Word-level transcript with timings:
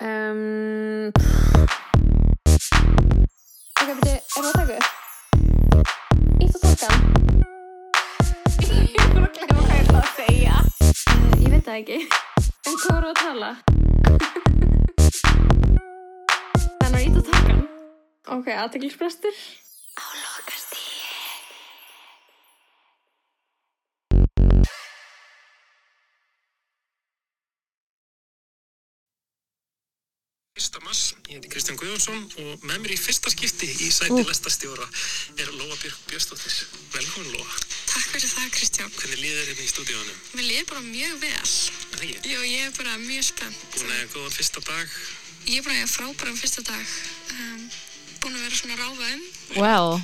Um, 0.00 1.10
ok, 3.82 3.88
beti, 3.98 4.12
er 4.14 4.20
það 4.30 4.46
að 4.46 4.52
taka 4.54 4.74
upp? 4.76 4.86
Ítt 6.38 6.54
og 6.54 6.60
takkan? 6.62 7.00
Ég 8.62 8.94
bara 9.10 9.26
að 9.26 9.32
glemma 9.34 9.58
hvað 9.58 9.74
ég 9.74 9.82
ætla 9.82 9.98
að 9.98 10.12
segja. 10.20 10.56
Uh, 11.10 11.34
ég 11.42 11.50
veit 11.50 11.66
það 11.66 11.80
ekki. 11.80 11.98
En 12.38 12.78
hvað 12.78 12.94
voru 12.94 13.10
að 13.10 13.18
tala? 13.24 13.50
Þannig 16.78 16.94
að 16.94 17.02
ítt 17.08 17.18
og 17.18 17.26
takkan? 17.32 17.62
Ok, 18.38 18.46
aðteglisbrestur. 18.54 19.36
Á 19.98 20.27
1. 30.68 30.84
mars, 30.84 31.14
ég 31.28 31.38
heiti 31.38 31.48
Kristján 31.48 31.78
Guðjónsson 31.80 32.24
og 32.42 32.64
með 32.68 32.82
mér 32.82 32.92
í 32.92 32.98
fyrsta 33.00 33.30
skipti 33.32 33.68
í 33.72 33.88
sæti 33.88 34.20
lestastjóra 34.20 34.84
er 35.40 35.48
Lóa 35.56 35.76
Björk 35.80 36.02
Björnstóttir. 36.10 36.56
Velkomin 36.92 37.30
Lóa. 37.32 37.54
Takk 37.88 38.10
fyrir 38.12 38.28
það 38.34 38.50
Kristján. 38.52 38.92
Hvernig 38.98 39.22
liður 39.22 39.40
þér 39.40 39.48
hérna 39.48 39.64
í 39.64 39.72
stúdíónum? 39.72 40.20
Mér 40.36 40.48
liður 40.50 40.68
bara 40.74 40.84
mjög 40.84 41.16
vel. 41.24 41.48
Það 41.94 41.98
er 42.02 42.06
ég? 42.10 42.28
Jú, 42.34 42.44
ég 42.50 42.66
er 42.66 42.76
bara 42.76 43.00
mjög 43.06 43.26
spennt. 43.30 43.64
Búin 43.72 43.88
að 43.88 43.96
ég 43.96 44.04
hafa 44.04 44.18
góðan 44.18 44.36
fyrsta 44.36 44.64
dag? 44.68 44.96
Ég 45.48 45.56
er 45.56 45.64
búin 45.64 45.74
að 45.74 45.80
ég 45.80 45.86
hafa 45.86 45.96
frábæran 45.96 46.40
fyrsta 46.42 46.66
dag. 46.68 46.96
Um, 47.32 47.66
búin 48.20 48.36
að 48.36 48.44
vera 48.44 48.60
svona 48.60 48.80
ráðaðum. 48.82 49.28
Wow 49.56 50.02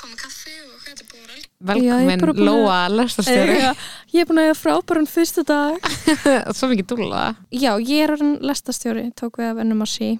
fá 0.00 0.06
mig 0.08 0.18
kaffi 0.20 0.54
og 0.64 0.72
hvað 0.80 0.88
þetta 0.88 1.02
er 1.04 1.10
búin 1.12 1.28
að. 1.30 1.42
Já, 1.76 1.92
ég 1.92 1.92
er 1.92 2.08
velkomin 2.08 2.20
búin 2.24 2.32
að- 2.32 2.48
Lóa 2.48 2.78
lestastjóri 2.96 3.58
Já, 3.60 3.70
ég 4.14 4.20
er 4.24 4.26
búin 4.30 4.40
að 4.40 4.48
hafa 4.50 4.60
frábæran 4.64 5.08
fyrsta 5.10 5.44
dag. 5.44 5.92
Svo 6.56 6.68
mikið 6.72 6.86
dúlla. 6.94 7.22
Já, 7.52 7.72
ég 7.78 8.04
er 8.06 8.14
orðin 8.16 8.34
lestastjóri 8.40 9.06
tók 9.20 9.38
við 9.40 9.50
af 9.52 9.62
ennum 9.64 9.84
að 9.86 9.92
sí 9.94 10.10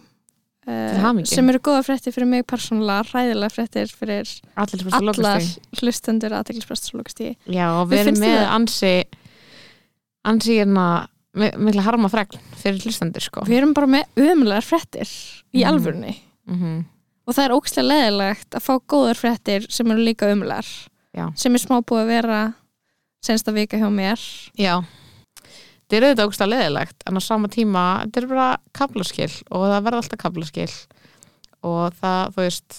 Til 0.70 1.01
hamingju. 1.03 1.27
sem 1.33 1.48
eru 1.51 1.59
góða 1.65 1.80
fréttir 1.83 2.12
fyrir 2.15 2.29
mig 2.29 2.45
persónulega 2.47 3.03
hræðilega 3.08 3.51
fréttir 3.51 3.89
fyrir 3.97 4.28
Allir 4.61 4.77
sem 4.83 4.91
fyrst 4.91 5.19
allar 5.19 5.47
hlustendur 5.81 6.34
aðteglisbresturslókastíði 6.36 7.33
Já, 7.51 7.64
og 7.81 7.89
við 7.91 8.03
erum 8.05 8.20
með 8.20 8.42
ansi 8.55 8.92
ansi 10.28 10.58
hérna 10.61 10.84
mi- 11.34 11.51
mikla 11.64 11.83
harma 11.89 12.11
fregn 12.12 12.39
fyrir 12.61 12.84
hlustendur 12.84 13.25
sko. 13.25 13.42
Við 13.48 13.56
erum 13.62 13.73
bara 13.75 13.89
með 13.89 14.05
umlegar 14.20 14.62
fréttir 14.69 15.08
í 15.56 15.64
Mhm. 15.64 15.69
alvörunni. 15.73 16.14
Mm 16.47 16.84
og 17.27 17.35
það 17.37 17.45
er 17.45 17.55
ókslega 17.57 17.89
leðilegt 17.89 18.57
að 18.57 18.65
fá 18.67 18.73
góðar 18.91 19.19
fréttir 19.21 19.67
sem 19.73 19.91
eru 19.91 20.03
líka 20.05 20.31
umlegar 20.33 20.67
Já. 21.17 21.27
sem 21.37 21.55
er 21.55 21.63
smá 21.63 21.81
búið 21.83 22.03
að 22.05 22.13
vera 22.15 22.41
sensta 23.25 23.53
vika 23.53 23.77
hjá 23.77 23.89
mér. 23.93 24.21
Já. 24.57 24.81
Þetta 25.91 25.97
er 25.98 26.07
auðvitað 26.07 26.45
að 26.47 26.53
leðilegt 26.55 27.03
en 27.11 27.19
á 27.19 27.21
sama 27.21 27.48
tíma, 27.51 27.83
þetta 28.07 28.21
er 28.23 28.29
bara 28.31 28.48
kablaskil 28.73 29.33
og 29.51 29.65
það 29.67 29.85
verða 29.89 30.01
alltaf 30.05 30.21
kablaskil 30.23 30.71
og 31.67 31.97
það, 32.01 32.31
þú 32.35 32.45
veist 32.47 32.79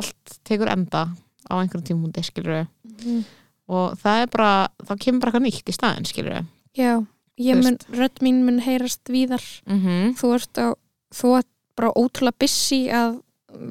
allt 0.00 0.38
tekur 0.48 0.70
enda 0.72 1.02
á 1.50 1.52
einhverjum 1.60 1.84
tímúndi, 1.90 2.24
skilur 2.24 2.54
við 2.62 2.66
Mhm. 3.02 3.24
og 3.68 3.98
það 4.00 4.22
er 4.22 4.26
bara, 4.32 4.68
þá 4.82 4.92
kemur 4.98 5.20
bara 5.20 5.32
eitthvað 5.32 5.46
nýtt 5.46 5.68
í 5.68 5.76
staðinn, 5.76 6.06
skilur 6.08 6.32
við 6.38 6.46
Já, 6.74 7.54
mun, 7.56 7.78
rödd 7.92 8.20
mín 8.20 8.44
mun 8.44 8.60
heyrast 8.60 9.04
víðar. 9.08 9.42
Mm 9.66 9.80
-hmm. 9.80 10.14
þú 10.16 10.34
ert, 10.34 10.58
á, 10.58 10.68
þú 11.12 11.38
ert 11.38 11.48
bara 11.76 11.92
ótrúlega 11.92 12.38
busy 12.38 12.88
að 12.88 13.20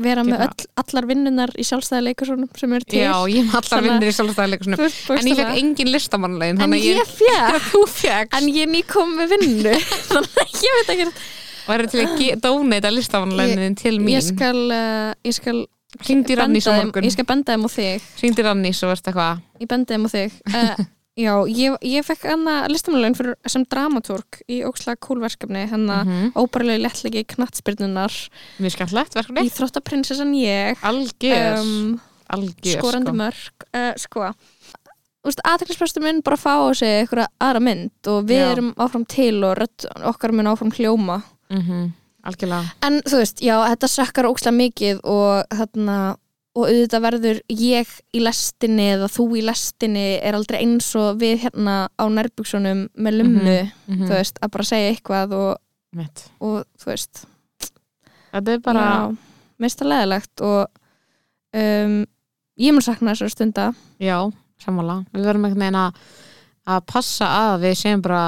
vera 0.02 0.24
með 0.24 0.38
Gera- 0.38 0.48
öll, 0.52 0.68
allar 0.84 1.08
vinnunar 1.10 1.52
í 1.58 1.64
sjálfstæði 1.68 2.04
leikarsónum 2.08 2.50
sem 2.60 2.74
eru 2.78 2.86
til. 2.88 3.00
Já, 3.02 3.16
ég 3.34 3.50
hef 3.50 3.72
allar 3.72 3.84
vinnir 3.88 4.12
í 4.12 4.16
sjálfstæðileikusinu 4.18 4.78
Þú 4.78 4.88
ert 5.16 5.22
en 5.22 5.30
ég 5.32 5.40
fekk 5.42 5.60
engin 5.62 5.92
listamannlegin 5.92 6.62
en 6.62 6.76
að 6.78 6.86
ég 6.86 7.12
fekk 7.98 8.36
en 8.40 8.50
ég 8.54 8.70
ný 8.72 8.82
kom 8.88 9.16
með 9.18 9.34
vinnu. 9.36 9.76
Þannig 10.12 10.42
að 10.46 10.56
ég 10.68 10.80
veit 10.80 10.94
ekki. 10.96 11.10
Og 11.68 11.76
er 11.76 11.86
til 11.92 12.02
að 12.06 12.16
ge- 12.22 12.40
donata 12.42 12.92
listamannlegin 12.94 13.76
til 13.80 14.00
mín? 14.00 14.16
ég 14.18 14.24
skal, 14.26 14.62
uh, 14.72 15.12
ég 15.28 15.34
skal 15.38 15.66
Hringdu 16.02 16.32
í 16.32 16.38
Rannís 16.40 16.64
á 16.66 16.72
benda 16.72 16.78
þeim- 16.80 16.88
morgun. 16.88 17.04
ég 17.04 17.12
skal 17.12 17.26
benda 17.28 17.52
þeim 17.54 17.66
á 17.68 17.70
þig. 17.76 18.06
Hringdi 18.22 18.44
Rannís 18.48 18.80
og 18.86 18.94
veist 18.94 19.08
eitthvað. 19.12 19.42
Ég 19.60 19.68
bendi 19.68 19.92
þeim 19.94 20.06
á 20.08 20.10
þig. 20.16 20.38
uh, 20.48 20.86
já, 21.20 21.34
ég, 21.48 21.76
ég 21.84 22.06
fekk 22.08 22.24
listamannlegin 22.72 23.16
fyrir 23.18 23.36
sem 23.52 23.66
dramatúrk 23.68 24.42
í 24.48 24.62
ókslega 24.68 25.00
kúlverkefni 25.04 25.66
hennar 25.70 26.06
mm 26.06 26.12
Mhm. 26.12 26.32
óbærilegi 26.36 26.82
lettlegi 26.86 27.26
knattspyrnunar 27.36 28.14
mjög 28.60 28.72
skallegt 28.78 29.14
verkefni 29.16 29.48
Íþróttaprinsessan 29.50 30.34
ég 30.36 30.78
algjör, 30.82 31.60
um, 31.60 32.00
algjör 32.30 32.80
skorandi 32.80 33.12
sko. 33.12 33.16
mörg 33.18 33.68
uh, 33.76 33.94
sko 33.98 34.32
aðtækningsprestur 35.46 36.02
minn 36.02 36.22
bara 36.26 36.38
fá 36.38 36.54
á 36.66 36.74
sig 36.74 37.04
eitthvað 37.06 37.28
aðra 37.40 37.60
mynd 37.62 38.08
og 38.10 38.24
við 38.26 38.40
Já. 38.42 38.52
erum 38.56 38.72
áfram 38.82 39.06
til 39.06 39.44
og 39.46 39.58
rödd 39.60 39.86
okkar 40.10 40.32
mun 40.34 40.48
áfram 40.50 40.72
hljóma 40.74 41.22
Mhm, 41.52 41.92
algjörlega 42.24 42.72
en 42.82 43.02
þú 43.04 43.18
veist, 43.20 43.42
já, 43.44 43.58
þetta 43.68 43.88
sökkar 43.92 44.26
ókslega 44.32 44.56
mikið 44.56 45.00
og 45.04 45.44
þarna 45.52 46.16
og 46.56 46.66
auðvitað 46.68 47.04
verður 47.06 47.38
ég 47.56 47.92
í 48.14 48.20
lestinni 48.26 48.88
eða 48.98 49.08
þú 49.14 49.26
í 49.40 49.44
lestinni 49.48 50.06
er 50.20 50.36
aldrei 50.36 50.60
eins 50.66 50.90
og 51.00 51.20
við 51.22 51.46
hérna 51.46 51.76
á 51.96 52.04
nærbuksunum 52.12 52.90
með 52.98 53.18
lumnu, 53.22 53.58
Mhm, 53.88 54.02
þú 54.08 54.12
veist, 54.18 54.40
að 54.44 54.52
bara 54.52 54.64
segja 54.68 54.90
eitthvað 54.94 55.36
og, 55.38 55.58
og 56.42 56.66
þú 56.82 56.86
veist. 56.92 57.26
Þetta 58.32 58.52
er 58.54 58.60
bara 58.64 58.84
mest 59.60 59.82
að 59.82 59.92
leðilegt 59.92 60.42
og 60.42 60.68
um, 61.54 61.96
ég 62.60 62.74
mun 62.76 62.82
sakna 62.86 63.12
þessar 63.16 63.30
stunda. 63.34 63.66
Já, 64.00 64.18
sammála. 64.64 65.06
Við 65.14 65.26
verðum 65.28 65.46
einhvern 65.48 65.66
veginn 65.66 65.82
að 65.86 65.94
að 66.72 66.84
passa 66.86 67.26
að 67.26 67.64
við 67.66 67.74
séum 67.80 68.02
bara 68.06 68.24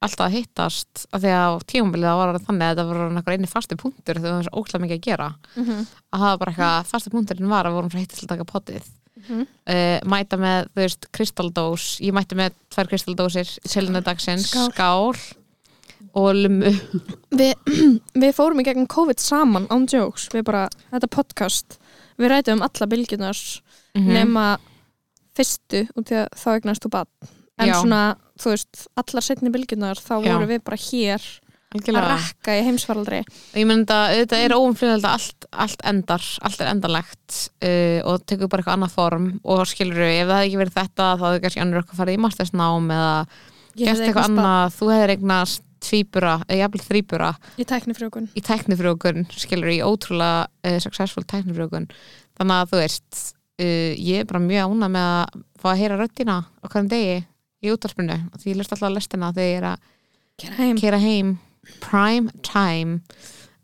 alltaf 0.00 0.26
að 0.26 0.32
hittast 0.38 1.02
af 1.12 1.20
því 1.20 1.32
að 1.36 1.56
tíumbilið 1.68 2.08
það 2.08 2.20
var 2.20 2.38
þannig 2.46 2.64
að 2.66 2.70
þetta 2.70 2.86
var 2.88 3.00
einhver 3.10 3.34
eini 3.36 3.50
fasti 3.50 3.76
punktur 3.76 4.14
þegar 4.16 4.30
það 4.30 4.38
var 4.38 4.46
svo 4.48 4.60
ókslega 4.62 4.82
mikið 4.84 4.96
að 4.98 5.06
gera 5.08 5.28
mm 5.56 5.64
-hmm. 5.66 5.80
að 6.12 6.18
það 6.20 6.30
var 6.30 6.38
bara 6.38 6.52
eitthvað, 6.52 6.86
fasti 6.92 7.10
punkturinn 7.10 7.48
var 7.52 7.66
að 7.68 7.72
vorum 7.76 7.90
frá 7.90 7.98
hittast 8.00 8.22
að 8.24 8.28
taka 8.34 8.44
potið 8.44 8.82
Mhm. 9.20 9.40
uh, 9.68 10.00
mæta 10.08 10.36
með, 10.40 10.68
þú 10.72 10.80
veist, 10.80 11.06
kristaldós 11.12 12.00
ég 12.00 12.12
mætti 12.16 12.34
með 12.34 12.52
tvær 12.70 12.88
kristaldósir 12.88 13.48
selinu 13.68 14.00
dagsins, 14.00 14.46
Skál. 14.48 14.70
skál 14.72 15.16
og 16.14 16.34
lumu 16.34 16.72
Vi, 17.36 17.54
við 18.22 18.32
fórum 18.32 18.60
í 18.60 18.64
gegn 18.64 18.86
COVID 18.88 19.20
saman 19.20 19.66
án 19.68 19.84
jokes, 19.92 20.28
við 20.32 20.42
bara, 20.44 20.68
þetta 20.90 21.06
podcast 21.10 21.78
við 22.18 22.30
rætum 22.30 22.52
um 22.54 22.62
alla 22.62 22.86
bylgjunar 22.86 23.60
Mhm. 23.94 24.08
nema 24.12 24.56
fyrstu 25.36 25.86
út 25.98 26.10
í 26.10 26.14
að 26.14 26.28
þá 26.36 26.48
eignast 26.56 26.82
þú 26.86 26.90
bad 26.90 27.06
en 27.60 27.70
Já. 27.70 27.76
svona, 27.78 28.02
þú 28.40 28.54
veist, 28.54 28.82
allar 29.00 29.26
setni 29.26 29.52
bylgjunar 29.54 30.00
þá 30.00 30.14
Já. 30.18 30.32
vorum 30.32 30.50
við 30.50 30.64
bara 30.66 30.80
hér 30.80 31.20
að 31.70 31.78
algjörlega. 31.78 32.14
rakka 32.16 32.56
í 32.58 32.64
heimsfaraldri. 32.66 33.20
Ég 33.54 33.68
myndi 33.70 33.94
að 33.94 34.16
þetta 34.18 34.40
er 34.42 34.54
óumflýðilegt 34.56 35.06
að 35.06 35.12
allt, 35.14 35.46
allt 35.64 35.84
endar, 35.86 36.26
allt 36.42 36.64
er 36.64 36.70
endanlegt 36.72 37.38
uh, 37.62 38.00
og 38.10 38.24
tekur 38.26 38.50
bara 38.50 38.64
eitthvað 38.64 38.78
annað 38.78 38.96
form. 38.96 39.30
Og 39.44 39.62
skilur 39.70 40.02
ef 40.02 40.26
það 40.26 40.34
hefði 40.34 40.48
ekki 40.48 40.60
verið 40.64 40.78
þetta 40.80 41.08
þá 41.14 41.24
hefði 41.28 41.42
kannski 41.44 41.62
annur 41.62 41.82
eitthvað 41.82 42.02
farið 42.02 42.18
í 42.18 42.22
mastersnám 42.26 42.94
eða 42.96 43.14
Ég 43.70 43.84
gert 43.86 43.92
hefði 43.92 44.08
eitthvað 44.08 44.30
annað, 44.32 44.78
þú 44.80 44.90
hefðir 44.90 45.14
eignast 45.14 45.66
tvíbura, 45.80 46.34
eða 46.48 46.60
jafnvel 46.64 46.82
þrýbura 46.84 47.28
í 47.56 47.64
tæknifrjókun 47.68 48.26
í 48.36 48.42
tæknifrjókun, 48.44 49.26
skilur 49.32 49.72
í 49.72 49.78
ótrúlega 49.80 50.42
uh, 50.66 50.78
successful 50.82 51.24
tæknifrjókun 51.24 51.88
þannig 52.36 52.56
að 52.56 52.72
þú 52.72 52.80
veist 52.82 53.20
uh, 53.62 53.92
ég 53.96 54.20
er 54.20 54.28
bara 54.28 54.42
mjög 54.44 54.74
ánað 54.74 54.94
með 54.96 55.08
að 55.14 55.38
fá 55.62 55.68
að 55.72 55.80
heyra 55.80 56.00
röddina 56.00 56.36
á 56.44 56.66
hverjum 56.66 56.90
degi 56.92 57.16
í 57.60 57.70
útvarpinu 57.74 58.16
því 58.40 58.52
ég 58.52 58.58
lest 58.60 58.72
alltaf 58.74 58.88
að 58.88 58.96
lestina 58.96 59.32
þegar 59.36 59.50
ég 59.50 59.60
er 59.60 59.68
að 59.70 59.86
Kæra 60.40 60.56
heim. 60.56 60.76
kera 60.80 60.98
heim. 61.02 61.30
Prime 61.84 62.32
time. 62.46 63.00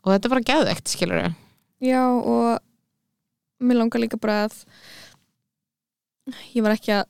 Og 0.05 0.13
þetta 0.13 0.29
er 0.29 0.35
bara 0.35 0.47
geðvegt, 0.51 0.91
skilur 0.93 1.23
Já, 1.83 2.03
og 2.05 2.59
mér 3.65 3.79
langar 3.81 4.01
líka 4.03 4.19
bara 4.21 4.43
að 4.47 4.59
ég 6.55 6.65
var 6.65 6.75
ekki 6.77 6.93
að 6.97 7.07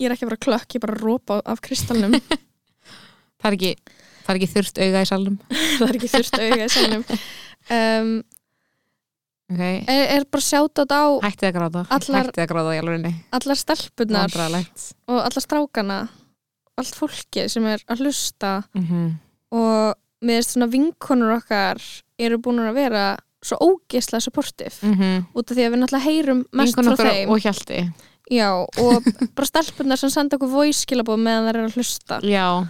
ég 0.00 0.08
er 0.08 0.14
ekki 0.14 0.26
að 0.26 0.30
vera 0.32 0.44
klökk, 0.46 0.68
ég 0.74 0.78
er 0.80 0.84
bara 0.86 0.96
að 0.96 1.04
rópa 1.06 1.40
af 1.46 1.60
kristalnum. 1.64 2.16
Það 3.42 3.48
er 3.50 3.56
ekki, 3.58 3.72
það 4.22 4.32
er 4.32 4.38
ekki 4.40 4.50
þurft 4.54 4.80
auga 4.82 5.02
í 5.02 5.08
salnum. 5.10 5.38
Það 5.50 5.88
er 5.88 5.98
ekki 5.98 6.12
þurft 6.16 6.38
auga 6.40 6.66
í 6.66 6.74
salnum. 6.76 7.06
Um, 7.70 8.08
okay. 9.54 9.82
er, 9.86 10.04
er 10.16 10.26
bara 10.30 10.44
sjátt 10.44 10.82
á 10.82 11.04
hættið 11.22 11.48
að 11.48 11.56
gráta. 11.58 11.84
Allar- 11.88 12.26
hættið 12.26 12.44
að 12.44 12.50
gráta 12.52 12.74
í 12.74 12.80
alvegni 12.82 13.12
allar 13.38 13.60
stelpunar 13.60 14.36
og 15.08 15.18
allar 15.18 15.44
strákana 15.46 15.98
allt 16.80 16.96
fólki 16.96 17.48
sem 17.52 17.66
er 17.68 17.82
að 17.90 18.04
hlusta. 18.04 18.62
Mm 18.74 18.86
-hmm. 18.86 19.10
og 19.58 19.94
með 20.22 20.40
svona 20.46 20.70
vinkonur 20.70 21.36
okkar 21.36 21.82
eru 22.18 22.38
búin 22.38 22.62
að 22.62 22.74
vera 22.74 23.04
svo 23.42 23.58
ógeðslega 23.58 24.20
supportive. 24.20 24.74
Mm 24.82 24.94
-hmm. 24.94 25.24
út 25.34 25.50
af 25.50 25.56
því 25.56 25.62
að 25.66 25.72
við 25.72 25.78
náttúrulega 25.80 26.04
heyrum 26.04 26.46
mest 26.52 26.74
frá 26.74 26.96
þeim. 26.96 27.28
og 27.28 27.38
hjalti. 27.38 27.92
Já, 28.30 28.50
og 28.78 29.02
bara 29.36 29.46
stelpunar 29.46 29.98
sem 29.98 30.10
senda 30.10 30.36
okkur 30.36 30.48
voice 30.48 30.86
skilabóð 30.86 31.18
meðan 31.18 31.48
þær 31.48 31.56
eru 31.56 31.66
að 31.66 31.76
hlusta. 31.76 32.20
Já, 32.22 32.66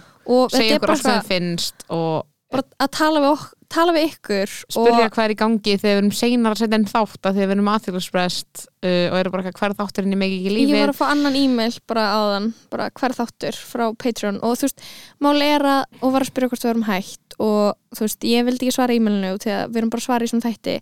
segja 0.49 0.75
okkur 0.75 0.89
allt 0.89 1.01
sem 1.01 1.19
þið 1.19 1.27
finnst 1.27 1.85
og 1.89 2.25
bara 2.51 2.63
að 2.79 2.89
tala 2.91 3.19
við, 3.19 3.29
ok 3.29 3.53
tala 3.73 3.93
við 3.95 4.05
ykkur 4.11 4.51
spyrja 4.69 5.09
hvað 5.13 5.25
er 5.25 5.33
í 5.33 5.37
gangi 5.39 5.73
þegar 5.81 5.93
við 5.95 6.01
erum 6.01 6.13
seinar 6.17 6.53
að 6.55 6.61
setja 6.61 6.79
inn 6.79 6.87
þátt 6.89 7.27
að 7.29 7.37
þegar 7.39 7.49
við 7.49 7.55
erum 7.57 7.71
aðþjóðsprest 7.73 8.63
uh, 8.63 9.05
og 9.09 9.17
eru 9.19 9.33
bara 9.33 9.53
hver 9.57 9.75
þátturinn 9.79 10.15
í 10.15 10.19
mig 10.21 10.33
ekki 10.33 10.47
ég 10.49 10.55
lífið? 10.57 10.79
var 10.83 10.93
að 10.93 10.99
fá 10.99 11.05
annan 11.09 11.37
e-mail 11.39 11.77
bara 11.89 12.05
áðan, 12.17 12.47
bara 12.73 12.89
hver 12.99 13.15
þáttur 13.17 13.59
frá 13.73 13.85
Patreon. 14.03 14.39
Og 14.43 14.57
þú 14.59 14.67
veist, 14.69 14.83
máli 15.23 15.49
er 15.57 15.67
að 15.73 15.83
og 16.01 16.15
var 16.15 16.25
að 16.25 16.31
spyrja 16.31 16.51
hvort 16.53 16.65
við 16.67 16.73
erum 16.73 16.87
hægt 16.89 17.37
og 17.39 17.77
þú 17.97 18.05
veist, 18.07 18.27
ég 18.29 18.45
vildi 18.49 18.67
ekki 18.67 18.75
svara 18.77 18.97
e-mailinu 18.97 19.31
að 19.33 19.71
við 19.73 19.79
erum 19.81 19.93
bara 19.93 20.03
að 20.03 20.07
svara 20.09 20.27
í 20.27 20.33
svona 20.33 20.49
þætti. 20.49 20.75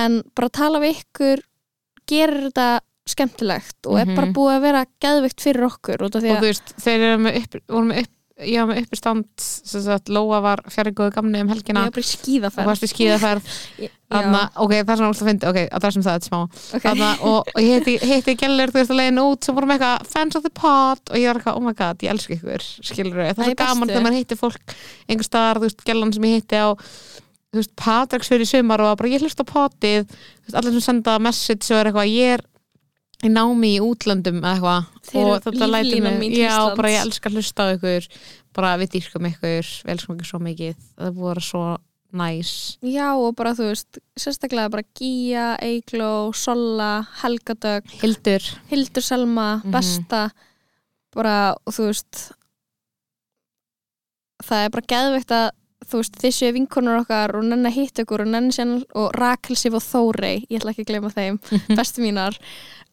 En 0.00 0.20
bara 0.38 0.52
tala 0.60 0.80
við 0.82 1.00
ykkur 1.00 1.44
gerir 2.10 2.46
þetta 2.50 2.68
skemmtilegt 3.10 3.86
og 3.90 3.98
Mhm. 3.98 4.10
er 4.10 4.16
bara 4.16 4.32
búið 4.32 4.54
að 4.56 4.64
vera 4.68 4.86
geðveikt 5.02 5.40
fyrir 5.42 5.66
okkur 5.66 6.02
og 6.06 6.10
þú 6.14 6.40
veist, 6.40 6.74
þeir 6.78 7.00
eru 7.00 7.18
með 7.24 7.40
upp 7.42 8.19
ég 8.46 8.60
var 8.60 8.68
með 8.70 8.82
uppistand 8.84 9.26
sem 9.44 9.82
sagt, 9.84 10.10
Lóa 10.12 10.40
var 10.44 10.62
fjari 10.72 10.92
góðu 10.96 11.14
gamni 11.14 11.40
um 11.42 11.50
ég 11.50 11.54
helgina 11.56 11.86
er 11.86 11.94
bara 11.94 12.04
í 12.04 12.08
skíðaferð. 12.08 12.68
Varst 12.70 12.86
í 12.86 12.90
skíðaferð. 12.90 13.54
Þarna, 14.10 14.40
ok, 14.58 14.72
það 14.74 14.92
er 14.92 14.98
svona 14.98 15.10
að 15.14 15.28
fyndi, 15.28 15.46
ok, 15.46 15.58
að 15.70 15.84
sem 15.94 16.02
það 16.02 16.16
er 16.16 16.24
smá. 16.26 16.38
Ok. 16.74 16.82
Þarna, 16.82 17.10
og, 17.30 17.50
og 17.54 17.60
ég 17.62 17.76
heiti, 17.76 17.94
heiti 18.10 18.34
Gellur, 18.40 18.72
þú 18.72 18.80
veist 18.80 18.90
að 18.90 18.98
leiðin 18.98 19.22
út 19.22 19.46
sem 19.46 19.58
vorum 19.58 19.74
eitthvað 19.76 20.08
fans 20.10 20.38
of 20.38 20.42
the 20.46 20.50
pod 20.50 21.12
og 21.12 21.20
ég 21.20 21.30
var 21.30 21.38
eitthvað, 21.38 21.60
oh 21.60 21.66
my 21.68 21.76
god, 21.78 22.02
ég 22.02 22.14
elska 22.16 22.34
ykkur 22.34 22.66
skilur 22.90 23.20
það 23.20 23.30
er 23.30 23.38
svo 23.38 23.56
gaman 23.62 23.92
þegar 23.92 24.06
maður 24.08 24.18
heitir 24.18 24.40
fólk 24.40 24.74
einhver 25.06 25.28
staðar, 25.28 25.62
þú 25.62 25.68
veist, 25.68 25.84
Gellan 25.86 26.14
sem 26.16 26.26
ég 26.26 26.40
heiti 26.40 26.58
á 26.58 26.68
þú 26.74 27.62
veist, 27.62 27.74
Patricksfjör 27.78 28.42
í 28.42 28.50
sumar 28.50 28.82
og 28.82 28.90
var 28.90 28.98
bara 28.98 29.14
ég 29.14 29.22
hlust 29.22 29.42
á 29.42 29.46
potið, 29.46 30.18
allir 30.50 30.74
sem 30.74 30.86
senda 30.88 31.16
message 31.22 31.70
og 31.70 31.78
er 31.78 31.90
eitthvað, 31.92 32.10
ég 32.10 32.34
er 32.38 32.44
í 33.26 33.28
námi 33.32 33.74
í 33.76 33.80
útlöndum 33.84 34.40
eða 34.40 34.74
eitthvað 35.10 35.20
og 35.20 35.42
þetta 35.44 35.68
líflínan 35.74 36.18
mig, 36.20 36.36
já, 36.40 36.54
bara 36.76 36.90
ég 36.94 37.02
elska 37.04 37.28
að 37.30 37.36
hlusta 37.40 37.66
á 37.68 37.72
ykkur 37.76 38.06
bara 38.56 38.72
við 38.80 38.90
dýrkum 38.96 39.28
ykkur, 39.30 39.68
við 39.84 39.92
elskum 39.94 40.16
ykkur 40.16 40.30
svo 40.30 40.40
mikið 40.42 40.74
það 40.98 41.20
vera 41.20 41.44
svo 41.44 41.64
næs. 42.10 42.52
Já 42.82 43.12
og 43.14 43.36
bara 43.38 43.52
þú 43.54 43.68
veist, 43.68 44.00
sérstaklega 44.18 44.70
bara 44.72 44.82
Gía, 44.98 45.52
Eigló, 45.62 46.32
Solla, 46.34 47.06
Helgadögg, 47.20 47.86
Hildur, 48.00 48.42
Hildur 48.72 49.02
Selma, 49.06 49.60
Mhm. 49.62 49.70
Besta 49.76 50.30
bara 51.14 51.54
og 51.66 51.72
þú 51.74 51.86
veist 51.92 52.32
það 54.46 54.64
er 54.66 54.70
bara 54.74 54.88
geðveikt 54.94 55.34
að 55.36 55.48
þú 55.90 56.00
veist, 56.00 56.18
séu 56.36 56.52
vinkonur 56.54 57.00
okkar 57.02 57.32
og 57.38 57.44
nenni 57.48 57.70
að 57.70 57.76
hitta 57.78 58.04
ykkur 58.04 58.22
og 58.24 58.28
nenni 58.30 58.52
sér 58.54 58.74
og 58.94 59.10
Rakel 59.18 59.56
Sif 59.58 59.74
og 59.78 59.82
Þórey, 59.84 60.44
ég 60.50 60.60
ætla 60.60 60.74
ekki 60.74 60.84
að 60.86 60.90
gleyma 60.92 61.10
þeim 61.14 61.38
bestu 61.78 62.02
mínar 62.04 62.36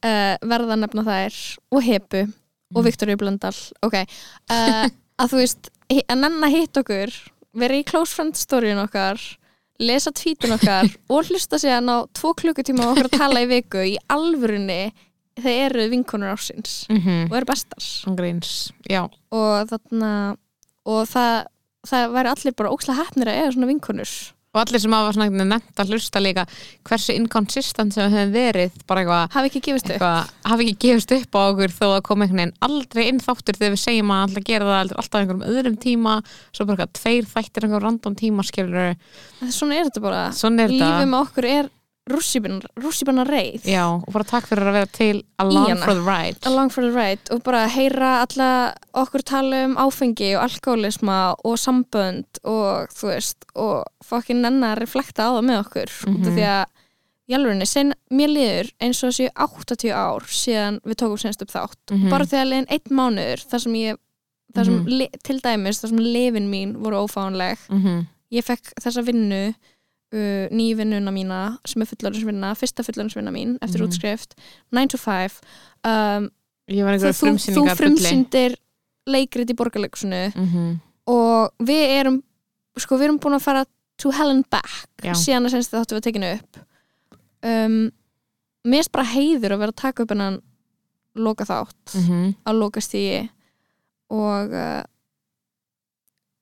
uh, 0.06 0.36
verða 0.42 0.76
að 0.76 0.84
nefna 0.84 1.06
þær 1.08 1.40
og 1.72 1.84
Hepu 1.86 2.28
og 2.76 2.86
Viktoríu 2.86 3.18
Blöndal. 3.20 3.56
Ok, 3.86 4.00
uh, 4.04 4.86
að 5.22 5.34
þú 5.34 5.42
veist 5.42 5.72
að 5.88 6.22
nenni 6.22 6.48
að 6.48 6.56
hitta 6.56 6.84
okkur 6.84 7.14
vera 7.58 7.78
í 7.80 7.86
close 7.88 8.14
friend 8.14 8.38
storyun 8.38 8.84
okkar 8.84 9.22
lesa 9.80 10.12
tvítun 10.12 10.56
okkar 10.58 10.90
og 11.14 11.30
hlusta 11.30 11.60
síðan 11.62 11.92
á 11.94 11.98
tvo 12.18 12.34
klukkutíma 12.38 12.90
á 12.90 12.92
okkur 12.94 13.10
að 13.12 13.20
tala 13.20 13.44
í 13.44 13.50
viku 13.56 13.84
í 13.94 13.98
alvörunni 14.12 14.82
þeir 15.38 15.68
eru 15.68 15.90
vinkonur 15.92 16.34
ásins 16.34 16.88
mm 16.90 16.98
-hmm. 16.98 17.30
og 17.30 17.38
eru 17.38 17.46
bestar. 17.46 17.84
Gríns, 18.18 18.72
já. 18.90 19.06
Og 19.32 19.70
þarna 19.70 20.38
og 20.88 21.06
það, 21.08 21.46
það 21.86 22.14
væri 22.16 22.30
allir 22.30 22.56
bara 22.58 22.72
ókslega 22.74 23.04
hefnir 23.04 23.30
að 23.30 23.38
eiga 23.38 23.52
svona 23.52 23.70
vinkonur 23.70 24.14
og 24.58 24.64
allir 24.64 24.84
sem 24.84 24.96
hafa 24.98 25.28
nefnt 25.30 25.82
að 25.84 25.94
hlusta 25.94 26.22
líka 26.24 26.46
hversu 26.88 27.16
inconsistent 27.16 27.94
sem 27.94 28.08
við 28.08 28.18
höfum 28.18 28.34
verið 28.34 28.82
bara 28.90 29.04
eitthvað, 29.04 29.38
hafi 29.38 29.52
ekki 29.52 29.64
gefist 29.68 29.94
upp. 29.94 30.06
hafi 30.48 30.68
ekki 30.68 30.88
gefist 30.88 31.16
upp 31.18 31.38
á 31.38 31.42
okkur 31.46 31.76
þó 31.78 31.86
að 31.92 32.04
koma 32.10 32.26
einhvern 32.26 32.42
veginn 32.42 32.56
aldrei 32.68 33.04
inn 33.12 33.24
þáttur 33.24 33.60
þegar 33.60 33.76
við 33.76 33.84
segjum 33.84 34.14
að 34.16 34.26
alltaf 34.28 34.48
gera 34.50 34.70
það 34.72 34.94
alltaf 34.98 35.22
einhverjum 35.22 35.48
öðrum 35.54 35.80
tíma 35.88 36.18
svo 36.52 36.68
bara 36.68 36.78
eitthvað 36.78 36.96
tveir 37.02 37.32
þættir 37.32 37.68
einhver 37.68 37.88
random 37.88 38.18
tíma 38.18 38.46
skilur 38.48 38.94
svona 39.54 39.78
er 39.78 39.90
þetta 39.90 40.04
bara. 40.04 40.28
Lífið 40.34 41.10
með 41.12 41.20
okkur 41.22 41.50
er 41.52 41.74
rússipanna 42.08 43.26
reið 43.28 43.66
já, 43.68 43.84
og 43.98 44.08
bara 44.14 44.24
takk 44.28 44.48
fyrir 44.50 44.70
að 44.70 44.76
vera 44.78 44.90
til 44.98 45.24
along 45.44 45.68
hana. 45.74 45.86
for 45.86 45.94
the 45.98 46.06
ride 46.06 46.38
along 46.50 46.70
for 46.74 46.82
the 46.88 46.94
ride 46.96 47.32
og 47.34 47.44
bara 47.44 47.66
heyra 47.68 48.12
alla 48.26 48.50
okkur 48.94 49.24
tala 49.28 49.64
um 49.68 49.76
áfengi 49.76 50.34
og 50.38 50.44
alkoholisma 50.50 51.20
og 51.44 51.58
sambönd 51.62 52.42
og 52.44 52.90
þú 52.96 53.12
veist 53.12 53.46
og 53.56 53.84
fokkin 54.06 54.42
nennar 54.42 54.78
að 54.78 54.86
reflekta 54.86 55.28
á 55.28 55.36
það 55.38 55.46
með 55.52 55.64
okkur 55.66 55.96
mm 56.08 56.18
Mhm. 56.18 56.36
því 56.38 56.44
að 56.48 56.66
í 57.28 57.36
alvegni, 57.36 57.66
sen 57.68 57.94
mér 58.10 58.30
liður 58.32 58.72
eins 58.80 59.04
og 59.04 59.12
þessi 59.12 59.30
80 59.36 59.92
ár 59.92 60.22
síðan 60.32 60.80
við 60.88 60.96
tókum 60.96 61.20
senst 61.20 61.42
upp 61.42 61.52
þátt 61.52 61.92
Mhm. 61.92 62.10
bara 62.10 62.24
þegar 62.26 62.46
liðin 62.48 62.70
einn 62.72 62.92
mánuður 62.98 63.44
þar 63.50 63.60
sem 63.62 63.74
ég 63.74 63.98
þar 64.56 64.66
sem, 64.66 64.78
Mhm. 64.80 64.88
li, 64.88 65.10
til 65.24 65.40
dæmis, 65.42 65.82
þar 65.84 65.90
sem 65.90 65.98
lifin 66.00 66.50
mín 66.50 66.78
voru 66.78 67.06
ófánleg 67.06 67.58
mm 67.70 68.08
ég 68.32 68.44
fekk 68.44 68.74
þessa 68.84 69.04
vinnu 69.06 69.56
uh, 70.14 70.48
nýju 70.52 70.78
vinnuna 70.78 71.12
mína 71.12 71.40
sem 71.66 71.82
er 71.82 71.90
fullorinsvinna, 71.92 72.54
fyrsta 72.56 72.84
fullorinsvinna 72.84 73.32
mín 73.32 73.58
eftir 73.62 73.82
Mhm. 73.82 73.88
útskrift, 73.90 74.36
9 74.72 74.88
to 74.90 74.98
5 74.98 75.42
um, 75.86 76.30
þú, 77.00 77.26
þú, 77.56 77.64
frumsyndir 77.78 78.56
leikrit 79.08 79.50
í 79.50 79.56
borgarleikusinu 79.56 80.32
mm 80.36 80.48
-hmm. 80.54 80.80
og 81.08 81.52
við 81.64 81.84
erum 82.00 82.24
sko 82.78 82.96
við 82.98 83.04
erum 83.04 83.20
búin 83.20 83.36
að 83.36 83.42
fara 83.42 83.66
to 83.98 84.12
hell 84.12 84.30
and 84.30 84.46
back 84.50 84.88
Já. 85.04 85.14
síðan 85.16 85.46
að 85.46 85.50
senst 85.52 85.72
þáttu 85.74 85.96
við 85.96 86.02
tekinu 86.04 86.34
upp 86.34 86.58
um, 87.44 87.92
mér 88.66 88.80
er 88.84 88.90
bara 88.92 89.06
heiður 89.06 89.52
að 89.56 89.60
vera 89.60 89.72
að 89.72 89.76
taka 89.76 90.04
upp 90.04 90.10
hennan 90.10 90.42
loka 91.16 91.46
þátt 91.46 91.96
Mhm. 91.96 92.36
á 92.46 92.52
lokastígi 92.54 93.30
og 94.10 94.52
uh, 94.54 94.84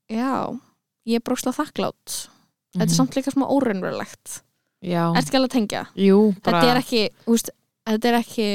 já 0.09 0.59
ég 1.07 1.15
er 1.15 1.23
brókslega 1.25 1.63
þakklátt 1.65 2.29
þetta 2.75 2.92
er 2.92 2.95
samt 3.00 3.16
líka 3.18 3.31
smá 3.33 3.45
óraunverulegt. 3.50 4.39
Mhm. 4.39 4.92
já, 4.92 5.04
ertu 5.16 5.27
ekki 5.30 5.38
alveg 5.39 5.50
að 5.50 5.57
tengja? 5.57 5.83
Jú, 5.98 6.19
bara 6.44 6.62
þetta 6.62 6.72
er 6.75 6.81
ekki, 6.83 7.04
úst, 7.33 7.50
þetta 7.89 8.10
er 8.12 8.18
ekki 8.19 8.48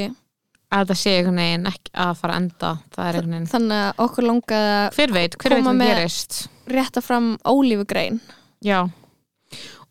að 0.71 0.85
þetta 0.85 0.95
sé 1.01 1.13
einhvern 1.17 1.41
veginn 1.41 1.67
ekki 1.67 1.91
að 1.99 2.13
fara 2.21 2.33
að 2.37 2.41
enda 2.41 2.69
það 2.95 3.03
er 3.09 3.17
einhvern 3.19 3.35
veginn 3.35 3.51
þannig 3.51 3.81
að 3.81 4.01
okkur 4.05 4.27
langaði 4.29 4.71
að 4.77 4.95
hver 4.95 5.13
veit, 5.17 5.37
hver 5.41 5.55
veit 5.57 5.65
hvað 5.67 5.83
gerist. 5.89 6.37
rétta 6.71 7.03
fram 7.03 7.37
ólífugrein. 7.43 8.21
Já. 8.63 8.79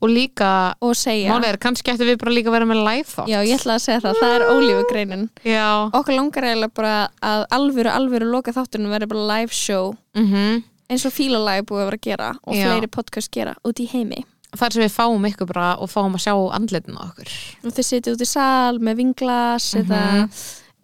Og 0.00 0.08
líka, 0.08 0.74
og 0.80 0.94
segja. 0.96 1.34
Málið 1.34 1.50
er, 1.50 1.56
kannski 1.60 1.92
ættum 1.92 2.08
við 2.08 2.16
bara 2.22 2.32
líka 2.32 2.52
vera 2.54 2.64
með 2.64 2.78
live 2.86 3.04
þátt 3.10 3.28
já, 3.28 3.42
ég 3.44 3.58
ætla 3.58 3.74
að 3.76 3.82
segja 3.84 4.00
það, 4.00 4.14
það 4.22 4.32
er 4.38 4.44
ólífugreinin. 4.54 5.24
Já, 5.44 5.66
okkur 5.92 6.16
langar 6.16 6.46
eiginlega 6.48 6.72
bara 6.80 6.94
að 7.20 7.44
alvöru, 7.58 7.90
alvöru 7.92 8.30
loka 8.32 8.54
þáttunum 8.56 8.94
verði 8.94 9.10
bara 9.12 9.26
live 9.34 9.52
show. 9.52 9.92
Mhm 10.16 10.62
eins 10.90 11.06
og 11.06 11.14
Fíla 11.14 11.40
Live 11.46 11.66
búið 11.70 11.84
að 11.84 11.88
vera 11.90 12.00
að 12.00 12.06
gera 12.08 12.28
og 12.42 12.56
Já. 12.58 12.66
fleiri 12.66 12.90
podcast 12.90 13.32
gera 13.34 13.56
út 13.66 13.82
í 13.82 13.88
heimi. 13.90 14.24
Þar 14.50 14.74
sem 14.74 14.82
við 14.82 14.94
fáum 14.96 15.26
ykkur 15.28 15.46
bara 15.52 15.66
og 15.78 15.90
fáum 15.92 16.16
að 16.18 16.24
sjá 16.24 16.32
andlitin 16.56 16.98
á 16.98 17.06
okkur 17.06 17.34
og 17.62 17.76
þið 17.76 17.86
sitið 17.86 18.16
út 18.16 18.24
í 18.24 18.26
sal 18.26 18.80
með 18.82 18.98
vinglas 18.98 19.68
eða, 19.78 20.00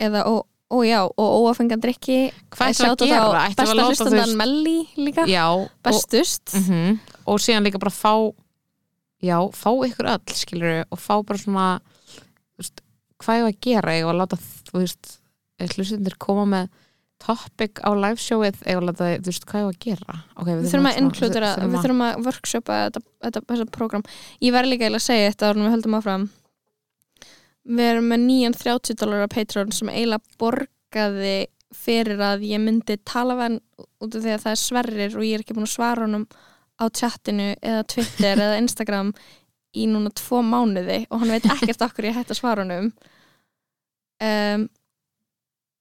eða 0.06 0.23
og, 0.31 0.44
og 0.70 0.85
já, 0.87 1.00
og 1.03 1.35
óafengan 1.43 1.82
drikki 1.82 2.20
hvað 2.55 2.70
við 2.76 2.87
að 2.87 3.03
gera? 3.03 3.43
Ætlum 3.43 3.43
við 3.43 3.50
besta 3.50 3.67
að 3.67 3.81
láta 3.81 3.91
hlustandan 3.91 4.31
þú 4.31 4.38
Melli 4.38 4.76
líka, 5.00 5.26
já, 5.26 5.44
og, 5.50 5.69
bestust. 5.82 6.55
Mm 6.55 6.99
og 7.26 7.43
síðan 7.43 7.67
líka 7.67 7.81
bara 7.82 7.91
fá 7.91 8.14
já, 9.19 9.37
fá 9.50 9.70
ykkur 9.87 10.10
öll 10.15 10.34
skilur 10.39 10.84
og 10.86 11.01
fá 11.03 11.15
bara 11.27 11.41
svona 11.43 11.67
þú 12.55 12.63
veist, 12.63 12.82
hvað 13.22 13.41
ég 13.41 13.48
að 13.48 13.60
gera? 13.67 13.94
Ég 13.96 14.06
að 14.06 14.20
láta, 14.20 14.39
þú 14.70 14.82
veist, 14.82 15.17
hlustundir 15.75 16.17
koma 16.22 16.46
með 16.53 16.69
topic 17.23 17.81
á 17.82 17.91
live 17.96 18.20
showið 18.20 18.63
eða 18.69 18.94
þú 18.96 19.31
veist, 19.31 19.46
hvað 19.49 19.63
ég 19.63 19.70
að 19.70 19.79
gera? 19.87 20.17
Okay, 20.37 20.56
við 20.56 20.70
þurfum 20.70 20.89
að 20.91 20.99
inkludera, 21.01 21.53
við 21.63 21.77
þurfum 21.81 22.05
að 22.06 22.27
workshopa 22.27 22.81
þetta, 22.87 23.03
þetta, 23.27 23.43
þetta 23.51 23.67
program. 23.77 24.05
Ég 24.44 24.56
verði 24.56 24.73
líka 24.73 24.87
eiginlega 24.87 25.03
að 25.03 25.06
segja 25.06 25.31
þetta 25.32 25.51
árum 25.51 25.67
við 25.67 25.75
höldum 25.77 25.99
áfram. 25.99 26.27
Við 27.67 27.91
erum 27.91 28.11
með 28.13 28.25
nýjan 28.27 28.58
30 28.61 28.99
dólar 29.01 29.27
á 29.27 29.35
Patreon 29.35 29.73
sem 29.75 29.91
eiginlega 29.91 30.37
borgaði 30.41 31.37
fyrir 31.77 32.23
að 32.23 32.44
ég 32.46 32.63
myndi 32.63 32.99
tala 33.05 33.37
hann 33.41 33.58
út 34.01 34.15
af 34.15 34.23
því 34.23 34.37
að 34.37 34.44
það 34.44 34.53
er 34.53 34.63
sverrir 34.63 35.17
og 35.17 35.27
ég 35.27 35.35
er 35.35 35.43
ekki 35.43 35.56
búin 35.56 35.67
að 35.67 35.75
svara 35.75 36.06
honum 36.06 36.29
á 36.77 36.85
chattinu 36.93 37.51
eða 37.58 37.82
Twitter 37.91 38.39
eða 38.39 38.61
Instagram 38.61 39.13
í 39.77 39.87
núna 39.91 40.13
tvo 40.17 40.43
mánuði 40.46 41.03
og 41.11 41.23
hann 41.23 41.35
veit 41.35 41.49
ekkert 41.56 41.85
okkur 41.89 42.08
ég 42.08 42.17
hætti 42.17 42.37
að 42.37 42.41
svara 42.41 42.65
honum. 42.65 42.91
Um, 44.23 44.69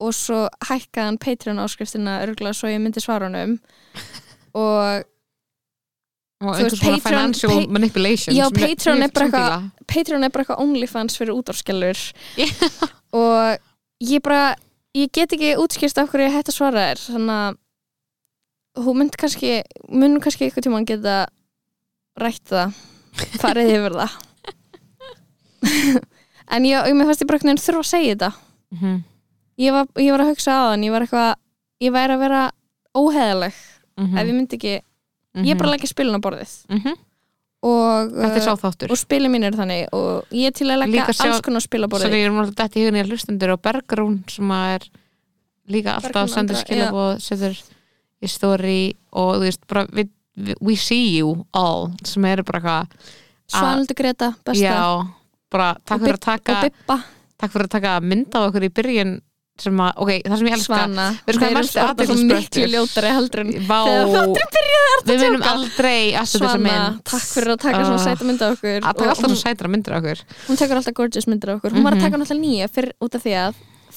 og 0.03 0.11
svo 0.13 0.45
hækkaði 0.67 1.05
hann 1.07 1.17
Patreon 1.23 1.59
áskriftina 1.63 2.17
örgulega 2.25 2.53
svo 2.57 2.67
ég 2.71 2.81
myndi 2.83 2.99
svara 3.03 3.29
honum. 3.29 3.57
Og 4.55 5.03
og 6.45 6.51
Þú 6.51 6.59
einhvers 6.59 6.79
svona 6.79 6.97
Patreon- 6.97 7.07
financial 7.07 7.51
Pa- 7.51 7.71
manipulation 7.77 8.35
Já, 8.35 8.45
Patreon 8.51 9.01
er 9.03 9.09
samfélag. 9.15 9.69
Patreon 9.87 10.23
er 10.27 10.29
bara 10.35 10.43
eitthvað 10.43 10.61
OnlyFans 10.65 11.15
fyrir 11.19 11.33
útórskjálfur 11.35 12.01
og 13.19 13.63
ég 14.03 14.21
bara 14.23 14.41
ég 14.95 15.11
get 15.15 15.31
ekki 15.35 15.53
útskýrst 15.63 15.97
af 16.03 16.11
hverju 16.11 16.27
ég 16.27 16.35
hætti 16.35 16.51
að 16.51 16.57
svara 16.59 16.83
þér 16.89 17.01
þannig 17.05 17.39
að 17.39 18.83
hún 18.85 18.99
mynd 18.99 19.15
kannski 19.19 19.53
mun 19.95 20.19
kannski 20.23 20.45
eitthvað 20.49 20.67
tíma 20.67 20.83
geta 20.87 21.17
rætt 22.19 22.51
það 22.51 22.75
farið 23.39 23.71
yfir 23.77 23.95
það. 24.01 24.11
En 26.55 26.61
ég, 26.67 26.77
ég 26.77 26.93
mér 26.93 27.07
fannst 27.09 27.23
ég 27.23 27.27
bara 27.29 27.39
einhvern 27.39 27.55
veginn 27.55 27.63
þurfa 27.63 27.81
að 27.81 27.89
segja 27.89 28.13
þetta. 28.13 28.27
Mhm, 28.75 28.97
ég 29.61 29.75
var, 29.75 29.87
ég 30.01 30.11
var 30.15 30.25
að 30.25 30.31
hugsa 30.33 30.55
á 30.55 30.61
þann 30.71 30.85
ég 30.87 30.93
var 30.95 31.05
eitthvað, 31.05 31.31
ég 31.85 31.95
væri 31.95 32.15
að 32.15 32.23
vera 32.25 32.43
óheðaleg 32.95 33.57
mhm, 33.99 34.17
ef 34.17 34.29
ég 34.29 34.35
myndi 34.35 34.59
ekki, 34.59 34.75
ég 35.43 35.51
er 35.51 35.59
bara 35.59 35.71
að 35.71 35.75
leggja 35.75 35.91
spilin 35.91 36.19
á 36.19 36.21
borðið. 36.23 36.55
Mhm. 36.71 36.97
og, 37.65 38.11
Þetta 38.15 38.41
er 38.41 38.49
uh, 38.51 38.91
og 38.91 38.99
spilin 38.99 39.33
mín 39.33 39.47
eru 39.47 39.59
þannig 39.61 39.87
og 39.95 40.35
ég 40.35 40.51
er 40.51 40.55
til 40.55 40.69
að 40.69 40.83
leggja 40.83 41.07
alls 41.07 41.41
konar 41.45 41.63
Svo 41.63 41.69
spilaborði 41.69 42.11
ég 42.11 42.27
er 42.27 42.35
náttúrulega 42.35 42.59
dætt 42.61 42.77
í 42.77 42.83
hugunni 42.83 43.03
að 43.03 43.11
hlustendur 43.13 43.55
og 43.55 43.63
Bergrún 43.65 44.19
sem 44.29 44.51
er 44.59 44.85
líka 45.71 45.95
alltaf 45.97 46.29
senda 46.29 46.53
Andra, 46.53 46.61
skilabóð 46.61 47.15
setur 47.25 47.57
í 48.21 48.29
story 48.29 48.79
og 49.15 49.31
þú 49.39 49.45
veist 49.47 49.65
bara 49.69 49.85
við, 49.89 50.11
við, 50.37 50.59
we 50.61 50.75
see 50.79 51.17
you 51.17 51.45
all 51.57 51.89
sem 52.05 52.25
eru 52.29 52.45
bara 52.47 52.61
eitthvað 52.61 53.13
Svanildur 53.45 53.97
Greta, 53.97 54.31
besta. 54.45 54.63
Já, 54.65 55.05
bara 55.53 55.75
takk 55.85 55.99
Og 55.99 56.05
fyrir 56.07 56.17
að 56.17 56.23
taka 56.25 56.55
og 56.65 57.03
takk 57.37 57.51
fyrir 57.53 57.67
að 57.67 57.73
taka 57.75 57.91
mynd 58.01 58.37
af 58.37 58.47
okkur 58.49 58.65
í 58.65 58.71
byrjun 58.73 59.11
sem 59.57 59.77
að, 59.79 59.91
ok, 60.03 60.09
það 60.25 60.37
sem 60.41 60.47
ég 60.49 60.55
elska. 60.57 60.77
Svana 60.81 61.05
Við 61.25 61.35
erum 61.45 61.67
svo 61.69 61.83
athyglisbrestur? 61.85 62.31
miklu 62.35 62.65
ljótari 62.73 63.11
heldur 63.15 63.39
en 63.45 63.51
Vá, 63.69 63.77
Þegar 65.05 65.05
við 65.05 65.21
munum 65.25 65.45
aldrei 65.47 65.99
að 66.17 66.25
setja 66.27 66.47
þessa 66.47 66.61
mynd. 66.65 66.97
takk 67.05 67.27
fyrir 67.29 67.53
að 67.53 67.61
taka 67.61 67.83
svona 67.85 67.99
Ah. 67.99 68.05
sæta 68.07 68.25
mynd 68.25 68.41
af 68.41 68.57
okkur 68.57 68.81
að 68.81 68.95
taka 68.97 69.09
alltaf 69.11 69.29
hún, 69.29 69.35
svo 69.35 69.43
sætra 69.45 69.69
myndir 69.71 69.93
af 69.95 70.01
okkur. 70.03 70.19
Hún 70.47 70.57
tekur 70.59 70.75
alltaf 70.79 70.93
gorgeous 70.93 71.27
myndir 71.27 71.49
af 71.49 71.61
okkur. 71.61 71.71
Hún 71.71 71.83
var 71.83 71.93
að 71.93 71.97
Mhm. 71.97 72.03
taka 72.03 72.17
náttúrulega 72.17 72.45
nýja 72.45 72.67
fyrir 72.69 72.91
út 73.01 73.15
af 73.15 73.23
því 73.23 73.33
að 73.35 73.53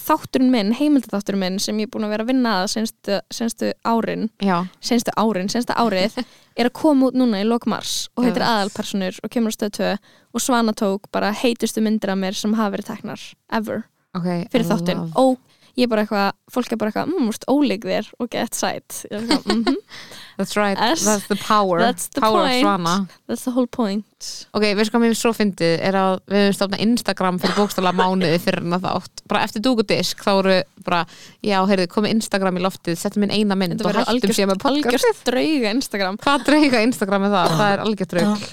þátturinn 0.08 0.50
minn, 0.50 0.72
heimildaþátturinn 0.74 1.38
minn 1.38 1.58
sem 1.58 1.76
ég 1.76 1.82
er 1.82 1.86
búin 1.88 2.04
að 2.06 2.10
vera 2.10 2.24
að 2.24 2.28
vinna 2.28 2.64
að 2.64 2.68
senstu, 2.70 3.20
senstu 3.30 3.72
árin 3.84 4.30
já, 4.40 4.66
senstu 4.80 5.10
árin, 5.18 5.50
sensta 5.50 5.74
árið 5.74 6.12
er 6.56 6.64
að 6.66 6.72
koma 6.72 7.06
út 7.10 7.14
núna 7.14 7.42
í 7.42 7.44
lok 7.44 7.66
mars 7.66 8.08
og 8.16 8.24
heitir 8.24 8.40
aðalpersonur 8.42 9.18
og 9.22 9.30
kemur 9.30 9.50
á 9.52 9.56
stöð 9.58 9.70
2 9.72 9.98
og 10.34 10.40
Svana 10.40 10.72
tók 10.72 11.00
bara 11.12 11.32
heitustu 11.32 11.82
myndir 11.82 12.08
af 12.10 12.16
mér 12.18 12.34
sem 12.34 12.54
hafa 12.54 12.76
verið 12.76 12.86
teknar 12.86 13.20
ever 13.52 13.84
ok 14.14 14.48
fyrir 14.50 15.12
og 15.16 15.36
ég 15.78 15.86
er 15.86 15.90
bara 15.92 16.02
eitthvað, 16.04 16.32
fólk 16.50 16.72
er 16.74 16.78
bara 16.80 16.90
eitthvað 16.90 17.10
mmm, 17.12 17.28
úrst 17.30 17.44
ólík 17.50 17.84
þér 17.86 18.08
og 18.18 18.28
get 18.32 18.56
er 18.66 18.80
eitthvað, 18.82 19.44
mhm, 19.54 19.76
that's 20.38 20.56
right, 20.58 20.78
Yes. 20.78 21.04
that's 21.06 21.28
the 21.30 21.36
power. 21.38 21.78
That's 21.82 22.08
the 22.10 22.20
power 22.22 22.42
point. 22.50 23.10
that's 23.30 23.44
the 23.46 23.52
whole 23.54 23.66
point. 23.70 24.28
Ok, 24.58 24.64
veistu 24.74 24.94
hvað 24.96 25.04
mér 25.06 25.14
svo 25.18 25.30
fyndið 25.38 25.74
er 25.88 25.98
að 25.98 26.14
við 26.26 26.42
höfum 26.42 26.56
stofnað 26.58 26.82
Instagram 26.88 27.38
fyrir 27.42 27.56
bókstala 27.60 27.92
mánuði 27.94 28.38
fyrir 28.42 28.64
hennar 28.66 28.82
þátt. 28.82 29.22
Bara 29.30 29.42
eftir 29.46 29.62
dúkudisk 29.62 30.22
þá 30.26 30.30
voru 30.40 30.56
bara 30.86 31.04
já, 31.46 31.58
heyrðu, 31.70 31.86
komið 31.94 32.16
Instagram 32.18 32.58
í 32.58 32.64
loftið 32.66 32.98
settum 32.98 33.26
inn 33.28 33.34
eina 33.38 33.54
mynd 33.58 33.76
þetta 33.78 33.86
og 33.86 33.92
verður 33.92 34.10
hættum 34.10 34.34
síðan 34.38 34.50
með 34.54 34.64
podcast 34.64 34.88
algjörst 34.88 35.22
drauga 35.30 35.74
Instagram. 35.78 36.18
Hvað 36.26 36.48
drauga 36.50 36.82
Instagram 36.88 37.28
er 37.28 37.36
það? 37.36 37.54
það 37.62 37.74
er 37.76 37.84
algjört 37.86 38.16
draug. 38.16 38.48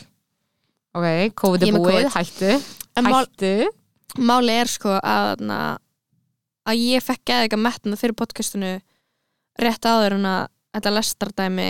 Ok, 0.95 1.07
COVID 1.41 1.65
er 1.67 1.75
búið, 1.75 2.05
hættu 2.13 2.51
En 2.95 3.03
mál- 3.09 3.17
hættu. 3.25 3.49
Máli 4.15 4.53
er 4.61 4.69
sko 4.71 4.93
að 5.03 5.41
na, 5.43 5.57
að 6.65 6.81
ég 6.81 7.03
fekk 7.03 7.23
geða 7.25 7.45
eitthvað 7.45 7.65
metna 7.65 7.99
fyrir 7.99 8.17
podcastinu 8.17 8.71
rétt 9.61 9.85
áður 9.85 10.17
en 10.17 10.29
að 10.29 10.47
þetta 10.75 10.95
lestardæmi 10.95 11.67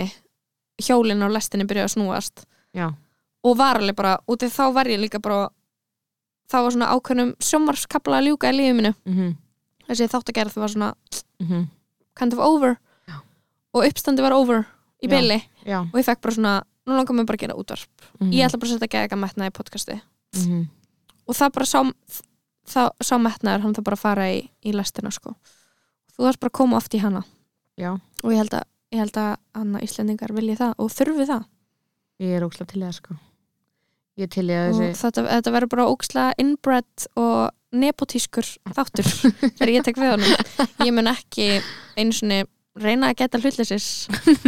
hjólinn 0.82 1.24
á 1.24 1.28
lestinni 1.30 1.66
byrjaði 1.68 1.88
að 1.88 1.94
snúast. 1.94 2.46
Já, 2.76 2.90
og 3.46 3.56
var 3.58 3.80
alveg 3.80 3.96
bara, 3.96 4.16
af 4.26 4.52
þá 4.52 4.64
var 4.74 4.90
ég 4.90 5.00
líka 5.00 5.20
bara 5.22 5.48
þá 6.50 6.56
var 6.60 6.74
svona 6.74 6.92
ákveðnum 6.94 7.32
sjómarskapla 7.42 8.20
að 8.20 8.30
ljúka 8.30 8.50
í 8.52 8.56
lífið 8.56 8.78
minu 8.78 8.92
mhm, 9.06 9.34
þessi 9.88 10.08
þáttagerð 10.12 10.58
var 10.62 10.72
svona 10.72 10.90
mhm. 11.42 11.66
kind 12.18 12.36
of 12.36 12.42
over. 12.42 12.76
Já. 13.06 13.20
og 13.74 13.86
uppstandi 13.86 14.24
var 14.24 14.36
over 14.36 14.64
í 15.02 15.10
já, 15.66 15.80
og 15.82 15.98
ég 15.98 16.06
fekk 16.06 16.22
bara 16.24 16.36
svona, 16.38 16.54
nú 16.86 16.96
langar 16.96 17.16
mér 17.16 17.26
bara 17.28 17.38
að 17.38 17.44
gera 17.44 17.58
útvarp. 17.58 18.06
Mhm, 18.20 18.32
ég 18.32 18.46
ætla 18.46 18.60
bara 18.60 18.70
að 18.70 18.78
setja 18.78 18.92
geða 18.94 19.06
eitthvað 19.06 19.24
metna 19.24 19.50
í 19.50 19.54
podcasti. 19.54 20.00
Mhm. 20.36 20.64
og 21.26 21.34
það 21.34 21.52
bara 21.52 21.66
sá 21.66 21.80
það, 22.70 22.90
sá 23.04 23.14
metnaður, 23.22 23.64
hann 23.64 23.76
það 23.76 23.86
bara 23.88 24.00
fara 24.00 24.30
í, 24.32 24.40
í 24.66 24.72
lestina 24.76 25.12
sko. 25.14 25.34
Þú 26.16 26.26
þarfst 26.26 26.42
bara 26.42 26.52
að 26.52 26.58
koma 26.60 26.80
oft 26.80 26.96
í 26.96 27.02
hana. 27.02 27.22
Já, 27.76 27.92
og 28.22 28.32
ég 28.32 28.40
held 28.40 28.56
að, 28.56 28.66
ég 28.94 29.02
held 29.04 29.20
að 29.20 29.32
hana 29.58 29.84
Íslendingar 29.84 30.34
vilji 30.36 30.58
það 30.58 30.74
og 30.80 30.92
þurfi 30.94 31.28
það. 31.28 31.46
Ég 32.24 32.36
er 32.38 32.46
ókslega 32.46 32.72
til 32.72 32.82
það 32.82 32.96
sko. 32.96 33.18
Ég 34.16 34.32
til 34.32 34.46
í 34.48 34.56
að 34.56 34.70
og 34.70 34.78
þessi 34.80 35.00
þetta, 35.02 35.24
þetta 35.28 35.52
verður 35.52 35.72
bara 35.74 35.88
ókslega 35.92 36.36
inbred 36.40 37.08
og 37.20 37.40
nepotískur 37.76 38.48
þáttur 38.72 39.08
þegar 39.58 39.72
ég 39.74 39.84
tek 39.84 39.98
við 40.00 40.14
honum. 40.14 40.68
Ég 40.86 40.94
mun 40.96 41.10
ekki 41.12 41.48
einu 41.98 42.16
sinni 42.16 42.44
reyna 42.80 43.10
að 43.12 43.20
geta 43.20 43.40
hlutleysis. 43.40 43.88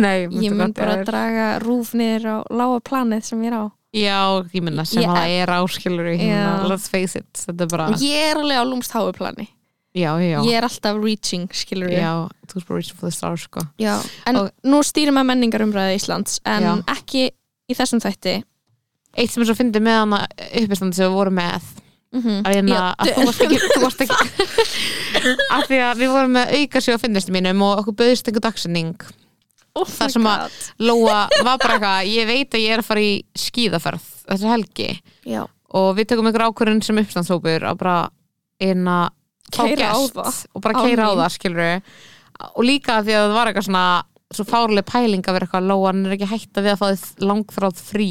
Nei, 0.00 0.28
ég 0.28 0.56
mun 0.56 0.72
bara 0.76 1.00
ég 1.00 1.08
draga 1.08 1.50
rúf 1.64 1.92
niður 1.96 2.28
á 2.28 2.36
lága 2.48 2.80
planið 2.88 3.28
sem 3.28 3.44
ég 3.44 3.52
er 3.52 3.60
á 3.60 3.64
já, 3.98 4.18
ég 4.54 4.62
minna 4.62 4.84
sem 4.88 5.02
Ég- 5.02 5.08
að 5.10 5.16
það 5.18 5.36
er 5.42 5.52
áskilur 5.58 6.10
Já. 6.16 6.68
let's 6.68 6.88
face 6.92 7.16
it, 7.18 7.30
þetta 7.46 7.66
er 7.66 7.72
bara 7.72 7.88
ég 8.02 8.30
er 8.30 8.36
alveg 8.42 8.60
á 8.60 8.64
lúmst 8.68 8.92
háu 8.96 9.12
plani 9.16 9.48
já, 9.94 10.12
já, 10.22 10.38
ég 10.44 10.54
er 10.58 10.66
alltaf 10.68 11.00
reaching, 11.02 11.48
skilur 11.52 11.90
já, 11.90 12.28
þú 12.46 12.60
er 12.60 12.68
bara 12.68 12.78
reaching 12.78 12.98
for 12.98 13.08
the 13.08 13.14
stars 13.16 13.46
sko 13.48 13.64
en 14.26 14.36
Og- 14.36 14.50
nú 14.64 14.82
stýrum 14.86 15.18
við 15.18 15.26
menningarumræði 15.32 15.98
Íslands 15.98 16.40
en 16.44 16.62
Já. 16.62 16.72
ekki 16.94 17.30
í 17.68 17.74
þessum 17.76 18.00
þætti 18.00 18.42
eitt 19.18 19.30
sem 19.32 19.42
er 19.42 19.48
svo 19.50 19.56
fyndið 19.58 19.82
með 19.82 20.00
hana 20.04 20.26
uppistandi 20.62 20.94
sem 20.98 21.08
við 21.08 21.16
vorum 21.16 21.34
með 21.34 21.62
mm 22.12 22.20
-hmm. 22.22 22.42
að, 22.44 22.54
hérna, 22.54 22.94
að 22.98 23.12
þú 23.14 23.24
varst 23.26 23.42
ekki, 23.46 23.58
þú 23.74 23.80
varst 23.82 24.00
ekki 24.00 24.16
af 25.56 25.64
því 25.68 25.78
að 25.90 26.02
við 26.02 26.12
vorum 26.12 26.32
með 26.36 26.52
auka 26.60 26.80
sig 26.80 26.94
á 26.94 26.98
finnistu 27.02 27.32
mínum 27.32 27.62
og 27.62 27.78
okkur 27.82 27.94
bauðist 27.94 28.28
einhver 28.28 28.44
dagsinning 28.44 28.94
oh 29.78 29.88
það 29.88 30.12
sem 30.16 30.26
að- 30.30 30.58
Lóa 30.88 31.18
var 31.44 31.58
bara 31.62 31.74
eitthvað, 31.78 32.10
ég 32.14 32.26
veit 32.32 32.50
að 32.58 32.64
ég 32.64 32.74
er 32.76 32.82
að 32.82 32.88
fara 32.90 33.04
í 33.06 33.12
skíðaferð 33.38 34.08
þessar 34.28 34.52
helgi. 34.56 34.90
Já, 35.24 35.42
og 35.78 35.88
við 35.98 36.08
tökum 36.12 36.28
einhver 36.30 36.46
ákvörðun 36.48 36.82
sem 36.84 36.98
uppstandshópur 37.02 37.66
að 37.70 37.78
bara 37.80 37.96
eina 38.60 38.98
fá 39.54 39.64
á 39.64 39.96
það. 40.12 40.46
og 40.54 40.62
bara 40.62 40.82
keira 40.84 41.08
á 41.08 41.12
mín. 41.12 41.20
það 41.22 41.34
skilur 41.38 41.82
og 42.54 42.62
líka 42.64 43.00
því 43.02 43.14
að 43.16 43.24
það 43.28 43.34
var 43.38 43.46
eitthvað 43.50 43.66
svona 43.68 43.86
svo 44.34 44.44
fárlega 44.44 44.84
pæling 44.92 45.22
að 45.24 45.32
vera 45.38 45.46
eitthvað 45.48 45.68
Lóan 45.70 46.02
er 46.06 46.12
ekki 46.18 46.28
hægt 46.28 46.58
að 46.60 46.66
við 46.68 46.72
að 46.74 46.80
fá 46.82 46.86
þið 46.92 47.24
langþráð 47.30 47.78
frí. 47.80 48.10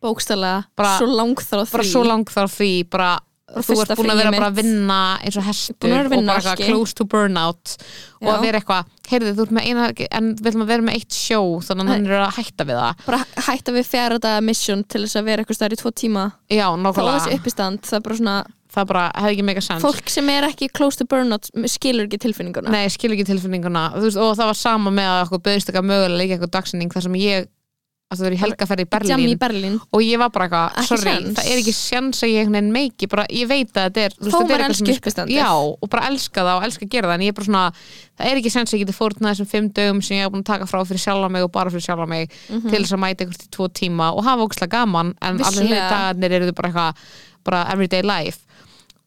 Bókstælega, 0.00 0.64
Bara- 0.78 0.96
svo 0.98 1.06
langþráð 1.10 1.70
bara 1.72 1.82
frí. 1.84 1.90
svo 1.92 2.02
langþráð 2.06 2.52
frí 2.54 2.70
bara 2.88 3.10
Bara 3.18 3.27
þú 3.48 3.76
ert 3.82 3.94
búin 3.96 4.12
að 4.12 4.20
vera 4.20 4.32
bara 4.34 4.50
að 4.50 4.58
vinna 4.60 4.98
eins 5.24 5.38
og 5.38 5.46
að 5.46 5.48
og 6.18 6.26
bara 6.28 6.52
ekki. 6.52 6.66
close 6.68 6.96
to 6.98 7.06
burnout 7.08 7.74
og 8.20 8.28
Já. 8.28 8.32
að 8.34 8.44
vera 8.44 8.60
eitthvað, 8.60 8.92
heyrðu 9.08 9.32
þú 9.38 9.46
ert 9.46 9.54
með 9.56 9.68
eina 9.70 9.86
en 10.18 10.30
við 10.36 10.50
ætlum 10.50 10.66
að 10.66 10.72
vera 10.74 10.86
með 10.88 10.98
eitt 10.98 11.16
sjó 11.16 11.40
þannig 11.64 11.86
að 11.86 11.94
hann 11.94 12.06
er 12.10 12.26
að 12.26 12.36
hætta 12.38 12.68
við 12.68 12.80
það. 12.82 13.02
Bara 13.08 13.22
hætta 13.48 13.74
við 13.78 13.90
fjara 13.94 14.20
daga 14.28 14.44
mission 14.44 14.84
til 14.84 15.02
þess 15.06 15.20
að 15.20 15.28
vera 15.30 15.44
eitthvað 15.44 15.60
stær 15.60 15.76
í 15.76 15.80
tvo 15.80 15.94
tíma. 15.96 16.28
Já, 16.52 16.66
þá 16.68 16.76
þessi 16.76 16.84
nákvæmlega, 16.84 17.34
uppistand, 17.38 17.84
það 17.88 18.00
er 18.00 18.06
bara 18.08 18.20
svona 18.22 18.38
það 18.68 18.88
bara 18.90 19.04
hefði 19.16 19.34
ekki 19.34 19.44
mega 19.48 19.62
sens 19.64 19.84
fólk 19.84 20.10
sem 20.12 20.26
er 20.28 20.46
ekki 20.48 20.68
close 20.76 21.00
to 21.00 21.06
burnout 21.08 21.48
skilur 21.72 22.04
ekki 22.04 22.20
tilfinninguna. 22.26 22.72
Nei, 22.74 22.90
skil 22.92 23.14
ekki 23.14 23.24
tilfinninguna. 23.30 23.84
Veist, 23.96 24.20
og 24.20 24.34
það 24.36 24.50
var 24.50 24.58
sama 24.60 24.92
með 24.92 25.08
að 25.14 25.22
okkur 25.24 25.44
eitthvað 25.72 25.88
mögulega 25.88 26.20
leika 26.20 26.36
eitthvað 26.36 26.52
dagsinning 26.58 26.92
þar 26.92 27.06
sem 27.08 27.16
ég 27.22 27.48
að 28.08 28.20
það 28.22 28.28
er 28.28 28.34
í 28.34 28.38
helgaferð 28.40 28.82
í 28.82 29.08
Jam 29.08 29.20
í 29.20 29.24
Berlín. 29.28 29.38
Berlín. 29.42 29.74
Og 29.92 30.00
ég 30.00 30.20
var 30.20 30.30
bara 30.32 30.46
eitthvað, 30.46 30.86
sorry, 30.88 31.12
séns. 31.12 31.34
það 31.36 31.50
er 31.52 31.60
ekki 31.60 31.74
sjans 31.76 32.22
að 32.24 32.30
ég 32.32 32.52
meiki, 32.72 33.08
bara 33.12 33.26
ég 33.28 33.50
veit 33.50 33.68
að 33.74 33.84
þetta 33.88 34.04
er 34.06 34.14
þú 34.16 34.24
veist, 34.24 34.36
þetta 34.38 34.56
er 34.56 34.64
eitthvað 34.64 35.14
sem 35.14 35.32
ég-. 35.34 35.36
Já, 35.36 35.50
og 35.52 35.90
bara 35.92 36.08
elska 36.08 36.46
það 36.46 36.54
og 36.54 36.66
elska 36.68 36.88
að 36.88 36.94
gera 36.94 37.10
það 37.10 37.18
en 37.18 37.26
ég 37.26 37.34
er 37.34 37.36
bara 37.36 37.48
svona, 37.50 37.66
það 38.16 38.30
er 38.30 38.40
ekki 38.40 38.54
sens 38.54 38.72
að 38.72 38.78
ég 38.78 38.84
geti 38.86 38.96
fórnað 38.96 39.34
þessum 39.34 39.50
fimm 39.52 39.70
dögum 39.76 40.02
sem 40.08 40.16
ég 40.16 40.24
hef 40.24 40.32
búin 40.32 40.46
að 40.46 40.50
taka 40.54 40.70
frá 40.70 40.80
fyrir 40.88 41.04
sjálfa 41.04 41.30
mig 41.36 41.44
og 41.44 41.52
bara 41.52 41.74
fyrir 41.74 41.84
sjálfa 41.84 42.08
mig 42.08 42.32
til 42.48 42.80
þess 42.80 42.96
að 42.96 43.02
mæta 43.04 43.26
ykkur 43.26 43.40
til 43.42 43.52
tvo 43.58 43.68
tíma 43.82 44.10
og 44.16 44.24
hafa 44.24 44.48
ógslag 44.48 44.72
gaman 44.72 45.12
en 45.20 45.44
allir 45.44 45.76
dagarnir 45.76 46.38
eru 46.38 46.48
þau 46.48 46.56
bara 46.62 46.72
eitthvað 46.72 47.08
bara 47.44 47.64
everyday 47.72 48.02
life 48.04 48.47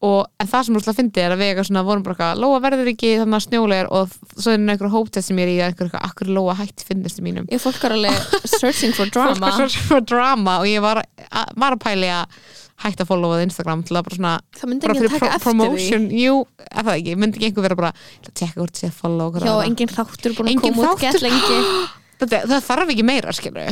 og 0.02 0.24
en 0.42 0.48
það 0.50 0.64
sem 0.66 0.76
úrslega 0.78 0.98
fyndi 0.98 1.22
er 1.22 1.32
að 1.34 1.42
við 1.42 1.50
eitthvað 1.52 1.68
svona 1.68 1.82
vorum 1.86 2.02
bara 2.02 2.14
eitthvað, 2.16 2.40
Lóa 2.42 2.62
verður 2.64 2.88
ekki 2.90 3.12
þannig 3.20 3.38
að 3.38 3.44
snjólegar 3.44 3.90
og 3.94 4.16
svo 4.32 4.54
er 4.54 4.64
einhver 4.72 4.90
hóptest 4.90 5.30
sem 5.30 5.38
ég 5.38 5.46
er 5.46 5.52
í 5.52 5.60
að 5.60 5.68
einhver 5.70 5.86
eitthvað, 5.88 6.06
akkur 6.08 6.32
Lóa 6.34 6.56
hætt 6.58 6.82
finnistu 6.88 7.22
mínum? 7.22 7.46
Ég 7.52 7.62
fólk 7.62 7.86
er 7.86 7.94
alveg 7.94 8.48
searching 8.56 8.96
for 8.96 9.12
drama. 9.14 9.52
svo 9.54 9.68
svo 9.70 10.00
drama 10.02 10.56
og 10.64 10.66
ég 10.66 10.82
var, 10.82 11.04
að, 11.28 11.54
var 11.62 11.76
að 11.76 11.84
pæli 11.86 12.10
að 12.10 12.42
hætta 12.82 13.06
að 13.06 13.12
followa 13.12 13.38
Instagram 13.44 13.84
til 13.86 13.94
að 13.94 14.08
bara 14.08 14.18
svona 14.18 14.34
það 14.58 14.72
myndi 14.72 14.88
enginn 14.90 15.02
fyrir 15.04 15.12
taka 15.12 15.22
pro 15.22 15.36
eftir 15.36 15.46
promotion. 15.46 16.08
Jú, 16.18 16.34
eða 16.66 16.84
það 16.88 16.92
ekki, 16.96 17.16
myndi 17.22 17.38
ekki 17.38 17.50
einhver 17.52 17.66
vera 17.68 17.78
bara 17.78 17.92
að 17.94 18.32
tjekka 18.32 18.58
hvort 18.58 18.80
sé 18.80 18.90
að 18.90 18.98
follow 18.98 19.30
því 19.30 19.38
okkur 19.38 19.46
já, 19.46 19.54
engin 19.68 19.92
þáttur 19.92 20.36
búin 20.38 20.50
að 20.50 20.64
koma 20.66 20.90
út 20.90 21.04
gett 21.06 21.22
lengi. 21.22 21.62
Það, 22.22 22.34
það 22.46 22.60
þarf 22.68 22.90
ekki 22.92 23.02
meira 23.02 23.32
skilur 23.34 23.64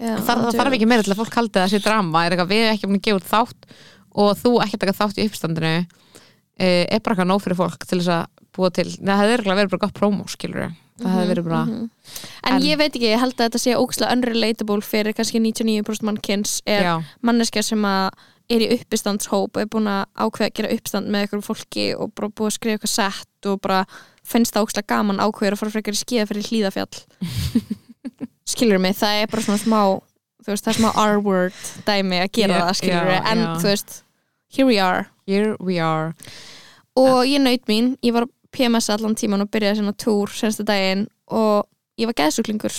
Já, 0.00 0.12
það, 0.22 0.42
það 0.44 0.58
þarf 0.60 0.74
ekki 0.76 0.86
meira 0.88 1.02
til 1.02 1.10
að 1.10 1.18
fólk 1.18 1.34
haldi 1.40 1.58
að 1.58 1.64
það 1.64 1.72
sé 1.72 1.80
drama 1.82 2.20
er 2.22 2.34
eitthvað, 2.36 2.52
við 2.52 2.60
erum 2.62 2.76
ekki 2.76 2.88
búin 2.88 3.00
að 3.00 3.02
gefa 3.08 3.18
út 3.18 3.26
þátt 3.26 3.66
og 4.14 4.36
þú 4.40 4.56
ekki 4.64 4.78
taka 4.82 4.96
þátt 4.98 5.18
í 5.22 5.26
uppstandinu 5.28 5.72
eh, 6.58 6.86
er 6.90 7.00
bara 7.00 7.14
eitthvað 7.16 7.30
nóg 7.30 7.42
fyrir 7.44 7.56
fólk 7.60 7.86
til 7.86 7.98
þess 8.00 8.14
að 8.16 8.26
búa 8.56 8.70
til, 8.74 8.88
það 8.98 9.20
hefði 9.22 9.36
verið 9.46 9.70
bara 9.70 9.84
gott 9.86 9.94
promo 9.94 10.24
skilur 10.28 10.72
það 11.00 11.14
hefði 11.14 11.28
verið 11.30 11.44
bara 11.48 11.60
Mhm. 11.64 11.84
en, 12.44 12.52
En- 12.56 12.62
ég 12.62 12.76
veit 12.76 12.92
ekki, 12.92 13.06
ég 13.14 13.20
held 13.22 13.34
að 13.38 13.46
þetta 13.48 13.60
sé 13.62 13.76
ógæslega 13.78 14.12
unrelatable 14.12 14.80
fyrir 14.84 15.14
kannski 15.16 15.40
99% 15.40 16.02
mannkins 16.02 16.60
er 16.66 16.82
já, 16.82 16.94
manneskja 17.22 17.62
sem 17.64 17.82
að 17.82 18.10
er 18.50 18.60
í 18.66 18.68
uppistandshóp 18.74 19.54
og 19.54 19.60
er 19.62 19.66
búin 19.70 19.86
að 19.86 20.04
ákveða 20.18 20.48
að 20.50 20.54
gera 20.58 20.72
uppistand 20.74 21.06
með 21.08 21.28
ykkur 21.28 21.42
fólki 21.46 21.84
og 21.96 22.10
bara 22.18 22.28
búið 22.28 22.50
að 22.50 22.56
skrifa 22.58 22.74
eitthvað 22.80 22.94
sett 22.96 23.46
og 23.46 23.60
bara 23.62 23.84
finnst 24.26 24.52
það 24.52 24.64
ógæslega 24.66 24.86
gaman 24.90 25.22
ákveður 25.22 25.54
að 25.54 25.60
fara 25.62 25.70
frekar 25.70 25.94
í 25.94 26.00
skíða 26.02 26.26
fyrir 26.26 26.48
hlýðafjall 26.50 26.98
skilur 28.50 28.80
mig, 28.82 28.96
það 28.98 29.22
er 29.22 29.30
bara 29.30 29.42
svona 29.46 29.62
smá 29.62 29.80
þú 30.44 30.52
veist, 30.52 30.64
það 30.66 30.72
er 30.72 30.78
smá 30.78 30.90
R-word 31.04 31.60
dæmi 31.86 32.20
að 32.24 32.30
gera 32.38 32.56
Já, 32.58 32.62
það, 32.64 32.78
skilur 32.80 33.10
já, 33.12 33.20
en 33.32 33.42
já. 33.44 33.50
þú 33.62 33.68
veist, 33.70 33.96
here 34.56 34.66
we 34.68 34.78
are. 34.82 35.06
Here 35.30 35.56
we 35.60 35.78
are. 35.82 36.14
Og 36.98 37.20
ég 37.28 37.42
naut 37.42 37.68
mín, 37.70 37.92
ég 38.02 38.14
var 38.16 38.26
PMS 38.54 38.90
allan 38.90 39.14
tíman 39.18 39.44
og 39.44 39.50
byrjaði 39.54 39.80
svona 39.80 39.94
túr 39.94 40.32
senstu 40.34 40.66
daginn 40.66 41.06
og 41.30 41.68
ég 42.00 42.10
var 42.10 42.16
geðsuglingur 42.18 42.74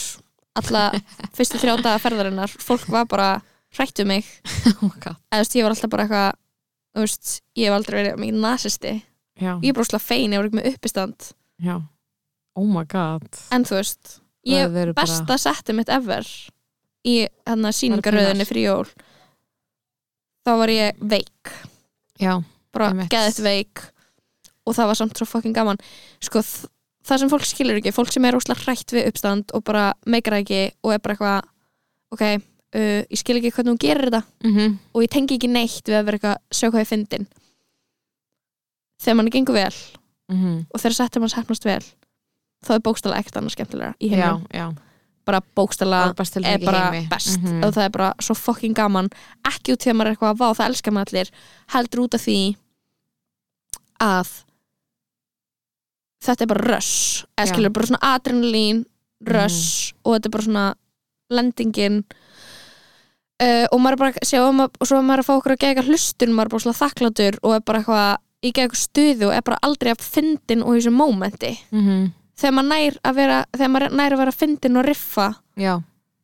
alla 0.60 0.90
fyrstu 1.38 1.62
þrjá 1.62 1.78
daga 1.80 2.02
ferðarinnar. 2.04 2.52
Fólk 2.60 2.90
var 2.92 3.08
bara 3.12 3.30
hrættu 3.78 4.06
mig. 4.08 4.28
Oh 4.82 4.92
eða 4.92 5.16
þú 5.32 5.40
veist, 5.46 5.56
ég 5.56 5.64
var 5.64 5.76
alltaf 5.76 5.92
bara 5.94 6.06
eitthvað 6.08 6.32
þú 6.92 7.06
veist, 7.06 7.32
ég 7.58 7.70
hef 7.70 7.78
aldrei 7.78 7.98
verið 8.02 8.20
mikið 8.20 8.42
nasisti. 8.44 8.94
Já, 9.42 9.54
ég 9.64 9.70
er 9.72 9.78
bara 9.78 9.88
slá 9.88 10.02
fein, 10.04 10.34
ég 10.34 10.42
var 10.42 10.50
ekki 10.50 10.60
með 10.60 10.68
uppistand. 10.74 11.30
Já, 11.62 11.76
oh 12.60 12.68
my 12.68 12.84
god. 12.92 13.28
En 13.56 13.64
þú 13.66 13.78
veist, 13.80 14.18
ég 14.48 14.68
verið 14.74 14.98
bara- 14.98 15.08
besta 15.08 15.38
setti 15.40 15.76
mitt 15.78 15.90
ever 15.90 16.28
í 17.08 17.16
síningaröðinni 17.48 18.46
fyrir 18.46 18.68
jól 18.68 18.90
þá 20.46 20.54
var 20.58 20.74
ég 20.74 21.02
veik. 21.02 21.54
Já, 22.22 22.36
bara 22.74 23.08
geðið 23.10 23.42
veik. 23.46 23.84
Og 24.66 24.78
það 24.78 24.92
var 24.92 25.00
samt 25.00 25.18
svo 25.18 25.28
fucking 25.30 25.56
gaman. 25.56 25.82
Sko 26.22 26.42
það 26.42 27.24
sem 27.24 27.32
fólk 27.32 27.48
skilur 27.50 27.80
ekki 27.80 27.94
fólk 27.96 28.14
sem 28.14 28.26
er 28.26 28.38
óslega 28.38 28.66
hrætt 28.66 28.94
við 28.94 29.10
uppstand 29.10 29.54
og 29.58 29.66
bara 29.68 29.92
meikar 30.06 30.38
ekki 30.38 30.68
og 30.86 30.94
er 30.94 31.02
bara 31.02 31.16
eitthvað 31.16 31.48
ok, 32.14 32.24
uh, 32.78 33.02
ég 33.08 33.22
skil 33.22 33.40
ekki 33.40 33.54
hvernig 33.56 33.74
hún 33.74 33.82
gerir 33.82 34.10
þetta. 34.12 34.24
Mhm. 34.46 34.78
Og 34.94 35.06
ég 35.06 35.14
tengi 35.14 35.38
ekki 35.38 35.50
neitt 35.50 35.86
við 35.88 35.98
að 35.98 36.06
vera 36.10 36.20
eitthvað 36.20 36.38
sjá 36.54 36.70
hvað 36.70 36.84
ég 36.84 36.92
fyndin. 36.92 37.28
Þegar 39.02 39.18
mann 39.18 39.34
gengur 39.34 39.58
vel 39.58 39.74
mhm. 40.30 40.62
og 40.70 40.78
þegar 40.78 40.98
settir 41.00 41.24
mann 41.24 41.34
hefnast 41.34 41.66
vel 41.66 41.82
þá 42.62 42.76
er 42.76 42.86
bókstala 42.86 43.18
ekkert 43.18 43.40
annað 43.40 43.56
skemmtilega 43.56 43.96
í 43.98 44.12
já, 44.14 44.68
bara 45.26 45.42
bókstala 45.56 46.00
er 46.12 46.46
er 46.54 46.66
bara 46.66 46.92
heimi. 46.92 47.08
best. 47.10 47.40
Mhm. 47.40 47.64
og 47.64 47.74
það 47.74 47.86
er 47.86 47.90
bara 47.90 48.14
svo 48.20 48.36
fucking 48.36 48.76
gaman. 48.76 49.10
Ekki 49.48 49.74
út 49.74 49.86
að 49.86 49.96
maður 49.96 50.08
er 50.08 50.16
eitthvað 50.16 50.34
að 50.34 50.42
vá 50.42 50.48
það 50.58 50.70
elskar 50.70 50.94
maður 50.94 51.12
allir. 51.14 51.32
Heldur 51.74 52.00
út 52.06 52.14
af 52.16 52.22
því 52.26 52.40
að 54.02 54.28
þetta 56.26 56.42
er 56.42 56.48
bara 56.54 56.68
rush. 56.76 57.26
Eða 57.38 57.52
skilur 57.54 57.74
bara 57.74 57.90
svona 57.90 58.16
adrenalín 58.16 58.86
rush 59.26 59.94
og 60.06 60.16
þetta 60.18 60.26
er 60.30 60.36
bara 60.36 60.48
svona 60.48 60.66
lendingin. 61.32 62.04
Uh, 63.42 63.66
og 63.72 63.80
maður 63.82 63.96
er 63.96 63.98
bara 63.98 64.26
sjá, 64.28 64.42
og, 64.46 64.54
maður, 64.54 64.76
og 64.80 64.88
svo 64.88 64.98
er 65.00 65.06
maður 65.08 65.24
að 65.24 65.28
fá 65.30 65.34
okkur 65.40 65.54
að 65.56 65.64
geða 65.64 65.86
hlustun 65.88 66.34
maður 66.36 66.46
er 66.46 66.54
bara 66.54 66.66
svona 66.66 66.78
þakkláttur 66.78 67.38
og 67.42 67.56
er 67.56 67.64
bara 67.66 67.80
eitthvað 67.82 68.18
í 68.42 68.50
eitthvað 68.52 68.82
stuði 68.82 69.26
og 69.26 69.34
er 69.34 69.42
bara 69.48 69.58
aldrei 69.66 69.92
að 69.94 70.04
fyndin 70.06 70.62
og 70.66 70.76
þessu 70.78 70.94
mómenti. 70.94 71.54
Mhm. 71.72 72.12
Þegar 72.42 72.56
maður 72.58 72.70
nær 72.74 73.00
að 73.08 73.18
vera 73.22 73.40
þegar 73.56 73.74
maður 73.76 73.96
nær 74.02 74.16
að 74.18 74.24
vera 74.24 74.36
fyndin 74.36 74.82
og 74.82 74.88
riffa 74.88 75.28
já, 75.62 75.74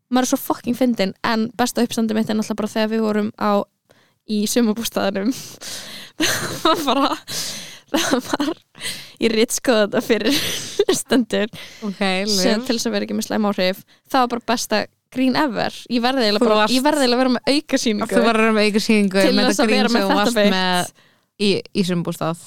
maður 0.09 0.27
er 0.27 0.31
svo 0.33 0.41
fucking 0.41 0.77
fyndin 0.77 1.15
en 1.27 1.47
besta 1.57 1.85
uppstandi 1.85 2.17
mitt 2.17 2.29
er 2.29 2.39
náttúrulega 2.39 2.61
bara 2.63 2.73
þegar 2.75 2.93
við 2.95 3.05
vorum 3.07 3.31
á 3.37 3.51
í 4.27 4.41
sumabústaðanum 4.51 5.31
það 6.63 6.83
var 6.83 6.85
bara 6.87 7.15
það 7.93 8.31
var 8.31 8.53
ég 9.23 9.33
rítskoða 9.33 9.85
þetta 9.85 10.03
fyrir 10.05 10.37
stendur 10.97 11.49
ok, 11.87 12.01
sem 12.29 12.63
til 12.67 12.75
þess 12.77 12.89
að 12.89 12.95
vera 12.95 13.07
ekki 13.07 13.17
með 13.17 13.27
slæm 13.29 13.47
áhrif. 13.49 13.81
Það 14.07 14.23
var 14.23 14.31
bara 14.33 14.45
besta 14.51 14.81
grín 15.13 15.37
ever. 15.39 15.75
Ég 15.91 16.03
verði 16.03 16.27
eiginlega 16.27 16.59
að 17.15 17.21
vera 17.21 17.33
með 17.33 17.51
auka 17.53 17.79
þú 17.79 18.23
verður 18.27 18.55
með 18.57 18.69
ykkur 18.71 18.83
síningu 18.83 19.23
Til 19.23 19.35
þess 19.39 19.63
að 19.63 19.73
vera 19.73 19.93
með 19.93 20.11
þetta 20.11 20.35
beitt. 20.35 21.03
í, 21.39 21.51
í 21.63 21.85
sumbústað 21.87 22.43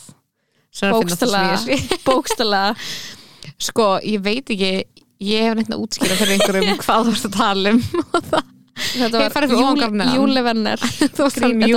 Bókstaflega. 0.71 1.79
bókstala 2.07 2.63
sko, 3.61 3.93
ég 4.07 4.23
veit 4.25 4.51
ekki 4.51 4.73
ég 5.21 5.45
hef 5.45 5.59
neitt 5.59 5.75
að 5.75 5.85
útskýra 5.85 6.17
fyrir 6.17 6.39
einhverjum 6.39 6.81
hvað 6.85 7.11
þú 7.11 7.17
ert 7.17 7.29
að 7.29 7.37
tala 7.37 7.75
um. 7.75 7.85
Og 8.01 8.25
það 8.31 8.49
þetta 8.81 9.21
var 9.21 9.35
garnið. 9.77 10.15
júlivenner. 10.17 10.81
Að 10.87 10.95
þetta 11.03 11.27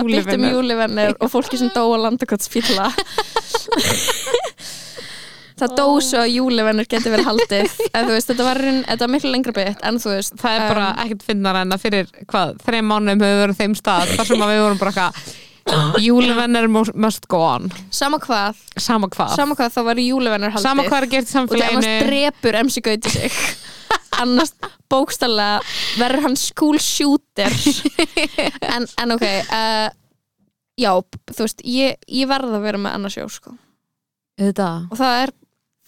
bytt 0.07 0.31
um 0.37 0.45
júlivenner 0.47 1.17
og 1.19 1.31
fólki 1.33 1.59
sem 1.59 1.71
dóa 1.75 1.97
landakotsfýlla 2.05 2.85
það 5.59 5.75
dó 5.77 5.85
svo 6.03 6.23
að 6.23 6.33
júlivenner 6.33 6.87
geti 6.89 7.11
verið 7.13 7.27
haldið. 7.29 7.75
En 7.93 8.07
þú 8.07 8.15
veist, 8.15 8.31
þetta 8.31 8.47
var, 8.47 8.59
þetta 8.63 9.05
var 9.05 9.13
miklu 9.13 9.31
lengra 9.31 9.55
bytt 9.55 9.83
en 9.85 9.99
þú 10.01 10.15
veist, 10.15 10.35
það 10.41 10.57
er 10.57 10.65
bara 10.71 10.85
um, 10.89 11.01
ekkert 11.05 11.25
finnar 11.27 11.59
en 11.61 11.75
að 11.75 11.83
fyrir 11.85 12.11
hvað, 12.25 12.55
þreim 12.65 12.89
mánum 12.89 13.23
hefur 13.23 13.41
verið 13.43 13.55
á 13.55 13.61
þeim 13.61 13.75
stað 13.79 14.13
þar 14.15 14.29
sem 14.31 14.43
að 14.43 14.53
við 14.53 14.63
vorum 14.63 14.81
bara 14.81 14.93
eitthvað 14.93 15.33
júlivennir 16.03 16.67
must 16.69 17.27
go 17.31 17.39
on. 17.41 17.69
Sama 17.93 18.19
hvað. 18.19 18.59
Sama 18.77 19.07
hvað, 19.11 19.35
sama 19.37 19.55
hvað 19.57 19.75
þá 19.75 19.81
var 19.87 20.01
júlivenner 20.01 20.53
haldið. 20.53 20.65
Sama 20.65 20.85
hvað 20.87 20.97
er 20.97 21.07
að 21.07 21.13
gera 21.13 21.23
í 21.23 21.27
og 21.27 21.29
því 21.29 21.37
annars 21.39 21.87
samfélaginu. 21.87 22.07
drepur 22.07 22.59
MC 22.63 22.83
Gauti 22.83 23.13
sig. 23.13 23.37
Annars 24.23 24.53
bókstallega 24.89 25.61
verður 25.97 26.25
hann 26.27 26.35
school 26.37 26.79
shooter. 26.81 27.53
En, 28.73 28.85
en 29.01 29.13
ok 29.13 29.23
uh, 29.25 29.87
já, 30.79 30.91
þú 31.33 31.45
veist 31.45 31.63
ég, 31.67 31.97
ég 32.09 32.29
verð 32.29 32.55
að 32.57 32.65
vera 32.65 32.81
með 32.81 32.97
annars 32.97 33.17
sjó 33.17 33.27
sko. 33.29 33.55
Auðvitað. 34.39 34.87
og 34.89 34.97
það 34.97 35.17
er 35.23 35.33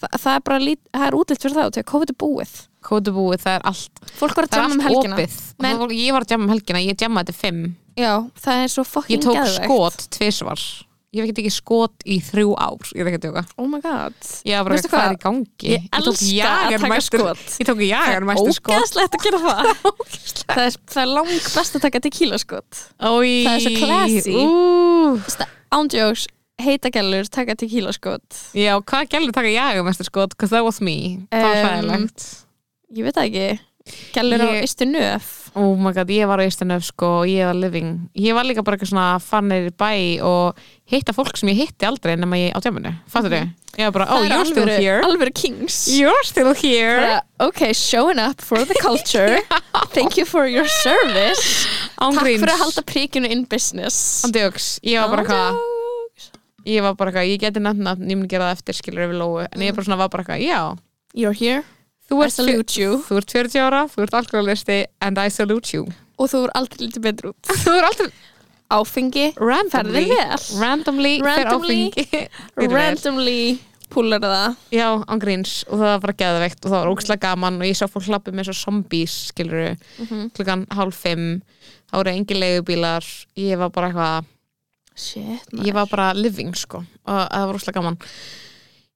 það, 0.02 0.18
það 0.22 0.32
er 0.32 0.44
bara 0.46 0.58
lít, 0.62 0.82
það 0.94 1.06
er 1.08 1.16
útlitt 1.18 1.42
fyrir 1.42 1.56
það 1.58 1.70
og 1.70 1.76
þegar 1.76 1.88
COVID 1.92 2.12
er 2.12 2.18
búið. 2.22 2.52
Kótu 2.86 3.14
búið, 3.16 3.40
það 3.42 3.56
er 3.58 3.64
allt. 3.72 4.04
Fólk 4.20 4.38
var 4.38 4.46
að 4.46 4.52
það 4.52 4.60
er 4.60 4.62
jamma 4.62 4.76
um 4.76 4.84
helgina. 4.86 5.16
opið. 5.16 5.40
Men- 5.64 5.96
ég 5.98 6.14
var 6.14 6.26
að 6.26 6.34
jamma 6.36 6.46
um 6.46 6.54
helgina, 6.54 6.84
ég 6.86 7.02
jammaði 7.02 7.32
þetta 7.32 7.42
fimm 7.42 7.64
já, 7.96 8.12
það 8.44 8.64
er 8.64 8.74
svo 8.74 8.84
ég 8.84 8.90
fucking 8.92 9.24
tók 9.24 9.38
geðveikt. 9.40 9.64
skot 9.64 10.06
tvisvar. 10.18 10.66
Ég 11.16 11.22
hef 11.22 11.30
ekki 11.30 11.42
ekki 11.46 11.52
skot 11.54 12.02
í 12.04 12.16
þrjú 12.20 12.50
ár 12.60 12.88
ég 12.92 13.00
er 13.00 13.08
ekki 13.08 13.18
að 13.20 13.22
tjóka 13.24 13.42
oh 13.62 13.68
my 13.72 13.78
god. 13.80 14.16
Ég 14.44 14.58
var 14.58 14.66
bara, 14.66 14.74
Veistu 14.76 14.90
hvað 14.90 15.00
hvað? 15.00 15.06
er 15.06 15.14
í 15.14 15.20
gangi? 15.22 15.70
Ég 15.70 15.84
tók 15.94 16.08
elska 16.10 16.48
að 16.50 16.74
taka 16.82 16.98
skot. 17.06 17.44
ég 17.62 17.68
tók 17.70 17.80
jagermæstur 17.86 18.56
skot. 18.58 18.72
ógeðslegt 18.74 19.16
að 19.16 19.24
gera 19.24 19.40
það. 19.46 19.70
Það 20.46 20.60
er, 20.66 20.76
það 20.92 21.00
er 21.02 21.08
lang 21.10 21.30
best 21.56 21.76
að 21.78 21.82
taka 21.86 22.00
tequila 22.04 22.38
skot. 22.38 22.82
Ói, 23.00 23.30
Það 23.46 23.54
er 23.54 23.62
svo 23.64 23.72
classy. 23.80 24.34
Ú, 24.36 25.46
ándjóks, 25.78 26.26
heita 26.62 26.90
gælur 26.94 27.30
taka 27.32 27.56
tequila 27.58 27.94
skot. 27.96 28.42
Já, 28.56 28.74
hvað 28.78 29.08
gælur 29.14 29.32
taka 29.34 29.50
jagermæstur 29.54 30.06
skot? 30.10 30.36
Because 30.36 30.52
that 30.54 30.64
was 30.66 30.78
me, 30.84 31.26
það 31.32 31.48
var 31.48 31.56
Um, 31.56 31.66
fæðilegt 31.70 32.26
ég 32.96 33.02
veit 33.08 33.16
það 33.18 33.26
ekki 33.30 33.48
gælur 34.14 34.42
á 34.42 34.48
Ég- 34.56 34.64
ystu 34.66 34.86
nöf? 34.88 35.46
Oh 35.56 35.72
my 35.74 35.88
god, 35.96 36.10
ég 36.12 36.26
var 36.28 36.36
á 36.36 36.44
Íslanöf 36.44 36.84
sko 36.84 37.22
og 37.22 37.28
ég 37.32 37.46
var 37.48 37.56
living. 37.56 38.10
Ég 38.12 38.34
var 38.36 38.44
líka 38.44 38.60
bara 38.62 38.76
eitthvað 38.76 38.90
svona 38.90 39.16
fannir 39.24 39.70
bæ 39.72 40.20
og 40.20 40.58
hitta 40.84 41.14
fólk 41.16 41.38
sem 41.40 41.48
ég 41.48 41.62
hitti 41.62 41.86
aldrei 41.88 42.12
nema 42.20 42.36
ég 42.36 42.52
á 42.52 42.60
djáminu, 42.60 42.92
fattur 43.08 43.32
þau? 43.32 43.46
Ég 43.78 43.88
var 43.88 43.92
bara, 43.92 44.06
oh, 44.12 44.20
you're 44.24 44.44
still 44.44 44.68
here? 44.68 45.00
alvöru 45.00 45.32
kings. 45.32 45.86
You're 45.88 46.24
still 46.24 46.52
here? 46.52 46.98
Bara, 47.00 47.22
ok, 47.48 47.72
showing 47.72 48.18
up 48.18 48.42
for 48.44 48.66
the 48.66 48.76
culture. 48.82 49.40
Thank 49.96 50.18
you 50.18 50.26
for 50.26 50.44
your 50.46 50.68
service. 50.68 51.64
Takk 51.96 52.20
fyrir 52.20 52.52
að 52.52 52.60
halda 52.60 52.84
príkinu 52.84 53.30
in 53.32 53.46
business. 53.48 54.26
Andjóks, 54.28 54.76
ég 54.84 55.00
var 55.00 55.08
bara 55.08 55.24
eitthvað 55.24 55.64
ég 56.66 56.82
var 56.84 56.98
bara 57.00 57.14
eitthvað, 57.14 57.30
ég 57.32 57.40
geti 57.40 57.64
nefnt 57.64 57.80
nafn 57.80 58.10
ég 58.12 58.20
mun 58.20 58.28
gera 58.28 58.50
það 58.50 58.58
eftir 58.58 58.76
skilur 58.82 59.08
yfir 59.08 59.20
lóu. 59.24 59.40
En 59.48 59.64
ég 59.64 59.72
bara 59.72 59.88
svona 59.88 60.00
var 60.04 60.12
bara 60.12 60.26
eitthvað, 60.26 60.44
já. 60.44 60.60
You're 61.16 61.32
here 61.32 61.64
þú 62.08 62.20
I 62.20 62.24
ert, 62.26 62.32
salute 62.36 62.76
you. 62.80 62.98
Þú 63.08 63.16
ert 63.20 63.30
40 63.34 63.60
ára, 63.66 63.84
þú 63.90 64.02
ert 64.06 64.14
alkoholisti 64.20 64.78
and 65.00 65.18
I 65.18 65.28
salute 65.30 65.72
you. 65.74 65.86
Og 66.18 66.30
þú 66.32 66.44
er 66.46 66.54
aldrei 66.56 66.86
lítið 66.86 67.02
betur 67.04 67.32
út. 67.34 67.50
Þú 67.64 67.72
er 67.76 67.86
alltaf 67.90 68.12
áfengi, 68.72 69.26
randomly. 69.38 70.06
Randomly, 70.58 71.14
Randomly. 71.22 71.80
randomly 72.76 73.40
púlar 73.92 74.18
það. 74.24 74.56
Já, 74.74 74.86
ángríns 75.06 75.60
og 75.68 75.78
það 75.78 75.90
var 75.92 76.00
bara 76.02 76.16
geðveikt 76.22 76.64
og 76.64 76.72
það 76.72 76.80
var 76.80 76.88
ógæslega 76.90 77.22
gaman. 77.28 77.60
Og 77.62 77.68
ég 77.68 77.76
sá 77.78 77.84
fólk 77.86 78.08
hlappi 78.08 78.32
með 78.34 78.48
svo 78.48 78.56
zombies 78.64 79.14
skilur 79.30 79.76
Mhm. 80.02 80.30
klukkan 80.34 80.64
hálf 80.74 80.98
fimm. 81.04 81.42
Þá 81.86 81.94
voru 82.00 82.10
engin 82.16 82.40
leigubílar. 82.42 83.04
Ég 83.38 83.58
var 83.60 83.70
bara 83.70 83.92
eitthvað, 83.92 84.24
shit, 84.96 85.46
ég 85.62 85.72
var 85.76 85.86
bara 85.86 86.08
living 86.18 86.50
sko. 86.58 86.78
Og 87.06 87.28
það 87.30 87.46
var 87.46 87.54
ógæslega 87.54 87.78
gaman 87.78 87.98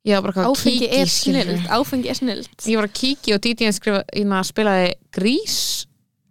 ég 0.06 0.14
var 0.16 0.22
bara 0.24 0.32
eitthvað 0.32 0.46
að 0.46 0.54
áfengi 0.54 0.78
kíkja 0.78 1.00
er 1.00 1.10
snild 1.12 1.66
áfengi 1.76 2.08
er 2.08 2.14
snild 2.20 2.48
ég 2.70 2.76
var 2.80 2.86
að 2.88 2.94
kíkja 3.00 3.34
og 3.36 3.42
DJ-in 3.44 3.76
skrifa 3.76 4.00
hérna 4.14 4.40
spilaði 4.48 4.94
grís 5.12 5.58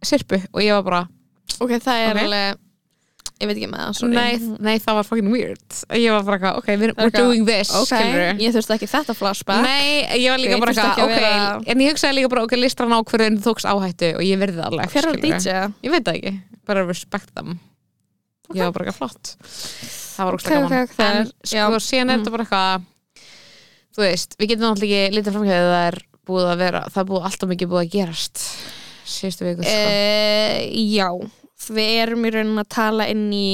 sirpu 0.04 0.40
og 0.54 0.62
ég 0.64 0.74
var 0.74 0.84
bara, 0.88 1.04
ok, 1.60 1.76
það 1.84 2.02
er 2.08 2.16
Ok. 2.18 2.24
alveg 2.24 2.66
ég 3.40 3.48
veit 3.48 3.56
ekki 3.56 3.68
með 3.72 3.80
það, 3.80 3.94
sorry 3.96 4.16
nei, 4.16 4.56
nei 4.60 4.80
það 4.84 4.96
var 4.98 5.06
fucking 5.08 5.30
weird 5.32 5.78
ég 5.96 6.12
var 6.12 6.24
bara 6.28 6.38
eitthvað, 6.40 6.58
ok, 6.60 6.68
we're, 6.68 6.74
er 6.74 6.96
we're 6.98 7.06
eitthvað, 7.06 7.30
doing 7.30 7.46
this 7.48 7.70
ok, 7.72 7.92
skilurðu. 7.94 8.34
ég 8.44 8.56
þurfti 8.58 8.76
ekki 8.76 8.90
þetta 8.92 9.16
flashback 9.16 9.64
Nei, 9.64 10.20
ég 10.20 10.34
var 10.34 10.42
líka 10.42 10.58
Ok, 10.58 10.64
bara 10.66 10.74
þurfti 10.74 10.90
eitthvað, 10.90 10.92
ekki 10.92 11.06
að 11.06 11.14
ok, 11.14 11.22
vera- 11.22 11.72
en 11.76 11.84
ég 11.86 11.94
hugsaði 11.94 12.18
líka 12.18 12.32
bara, 12.34 12.44
ok, 12.50 12.58
listran 12.60 12.96
ákverðin 12.98 13.40
tókst 13.46 13.70
áhættu 13.70 14.10
og 14.18 14.24
ég 14.28 14.42
verði 14.42 14.58
það 14.60 14.68
alveg. 14.74 14.92
hver 14.92 15.08
var 15.08 15.20
skilurðu. 15.20 15.40
DJ? 15.40 15.88
Ég 15.88 15.92
veit 15.96 16.04
það 16.10 16.20
ekki, 16.20 16.34
bara 16.68 16.84
respect 16.90 17.32
them. 17.36 17.60
Ég 18.50 18.64
var 18.66 18.72
bara 18.76 18.86
eitthvað 18.90 18.98
flott. 18.98 19.36
Það 19.40 20.26
var 20.26 20.34
Ok, 20.34 20.40
ógstlega 20.40 20.60
gaman. 20.60 20.84
ok, 20.84 20.96
það 20.98 21.10
er- 21.10 21.20
en 21.20 21.32
já. 21.48 21.64
sko, 21.70 21.80
síðan 21.86 22.10
er 22.10 22.18
Mhm. 22.18 22.20
þetta 22.26 22.32
bara 22.36 22.44
eitthvað, 22.44 22.88
þú 23.96 24.06
veist, 24.06 24.38
við 24.40 24.54
getum 24.54 24.68
náttúrulega 24.68 25.02
ekki 25.08 25.18
lítið 25.18 25.38
framhjöðið 25.38 25.74
það 25.74 25.88
er 25.90 26.00
búið 26.30 26.48
að 26.54 26.64
vera, 26.64 26.82
það 26.94 27.02
er 27.02 27.10
búið 27.12 27.28
alltaf 27.30 27.52
mikið 27.54 27.72
búið 27.74 27.84
að 27.84 27.92
gerast 27.98 28.42
síðustu 29.10 29.48
viku, 29.48 29.66
sko. 29.66 29.76
Uh, 29.76 30.58
já, 30.94 31.08
við 31.74 31.94
erum 32.04 32.26
í 32.26 32.34
raunin 32.36 32.62
að 32.62 32.74
tala 32.76 33.08
inn 33.10 33.30
í 33.34 33.48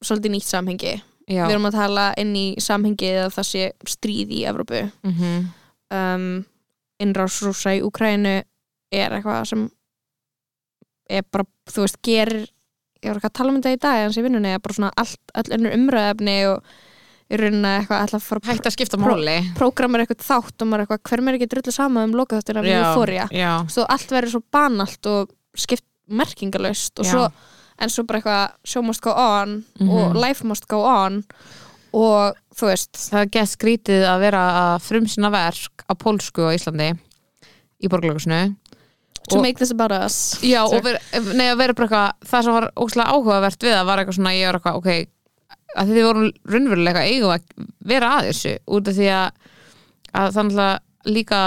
svolítið 0.00 0.36
nýtt 0.36 0.46
samhengi. 0.46 0.92
Já, 1.30 1.44
við 1.44 1.54
erum 1.54 1.70
að 1.70 1.78
tala 1.78 2.04
inn 2.18 2.30
í 2.38 2.44
samhengi 2.62 3.10
að 3.24 3.32
það 3.34 3.48
sé 3.50 3.64
stríð 3.90 4.36
í 4.38 4.44
Evrópu. 4.50 4.84
Mm 5.06 5.48
um, 5.90 6.44
innrás 7.00 7.40
rúsa 7.44 7.74
í 7.76 7.82
Úkrænu 7.84 8.40
er 8.90 9.14
eitthvað 9.16 9.44
sem 9.50 9.66
er 11.10 11.24
bara, 11.26 11.46
þú 11.70 11.86
veist, 11.86 12.00
gerir 12.06 12.42
ég 13.00 13.08
var 13.08 13.20
ekki 13.20 13.30
að 13.30 13.36
tala 13.38 13.52
um 13.52 13.58
þetta 13.58 13.72
í 13.72 13.80
dag 13.80 14.04
en 14.04 14.14
sem 14.14 14.26
vinnunni 14.26 14.52
er 14.52 14.62
bara 14.62 14.76
svona 14.76 14.92
allt, 15.00 15.20
öll 15.40 15.54
önnur 15.56 15.76
umræðefni 15.78 16.36
og 16.50 16.74
í 17.30 17.38
rauninni 17.38 17.70
eitthvað 17.78 18.14
að 18.16 18.24
fara 18.26 18.40
að 18.40 18.48
hægt 18.50 18.66
að 18.66 18.74
skipta 18.74 18.98
máli. 18.98 19.36
prógramar 19.54 20.02
eitthvað 20.02 20.24
þátt 20.26 20.62
og 20.64 20.68
maður 20.68 20.80
er 20.80 20.86
eitthvað, 20.86 21.02
hver 21.10 21.22
mér 21.26 21.38
ekki 21.38 21.48
drullu 21.52 21.72
sama 21.72 22.04
um 22.04 22.12
lokaþáttir 22.18 22.58
af 22.58 22.64
Euphoria. 22.66 23.28
já, 23.30 23.52
svo 23.70 23.86
allt 23.88 24.10
verður 24.10 24.30
svo 24.34 24.42
banalt 24.52 25.06
og 25.06 25.30
skipt 25.56 25.84
merkingalöst 26.10 26.98
og 26.98 27.06
svo 27.06 27.30
en 27.80 27.88
svo 27.88 28.02
bara 28.04 28.18
eitthvað 28.20 28.50
show 28.64 28.82
must 28.82 29.00
go 29.00 29.10
on 29.14 29.64
Mhm. 29.80 29.90
og 29.90 30.16
life 30.16 30.44
must 30.44 30.66
go 30.68 30.82
on 30.84 31.24
og 31.94 32.34
þú 32.54 32.66
veist. 32.70 32.92
Það 33.10 33.20
er 33.22 33.26
gett 33.26 33.48
skrítið 33.48 34.02
að 34.06 34.20
vera 34.20 34.42
að 34.76 34.82
frumsýna 34.84 35.30
verk 35.30 35.84
á 35.88 35.94
pólsku 35.94 36.44
á 36.46 36.54
Íslandi 36.54 36.98
í 37.82 37.88
borgarleikusinu 37.88 38.56
to 39.28 39.36
Og- 39.36 39.42
make 39.42 39.56
this 39.58 39.70
about 39.70 39.92
us. 39.92 40.38
Já, 40.42 40.64
og 40.64 40.82
vera, 40.82 40.98
nei, 41.34 41.46
að 41.52 42.12
það 42.26 42.42
sem 42.44 42.52
var 42.52 42.70
óslega 42.76 43.06
áhugavert 43.14 43.58
við 43.62 43.74
það 43.74 43.86
var 43.86 43.98
eitthvað 43.98 44.18
svona, 44.18 44.34
ég 44.34 44.46
var 44.52 44.60
eitthvað, 44.60 44.76
ok 44.76 45.06
að 45.78 45.90
þið 45.94 46.06
voru 46.08 46.30
raunverulega 46.50 47.02
eigum 47.06 47.34
að 47.34 47.66
vera 47.86 48.08
að 48.18 48.30
þessu, 48.30 48.54
út 48.66 48.88
af 48.90 48.94
því 48.96 49.10
að 49.14 49.28
að 50.10 50.32
það 50.34 50.46
náttúrulega 50.48 51.14
líka 51.14 51.40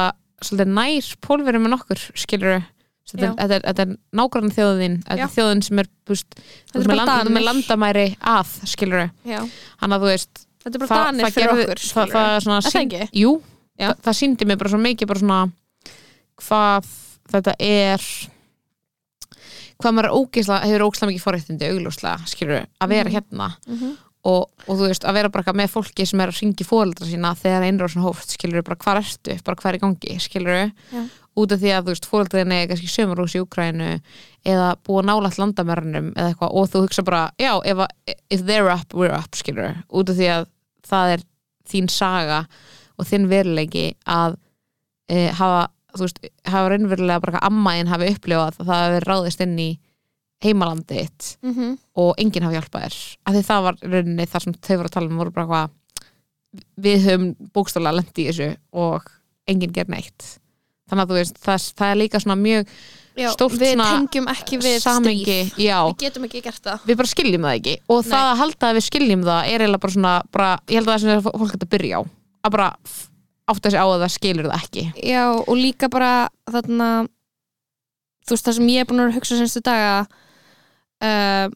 svolítið 0.43 0.69
nær 0.77 1.09
pólverjum 1.27 1.65
en 1.67 1.75
okkur 1.77 1.99
skilur 2.15 2.53
er- 2.53 2.63
þetta, 3.13 3.57
er- 3.59 3.81
er 3.83 3.91
nágrann 4.15 4.51
þjóðin 4.55 4.95
þetta 5.03 5.19
er 5.27 5.33
þjóðin 5.35 5.63
sem 5.63 5.79
er, 5.83 5.89
búst, 6.07 6.35
Þetta 6.71 6.79
er 6.79 6.87
með, 6.87 7.01
land, 7.03 7.29
með 7.35 7.43
landamæri 7.49 8.05
að 8.19 8.53
skilur 8.71 9.09
Já. 9.27 9.41
hann 9.83 9.91
að 9.97 9.99
þú 10.05 10.11
veist 10.13 10.45
þetta 10.63 10.75
er 10.75 10.85
bara 10.87 11.03
danir 11.11 11.31
fyrir 11.31 11.51
gerði- 11.51 11.65
okkur 11.67 11.83
það, 11.83 12.13
það, 12.15 12.37
svona, 12.47 12.61
sín-? 12.71 13.09
Jú, 13.13 13.33
það, 13.77 13.95
það 14.07 14.17
síndi 14.21 14.45
mér 14.47 14.57
bara 14.63 14.69
svo 14.73 14.79
mikið 14.79 15.07
bara 15.11 15.19
svona 15.19 15.51
hvað 16.39 16.87
þetta 17.33 17.55
er 17.59 18.07
hvað 19.83 19.95
maður 19.97 20.13
ógeðslega, 20.15 20.67
hefur 20.69 20.85
ógeðslega 20.87 21.11
mikið 21.11 21.23
forréttindi 21.25 21.69
augljóslega, 21.73 22.27
skilur 22.31 22.61
að 22.79 22.91
vera 22.93 23.09
hérna. 23.11 23.47
Mhm. 23.67 23.93
Og, 24.23 24.45
og 24.67 24.77
þú 24.79 24.87
veist, 24.87 25.03
að 25.03 25.17
vera 25.17 25.29
bara 25.33 25.53
með 25.57 25.71
fólki 25.73 26.05
sem 26.07 26.21
er 26.23 26.31
að 26.31 26.37
ringi 26.41 26.63
fóreldra 26.67 27.07
sína 27.09 27.33
þegar 27.35 27.65
einrósin 27.67 28.03
hóft, 28.05 28.29
skilur 28.31 28.63
bara 28.63 28.77
hvað 28.79 29.01
ertu, 29.01 29.35
bara 29.43 29.59
hvað 29.59 29.69
er 29.73 29.77
í 29.77 29.81
gangi, 29.83 30.19
skilur 30.23 30.59
Já. 30.93 31.01
út 31.43 31.51
af 31.55 31.59
því 31.63 31.73
að 31.75 31.83
þú 31.89 31.91
veist, 31.95 32.07
fóreldriðin 32.11 32.53
er 32.55 32.69
kannski 32.71 32.91
sömurhús 32.93 33.35
í 33.35 33.41
Úkrænu 33.43 33.89
eða 34.47 34.69
búa 34.87 35.03
nálægt 35.03 35.41
landamærunum 35.41 36.11
eða 36.15 36.29
eitthvað 36.31 36.55
og 36.61 36.71
þú 36.71 36.83
hugsa 36.85 37.03
bara, 37.07 37.23
já, 37.41 37.51
ef, 37.65 37.83
að- 37.83 38.15
if 38.31 38.45
they're 38.47 38.71
up, 38.71 38.93
we're 38.95 39.11
up, 39.17 39.35
skilur 39.35 39.75
út 39.91 40.09
af 40.09 40.15
því 40.21 40.29
að 40.37 40.47
það 40.87 41.13
er 41.17 41.25
þín 41.73 41.89
saga 41.91 42.41
og 42.99 43.07
þinn 43.09 43.27
veruleiki 43.31 43.85
að 44.07 44.37
e, 45.09 45.27
hafa, 45.35 45.67
þú 45.97 46.05
veist, 46.07 46.19
hafa 46.47 46.69
raunverulega 46.71 47.19
bara 47.23 47.39
að 47.41 47.47
ammaðin 47.51 47.91
hafi 47.91 48.11
upplifað 48.15 48.53
að 48.53 48.59
það 48.67 48.75
hafi 48.77 48.93
verið 48.95 49.09
ráðist 49.11 49.43
inn 49.43 49.57
í 49.59 49.71
heimalandi 50.43 50.99
þitt 51.03 51.29
Mhm. 51.43 51.77
og 51.95 52.15
enginn 52.19 52.43
hafi 52.47 52.57
hjálpað 52.59 52.85
þér. 52.87 52.97
Af 53.25 53.33
því 53.35 53.43
það 53.49 53.63
var 53.63 53.75
rauninni 53.83 54.25
það 54.27 54.43
sem 54.43 54.53
þau 54.53 54.77
voru 54.77 54.87
að 54.89 54.95
tala 54.97 55.09
um 55.09 55.17
voru 55.17 55.31
bara 55.33 55.47
hvað 55.47 55.69
við 56.83 57.05
höfum 57.07 57.35
bókstálega 57.53 57.95
lendi 57.97 58.23
í 58.25 58.27
þessu 58.29 58.49
og 58.73 59.07
enginn 59.47 59.73
ger 59.73 59.85
neitt. 59.89 60.37
Þannig 60.89 61.03
að 61.05 61.09
þú 61.13 61.17
veist, 61.17 61.39
það, 61.41 61.63
það 61.79 61.91
er 61.93 61.95
líka 62.03 62.19
svona 62.21 62.35
mjög 62.41 62.67
Já, 63.13 63.27
Stórt 63.29 63.53
við 63.61 63.75
svona 63.75 63.85
tengjum 63.93 64.25
ekki 64.31 64.57
við 64.57 64.79
samengi, 64.81 65.23
stríð. 65.45 65.57
já, 65.61 65.77
við 65.85 65.97
getum 66.01 66.23
ekki 66.25 66.39
gert 66.41 66.61
það. 66.65 66.79
Við 66.89 66.97
bara 66.97 67.09
skiljum 67.11 67.43
það 67.45 67.57
ekki. 67.59 67.73
Og 67.93 67.99
það 68.07 68.23
að 68.31 68.37
halda 68.39 68.69
að 68.71 68.77
við 68.79 68.85
skiljum 68.87 69.23
það 69.27 69.41
er 69.53 69.59
eiginlega 69.61 69.81
bara 69.83 69.93
svona, 69.93 70.13
bara, 70.33 70.47
ég 70.67 70.79
held 70.79 70.87
að 70.89 71.03
það 71.03 71.13
er 71.13 71.21
fólk 71.27 71.51
hægt 71.53 71.65
að 71.67 71.69
byrja 71.75 71.93
á. 71.93 72.01
Að 72.43 72.51
bara 72.55 72.69
átta 73.53 73.69
sig 73.69 73.77
á 73.79 73.85
að 73.85 74.01
það 74.01 74.13
skilur 74.17 74.49
það 74.49 74.63
ekki. 74.63 74.83
Já, 75.05 75.23
og 75.45 75.53
líka 75.61 75.89
bara 75.93 76.11
þarna 76.49 76.89
þú 78.25 78.33
veist 78.33 78.45
það 78.49 78.57
sem 78.57 78.67
ég 78.73 78.81
er 78.81 78.89
búin 78.89 79.03
að 79.05 79.13
hugsa 79.19 79.37
senstu 79.37 79.61
daga 79.61 79.93
uh, 81.03 81.47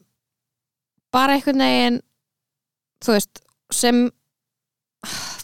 bara 1.13 1.37
einhvern 1.37 1.63
veginn 1.63 1.99
þú 3.03 3.17
veist, 3.17 3.41
sem 3.73 4.07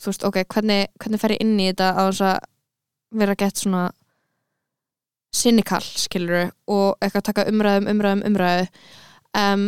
þú 0.03 0.11
veist, 0.11 0.25
ok, 0.27 0.43
hvernig, 0.53 0.87
hvernig 0.99 1.21
fer 1.21 1.35
ég 1.35 1.43
inn 1.43 1.59
í 1.59 1.69
þetta 1.71 1.93
á 1.95 2.01
þess 2.07 2.25
að 2.27 2.39
vera 3.23 3.37
gett 3.37 3.61
svona 3.61 3.83
cynical, 5.33 5.81
skilur 5.81 6.51
og 6.69 6.99
eitthvað 7.01 7.21
að 7.21 7.27
taka 7.29 7.47
umræðum, 7.49 7.89
umræðum, 7.93 8.23
umræðu 8.29 8.67
um, 9.39 9.65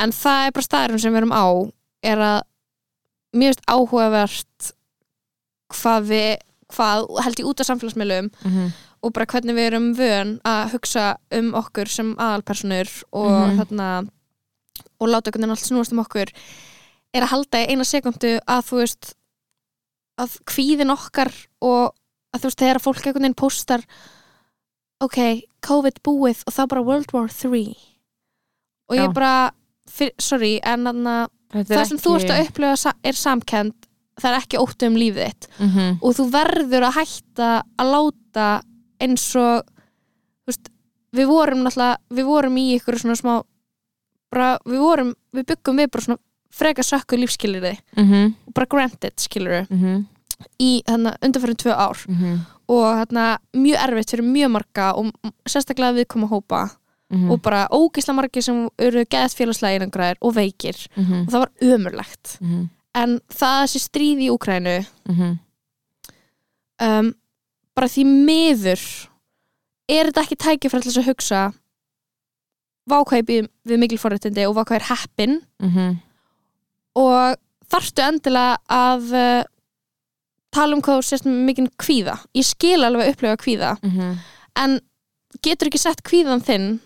en 0.00 0.14
það 0.16 0.46
er 0.46 0.54
bara 0.56 0.66
staðurinn 0.66 1.02
sem 1.02 1.14
við 1.14 1.22
erum 1.22 1.36
á 1.36 1.46
er 2.10 2.22
að 2.24 2.38
mér 3.36 3.52
finnst 3.52 3.66
áhugavert 3.70 4.70
hvað 5.70 6.08
við 6.10 6.30
hvað 6.70 7.08
held 7.24 7.40
ég 7.40 7.50
út 7.50 7.62
af 7.62 7.68
samfélagsmiðlum 7.68 8.30
mm 8.30 8.52
-hmm. 8.54 8.72
Og 9.02 9.12
bara 9.16 9.26
hvernig 9.26 9.54
við 9.56 9.66
erum 9.70 9.94
vön 9.96 10.40
að 10.44 10.72
hugsa 10.74 11.16
um 11.32 11.52
okkur 11.54 11.88
sem 11.88 12.14
aðalpersonur 12.16 12.90
og 13.12 13.30
Mhm. 13.30 13.56
þarna 13.60 14.08
og 15.00 15.08
láta 15.08 15.30
einhvern 15.30 15.40
veginn 15.40 15.50
allt 15.50 15.64
snúast 15.68 15.92
um 15.92 15.98
okkur 16.04 16.28
er 17.14 17.22
að 17.22 17.28
halda 17.32 17.58
í 17.64 17.68
eina 17.70 17.84
sekundu 17.84 18.38
að 18.46 18.62
þú 18.68 18.76
veist 18.82 19.14
að 20.20 20.38
kvíðin 20.44 20.92
okkar 20.92 21.32
og 21.62 21.94
að 22.34 22.40
þú 22.40 22.44
veist 22.50 22.58
þegar 22.60 22.78
fólk 22.84 22.96
einhvern 23.06 23.22
veginn 23.24 23.34
postar 23.40 23.82
ok, 25.00 25.18
COVID 25.64 26.00
búið 26.04 26.42
og 26.46 26.52
þá 26.54 26.62
bara 26.68 26.82
World 26.84 27.12
War 27.16 27.28
3 27.28 27.76
og 28.90 28.96
ég 28.96 29.06
Já. 29.08 29.12
bara 29.14 29.50
fyr, 29.90 30.10
sorry, 30.20 30.58
en 30.62 30.84
það 30.84 31.86
sem 31.88 31.98
þú 31.98 32.16
ert 32.20 32.30
að 32.30 32.46
upplifa 32.48 32.76
sa- 32.78 32.92
er 33.04 33.12
samkend 33.16 33.72
það 34.20 34.30
er 34.34 34.40
ekki 34.42 34.58
óttu 34.60 34.86
um 34.86 34.94
lífið 35.00 35.24
þitt 35.30 35.46
mm 35.58 35.68
-hmm. 35.70 35.98
og 36.02 36.14
þú 36.16 36.30
verður 36.30 36.82
að 36.88 36.96
hætta 37.00 37.62
að 37.78 37.90
láta 37.94 38.62
eins 39.00 39.36
og 39.36 39.64
veist, 40.46 40.68
við 41.16 41.26
vorum 41.26 41.64
náttúrulega 41.64 41.96
við 42.10 42.24
vorum 42.24 42.56
í 42.56 42.66
ykkur 42.78 42.98
svona 42.98 43.16
smá 43.16 43.42
bara, 44.30 44.58
við 44.66 44.78
vorum, 44.78 45.14
við 45.34 45.46
byggum 45.46 45.76
við 45.82 45.90
bara 45.90 46.02
svona 46.04 46.18
freka 46.50 46.82
sökku 46.82 47.16
lífskilriði 47.18 47.76
Mm 47.96 48.04
-hmm. 48.10 48.34
og 48.46 48.54
bara 48.54 48.66
granted 48.70 49.12
skiluru 49.20 49.66
Mm 49.70 49.78
-hmm. 49.82 50.04
í 50.60 50.82
hérna 50.86 51.16
undanfærum 51.22 51.56
tvö 51.56 51.72
ár 51.76 51.98
og 52.68 52.96
hérna 52.98 53.38
mjög 53.54 53.78
erfitt 53.88 54.10
fyrir 54.10 54.24
mjög 54.24 54.50
marga 54.50 54.92
og 54.94 55.12
sérstaklega 55.48 55.92
við 55.94 56.06
koma 56.08 56.26
hópa 56.26 56.70
Mhm. 57.10 57.30
og 57.30 57.42
bara 57.42 57.66
ógisla 57.72 58.12
margir 58.14 58.42
sem 58.42 58.68
eru 58.78 59.04
geðt 59.04 59.34
félagslega 59.34 59.74
einangraðir 59.80 60.16
og 60.20 60.34
veikir 60.34 60.76
Mhm. 60.96 61.12
og 61.26 61.28
það 61.28 61.38
var 61.38 61.50
ömurlegt 61.62 62.40
Mhm. 62.40 62.68
en 62.94 63.20
það 63.28 63.62
þessi 63.64 63.78
stríð 63.78 64.18
í 64.18 64.30
Úkrænu 64.30 64.86
um, 66.80 67.14
bara 67.76 67.88
því 67.88 68.04
miður 68.08 68.82
er 69.90 70.10
þetta 70.10 70.22
ekki 70.24 70.36
tækifræð 70.44 70.82
til 70.82 70.90
þess 70.92 71.02
að 71.02 71.08
hugsa 71.10 71.42
vákvæði 72.90 73.38
við 73.68 73.78
mikil 73.82 73.98
forréttindi 74.02 74.46
og 74.48 74.56
vákvæði 74.58 74.80
er 74.80 74.88
heppin 74.90 75.34
Mhm. 75.62 75.96
og 76.96 77.36
þarftu 77.70 78.02
endilega 78.02 78.56
að 78.68 79.12
uh, 79.14 79.44
tala 80.50 80.74
um 80.74 80.82
hvað 80.82 81.04
með 81.26 81.44
mikinn 81.46 81.68
kvíða 81.78 82.16
ég 82.34 82.44
skil 82.48 82.82
alveg 82.84 83.06
að 83.06 83.12
upplifa 83.14 83.36
kvíða 83.44 83.72
Mhm. 83.82 84.18
en 84.56 84.80
getur 85.42 85.68
ekki 85.70 85.78
sett 85.78 86.02
kvíðan 86.02 86.42
þinn 86.42 86.80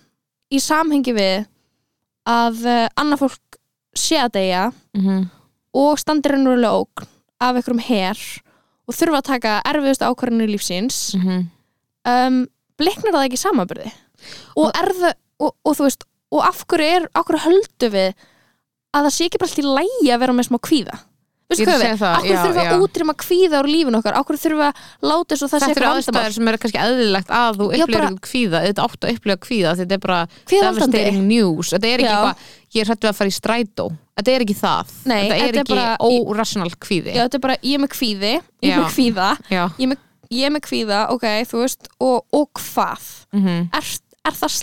í 0.53 0.59
samhengi 0.61 1.15
við 1.17 1.47
að 2.29 2.65
uh, 2.67 2.89
annað 2.97 3.19
fólk 3.25 3.59
sé 3.97 4.17
að 4.21 4.33
deyja 4.33 4.73
Mhm. 4.95 5.31
og 5.75 5.99
standi 5.99 6.29
raunverulega 6.29 6.77
ógn 6.85 7.07
af 7.41 7.57
einhverjum 7.57 7.81
her 7.81 8.19
og 8.89 8.95
þurfa 8.99 9.21
að 9.23 9.29
taka 9.31 9.55
erfiðustu 9.71 10.09
ákvarðanir 10.11 10.53
lífsins 10.55 10.99
Mhm. 11.19 11.47
um, 12.11 12.41
bliknar 12.79 13.15
það 13.15 13.27
ekki 13.31 13.41
samanbyrði 13.45 13.91
og, 14.57 14.71
er 14.75 14.93
og, 15.41 15.51
og 15.65 15.73
þú 15.79 15.87
veist 15.89 16.05
og 16.35 16.43
af 16.49 16.65
hverju 16.67 16.93
er, 16.99 17.09
af 17.15 17.25
hverju 17.29 17.45
höldu 17.47 17.91
við 17.95 18.13
að 18.95 19.05
það 19.09 19.13
sé 19.17 19.27
ekki 19.29 19.39
bara 19.43 19.51
allt 19.51 19.59
í 19.63 19.67
lægi 19.79 20.13
að 20.15 20.23
vera 20.25 20.33
með 20.39 20.49
smá 20.49 20.59
kvíða? 20.63 20.97
Er 21.55 21.61
að 21.61 21.69
hvað 21.69 21.83
við, 21.85 22.31
já, 22.33 22.37
þurfum 22.41 22.55
við 22.57 22.69
að 22.73 22.83
útrýma 22.87 23.15
kvíða 23.21 23.59
úr 23.61 23.67
lífin 23.69 23.97
okkar, 23.99 24.15
af 24.19 24.25
hverju 24.27 24.41
þurfum 24.43 24.61
við 24.63 24.69
að 24.71 25.11
láta 25.11 25.35
þess 25.35 25.45
að 25.45 25.51
það 25.53 25.61
sé 25.61 25.67
Þetta 25.69 25.75
eru 25.75 25.85
eitthvað 25.85 25.95
vandamál? 25.95 26.23
aðstæður 26.25 26.35
sem 26.35 26.49
er 26.51 26.57
kannski 26.65 26.81
eðlilegt 26.85 27.31
að 27.39 27.59
þú 27.61 27.67
bara... 27.95 28.09
kvíða, 28.25 28.63
þetta 28.65 28.87
átt 28.89 29.05
að 29.05 29.13
upplifa 29.15 29.37
kvíða 29.45 29.75
þetta 29.81 29.95
er 29.99 30.03
bara 30.07 30.19
Kvíðavaldandi. 30.49 30.97
devastating 30.99 31.29
news. 31.29 31.71
Þetta 31.75 31.87
er 31.91 31.99
ekki 32.01 32.09
eitthvað, 32.15 32.49
ég 32.75 32.81
er 32.87 32.91
hættu 32.95 33.11
að 33.13 33.19
fara 33.21 33.31
í 33.31 33.37
strætó 33.39 33.87
þetta 34.15 34.35
er 34.35 34.45
ekki 34.47 34.57
það, 34.59 34.95
Nei, 35.11 35.21
þetta 35.29 35.37
er 35.37 35.59
þetta 35.59 35.77
er 35.77 35.83
ekki 35.95 36.19
órational 36.31 36.75
kvíði. 36.87 37.15
Já, 37.15 37.23
þetta 37.27 37.39
er 37.41 37.45
bara, 37.47 37.57
ég 37.63 37.79
er 37.79 37.85
með 37.85 37.93
kvíði 37.97 38.33
ég 38.35 38.73
er 38.73 38.83
með 38.83 38.91
kvíða, 38.95 39.31
ég 39.51 39.87
er 39.87 39.93
með, 39.93 40.03
með 40.55 40.65
kvíða 40.69 41.01
ok, 41.15 41.27
þú 41.51 41.63
veist, 41.65 41.89
og, 42.01 42.19
og 42.33 42.51
hvað? 42.63 43.09
Mhm. 43.35 43.69
er, 43.75 43.91
er 44.25 44.39
það 44.43 44.55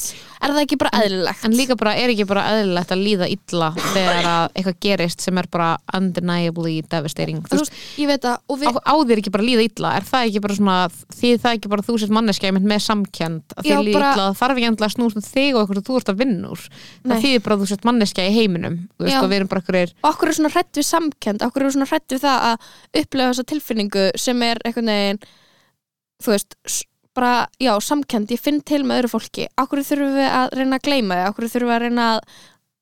slæmt? 0.00 0.26
Er 0.40 0.54
það 0.54 0.62
ekki 0.62 0.76
bara 0.80 0.90
eðlilegt? 1.04 1.42
en 1.44 1.54
líka 1.56 1.74
bara, 1.76 1.92
er 2.00 2.10
ekki 2.14 2.24
bara 2.28 2.42
eðlilegt 2.54 2.92
að 2.94 3.00
líða 3.04 3.26
illa 3.28 3.66
þegar 3.76 4.28
að 4.30 4.44
eitthvað 4.54 4.76
gerist 4.86 5.24
sem 5.24 5.40
er 5.40 5.48
bara 5.52 5.66
undeniably 5.96 6.76
devastating 6.88 7.42
þú 7.44 7.58
veist, 7.60 7.76
ég 8.00 8.08
veit 8.08 8.24
að, 8.24 8.38
og 8.48 8.56
á, 8.56 8.60
við 8.62 8.78
á 8.80 8.94
þér 9.10 9.20
ekki 9.20 9.32
bara 9.34 9.44
líða 9.44 9.66
illa 9.66 9.90
er 9.98 10.06
það 10.08 10.30
ekki 10.30 10.42
bara 10.46 10.56
svona, 10.56 10.76
því 11.18 11.32
það 11.44 11.58
ekki 11.58 11.72
bara 11.74 11.84
þú 11.84 11.98
sért 12.00 12.14
manneskja 12.16 12.54
með 12.56 12.84
samkend 12.86 13.56
að 13.56 13.68
þér 13.68 13.84
líða 13.90 14.12
illa, 14.14 14.28
þarf 14.40 14.62
ekki 14.62 14.70
að 14.72 14.94
snúst 14.96 15.20
um 15.20 15.26
þig 15.28 15.50
og 15.52 15.60
eitthvað 15.66 15.84
þú 15.90 15.98
ert 16.00 16.12
að 16.14 16.22
vinna 16.24 16.54
úr 16.54 16.64
Nei. 16.70 17.10
það 17.10 17.26
þýðir 17.26 17.44
bara 17.44 17.58
að 17.58 17.64
þú 17.64 17.70
sért 17.74 17.88
manneskja 17.90 18.28
í 18.30 18.34
heiminum 18.38 18.78
veist, 18.96 19.18
og 19.20 19.28
við 19.28 19.40
erum 19.42 19.52
bara 19.52 19.64
einhverjir 19.64 19.94
og 20.00 20.08
okkur 20.14 20.32
er 20.32 20.38
svona 20.40 20.52
hrætt 20.54 20.80
við 20.80 20.88
samkend 20.88 21.44
okkur 21.44 21.66
er 21.66 21.76
svona 21.76 21.90
hrætt 21.90 22.16
við 22.16 22.24
það 22.24 22.46
að 22.48 22.70
upplega 23.02 23.34
þessa 23.34 23.48
tilfinningu 23.52 24.06
sem 24.24 24.46
er 24.48 24.62
einhvern 24.64 24.92
veginn 24.94 25.22
þú 26.20 26.34
veist, 26.34 26.56
bara, 27.14 27.48
já, 27.60 27.72
samkend 27.82 28.30
ég 28.30 28.40
finn 28.40 28.60
til 28.62 28.84
með 28.86 29.00
öðru 29.02 29.10
fólki, 29.16 29.48
okkur 29.58 29.82
þurfum 29.84 30.14
við 30.14 30.28
að 30.30 30.52
reyna 30.60 30.76
að 30.78 30.84
gleyma 30.86 31.16
þið, 31.18 31.28
okkur 31.32 31.48
þurfum 31.54 31.68
við 31.70 31.76
að 31.76 31.82
reyna 31.86 32.06
að 32.14 32.20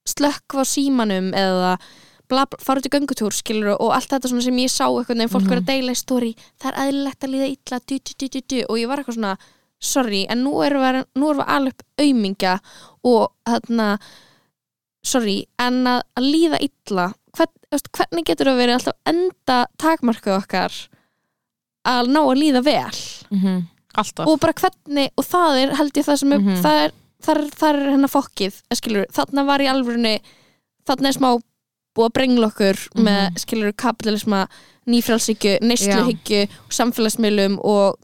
slökkva 0.08 0.64
símanum 0.68 1.30
eða 1.36 1.72
bla, 2.28 2.44
fara 2.60 2.80
út 2.82 2.86
í 2.88 2.92
göngutúr 2.92 3.32
skilur 3.32 3.70
og 3.80 3.92
allt 3.96 4.10
þetta 4.12 4.28
svona 4.28 4.44
sem 4.44 4.58
ég 4.60 4.68
sá 4.72 4.84
einhvern 4.84 5.16
veginn 5.22 5.32
fólk 5.32 5.46
Mhm. 5.46 5.48
vera 5.54 5.60
að 5.62 5.70
deila 5.72 5.92
í 5.92 6.00
stóri 6.02 6.32
það 6.60 6.68
er 6.68 6.78
eðlilegt 6.84 7.24
að 7.24 7.32
líða 7.32 7.48
illa 7.54 7.78
du, 7.88 7.98
du, 8.28 8.40
du, 8.52 8.58
og 8.68 8.76
ég 8.78 8.88
var 8.88 8.98
eitthvað 9.00 9.16
svona 9.16 9.36
sorry, 9.80 10.26
en 10.28 10.42
nú 10.44 10.52
erum 10.66 10.82
við, 10.82 11.04
nú 11.16 11.30
erum 11.30 11.40
við 11.40 11.52
alveg 11.54 11.72
upp 11.72 12.02
aumingja 12.04 12.60
og 13.04 13.32
þarna 13.48 13.88
sorry, 15.04 15.38
en 15.58 15.84
að, 15.88 16.02
að 16.18 16.26
líða 16.28 16.58
illa 16.68 17.06
hvern, 17.38 17.80
hvernig 17.96 18.26
getur 18.28 18.50
það 18.50 18.60
verið 18.60 18.76
alltaf 18.78 18.96
enda 19.12 19.58
takmarkað 19.80 20.38
okkar 20.42 20.78
að 21.88 22.10
ná 22.12 22.20
að 22.26 22.38
líða 22.42 22.62
vel 22.66 23.02
Mhm. 23.30 23.66
Alltaf 24.02 24.26
og 24.30 24.40
bara 24.40 24.52
hvernig, 24.62 25.10
og 25.18 25.24
það 25.28 25.60
er 25.62 25.74
held 25.80 25.92
ég 26.00 26.06
það 26.08 26.18
sem 26.22 26.32
er, 26.32 26.38
Mhm. 26.44 26.62
það 26.64 26.80
er, 26.86 26.92
það 27.22 27.36
er, 27.36 27.44
það 27.60 27.68
er 27.74 27.90
hennar 27.92 28.12
fokkið, 28.14 28.58
skilur, 28.78 29.06
þarna 29.12 29.46
var 29.46 29.60
í 29.64 29.68
alvörunni 29.72 30.16
þarna 30.88 31.08
er 31.12 31.16
smá 31.18 31.30
búið 31.98 32.06
að 32.08 32.14
brengla 32.14 32.46
okkur 32.52 32.76
Mhm. 32.94 33.04
með, 33.04 33.38
skilur, 33.44 33.72
kapitalisma 33.72 34.46
nýfrálsíkju, 34.88 35.58
neysluhyggju 35.60 36.48
samfélagsmiðlum 36.70 37.58
og 37.64 37.96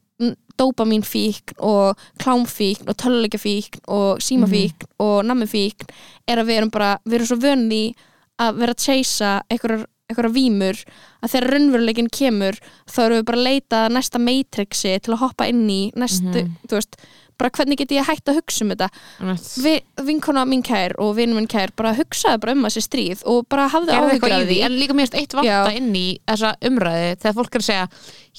dópamínfíkn 0.58 1.56
og 1.58 1.96
klámfíkn 2.22 2.88
og 2.88 2.96
töluleikafíkn 2.96 3.80
og 3.88 4.20
símafíkn 4.22 4.86
og 5.02 5.24
nammifíkn 5.26 5.88
er 6.28 6.38
að 6.38 6.46
við 6.46 6.56
erum 6.60 6.70
bara, 6.70 6.98
við 7.06 7.14
erum 7.18 7.26
svo 7.26 7.38
vönni 7.42 7.94
að 8.38 8.58
vera 8.60 8.72
að 8.74 8.84
chasea 8.84 9.42
einhverjar 9.50 9.86
einhverja 10.10 10.34
vímur 10.34 10.80
að 11.24 11.32
þegar 11.32 11.50
raunveruleikin 11.54 12.08
kemur 12.12 12.58
þá 12.90 12.98
erum 13.06 13.18
við 13.20 13.26
bara 13.30 13.38
að 13.40 13.46
leita 13.48 13.82
að 13.86 13.94
næsta 13.96 14.20
matrixi 14.20 14.96
til 15.00 15.14
að 15.14 15.20
hoppa 15.22 15.46
inn 15.48 15.62
í 15.70 15.82
næstu, 15.96 16.42
Mhm. 16.44 16.56
þú 16.68 16.76
veist, 16.76 16.96
bara 17.38 17.50
hvernig 17.50 17.76
get 17.78 17.88
ég 17.90 18.04
hægt 18.06 18.28
að 18.28 18.36
hugsa 18.38 18.62
um 18.62 18.70
þetta. 18.70 18.88
Vi, 19.64 19.80
vinkona 20.04 20.44
mín 20.46 20.62
kær 20.62 20.92
og 21.00 21.16
vinur 21.16 21.34
minn 21.34 21.48
kær 21.48 21.72
bara 21.74 21.94
hugsaði 21.94 22.38
bara 22.40 22.52
um 22.52 22.62
þessi 22.62 22.82
stríð 22.84 23.22
og 23.26 23.48
bara 23.48 23.68
hafði 23.68 23.90
eitthvað 23.90 24.28
í 24.30 24.42
af 24.42 24.46
því, 24.48 24.58
en 24.62 24.72
líka 24.78 24.94
mér 24.94 25.08
erst 25.08 25.14
eitt 25.18 25.32
vanta 25.34 25.48
Já. 25.48 25.76
inn 25.76 25.92
í 25.94 26.18
þessa 26.28 26.54
umræði 26.62 27.16
þegar 27.18 27.34
fólk 27.34 27.54
er 27.54 27.60
að 27.60 27.68
segja 27.70 27.88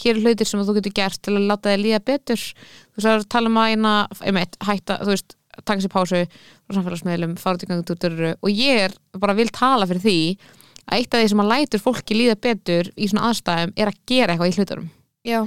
hér 0.06 0.16
er 0.16 0.22
hlutir 0.22 0.48
sem 0.48 0.60
þú 0.62 0.76
getur 0.78 0.94
gert 0.94 1.22
til 1.22 1.34
að 1.36 1.48
láta 1.50 1.74
þig 1.76 1.84
líða 1.84 2.00
betur 2.06 2.38
þú 2.38 2.96
veist, 3.02 3.06
að 3.10 3.28
tala 3.30 3.48
um 3.48 3.58
að 3.58 3.72
eina 3.74 4.08
einmitt, 4.22 4.56
hætta, 4.62 5.00
þú 5.02 5.12
veist, 5.12 5.36
taka 5.66 5.82
sér 5.82 5.90
pásu 5.92 6.28
frá 6.70 6.76
samfélagsmiðlum, 6.78 7.38
fara 7.40 7.56
út 7.58 7.64
í 7.64 7.68
gangi 7.68 7.84
tútur 7.84 8.36
og 8.42 8.50
ég 8.50 8.86
er 8.86 8.94
bara 9.20 9.34
vil 9.34 9.50
tala 9.50 9.86
fyrir 9.88 10.02
því 10.06 10.38
að 10.86 11.00
eitt 11.00 11.14
af 11.14 11.24
því 11.24 11.32
sem 11.32 11.44
að 11.44 11.52
lætur 11.52 11.84
fólki 11.84 12.18
líða 12.18 12.36
betur 12.42 12.90
í 12.96 13.10
svona 13.12 13.30
aðstæðum 13.30 13.76
er 13.76 13.92
að 13.92 14.02
gera 14.10 14.34
eitthvað 14.34 14.52
í 14.52 14.58
hlutunum. 14.60 14.90
Já, 15.26 15.40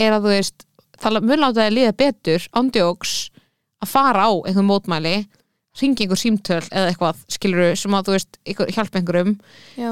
er 0.00 0.16
að 0.16 0.24
þú 0.24 0.32
veist, 0.34 0.64
það 1.00 1.20
mun 1.26 1.44
láta 1.44 1.66
þig 1.66 1.76
líða 1.76 1.98
betur 2.04 2.48
ándjóks 2.60 3.18
að 3.80 3.92
fara 3.92 4.26
á 4.26 4.30
einhver 4.48 4.66
mótmæli 4.66 5.14
ringi 5.80 6.04
einhver 6.04 6.18
símtöl 6.18 6.64
eða 6.66 6.90
eitthvað 6.90 7.20
skilur 7.30 7.76
sem 7.78 7.94
að 7.94 8.08
þú 8.08 8.14
veist, 8.16 8.38
hjálpa 8.74 8.98
einhverjum 9.00 9.36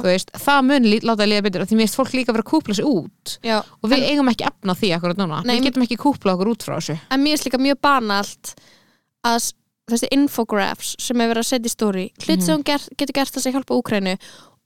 veist, 0.05 0.33
það 0.35 0.65
mun 0.67 0.89
láta 1.07 1.23
þig 1.23 1.31
líða 1.31 1.45
betur 1.47 1.65
því 1.69 1.79
mér 1.79 1.87
finnst 1.87 1.99
fólk 2.01 2.17
líka 2.17 2.35
vera 2.35 2.45
að 2.45 2.51
kúpla 2.51 2.77
sig 2.77 2.89
út. 2.89 3.37
Já. 3.47 3.61
Og 3.63 3.93
við 3.93 4.09
eigum 4.09 4.33
ekki 4.33 4.49
efna 4.49 4.75
því 4.79 4.91
akkurat 4.97 5.23
núna. 5.23 5.39
Nei, 5.47 5.55
við 5.61 5.69
getum 5.71 5.87
ekki 5.87 6.01
kúpla 6.03 6.35
okkur 6.35 6.53
út 6.53 6.67
frá 6.67 6.77
þessu. 6.81 6.99
En 7.15 7.23
mér 7.23 7.39
er 7.39 7.47
líka 7.47 7.63
mjög 7.63 7.81
banalt 7.87 8.53
að 9.29 9.53
þessi 9.89 10.11
infographs 10.15 10.95
sem 11.01 11.23
er 11.23 11.31
verið 11.31 11.45
að 11.45 11.51
setja 11.53 11.71
í 11.71 11.73
stóri 11.73 12.05
hlut 12.27 12.45
sem 12.45 12.59
hún 12.59 12.67
ger, 12.67 12.83
getur 12.99 13.17
gert 13.17 13.33
þess 13.33 13.49
að 13.49 13.57
hjálpa 13.57 13.79
Úkrænu 13.79 14.17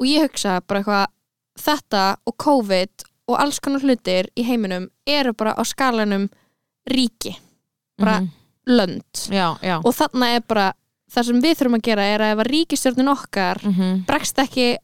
og 0.03 0.07
ég 0.11 0.27
hugsa 0.27 0.59
bara 0.67 0.83
eitthvað 0.83 1.07
þetta 1.63 2.05
og 2.27 2.37
COVID 2.43 3.05
og 3.31 3.39
alls 3.39 3.61
konar 3.63 3.85
hlutir 3.87 4.29
í 4.37 4.43
heiminum 4.45 4.89
eru 5.07 5.33
bara 5.39 5.55
á 5.55 5.63
skalanum 5.65 6.29
ríki, 6.91 7.37
bara 7.99 8.21
Mhm. 8.21 8.31
lönd 8.67 9.13
já, 9.31 9.57
já 9.63 9.79
og 9.85 9.95
þarna 9.95 10.35
er 10.37 10.41
bara 10.49 10.73
það 11.13 11.25
sem 11.27 11.43
við 11.43 11.55
þurfum 11.59 11.77
að 11.79 11.83
gera 11.83 12.03
er 12.03 12.21
að 12.21 12.33
ef 12.33 12.39
að 12.43 12.51
ríkistjórnin 12.53 13.13
okkar 13.13 13.59
Mhm. 13.63 14.05
bregst 14.07 14.39
ekki 14.39 14.77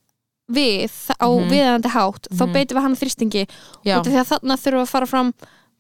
við 0.50 0.90
á 1.18 1.26
Mhm. 1.28 1.50
viðandi 1.50 1.88
hátt 1.90 2.28
þá 2.31 2.44
Mhm. 2.46 2.52
beitum 2.52 2.76
við 2.78 2.83
hann 2.83 2.96
þrýstingi 2.96 3.42
af 3.98 4.07
því 4.07 4.16
að 4.22 4.28
þarna 4.33 4.57
þurfum 4.57 4.83
að 4.83 4.88
fara 4.88 5.07
fram 5.07 5.35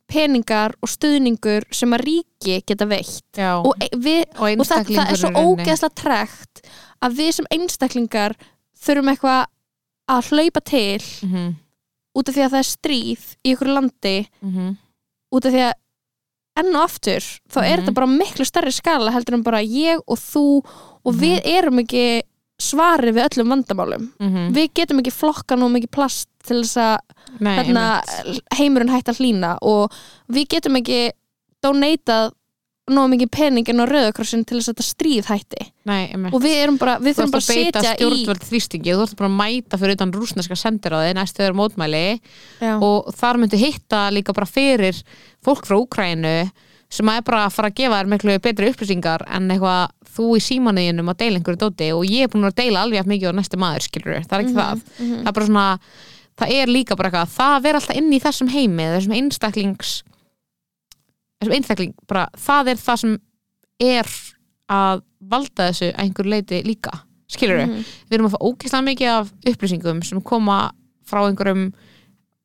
peningar 0.08 0.72
og 0.82 0.88
stuðningur 0.88 1.64
sem 1.70 1.90
að 1.92 2.00
ríki 2.08 2.62
geta 2.66 2.86
veitt 2.86 3.22
já. 3.36 3.62
og, 3.64 3.74
e- 3.80 3.90
við, 3.96 4.24
og 4.36 4.60
og 4.60 4.66
það, 4.66 4.86
það 4.96 5.10
er 5.12 5.16
svo 5.16 5.30
ógeðslega 5.30 5.94
trekt 5.94 6.62
að 7.02 7.12
við 7.14 7.32
sem 7.32 7.46
einstaklingar 7.52 8.34
þurfum 8.84 9.10
eitthvað 9.12 9.46
að 10.08 10.30
hlaupa 10.32 10.60
til 10.64 11.02
Mhm, 11.28 11.56
út 12.16 12.28
af 12.28 12.34
því 12.34 12.44
að 12.46 12.50
það 12.54 12.62
er 12.62 12.70
stríð 12.72 13.24
í 13.44 13.52
ykkur 13.54 13.72
landi 13.74 14.16
mhm. 14.42 14.76
út 15.34 15.44
af 15.46 15.52
því 15.52 15.62
að 15.68 15.72
enn 16.58 16.74
og 16.74 16.82
aftur 16.88 17.22
þá 17.52 17.58
er 17.62 17.76
Mhm. 17.76 17.84
þetta 17.86 17.94
bara 17.94 18.06
miklu 18.06 18.44
stærri 18.48 18.72
skala 18.72 19.12
heldur 19.12 19.34
en 19.34 19.42
bara 19.42 19.58
ég 19.62 20.00
og 20.08 20.18
þú 20.18 20.64
og 21.04 21.14
Mhm. 21.14 21.20
við 21.20 21.40
erum 21.44 21.78
ekki 21.84 22.22
svarið 22.60 23.14
við 23.14 23.28
öllum 23.28 23.48
vandamálum 23.54 24.12
Mhm. 24.18 24.52
við 24.54 24.72
getum 24.74 24.98
ekki 25.00 25.12
flokka 25.12 25.54
nú 25.56 25.68
mikið 25.70 25.90
plast 25.90 26.28
til 26.42 26.62
þess 26.62 26.76
að 26.76 26.98
Nei, 27.40 27.58
einmitt. 27.62 28.40
heimurinn 28.54 28.88
hægt 28.90 29.08
að 29.08 29.18
hlýna 29.20 29.58
og 29.62 29.92
við 30.28 30.48
getum 30.48 30.76
ekki 30.76 31.12
donatað 31.64 32.32
nóg 32.92 33.10
mikið 33.12 33.30
pening 33.34 33.68
en 33.72 33.82
á 33.82 33.86
rauðakrossin 33.88 34.44
til 34.48 34.58
þess 34.58 34.70
að 34.70 34.76
þetta 34.76 34.86
stríð 34.86 35.28
hætti 35.32 35.66
Nei, 35.88 36.12
og 36.28 36.38
við 36.42 36.54
erum 36.62 36.78
bara, 36.80 36.98
við 37.00 37.16
þú 37.16 37.22
þurfum 37.22 37.34
bara 37.34 37.42
að 37.42 37.48
að 37.48 37.58
beita 37.58 37.82
setja 37.82 37.92
í 37.92 37.98
stjórnvöld 37.98 38.46
þrýstingi 38.48 38.94
þú 38.94 39.04
ert 39.04 39.18
bara 39.18 39.30
að 39.30 39.36
mæta 39.38 39.80
fyrir 39.80 39.96
utan 39.96 40.14
rúsneska 40.14 40.58
sendiráði 40.58 41.14
næstu 41.16 41.42
þegar 41.42 41.56
mótmæli. 41.58 42.02
Já. 42.60 42.72
og 42.76 43.12
þar 43.16 43.40
myndi 43.42 43.60
hitta 43.62 44.02
líka 44.12 44.34
bara 44.36 44.48
fyrir 44.48 44.98
fólk 45.44 45.68
frá 45.68 45.78
Úkrænu 45.78 46.34
sem 46.88 47.08
er 47.12 47.24
bara 47.24 47.46
að 47.46 47.54
fara 47.56 47.70
að 47.70 47.78
gefa 47.80 48.00
þér 48.00 48.10
miklu 48.12 48.36
betri 48.44 48.68
upplýsingar 48.72 49.24
en 49.28 49.48
eitthvað 49.52 49.94
þú 50.18 50.28
í 50.36 50.44
símanuðinum 50.44 51.12
að 51.12 51.18
deila 51.22 51.38
einhverju 51.38 51.60
dóti. 51.62 51.90
Og 51.94 52.04
ég 52.08 52.26
er 52.26 52.32
búin 52.32 52.48
að 52.48 52.56
deila 52.58 52.84
alveg 52.84 53.08
mikið 53.08 53.32
á 53.32 53.38
næstu 53.38 53.60
maður 53.60 53.84
skilur 53.86 54.22
það 54.24 54.36
er 54.38 54.44
ekki 54.44 54.56
það. 54.56 54.84
mhm. 54.98 55.18
það 55.18 55.30
er 55.30 55.36
bara 55.38 55.48
svona, 55.50 55.66
það 56.40 56.54
er 56.58 56.72
líka 56.72 56.96
bara 56.98 57.12
eitthvað 57.12 57.34
það 57.36 57.58
ver 57.66 57.80
alltaf 57.80 58.00
inn 58.00 58.12
í 58.12 58.22
þessum 58.24 58.52
heimi 58.52 58.88
þessum 58.96 59.16
einstaklings 59.20 59.92
þessum 61.40 61.54
einstakling, 61.58 61.94
bara 62.10 62.28
það 62.36 62.72
er 62.74 62.80
það 62.82 62.96
sem 63.02 63.18
er 63.80 64.08
að 64.68 65.02
valda 65.30 65.68
þessu 65.70 65.92
að 65.92 66.00
einhverju 66.04 66.30
leiti 66.34 66.62
líka 66.66 66.98
skilur 67.28 67.66
Mhm. 67.66 67.84
við 68.08 68.16
erum 68.18 68.26
að 68.28 68.34
fá 68.34 68.40
ógeðslega 68.48 68.88
mikið 68.88 69.08
af 69.12 69.32
upplýsingum 69.52 70.04
sem 70.04 70.20
koma 70.22 70.58
frá 71.08 71.20
einhverjum 71.28 71.72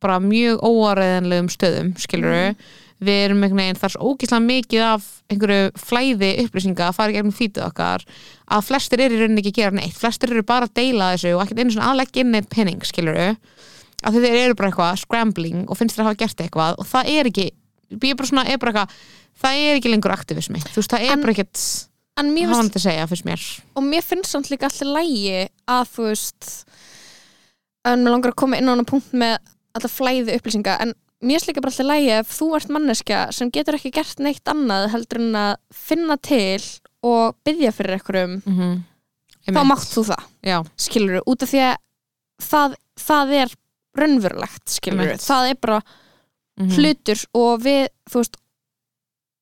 bara 0.04 0.20
mjög 0.20 0.60
óareðanlegum 0.60 1.50
stöðum 1.50 1.94
skilur 1.98 2.56
við 3.04 3.26
erum 3.26 3.42
einhvern 3.44 3.60
veginn, 3.60 3.80
er 3.84 3.90
svo 3.90 4.14
ógeðslega 4.14 4.46
mikið 4.48 4.82
af 4.88 5.08
einhverju 5.32 5.72
flæði 5.76 6.30
upplýsinga 6.44 6.88
að 6.90 6.96
fara 6.96 7.12
í 7.12 7.16
gegnum 7.18 7.36
fítið 7.36 7.66
okkar 7.68 8.04
að 8.52 8.64
flestir 8.68 9.00
eru 9.04 9.16
í 9.16 9.20
rauninni 9.24 9.42
ekki 9.44 9.52
að 9.52 9.60
gera 9.60 9.76
neitt. 9.76 9.98
Flestir 9.98 10.32
eru 10.32 10.44
bara 10.44 10.68
að 10.68 10.74
deila 10.76 11.10
þessu 11.16 11.34
og 11.36 11.44
ekkert 11.44 11.60
einu 11.60 11.72
svona 11.72 11.90
aðlegg 11.92 12.20
inn 12.22 12.32
neitt 12.32 12.50
penning 12.50 12.82
skilur 12.84 13.18
að 14.04 14.14
þeir 14.20 14.38
eru 14.46 14.56
bara 14.56 14.70
eitthvað 14.72 15.00
scrambling 15.04 15.66
og 15.70 15.78
finnst 15.80 15.96
þeir 15.96 16.04
að 16.04 16.10
hafa 16.12 16.22
gert 16.24 16.44
eitthvað 16.46 16.80
og 16.80 16.86
það 16.88 17.12
er 17.18 17.26
ekki 17.32 17.50
ég 18.02 18.14
er 18.14 18.20
bara 18.20 18.30
svona, 18.30 18.46
er 18.50 18.62
bara 18.62 18.74
eitthvað 18.74 18.96
það 19.44 19.64
er 19.64 19.80
ekki 19.80 19.92
lengur 19.94 20.14
aktivismi, 20.16 20.62
þú 20.70 20.82
veist, 20.82 20.94
það 20.94 21.08
er 21.08 21.16
En 21.16 21.26
bara 21.26 21.36
ekkert 21.36 21.64
en 22.22 22.30
mér 22.34 22.50
hafa 22.50 22.60
hann 22.60 22.70
finnst, 22.70 22.76
til 22.76 22.82
að 22.82 22.88
segja 22.88 23.06
fyrst 23.10 23.26
mér. 23.28 23.46
Og 23.74 23.86
mér 23.88 24.06
finnst 24.06 24.34
samt 24.34 24.50
líka 24.52 24.70
allir 24.70 24.92
lægi 24.98 25.48
að 25.74 25.88
þú 25.96 26.10
veist 26.12 26.52
en 27.90 28.04
mér 28.04 28.16
langar 28.16 28.34
að 28.34 28.40
koma 28.44 28.60
inn 28.60 28.70
á 28.70 28.74
hana 28.76 28.86
punkt 28.88 29.16
með 29.18 29.40
alltaf 29.74 29.96
flæði 29.98 30.38
upplýsinga 30.38 30.78
en 30.84 30.94
mér 31.24 31.40
finnst 31.40 31.50
líka 31.50 31.64
bara 31.64 31.74
allir 31.74 31.90
lægi 31.90 32.12
ef 32.20 32.36
þú 32.38 32.50
ert 32.60 32.74
manneska 32.74 33.24
sem 33.36 33.52
getur 33.54 33.80
ekki 33.80 33.94
gert 33.96 34.22
neitt 34.24 34.52
annað 34.52 34.92
heldur 34.94 35.24
en 35.24 35.40
að 35.42 35.54
finna 35.74 36.20
til 36.22 36.62
og 37.04 37.36
byggja 37.48 37.74
fyrir 37.76 37.98
einhverjum 37.98 38.38
mm 38.46 38.60
-hmm. 38.60 38.84
þá 39.56 39.64
mátt 39.68 39.90
þú 39.90 40.06
það 40.12 40.24
já, 40.44 40.58
skilur 40.78 41.22
út 41.26 41.44
af 41.44 41.50
því 41.50 41.60
að 41.60 41.76
það, 42.42 42.76
það 43.00 43.34
er 43.42 43.56
raunverulegt 43.98 44.70
skilur 44.70 45.08
Einmitt. 45.08 45.22
það 45.22 45.50
er 45.50 45.58
bara 45.62 45.82
mm 46.60 46.70
hlutur 46.78 47.20
og 47.34 47.62
við 47.66 47.88
þú 48.12 48.16
veist 48.22 48.36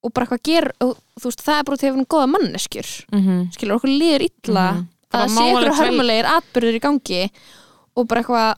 og 0.04 0.13
bara 0.13 0.26
eitthvað 0.26 0.43
ger 0.47 0.67
og, 0.82 0.97
þú 1.19 1.26
veist 1.28 1.41
það 1.45 1.58
er 1.60 1.63
bara 1.67 1.78
til 1.78 1.88
að 1.88 1.91
við 1.91 1.97
erum 1.97 2.06
góða 2.13 2.28
manneskjur 2.32 2.89
-hmm. 3.12 3.52
skilur 3.54 3.76
okkur 3.76 3.89
líður 3.89 4.21
illa 4.30 4.71
Mhm. 4.71 4.80
að 4.82 5.12
Bara 5.12 5.26
það 5.28 5.36
sé 5.38 5.52
ykkur 5.52 5.78
hörmulegir 5.80 6.26
atbyrður 6.26 6.76
í 6.76 6.80
gangi 6.80 7.30
og 7.95 8.08
bara 8.08 8.21
eitthvað 8.21 8.56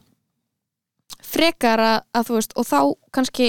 frekar 1.24 1.80
að, 1.80 2.00
að 2.14 2.26
þú 2.28 2.34
veist 2.38 2.54
og 2.60 2.66
þá 2.68 2.80
kannski 3.16 3.48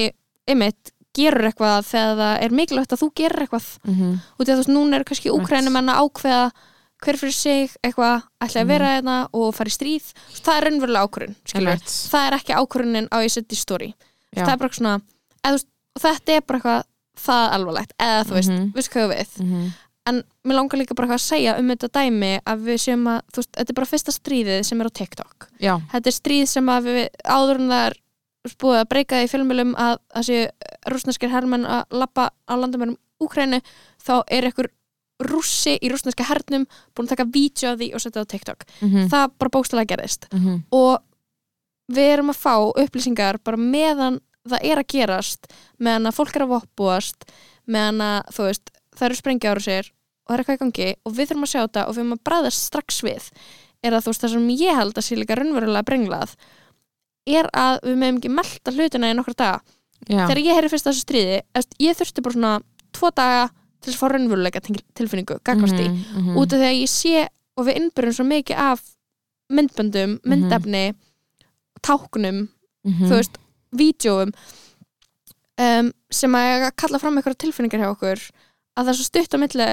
einmitt 0.49 0.91
gerur 1.15 1.47
eitthvað 1.51 1.85
þegar 1.87 2.17
það 2.19 2.43
er 2.45 2.51
mikilvægt 2.59 2.93
að 2.93 3.03
þú 3.03 3.09
gerir 3.15 3.43
eitthvað 3.45 3.67
Mhm. 3.85 4.21
því 4.45 4.51
að 4.51 4.55
þú 4.55 4.63
veist 4.63 4.75
núna 4.75 4.95
eru 4.97 5.05
kannski 5.05 5.31
úkrænum 5.31 5.77
en 5.79 5.89
að 5.89 6.01
ákveða 6.03 6.51
hver 7.05 7.17
fyrir 7.21 7.33
sig 7.37 7.71
eitthvað 7.85 8.23
ætla 8.41 8.61
að 8.61 8.65
Mhm. 8.65 8.69
vera 8.69 8.87
hérna 8.97 9.29
og 9.33 9.55
fara 9.55 9.69
í 9.69 9.77
stríð 9.77 10.13
það 10.43 10.57
er 10.57 10.65
raunverulega 10.65 11.07
ákvörun 11.07 11.35
það 12.11 12.27
er 12.27 12.39
ekki 12.39 12.53
ákvörunin 12.55 13.09
á 13.13 13.17
ég 13.23 13.31
story 13.59 13.89
Já. 13.89 13.95
Það 14.43 14.53
er 14.53 14.59
bara 14.59 14.73
svona 14.79 15.01
eða, 15.45 15.63
þetta 16.01 16.33
er 16.37 16.41
bara 16.49 16.59
eitthvað 16.59 16.85
það 17.25 17.53
alvarlegt 17.55 17.93
eða 18.03 18.23
þú 18.27 18.35
veist, 18.35 18.55
veist 18.75 18.91
hvað 18.93 19.03
ég 19.05 19.07
á 19.07 19.15
við? 19.15 19.35
Mhm. 19.45 19.73
en 20.07 20.23
mér 20.45 20.55
langar 20.59 20.77
líka 20.79 20.95
bara 20.95 21.15
að 21.15 21.23
segja 21.25 21.59
um 21.59 21.69
þetta 21.69 21.89
dæmi 21.89 22.33
að 22.45 22.65
við 22.67 22.77
séum 22.83 23.07
að, 23.09 23.21
veist, 23.37 23.51
þetta 23.57 23.71
er 23.71 23.75
bara 23.79 23.87
fyrsta 23.93 24.13
stríðið 24.13 24.65
sem 24.65 24.81
er 24.81 24.87
á 24.87 24.97
TikTok. 24.99 25.47
Já, 25.61 25.75
þetta 25.93 26.07
er 26.11 26.17
stríð 26.19 26.47
sem 26.51 26.67
að 26.69 26.83
við 26.85 27.09
áður 27.25 27.61
en 27.63 27.69
það 27.73 27.87
er 27.87 27.95
búið 28.61 28.81
að 28.83 28.89
breyka 28.91 29.23
í 29.25 29.29
fjölmjölum 29.33 29.75
að 29.81 29.95
það 30.13 30.27
séu 30.29 30.43
rúsneskir 30.93 31.31
hermenn 31.33 31.65
að 31.65 31.85
lappa 31.97 32.31
á 32.45 32.53
landamærum 32.57 32.99
Úkrænu 33.23 33.63
þá 34.05 34.13
er 34.29 34.45
einhver 34.51 34.69
rússi 35.25 35.79
í 35.81 35.89
rúsneska 35.89 36.27
hernum 36.29 36.67
búin 36.93 37.07
að 37.07 37.15
taka 37.15 37.25
vídeo 37.31 37.71
af 37.73 37.79
því 37.79 37.89
og 37.95 38.01
setja 38.03 38.21
það 38.21 38.27
á 38.27 38.33
TikTok. 38.35 38.65
Mhm. 38.83 39.09
það 39.09 39.31
bara 39.39 39.51
bókstælega 39.55 39.87
gerist 39.97 40.27
Mhm. 40.35 40.65
og 40.73 41.01
við 41.93 42.13
erum 42.15 42.31
að 42.33 42.41
fá 42.41 42.55
upplýsingar 42.85 43.39
bara 43.45 43.57
meðan 43.61 44.21
það 44.49 44.65
er 44.71 44.81
að 44.81 44.89
gerast 44.93 45.47
meðan 45.81 46.07
að 46.11 46.17
fólk 46.19 46.37
er 46.37 46.45
að 46.47 46.53
voppuast 46.55 47.25
meðan 47.67 48.01
að 48.05 48.33
þú 48.37 48.49
veist 48.49 48.71
það 48.95 49.07
eru 49.09 49.19
sprengjáru 49.21 49.61
sér 49.65 49.91
og 50.25 50.29
það 50.31 50.35
er 50.35 50.41
eitthvað 50.45 50.57
í 50.57 50.63
gangi 50.65 50.89
og 51.05 51.13
við 51.17 51.29
þurfum 51.31 51.47
að 51.47 51.53
sjá 51.53 51.61
þetta 51.65 51.85
og 51.85 51.95
við 51.95 52.01
þurfum 52.01 52.17
að 52.17 52.25
bræðast 52.29 52.67
strax 52.71 53.01
við. 53.05 53.31
Er 53.85 53.93
að 53.93 54.05
þú 54.05 54.13
veist 54.15 54.23
það 54.25 54.33
sem 54.35 54.51
ég 54.57 54.79
held 54.79 54.97
að 55.01 55.05
sé 55.05 55.17
líka 55.19 55.37
raunverulega 55.37 55.85
brenglað 55.89 56.37
er 57.29 57.49
að 57.57 57.79
við 57.85 57.99
meðum 58.01 58.21
ekki 58.21 58.31
melta 58.33 58.73
hlutina 58.73 59.11
í 59.11 59.17
nokkra 59.17 59.35
daga. 59.37 59.61
Já, 60.09 60.25
þegar 60.29 60.41
ég 60.45 60.57
heyri 60.59 60.69
fyrst 60.73 60.89
þessu 60.89 61.05
stríði 61.05 61.37
ég 61.81 61.97
þurfti 61.97 62.23
bara 62.25 62.35
svona 62.37 62.55
tvo 62.93 63.11
daga 63.17 63.45
til 63.81 63.93
þess 63.93 63.97
að 63.97 64.03
fá 64.03 64.09
raunverulega 64.13 64.61
tilfinningu 64.97 65.39
gagvart 65.45 65.81
í, 65.81 65.89
Mhm, 65.89 66.21
mhm. 66.21 66.37
út 66.41 66.53
af 66.53 66.61
því 66.61 66.69
að 66.69 66.81
ég 66.81 66.91
sé 66.93 67.29
og 67.57 67.67
við 67.69 67.77
innbyrjum 67.81 68.15
svo 68.17 68.25
mikið 68.29 68.57
af 68.57 68.83
myndböndum, 69.53 70.19
myndefni 70.25 70.85
táknum, 71.85 72.49
Mhm. 72.85 73.07
þú 73.09 73.15
veist 73.19 73.39
vídjóum 73.75 74.33
um, 75.59 75.93
sem 76.11 76.33
að 76.37 76.69
að 76.69 76.77
kalla 76.83 76.99
fram 77.03 77.19
eitthvað 77.21 77.39
tilfinningar 77.45 77.81
hjá 77.85 77.91
okkur 77.95 78.23
að 78.77 78.85
það 78.85 78.89
er 78.93 78.99
svo 78.99 79.07
stutt 79.09 79.35
á 79.35 79.39
milli 79.43 79.69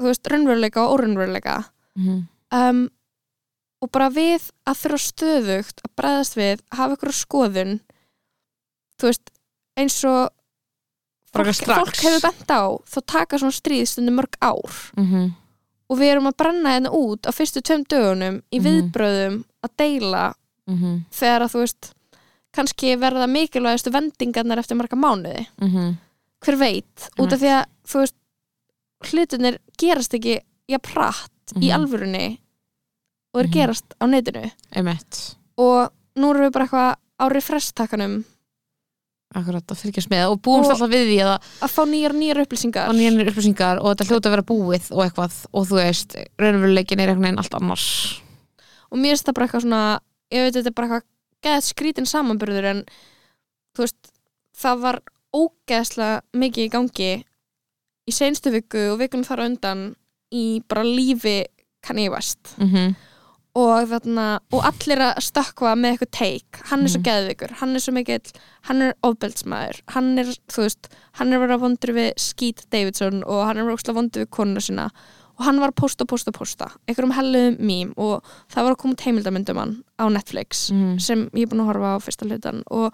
þú 0.00 0.08
veist, 0.08 0.30
raunveruleika 0.32 0.82
og 0.86 0.94
óraunveruleika 0.98 1.56
Mhm. 1.96 2.18
um, 2.52 2.90
og 3.82 3.90
bara 3.92 4.10
við 4.10 4.50
að 4.68 4.78
þurfa 4.82 5.00
stöðugt 5.06 5.80
að 5.86 5.94
bregðast 5.96 6.36
við, 6.36 6.60
hafa 6.72 6.96
ykkur 6.96 7.12
skoðun 7.16 7.80
þú 9.00 9.08
veist 9.08 9.30
eins 9.80 10.04
og 10.04 10.28
fólk, 11.32 11.54
fólk 11.64 11.96
hefur 12.04 12.20
bent 12.26 12.50
á 12.52 12.62
þá 12.84 12.98
taka 13.06 13.38
svona 13.38 13.54
stríð 13.56 13.86
stundum 13.88 14.16
mörg 14.20 14.34
ár 14.42 14.92
Mhm. 14.96 15.34
og 15.90 15.98
við 15.98 16.10
erum 16.12 16.26
að 16.28 16.36
brenna 16.36 16.70
hérna 16.76 16.90
út 16.92 17.22
á 17.26 17.30
fyrstu 17.32 17.62
tveim 17.62 17.84
dögunum 17.86 18.42
í 18.52 18.58
Mhm. 18.60 18.64
viðbröðum 18.92 19.44
að 19.64 19.70
deila 19.78 20.34
Mhm. 20.70 21.04
þegar 21.10 21.46
að 21.46 21.52
þú 21.54 21.64
veist 21.64 21.90
kannski 22.56 22.96
verða 22.98 23.26
mikilvægastu 23.30 23.92
vendingarnar 23.94 24.58
eftir 24.58 24.76
marga 24.78 24.96
mánuði 24.96 25.46
Mhm. 25.60 25.98
hver 26.40 26.56
veit, 26.58 27.10
út 27.18 27.32
af 27.32 27.40
því 27.40 27.50
að 27.58 27.64
þú 27.86 27.98
veist, 28.00 28.14
hlutinir 29.10 29.58
gerast 29.80 30.14
ekki 30.14 30.40
jafn 30.68 30.92
pratt 30.92 31.54
í 31.56 31.68
Mhm. 31.68 31.76
alvörunni 31.76 32.38
og 33.34 33.40
er 33.40 33.46
Mhm. 33.48 33.52
gerast 33.52 33.94
á 34.00 34.04
Einmitt. 34.76 35.36
og 35.56 35.92
nú 36.16 36.30
erum 36.30 36.46
við 36.48 36.52
bara 36.52 36.66
eitthvað 36.66 36.96
á 37.20 37.24
refresh-takkanum 37.30 38.24
Akkurat, 39.32 39.62
að 39.62 39.78
fylgjast 39.78 40.10
með 40.10 40.32
og 40.32 40.40
búumst 40.42 40.72
alltaf 40.72 40.90
við 40.90 41.06
því 41.06 41.18
að 41.22 41.34
að 41.62 41.70
fá 41.70 41.82
nýjar 41.86 42.14
nýjar 42.18 42.40
upplýsingar 42.42 42.88
og 42.88 42.96
nýjanir 42.96 43.28
upplýsingar 43.30 43.78
og 43.78 43.94
þetta 43.94 44.06
hljóta 44.08 44.26
að 44.26 44.34
vera 44.34 44.42
búið 44.42 44.90
og 44.90 45.04
eitthvað 45.04 45.46
og 45.54 45.68
þú 45.68 45.76
veist, 45.78 46.16
raunveruleikin 46.36 46.98
er 46.98 47.12
einhvern 47.12 47.22
veginn 47.22 47.38
allt 47.38 47.54
annars 47.54 47.86
og 48.90 48.98
mér 48.98 49.14
finnst 49.14 49.28
það 49.28 49.34
bara 49.34 49.46
eitthvað 49.46 49.62
svona 49.62 50.00
ég 50.30 50.44
veit 50.46 50.54
þetta 50.54 50.70
er 50.72 50.76
bara 50.78 50.86
eitthvað 50.88 51.08
geðt 51.46 51.68
skrítin 51.70 52.06
samanburður 52.06 52.64
en 52.74 52.84
þú 53.76 53.84
veist 53.86 54.10
það 54.60 54.80
var 54.84 55.00
ógeðslega 55.34 56.20
mikið 56.36 56.64
í 56.66 56.72
gangi 56.74 57.10
í 58.10 58.12
seinstu 58.14 58.50
viku 58.54 58.88
og 58.92 58.98
vikunum 59.00 59.24
þar 59.28 59.44
undan 59.46 59.84
í 60.34 60.60
bara 60.68 60.82
lífi 60.86 61.44
Kanye 61.86 62.10
West 62.12 62.56
mm 62.58 62.68
-hmm. 62.68 62.94
og 63.54 63.88
þarna 63.88 64.40
og 64.52 64.64
allir 64.68 64.98
að 65.00 65.20
stökkva 65.24 65.74
með 65.78 65.92
eitthvað 65.96 66.10
take 66.18 66.60
hann 66.70 66.82
er 66.84 66.88
svo 66.88 66.98
Mhm. 67.00 67.06
geðvikur, 67.08 67.52
hann 67.60 67.74
er 67.74 67.80
svo 67.80 67.92
mikill 67.92 68.32
hann 68.62 68.82
er 68.82 68.94
ofbeldsmaður, 69.02 69.80
hann 69.88 70.18
er 70.18 70.24
þú 70.26 70.62
veist, 70.66 70.88
hann 71.12 71.32
er 71.32 71.38
verið 71.38 71.54
að 71.56 71.60
vondur 71.60 71.92
við 71.94 72.12
Skeet 72.18 72.66
Davidson 72.70 73.22
og 73.24 73.46
hann 73.46 73.56
er 73.58 73.64
verið 73.64 73.88
að 73.88 73.94
vondur 73.94 74.22
við 74.24 74.30
konuna 74.30 74.60
sína 74.60 74.90
og 75.40 75.46
hann 75.46 75.58
var 75.62 75.70
að 75.72 75.78
posta, 75.80 76.04
posta, 76.04 76.32
posta 76.36 76.66
einhverjum 76.86 77.14
helluðum 77.16 77.56
mím 77.64 77.92
og 77.96 78.22
það 78.52 78.66
var 78.66 78.74
að 78.74 78.80
koma 78.82 78.94
út 78.94 79.04
heimildamöndum 79.06 79.56
hann 79.62 79.74
á 79.98 80.04
Netflix 80.12 80.70
Mhm. 80.70 80.98
sem 81.00 81.30
ég 81.32 81.42
er 81.42 81.46
búin 81.48 81.62
að 81.64 81.70
horfa 81.72 81.96
á 81.96 81.98
fyrsta 82.04 82.26
hlutan 82.28 82.62
og, 82.70 82.92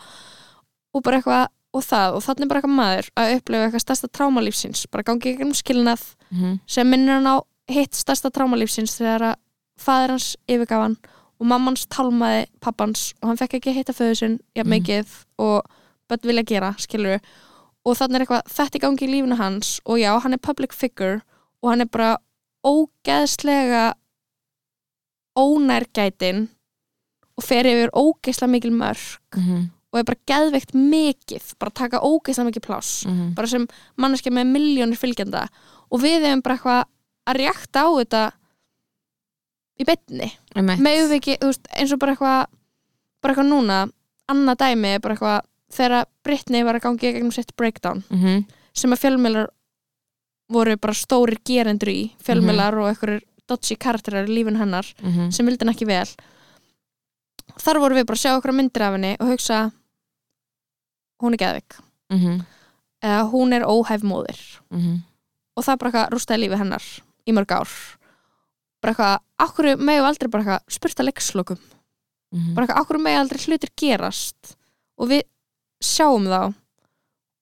og 0.94 1.02
bara 1.02 1.18
eitthvað 1.20 1.48
og 1.74 1.82
það, 1.84 2.14
og 2.16 2.22
þannig 2.24 2.48
bara 2.48 2.60
eitthvað 2.62 2.76
maður 2.78 3.08
að 3.20 3.32
upplifa 3.36 3.64
eitthvað 3.66 3.84
stærsta 3.84 4.08
trámalífsins, 4.08 4.86
bara 4.90 5.02
gangi 5.02 5.34
ekki 5.34 5.42
um 5.44 5.52
skilnað 5.52 6.14
Mhm. 6.30 6.60
sem 6.66 6.88
minnir 6.90 7.12
hann 7.20 7.26
á 7.26 7.42
hitt 7.68 7.92
stærsta 7.92 8.30
trámalífsins 8.30 8.96
þegar 8.96 9.20
að 9.32 9.34
fadir 9.78 10.08
hans 10.10 10.36
yfirgaf 10.48 10.80
hann 10.82 10.96
og 11.40 11.46
mammans 11.46 11.86
tálmaði 11.86 12.46
pappans 12.60 13.12
og 13.22 13.28
hann 13.28 13.36
fekk 13.36 13.54
ekki 13.60 13.74
hitta 13.74 13.92
föðu 13.92 14.16
sinn 14.16 14.38
jafn 14.56 14.70
Mhm. 14.70 14.80
mikið 14.80 15.06
og 15.38 15.64
börn 16.08 16.22
vilja 16.22 16.44
gera, 16.46 16.74
skilur 16.78 17.20
og 17.84 17.96
þannig 17.96 18.14
er 18.14 18.24
eitthvað, 18.26 18.42
þetta 18.48 18.74
er 18.76 18.80
gangi 18.80 19.02
í 19.06 19.10
lífinu 19.10 19.36
hans 19.36 19.80
og 19.84 19.98
já, 19.98 20.18
hann 20.22 20.32
er 20.32 20.38
public 20.38 20.72
figure 20.72 21.20
og 21.62 21.70
hann 21.70 21.80
er 21.82 21.86
bara 21.86 22.16
ógeðslega 22.66 23.94
ónærgætin 25.36 26.46
og 27.36 27.44
fer 27.44 27.68
yfir 27.68 27.92
ógeðslega 27.92 28.50
mikil 28.54 28.72
mörg 28.72 29.18
Mhm. 29.36 29.70
og 29.92 29.98
er 30.00 30.04
bara 30.04 30.24
geðveikt 30.26 30.72
mikið 30.74 31.54
bara 31.58 31.70
taka 31.70 32.00
ógeðslega 32.00 32.48
mikið 32.50 32.66
pláss 32.66 33.06
Mhm. 33.06 33.34
bara 33.34 33.46
sem 33.46 33.66
manneski 33.96 34.30
með 34.30 34.46
miljónir 34.52 34.96
fylgjanda 34.98 35.48
og 35.90 36.00
við 36.00 36.22
hefum 36.24 36.42
bara 36.42 36.56
eitthvað 36.56 36.84
að 37.26 37.36
reakta 37.36 37.80
á 37.84 37.88
þetta 38.00 38.32
í 39.80 39.84
betni 39.84 40.32
við 41.10 41.20
ekki, 41.20 41.38
þú 41.38 41.46
veist, 41.46 41.66
eins 41.76 41.92
og 41.92 41.98
bara 41.98 42.14
eitthvað 42.14 42.46
bara 43.22 43.34
eitthvað 43.34 43.50
núna, 43.50 43.90
annað 44.28 44.56
dæmi 44.56 45.00
bara 45.02 45.14
eitthvað, 45.14 45.40
þegar 45.72 46.04
Britney 46.22 46.62
var 46.64 46.74
að 46.76 46.82
gangi 46.82 47.02
í 47.08 47.12
gegnum 47.12 47.32
sitt 47.32 47.56
breakdown, 47.56 48.04
Mhm. 48.10 48.46
sem 48.72 48.90
að 48.90 49.00
fjölmiðlar 49.00 49.48
voru 50.52 50.76
bara 50.78 50.94
stórir 50.94 51.38
gerendur 51.44 51.88
í 51.90 52.12
fjölmiðlar 52.22 52.76
og 52.80 52.88
einhverjir 52.92 53.22
dodgy 53.48 53.76
karakterar 53.76 54.26
í 54.28 54.34
lífin 54.34 54.58
hennar 54.58 54.86
Mhm. 55.02 55.30
sem 55.32 55.46
vildi 55.46 55.64
hann 55.64 55.74
ekki 55.74 55.86
vel 55.86 56.06
þar 57.62 57.78
voru 57.80 57.94
við 57.94 58.06
bara 58.06 58.16
að 58.16 58.22
sjá 58.24 58.36
okkur 58.38 58.52
myndir 58.54 58.82
af 58.82 58.92
henni 58.96 59.16
og 59.20 59.28
hugsa 59.28 59.72
hún 61.22 61.32
er 61.34 61.38
geðvik 61.42 61.78
Mhm. 62.10 62.44
eða 63.02 63.30
hún 63.32 63.52
er 63.54 63.62
óhæf 63.66 64.02
móðir 64.02 64.40
Mhm. 64.70 65.02
og 65.56 65.64
það 65.64 65.78
bara 65.78 65.90
eitthvað 65.90 66.10
rústaði 66.12 66.40
lífi 66.44 66.58
hennar 66.58 66.82
í 67.26 67.32
mörg 67.32 67.50
ár 67.50 67.68
bara 68.82 68.94
eitthvað, 68.94 69.18
akkur 69.40 69.76
megu 69.78 70.04
aldrei 70.04 70.28
bara 70.30 70.44
eitthvað 70.44 70.70
spurt 70.70 70.96
að 71.00 71.06
leikslokum 71.10 71.58
Mhm. 72.34 72.54
bara 72.54 72.66
eitthvað, 72.66 72.80
akkur 72.82 72.98
megu 72.98 73.18
aldrei 73.18 73.38
hlutir 73.46 73.70
gerast 73.76 74.56
og 74.98 75.08
við 75.08 75.22
sjáum 75.82 76.26
þá 76.26 76.54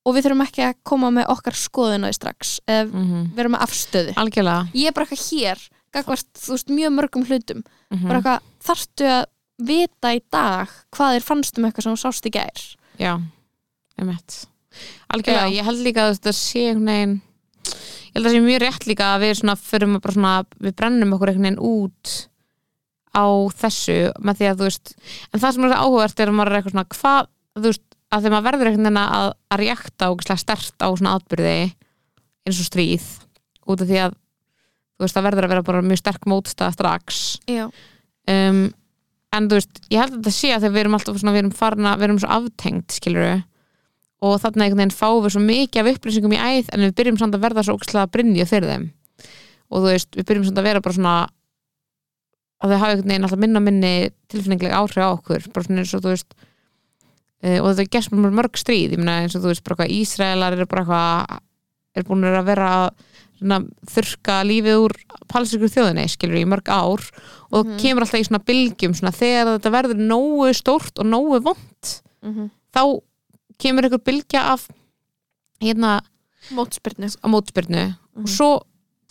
og 0.05 0.14
við 0.14 0.27
þurfum 0.27 0.43
ekki 0.45 0.62
að 0.69 0.75
koma 0.85 1.11
með 1.11 1.31
okkar 1.33 1.57
skoðuna 1.57 2.11
því 2.11 2.17
strax 2.19 2.61
eða 2.69 2.88
Mhm. 2.93 3.35
vera 3.37 3.49
með 3.49 3.64
afstöðu 3.67 4.14
Algjörlega 4.21 4.69
ég 4.75 4.87
er 4.87 4.93
bara 4.93 5.07
eitthvað 5.07 5.29
hér, 5.33 5.69
gagvart, 5.95 6.33
veist, 6.49 6.69
mjög 6.69 6.93
mörgum 6.99 7.25
hlutum 7.27 7.62
Mhm. 7.90 8.09
bara 8.09 8.21
eitthvað, 8.21 8.40
þarftu 8.64 9.05
að 9.09 9.25
vita 9.59 10.09
í 10.14 10.21
dag 10.31 10.69
hvað 10.93 11.14
þér 11.19 11.23
fannst 11.23 11.59
um 11.59 11.64
eitthvað 11.64 11.83
sem 11.83 11.95
þú 11.95 12.03
sást 12.05 12.27
í 12.27 12.31
gær 12.31 12.77
Já, 12.99 13.21
einmitt 13.99 14.47
Algjörlega, 15.14 15.49
Já. 15.51 15.55
ég 15.61 15.64
held 15.64 15.79
líka 15.87 16.03
að 16.11 16.19
þetta 16.19 16.33
sé 16.35 16.75
veginn 16.75 17.21
ég 17.64 18.14
held 18.14 18.27
að 18.27 18.31
það 18.31 18.35
sé 18.35 18.43
mjög 18.45 18.61
rétt 18.62 18.87
líka 18.87 19.05
að 19.14 19.21
við 19.23 19.35
svona 19.40 19.57
förum 19.57 19.97
að 19.97 20.03
bara 20.03 20.14
svona 20.14 20.45
við 20.61 20.75
brennum 20.75 21.12
okkur 21.14 21.29
einhvern 21.29 21.47
veginn 21.47 21.62
út 21.62 22.29
á 23.14 23.25
þessu 23.55 24.12
með 24.21 24.35
því 24.40 24.47
að 24.51 24.59
þú 24.59 24.67
veist 24.69 24.95
en 25.33 25.40
það 25.40 25.53
sem 25.55 25.64
er 25.64 25.77
áhugavert 25.79 26.21
er 26.21 26.29
að 26.29 26.35
maður 26.35 26.51
er 26.51 26.59
eitthvað 26.62 26.75
svona 26.75 26.88
hvað, 26.95 27.29
þú 27.55 27.62
veist, 27.71 27.85
að 28.14 28.24
þegar 28.24 28.35
maður 28.35 28.46
verður 28.48 28.70
einhvern 28.70 28.88
veginn 28.88 29.00
að, 29.03 29.31
að 29.50 29.61
reakta 29.62 30.11
og 30.12 30.22
stert 30.24 30.85
á 30.85 30.88
svona 30.94 31.16
atbyrði 31.18 31.57
eins 32.44 32.61
og 32.61 32.68
stríð 32.68 33.09
út 33.64 33.83
af 33.83 33.88
því 33.88 34.00
að 34.05 34.14
þú 34.94 35.05
veist, 35.05 35.16
það 35.16 35.27
verður 35.29 35.46
að 35.46 35.55
vera 35.55 35.66
bara 35.66 35.85
mjög 35.85 36.00
sterk 36.00 36.29
mótstað 36.31 36.77
strax. 36.77 37.22
Um, 38.31 38.61
en 39.35 39.48
þú 39.50 39.59
veist, 39.59 39.81
ég 39.90 40.00
held 40.00 40.14
að 40.14 40.20
þetta 40.20 40.35
sé 40.37 40.53
að 40.55 40.64
þegar 40.64 40.74
við 40.74 40.85
erum 40.85 40.96
alltaf 40.98 41.18
svona, 41.20 41.35
við 41.35 41.42
erum 41.42 41.57
farna, 41.59 41.94
við 41.98 42.09
erum 42.09 42.20
svo 42.22 42.31
aftengt 42.37 42.96
skilur 42.98 43.42
og 44.24 44.38
þarna 44.40 44.64
einhvern 44.64 44.81
veginn 44.85 44.94
fáum 44.96 45.24
við 45.24 45.35
svo 45.35 45.42
mikið 45.44 45.81
af 45.83 45.88
upplýsingum 45.90 46.35
í 46.37 46.40
æð 46.40 46.70
en 46.72 46.85
við 46.87 46.94
byrjum 47.00 47.18
samt 47.20 47.37
að 47.37 47.42
verða 47.44 47.64
svo 47.66 47.74
ókslega 47.77 48.12
brinju 48.14 48.46
fyrir 48.48 48.70
þeim. 48.70 48.87
Og 49.68 49.83
þú 49.83 49.90
veist, 49.90 50.11
við 50.16 50.29
byrjum 50.31 50.46
samt 50.48 50.61
að 50.61 50.68
vera 50.68 50.85
bara 50.85 50.96
svona 50.96 51.16
að 52.64 52.72
þau 52.72 52.79
hafa 52.79 52.94
einhvern 52.94 53.11
veginn 53.11 53.27
alltaf 53.27 53.42
minna 53.42 53.61
minni 53.61 53.92
tilfinninglega 54.33 54.81
áhrif 54.81 55.03
á 55.05 55.11
okkur. 55.11 55.48
Bara 55.53 55.66
svona 55.66 55.83
eins 55.83 55.92
og 55.98 56.05
þú 56.05 56.14
veist 56.14 56.37
uh, 57.42 57.59
og 57.62 57.73
þetta 57.75 57.90
gerst 57.90 58.11
bara 58.14 58.31
mörg 58.31 58.57
stríð, 58.61 58.92
ég 58.94 58.99
meina 59.03 59.23
eins 59.25 59.35
og 59.35 59.42
þú 59.42 59.51
veist 59.53 59.64
bara 59.64 59.77
hvað 59.83 59.94
Ísraelar 59.99 60.53
eru 60.53 60.66
bara 60.66 60.85
eitthvað 60.85 61.40
er 61.97 62.03
búin 62.09 62.25
að 62.27 62.44
vera 62.47 62.68
að 62.90 63.66
þurka 63.90 64.37
lífið 64.47 64.79
úr 64.85 64.94
palsikur 65.29 65.68
þjóðinni 65.68 66.07
skilur 66.09 66.38
í 66.38 66.47
mörg 66.49 66.68
ár. 66.70 67.03
Og 67.53 67.66
Mhm. 67.66 67.79
kemur 67.79 68.03
alltaf 68.03 68.20
í 68.20 68.27
svona 68.27 68.44
bylgjum 68.44 68.94
svona, 68.94 69.12
þegar 69.12 69.59
þetta 69.59 69.70
verður 69.75 70.01
nógu 70.01 70.49
stórt 70.55 70.99
og 70.99 71.07
nógu 71.07 71.42
vond 71.42 72.03
mm 72.23 72.51
þá 72.75 73.01
kemur 73.59 73.85
einhver 73.87 74.03
bylgja 74.03 74.40
af 74.53 74.68
hérna 75.62 76.01
mótspyrnu. 76.51 77.07
mótspyrnu. 77.22 77.95
Mhm. 78.16 78.22
og 78.22 78.28
svo 78.28 78.62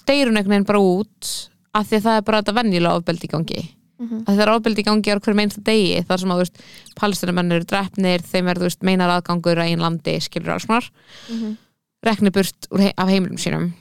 deyr 0.06 0.28
hún 0.28 0.38
einhvern 0.38 0.50
veginn 0.50 0.66
bara 0.66 0.80
út 0.80 1.50
af 1.74 1.88
því 1.88 1.96
að 1.98 2.04
það 2.04 2.18
er 2.18 2.22
bara 2.22 2.42
þetta 2.42 2.56
venjulega 2.60 2.98
ofbeldi 3.00 3.28
í 3.28 3.70
gangi 4.00 4.10
Mhm. 4.14 4.24
að 4.26 4.36
það 4.36 4.42
er 4.42 4.50
ofbeldi 4.54 4.82
í 4.82 4.86
gangi 4.86 5.12
á 5.14 5.20
hverjum 5.20 5.40
einsta 5.44 5.62
degi 5.64 6.06
þar 6.08 6.20
sem 6.20 6.30
að 6.30 6.50
palestinamenn 6.96 7.52
eru 7.52 7.64
drefnir 7.66 8.22
þeim 8.22 8.50
er 8.50 8.56
veist, 8.60 8.82
meinar 8.84 9.10
aðgangur 9.22 9.58
að 9.58 9.70
einn 9.72 9.80
landi 9.80 10.20
skilur 10.20 10.54
alls 10.54 10.66
maður 10.68 10.90
Mhm. 11.30 11.58
rekni 12.06 12.32
burt 12.32 12.68
úr, 12.72 12.80
hei- 12.80 12.94
af 12.98 13.08
heimilum 13.10 13.38
sínum. 13.38 13.74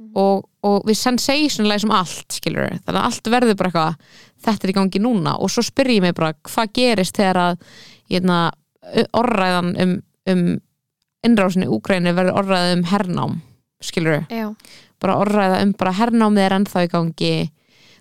Mhm. 0.00 0.12
og, 0.16 0.48
og 0.64 0.84
við 0.86 0.96
sensationlæsum 0.96 1.90
allt 1.92 2.28
skilur 2.32 2.70
þannig 2.70 2.96
að 2.98 3.04
allt 3.04 3.22
verður 3.24 3.56
bara 3.56 3.70
eitthvað 3.70 3.96
þetta 4.42 4.64
er 4.64 4.70
í 4.70 4.72
gangi 4.72 4.98
núna. 5.00 5.36
Og 5.38 5.50
svo 5.50 5.62
spyr 5.62 5.86
ég 5.92 6.00
mig 6.00 6.14
bara 6.14 6.32
hvað 6.42 6.72
gerist 6.72 7.14
þegar 7.16 7.36
að 7.36 7.58
hérna, 8.10 8.50
orðræðan 9.14 9.76
um, 9.82 10.02
um 10.26 10.60
innrásinni 11.22 11.66
Úgræni 11.68 12.14
verður 12.16 12.38
orðræð 12.40 12.72
um 12.78 12.84
hernám 12.84 13.42
skilur 13.82 14.26
já, 14.30 14.54
bara 15.00 15.16
orðræða 15.20 15.62
um 15.62 15.72
bara 15.72 15.92
hernámið 15.92 16.46
er 16.46 16.56
ennþá 16.58 16.84
í 16.86 16.90
gangi 16.90 17.50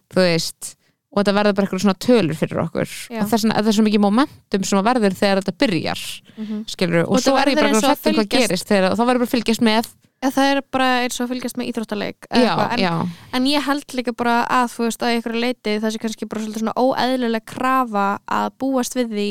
þú 0.10 0.16
veist 0.24 0.76
og 1.12 1.18
þetta 1.24 1.34
verður 1.34 1.56
bara 1.58 1.66
eitthvað 1.68 1.82
svona 1.84 2.00
tölur 2.06 2.38
fyrir 2.38 2.60
okkur. 2.66 2.90
Já. 3.10 3.22
og 3.24 3.30
vegna 3.34 3.56
er 3.58 3.64
það 3.66 3.74
svo 3.80 3.86
mikið 3.88 4.04
momentum 4.04 4.64
sem 4.64 4.80
að 4.80 4.90
verður 4.90 5.16
þegar 5.18 5.42
þetta 5.42 5.58
byrjar 5.64 6.04
Mhm. 6.38 6.60
skilur, 6.70 7.02
og, 7.06 7.12
Og 7.12 7.20
svo 7.24 7.38
er 7.38 7.48
ég 7.50 7.56
bara 7.56 7.68
eins 7.70 7.78
og 7.78 7.84
að 7.84 7.90
hrætt 7.90 8.08
um 8.08 8.14
hvað 8.20 8.30
gerist 8.30 8.68
þegar, 8.70 8.92
og 8.92 8.98
þá 8.98 9.04
verður 9.10 9.20
bara 9.26 9.34
fylgjast 9.36 9.62
með 9.66 9.88
Eða 10.22 10.34
það 10.36 10.48
er 10.52 10.62
bara 10.72 10.88
eins 11.00 11.20
og 11.22 11.30
fylgjast 11.30 11.56
með 11.58 11.68
íþróttaleik 11.72 12.26
eða 12.30 12.44
já, 12.44 12.72
en, 12.74 12.80
já, 12.80 13.10
en 13.34 13.44
ég 13.48 13.62
held 13.64 13.86
líka 13.96 14.12
bara 14.16 14.46
að 14.52 14.66
þú 14.76 14.84
veist 14.84 15.00
að 15.08 15.14
ykkur 15.22 15.36
leiti 15.40 15.80
það 15.80 15.92
sé 15.96 15.98
kannski 16.04 16.28
bara 16.28 16.42
svona 16.44 16.74
óeðlileg 16.76 17.46
krafa 17.46 18.20
að 18.28 18.50
búast 18.60 18.98
við 19.00 19.08
því 19.16 19.28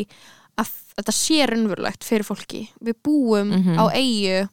að 0.59 0.71
þetta 0.97 1.13
sé 1.13 1.47
raunverulegt 1.47 2.03
fyrir 2.09 2.25
fólki. 2.25 2.69
Við 2.83 2.95
búum 3.05 3.53
Mhm. 3.53 3.77
á 3.77 3.85
eigu 3.93 4.49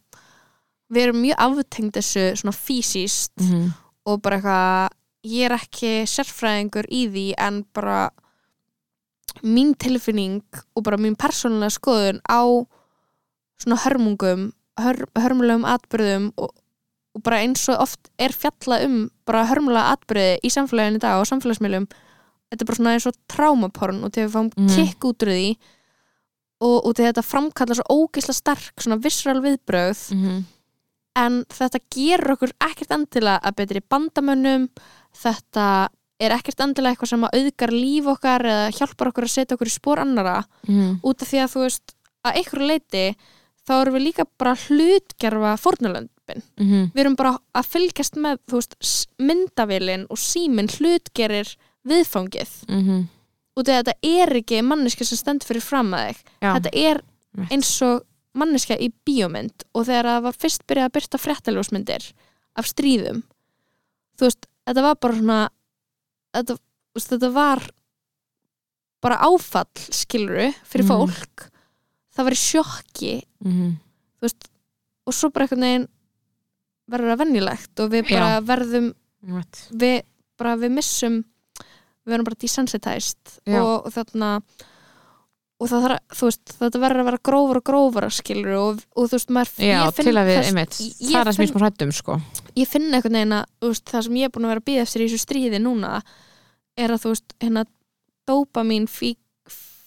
við 0.91 1.01
erum 1.07 1.21
mjög 1.23 1.35
aftengt 1.39 1.93
þessu 1.97 2.25
svona 2.35 2.53
fysiskt 2.53 3.31
mhm, 3.39 3.73
og 4.05 4.21
bara 4.21 4.37
eitthvað 4.37 4.89
ég 5.25 5.47
er 5.49 5.55
ekki 5.57 5.91
sérfræðingur 6.09 6.87
í 6.93 7.05
því 7.11 7.25
en 7.41 7.63
bara 7.75 8.09
mín 9.43 9.73
tilfinning 9.81 10.41
og 10.77 10.85
bara 10.85 10.99
mín 11.01 11.17
persónulega 11.19 11.73
skoðun 11.75 12.21
á 12.29 12.41
svona 13.59 13.79
hörmungum 13.83 14.51
hör, 14.79 15.01
hörmulegum 15.17 15.65
atbyrðum 15.67 16.29
og, 16.39 16.51
og 17.15 17.23
bara 17.25 17.41
eins 17.43 17.65
og 17.71 17.81
oft 17.83 18.09
er 18.21 18.35
fjalla 18.35 18.81
um 18.85 18.97
bara 19.27 19.45
hörmulega 19.49 19.95
atbyrði 19.95 20.39
í 20.45 20.51
samfélaginu 20.53 20.99
í 21.01 21.03
dag 21.03 21.19
og 21.21 21.27
samfélagsmiðlum 21.31 21.87
þetta 21.89 22.61
er 22.61 22.69
bara 22.69 22.79
svona 22.79 22.95
eins 22.95 23.07
og 23.09 23.17
trámaporn 23.31 24.03
og 24.05 24.13
til 24.15 24.27
við 24.27 24.35
fáum 24.37 24.51
Mhm. 24.55 24.69
kikk 24.75 25.09
út 25.11 25.25
úr 25.25 25.31
því 25.35 25.47
og, 26.61 26.77
og 26.85 26.91
til 26.95 27.05
þetta 27.09 27.25
framkallar 27.25 27.75
svo 27.81 27.85
ógeisla 28.05 28.33
stark 28.37 28.79
svona 28.83 29.01
visceral 29.03 29.41
viðbrögð 29.43 30.03
mhm, 30.15 30.43
en 31.15 31.41
þetta 31.51 31.79
gerur 31.95 32.35
okkur 32.35 32.51
ekkert 32.69 32.91
endilega 32.95 33.39
að 33.43 33.55
betri 33.61 33.81
bandamönnum 33.91 34.69
þetta 35.21 35.67
er 36.25 36.35
ekkert 36.37 36.63
endilega 36.63 36.95
eitthvað 36.95 37.11
sem 37.11 37.25
að 37.27 37.39
auðgar 37.39 37.73
líf 37.75 38.09
okkar 38.13 38.47
eða 38.47 38.67
hjálpar 38.77 39.11
okkur 39.11 39.27
að 39.27 39.33
setja 39.33 39.57
okkur 39.57 39.71
í 39.71 39.75
spór 39.75 40.01
annara 40.03 40.37
mhm, 40.67 40.99
út 41.03 41.23
af 41.23 41.31
því 41.31 41.41
að 41.43 41.53
þú 41.55 41.63
veist 41.65 41.95
að 42.25 42.39
einhverju 42.39 42.69
leiti 42.71 43.05
þá 43.65 43.73
erum 43.81 43.97
við 43.97 44.05
líka 44.05 44.25
bara 44.39 44.55
hlutgerfa 44.65 45.55
fórnulöndin 45.59 46.43
mhm, 46.61 46.89
við 46.95 47.03
erum 47.03 47.17
bara 47.19 47.35
að 47.55 47.71
fylgjast 47.73 48.19
með 48.21 48.39
veist, 48.53 48.77
myndavélin 49.19 50.07
og 50.13 50.21
síminn 50.21 50.71
hlutgerir 50.71 51.51
viðfangið. 51.85 52.51
Mhm, 52.69 53.05
út 53.55 53.69
af 53.69 53.69
því 53.69 53.75
að 53.75 53.83
þetta 53.83 54.11
er 54.21 54.35
ekki 54.41 54.63
manneska 54.65 55.07
sem 55.07 55.19
stendur 55.19 55.49
fyrir 55.51 55.63
fram 55.65 55.93
að 55.95 56.07
þig. 56.07 56.33
Já, 56.41 56.49
þetta 56.57 56.73
er 56.81 57.01
eins 57.51 57.71
og 57.85 58.03
manneska 58.35 58.77
í 58.79 58.89
bíómynd 59.07 59.65
og 59.73 59.87
þegar 59.87 60.09
það 60.09 60.25
var 60.25 60.39
fyrst 60.41 60.65
byrjað 60.67 60.89
að 60.89 60.95
byrta 60.97 61.21
fréttaljósmyndir 61.21 62.09
af 62.55 62.67
stríðum. 62.67 63.23
Þú 64.15 64.27
veist, 64.27 64.47
þetta 64.67 64.81
var 64.85 64.95
bara 65.01 65.17
svona 65.19 65.39
þetta, 66.35 66.57
veist, 66.95 67.09
þetta 67.13 67.31
var 67.35 67.65
bara 69.05 69.19
áfall 69.27 69.83
skiluru 69.93 70.47
fyrir 70.65 70.85
Mhm. 70.85 70.89
fólk 70.89 71.49
það 72.15 72.23
var 72.29 72.31
í 72.31 72.41
sjokki 72.41 73.13
þú 73.43 74.21
veist, 74.25 74.47
og 75.05 75.13
svo 75.13 75.29
bara 75.29 75.45
einhvern 75.45 75.61
veginn 75.67 75.87
verður 76.89 77.11
það 77.13 77.21
venjulegt 77.25 77.79
og 77.83 77.91
við 77.91 78.09
bara 78.09 78.41
verðum 78.41 78.93
rétt. 79.25 79.61
við, 79.71 80.01
bara 80.37 80.55
við 80.57 80.71
missum 80.71 81.23
við 82.05 82.13
verðum 82.13 82.25
bara 82.29 82.41
desensitized 82.41 83.39
Já. 83.45 83.61
og, 83.61 83.85
og 83.85 83.91
þarna 83.93 84.41
og 85.55 85.69
það 85.71 85.85
þarf, 85.85 86.15
þú 86.19 86.27
veist, 86.27 86.53
þetta 86.59 86.81
verður 86.83 87.01
að 87.01 87.07
vera 87.09 87.21
grófar 87.29 87.59
og 87.59 87.65
grófar 87.69 88.07
skilur 88.11 88.55
og, 88.59 88.81
og 88.95 89.07
þú 89.07 89.17
veist, 89.17 89.33
maður 89.35 89.63
já, 89.63 89.77
ég 89.77 89.95
finn 89.95 90.09
til 90.09 90.15
að 90.19 90.29
við, 90.29 90.39
einmitt 90.49 90.77
það 90.79 91.19
er 91.21 91.31
að 91.31 91.37
smísma 91.37 91.61
hrættum, 91.63 91.93
sko. 91.95 92.17
Ég 92.59 92.71
finn 92.71 92.87
einhvern 92.89 93.19
veginn 93.19 93.35
að 93.37 93.45
þú 93.63 93.71
veist, 93.71 93.85
það 93.91 94.07
sem 94.07 94.17
ég 94.19 94.27
er 94.27 94.33
búin 94.35 94.47
að 94.47 94.53
vera 94.53 94.63
að 94.63 94.67
býða 94.69 94.85
eftir 94.85 95.03
í 95.05 95.07
þessu 95.07 95.23
stríði 95.23 95.61
núna 95.63 95.91
er 96.75 96.91
að 96.91 97.05
þú 97.05 97.13
veist, 97.13 97.37
hérna 97.45 97.63
dopamin 98.27 98.89
fí, 98.91 99.13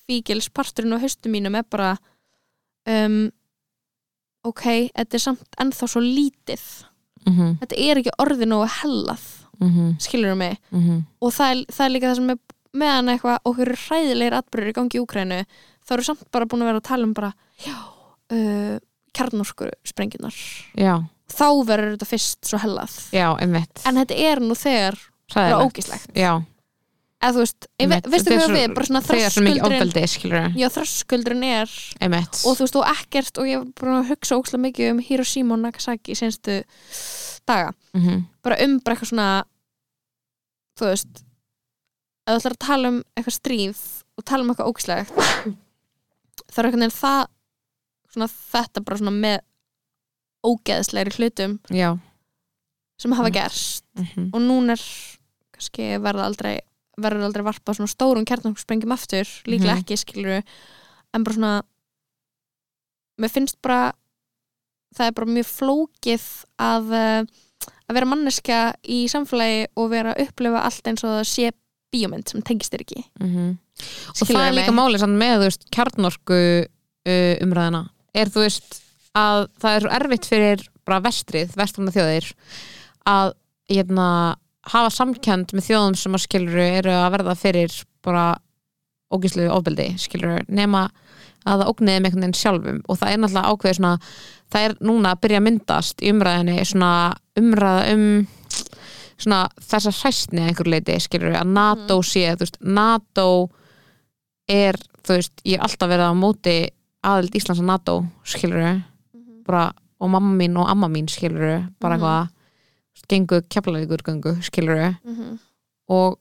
fíkils 0.09 0.49
parturinn 0.57 0.97
á 0.97 1.03
haustum 1.03 1.37
mínum 1.37 1.59
er 1.59 1.67
bara 1.69 1.95
um, 2.89 3.19
ok, 4.49 4.65
þetta 4.95 5.19
er 5.19 5.25
samt 5.25 5.61
ennþá 5.61 5.91
svo 5.91 6.03
lítið. 6.05 6.65
Mhm, 7.29 7.59
þetta 7.61 7.81
er 7.85 8.01
ekki 8.01 8.15
orðin 8.23 8.55
og 8.57 8.65
hellað 8.79 9.25
mhm, 9.61 9.97
skilur 10.01 10.39
mig? 10.39 10.57
Mhm, 10.73 11.03
og 11.21 11.35
það 11.35 11.51
er, 11.53 11.65
það 11.75 11.85
er 11.85 11.93
líka 11.93 12.09
það 12.09 12.21
sem 12.23 12.33
er 12.33 12.41
meðan 12.77 13.13
eitthvað 13.15 13.39
okkur 13.49 13.71
eru 13.73 13.79
hræðilegir 13.87 14.37
atbyrður 14.39 14.73
í 14.73 14.75
gangi 14.77 14.99
í 14.99 15.03
Úkrænu 15.03 15.39
þá 15.89 15.95
eru 15.97 16.05
samt 16.05 16.27
bara 16.35 16.49
búin 16.51 16.65
að 16.65 16.71
vera 16.73 16.83
að 16.83 16.89
tala 16.91 17.09
um 17.09 17.15
bara 17.17 17.31
já, 17.65 17.77
uh, 18.35 18.77
kjarnorku 19.17 19.71
sprenginar 19.89 20.37
já, 20.77 20.95
þá 21.33 21.47
verður 21.69 21.95
þetta 21.97 22.11
fyrst 22.13 22.51
svo 22.51 22.61
hellað. 22.63 22.95
Já, 23.17 23.27
einmitt. 23.41 23.83
En 23.89 24.01
þetta 24.01 24.21
er 24.29 24.43
nú 24.45 24.57
þegar 24.59 24.99
Hræðilegt. 25.33 25.65
ógislegt 25.65 26.17
já, 26.17 26.33
eða 27.19 27.33
þú 27.35 27.43
veist, 27.43 27.69
veistu 28.13 28.33
er 28.33 28.43
hvað 28.43 28.55
við, 28.57 28.75
bara 28.77 28.89
svona 28.89 29.03
þröskuldurinn 29.09 30.59
já, 30.61 30.69
þröskuldurinn 30.77 31.47
er 31.49 31.77
einmitt. 32.05 32.43
Og 32.45 32.59
þú 32.59 32.67
veist, 32.67 32.79
og 32.81 32.91
ekkert 32.93 33.41
og 33.43 33.49
ég 33.49 33.63
var 33.65 33.71
bara 33.81 33.97
að 34.03 34.13
hugsa 34.13 34.39
ókslega 34.39 34.65
mikið 34.67 34.93
um 34.93 35.01
Hiroshima 35.09 35.57
og 35.57 35.63
Nagasaki 35.65 36.15
í 36.15 36.21
senstu 36.21 36.61
daga. 37.49 37.73
Mhm, 37.97 38.27
bara 38.45 38.61
um 38.65 38.77
bara 38.85 38.95
eitthvað 38.97 39.13
svona 39.15 39.31
þú 40.79 40.93
veist 40.93 41.25
að 42.29 42.35
þú 42.37 42.39
ætlar 42.43 42.55
að 42.57 42.67
tala 42.67 42.89
um 42.93 42.99
eitthvað 43.17 43.37
stríð 43.39 43.81
og 44.19 44.25
tala 44.29 44.45
um 44.45 44.51
eitthvað 44.53 44.71
ógislegt 44.73 45.13
það 46.53 46.59
er 46.63 46.69
einhvern 46.69 46.85
veginn 46.85 46.97
það 46.99 47.23
svona 48.13 48.29
þetta 48.33 48.85
bara 48.85 49.01
svona 49.01 49.15
með 49.17 49.39
ógeðslegri 50.49 51.17
hlutum 51.19 51.59
já 51.75 51.91
sem 52.99 53.13
hafa 53.15 53.29
Mm. 53.31 53.35
gerst 53.37 53.85
mhm, 53.95 54.31
og 54.35 54.41
núna 54.43 54.75
er 54.75 54.83
kannski 55.55 55.85
verða 56.03 56.25
aldrei 56.27 56.57
verður 56.99 57.29
aldrei 57.29 57.45
varpa 57.47 57.75
svona 57.75 57.91
stórum 57.93 58.25
kjarnarsprengjum 58.27 58.91
aftur, 58.95 59.27
líklega 59.47 59.77
Mhm. 59.77 59.83
ekki 59.85 59.97
skilur 60.01 60.43
en 61.15 61.25
bara 61.25 61.35
svona 61.35 61.53
mér 63.21 63.31
finnst 63.31 63.59
bara 63.63 63.93
það 64.97 65.07
er 65.07 65.13
bara 65.13 65.27
mjög 65.31 65.49
flókið 65.53 66.27
að 66.59 66.93
eh, 66.93 67.23
að 67.89 67.95
vera 67.95 68.07
manneska 68.09 68.59
í 68.89 69.05
samfélagi 69.11 69.67
og 69.77 69.91
vera 69.91 70.15
að 70.15 70.27
upplifa 70.29 70.63
allt 70.65 70.87
eins 70.91 71.05
og 71.05 71.11
það 71.19 71.27
sé 71.31 71.51
bíómynd 71.95 72.29
sem 72.31 72.43
tengist 72.45 72.75
þér 72.75 72.85
ekki. 72.85 73.05
Mhm. 73.21 73.55
Og 74.15 74.27
það 74.27 74.43
er 74.43 74.57
líka 74.57 74.75
málið 74.75 75.07
með 75.13 75.45
veist, 75.45 75.69
kjarnorku 75.75 76.41
uh, 76.67 77.35
umræðina 77.45 77.85
er 78.17 78.33
þú 78.33 78.45
veist 78.45 78.81
að 79.17 79.47
það 79.61 79.75
er 79.77 79.85
svo 79.85 79.95
erfitt 79.99 80.29
fyrir 80.29 80.65
bara 80.89 81.03
vestrið, 81.05 81.55
vestrumna 81.59 81.95
þjóðir 81.95 82.29
að 83.09 83.33
hérna, 83.69 84.09
hafa 84.69 84.91
samkend 84.93 85.53
með 85.57 85.69
þjóðum 85.69 85.97
sem 86.01 86.17
að 86.17 86.25
skiluru 86.25 86.65
eru 86.65 86.95
að 86.95 87.13
verða 87.17 87.37
fyrir 87.39 87.77
bara 88.05 88.27
ógíslu 89.13 89.47
ofbeldi 89.53 89.93
skiluru, 90.01 90.43
nema 90.49 90.89
að 91.49 91.63
það 91.63 91.71
ógniði 91.71 92.01
með 92.01 92.09
einhvern 92.09 92.25
veginn 92.25 92.37
sjálfum. 92.37 92.81
Og 92.89 92.99
það 93.01 93.13
er 93.13 93.21
náttúrulega 93.23 93.53
ákveðið 93.53 93.79
svona 93.79 93.93
það 94.53 94.67
er 94.67 94.75
núna 94.89 95.13
að 95.13 95.23
byrja 95.23 95.41
að 95.41 95.47
myndast 95.47 96.03
í 96.03 96.13
umræðinni 96.13 96.57
svona 96.69 96.91
umræða 97.39 97.95
um 97.95 98.05
svona 99.19 99.49
þessa 99.61 99.91
hræstni 99.91 100.41
að 100.43 100.49
einhver 100.53 100.71
leiti 100.71 100.99
skilur 101.01 101.35
að 101.35 101.51
NATO 101.53 102.03
sé, 102.07 102.25
þú 102.37 102.45
veist, 102.47 102.59
NATO 102.63 103.27
er, 104.49 104.79
þú 105.05 105.17
veist, 105.19 105.33
ég 105.45 105.59
er 105.59 105.65
alltaf 105.67 105.91
verið 105.91 106.11
á 106.11 106.15
móti 106.15 106.57
aðild 107.09 107.35
Íslands 107.39 107.61
að 107.63 107.71
NATO 107.73 107.97
skilur 108.25 108.83
bara, 109.47 109.73
og 110.01 110.11
mamma 110.11 110.35
mín 110.37 110.57
og 110.61 110.69
amma 110.71 110.89
mín 110.89 111.09
skilur 111.09 111.69
bara 111.81 111.97
Mhm. 111.97 112.03
eitthvað 112.05 112.29
gengu 113.09 113.43
keflavíkur 113.49 114.03
gengu 114.05 114.43
skilur 114.43 114.77
mm 115.05 115.15
-hmm. 115.17 115.39
og, 115.89 116.19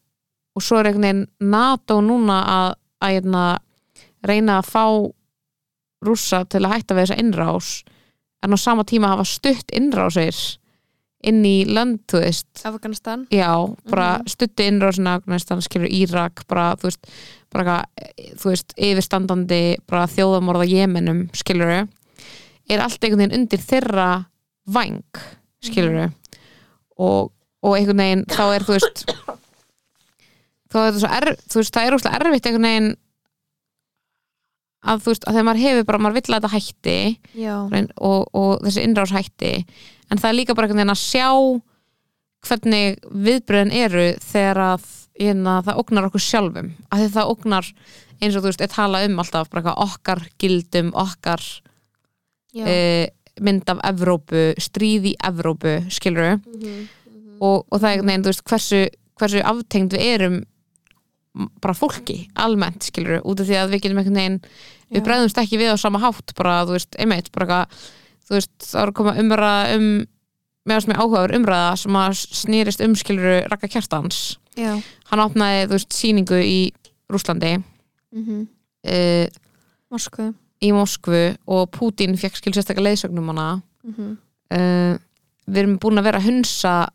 og 0.56 0.62
svo 0.62 0.78
er 0.78 0.86
einhvern 0.86 1.02
veginn 1.02 1.28
NATO 1.40 2.02
núna 2.02 2.44
að, 2.46 2.76
að 3.02 3.12
hérna, 3.12 3.58
reyna 4.24 4.60
að 4.60 4.66
fá 4.72 5.12
rússa 6.06 6.46
til 6.46 6.62
að 6.66 6.74
hætta 6.74 6.96
við 6.96 7.06
þessa 7.06 7.20
innrás 7.20 7.84
en 8.44 8.54
á 8.54 8.58
sama 8.58 8.84
tíma 8.84 9.08
hafa 9.08 9.24
stutt 9.26 9.72
innrásir 9.74 10.58
inn 11.24 11.42
í 11.46 11.66
lönd, 11.66 12.00
þú 12.08 12.22
veist. 12.22 12.48
Afganistan? 12.66 13.26
Já, 13.34 13.50
bara 13.90 14.20
Mhm. 14.20 14.28
stutti 14.30 14.68
innrásina 14.70 15.16
Afganistan, 15.18 15.62
skilur 15.62 15.90
Írak 15.90 16.46
bara, 16.48 16.76
þú 16.76 16.84
veist, 16.84 17.08
bara 17.52 17.64
eitthvað, 17.64 18.36
þú 18.38 18.50
veist, 18.52 18.74
yfirstandandi 18.78 19.62
bara 19.88 20.06
þjóðamorða 20.08 20.68
Jemenum, 20.70 21.30
skilur 21.34 21.88
er 22.70 22.80
allt 22.80 23.00
einhvern 23.02 23.18
veginn 23.30 23.40
undir 23.40 23.60
þeirra 23.60 24.26
væng, 24.68 25.04
skilur 25.64 26.12
og, 27.00 27.32
og 27.64 27.76
einhvern 27.78 27.98
veginn 27.98 28.26
þá 28.26 28.56
er, 28.56 28.62
þú 28.68 28.74
veist 28.78 29.06
þá 30.68 30.78
er 30.82 30.92
þetta 30.92 31.00
svo 31.02 31.12
erf, 31.18 31.38
þú 31.48 31.62
veist, 31.62 31.74
það 31.74 31.88
er 31.88 31.96
óslega 31.98 32.20
erfitt 32.22 32.46
einhvern 32.50 32.68
veginn 32.68 32.90
að 34.86 35.02
þú 35.04 35.14
veist, 35.14 35.26
að 35.26 35.38
þegar 35.38 35.48
maður 35.48 35.64
hefur 35.64 35.88
bara, 35.88 36.02
maður 36.04 36.18
vill 36.20 36.28
að 36.28 36.38
þetta 36.38 36.54
hætti 36.54 36.98
og, 37.98 38.28
og 38.38 38.52
þessi 38.66 38.84
innrás 38.86 39.14
hætti 39.16 39.54
en 40.12 40.22
það 40.22 40.30
er 40.30 40.38
líka 40.38 40.56
bara 40.56 40.68
einhvern 40.68 40.84
veginn 40.84 40.94
að 40.94 41.02
sjá 41.02 41.30
hvernig 42.48 43.00
viðbröðin 43.26 43.74
eru 43.76 44.08
þegar 44.24 44.62
að 44.68 44.90
hérna, 45.18 45.62
það 45.66 45.80
ógnar 45.82 46.08
okkur 46.08 46.24
sjálfum. 46.24 46.68
Að 46.94 47.02
því 47.02 47.08
það 47.16 47.32
ógnar 47.34 47.70
eins 48.18 48.36
og 48.36 48.44
þú 48.44 48.50
veist, 48.52 48.64
er 48.64 48.74
tala 48.74 49.04
um 49.06 49.22
alltaf 49.22 49.50
bara 49.52 49.64
eitthvað 49.64 49.82
okkar 49.88 50.22
gildum, 50.42 50.92
okkar 50.98 51.44
e, 52.58 52.76
mynd 53.44 53.70
af 53.70 53.82
Evrópu, 53.92 54.52
stríð 54.62 55.12
í 55.12 55.16
Evrópu 55.28 55.80
skilur 55.94 56.38
og, 57.42 57.66
og 57.70 57.76
það 57.78 57.90
er 57.90 57.94
einhvern 57.98 58.10
veginn, 58.10 58.26
þú 58.26 58.32
veist, 58.32 58.46
hversu, 58.50 58.84
hversu 59.20 59.44
aftengd 59.46 59.98
við 59.98 60.08
erum 60.14 60.40
bara 61.62 61.78
fólki, 61.78 62.18
almennt, 62.36 62.90
skilur 62.90 63.22
út 63.24 63.42
af 63.42 63.48
því 63.50 63.58
að 63.60 63.74
við 63.74 63.84
getum 63.86 64.02
einhvern 64.02 64.20
veginn 64.22 64.42
við 64.94 65.04
bregðumst 65.06 65.40
ekki 65.42 65.60
við 65.60 65.74
á 65.76 65.78
sama 65.78 66.02
hátt, 66.02 66.34
bara, 66.38 66.60
þú 66.66 66.78
veist, 66.78 66.96
einmitt, 67.00 67.32
bara 67.36 67.64
þú 68.28 68.38
veist, 68.38 68.54
það 68.64 68.80
var 68.80 68.92
að 68.92 68.98
koma 69.00 69.16
umræða 69.22 69.76
um, 69.76 69.88
meðan 70.68 70.84
sem 70.84 70.94
ég 70.94 71.02
áhugaður 71.02 71.36
umræða 71.38 71.72
sem 71.84 72.00
að 72.02 72.20
snýrist 72.42 72.84
um, 72.84 72.96
skilur 73.00 73.48
Raka 73.52 73.70
Kjartans, 73.72 74.22
Já. 74.58 74.74
hann 75.12 75.24
opnaði, 75.24 75.66
þú 75.68 75.78
veist, 75.78 75.98
sýningu 75.98 76.44
í 76.44 76.60
Rúslandi 77.12 77.58
Mm 78.16 78.48
uh, 78.88 79.28
Moskvu. 79.92 80.34
í 80.64 80.72
Moskvu 80.72 81.36
og 81.48 81.70
Pútín 81.72 82.18
fekk 82.20 82.38
skil 82.40 82.54
sérstaklega 82.56 82.90
leiðsögnum 82.90 83.28
hana. 83.32 83.62
Mm 83.84 83.94
-hmm. 83.94 84.18
uh, 84.56 85.00
við 85.48 85.58
erum 85.58 85.78
búin 85.80 86.00
að 86.00 86.04
vera 86.04 86.18
að 86.18 86.28
hunsa 86.28 86.88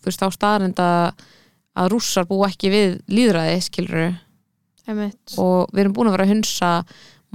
þú 0.00 0.04
veist 0.04 0.22
á 0.22 0.28
staðarind 0.30 0.78
að 1.78 1.92
rússar 1.94 2.26
búa 2.28 2.48
ekki 2.50 2.72
við 2.72 2.98
líðræði 3.12 3.54
Einmitt. 4.88 5.36
og 5.36 5.68
við 5.72 5.84
erum 5.84 5.94
búin 5.96 6.10
að 6.10 6.16
vera 6.16 6.26
að 6.26 6.32
hunsa 6.32 6.72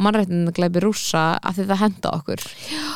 mannrættindagleipi 0.03 0.81
rússa 0.81 1.23
að 1.37 1.59
því 1.59 1.65
það 1.69 1.81
henda 1.83 2.13
okkur. 2.17 2.45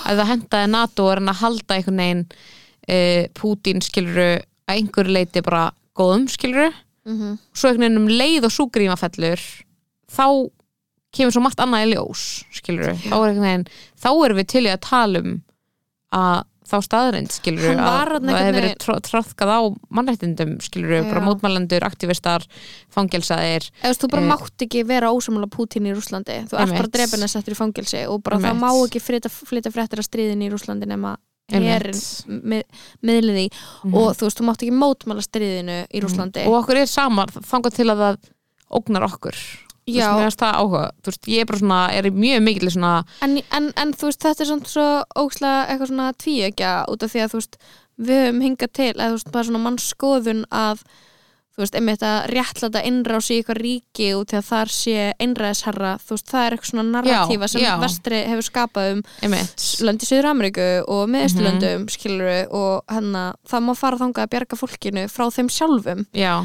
Að 0.10 0.22
það 0.22 0.32
hendaði 0.32 0.70
NATO 0.74 1.10
er 1.12 1.22
hann 1.22 1.34
að 1.34 1.42
halda 1.44 1.76
einhvern 1.78 2.02
veginn 2.02 2.24
uh, 2.28 3.24
Pútín 3.38 3.84
skiluru 3.86 4.30
að 4.68 4.74
einhverju 4.82 5.14
leiti 5.14 5.44
bara 5.46 5.70
góðum 5.98 6.28
skiluru 6.32 6.72
Mm 7.08 7.38
svo 7.56 7.70
einhvern 7.70 7.86
veginn 7.86 8.02
um 8.02 8.08
leið 8.12 8.46
og 8.46 8.52
súgríma 8.52 8.98
fellur 9.00 9.40
þá 10.12 10.26
kemur 11.16 11.32
svo 11.32 11.42
margt 11.42 11.62
annað 11.64 11.86
í 11.86 11.94
ljós 11.94 12.24
skilur 12.52 12.98
þá 13.00 13.16
er 13.16 13.64
þá 13.96 14.10
erum 14.26 14.38
við 14.38 14.48
til 14.52 14.66
í 14.66 14.74
að 14.74 14.84
tala 14.84 15.22
um 15.24 15.38
að 16.12 16.44
þá 16.68 16.76
staðrind 16.86 17.32
skilur 17.32 17.78
var 17.80 18.12
að 18.18 18.26
það 18.28 18.40
hefur 18.42 18.58
verið 18.58 19.04
tráðkað 19.08 19.52
á 19.56 19.60
mannrættindum 19.98 20.52
skilur 20.66 21.06
bara 21.08 21.22
Já. 21.22 21.26
mótmælendur, 21.28 21.86
aktivistar 21.88 22.46
fangelsaðir 22.94 23.70
Eða, 23.82 23.94
þú 24.02 24.10
bara 24.12 24.24
Eh, 24.26 24.30
mátt 24.34 24.66
ekki 24.68 24.84
vera 24.88 25.12
ósamála 25.14 25.48
Pútín 25.52 25.88
í 25.88 25.94
Rúslandi 25.96 26.42
þú 26.50 26.58
ert 26.58 26.58
bara 26.58 26.68
Einmitt. 26.76 26.92
drefin 26.98 27.24
að 27.28 27.34
settur 27.36 27.56
í 27.56 27.60
fangelsi 27.62 28.04
og 28.12 28.22
bara 28.24 28.40
það 28.44 28.60
má 28.60 28.70
ekki 28.86 29.02
flytja, 29.04 29.72
fréttir 29.72 30.00
af 30.04 30.08
stríðin 30.10 30.44
í 30.44 30.50
Rúslandi 30.52 30.88
nema 30.90 31.16
mið, 32.28 32.64
miðlið 33.08 33.38
í 33.46 33.48
og 33.94 34.10
þú 34.18 34.26
veist, 34.28 34.40
þú 34.42 34.48
mátt 34.50 34.64
ekki 34.66 34.76
mótmála 34.76 35.24
stríðinu 35.24 35.78
í 35.88 36.02
Rúslandi 36.04 36.44
og 36.50 36.58
okkur 36.64 36.82
er 36.84 36.90
samar 36.92 37.32
þangað 37.32 37.78
til 37.80 37.88
að 37.94 38.02
það 38.04 38.18
ógnar 38.82 39.06
okkur 39.08 39.38
þú 39.88 40.20
veist, 40.20 40.38
Já. 40.40 40.44
það 40.44 40.60
áhuga 40.62 40.84
þú 41.02 41.12
veist, 41.14 41.28
ég 41.32 41.40
er 41.40 41.50
bara 41.52 41.60
svona, 41.64 41.82
er 41.96 42.12
mjög 42.12 42.44
mikil 42.44 42.72
svona 42.76 42.94
en, 43.24 43.38
en, 43.56 43.72
en 43.76 43.94
þú 43.96 44.10
veist, 44.12 44.22
þetta 44.28 44.44
er 44.44 44.52
samt 44.52 44.68
svo 44.68 44.88
ókslega 45.24 45.66
eitthvað 45.72 45.92
svona 45.94 46.14
tvíegja 46.20 46.72
út 46.92 47.04
af 47.08 47.12
því 47.16 47.24
að 47.24 47.32
þú 47.36 47.42
veist, 47.42 47.60
við 47.98 48.24
höfum 48.28 48.42
hingað 48.46 48.74
til 48.78 48.94
eða 48.94 49.10
þú 49.12 49.20
veist, 49.20 49.32
bara 49.32 49.48
svona 49.48 49.64
mannskoðun 49.68 50.44
að 50.52 50.84
þú 51.58 51.64
veist, 51.64 51.76
einmitt 51.80 52.04
að 52.06 52.18
réttlæta 52.30 52.82
innrás 52.86 53.32
í 53.34 53.40
eitthvað 53.40 53.58
ríki 53.64 54.10
út 54.14 54.30
því 54.30 54.38
að 54.38 54.46
þar 54.52 54.70
sé 54.76 54.98
einræðisherra, 55.26 55.94
þú 56.06 56.14
veist, 56.14 56.28
það 56.30 56.44
er 56.46 56.54
eitthvað 56.54 56.70
svona 56.70 56.86
narratífa 56.92 57.48
sem 57.50 57.64
já. 57.64 57.72
vestri 57.82 58.20
hefur 58.30 58.46
skapað 58.46 58.92
um 58.92 59.02
einmitt, 59.26 59.64
lönd 59.88 60.06
í 60.06 60.10
Suður 60.12 60.30
Ameríku 60.36 60.68
og 60.86 61.10
miðausturlöndum 61.16 61.82
Mhm. 61.88 61.90
skilur 61.96 62.54
og 62.54 62.84
hennar, 62.94 63.34
það 63.50 63.66
má 63.66 63.74
fara 63.76 63.98
þangað 64.04 64.28
að 64.28 64.32
bjarga 64.36 64.60
fólkinu 64.62 65.08
frá 65.10 65.26
þeim 65.34 65.50
sjálfum 65.50 66.06
já, 66.14 66.36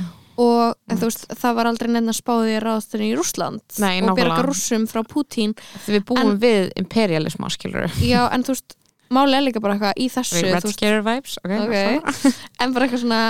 og 0.40 0.74
en, 0.88 0.98
veist, 1.00 1.26
það 1.36 1.56
var 1.58 1.68
aldrei 1.68 1.90
nefn 1.92 2.08
að 2.12 2.16
spáði 2.18 2.54
ráðstöðin 2.64 3.08
í 3.10 3.16
Rússland 3.18 3.60
Nei, 3.82 3.98
og 4.00 4.12
nákvæmlega. 4.12 4.44
rússum 4.46 4.86
frá 4.88 5.02
Pútín. 5.04 5.52
Því 5.84 5.96
við 5.98 6.04
búum 6.08 6.38
við 6.40 6.70
imperialisma 6.80 7.50
skilur 7.52 7.90
já, 8.00 8.22
en 8.32 8.46
þú 8.46 8.54
veist, 8.56 8.76
máli 9.12 9.36
er 9.36 9.44
líka 9.44 9.60
bara 9.60 9.76
eitthvað 9.76 10.00
í 10.00 10.08
þessu 10.14 10.44
Red 10.46 10.68
Scare 10.72 11.02
vibes? 11.04 11.36
Okay, 11.44 11.98
Ok. 12.00 12.30
en 12.64 12.72
bara 12.72 12.86
eitthvað 12.88 13.04
svona 13.04 13.20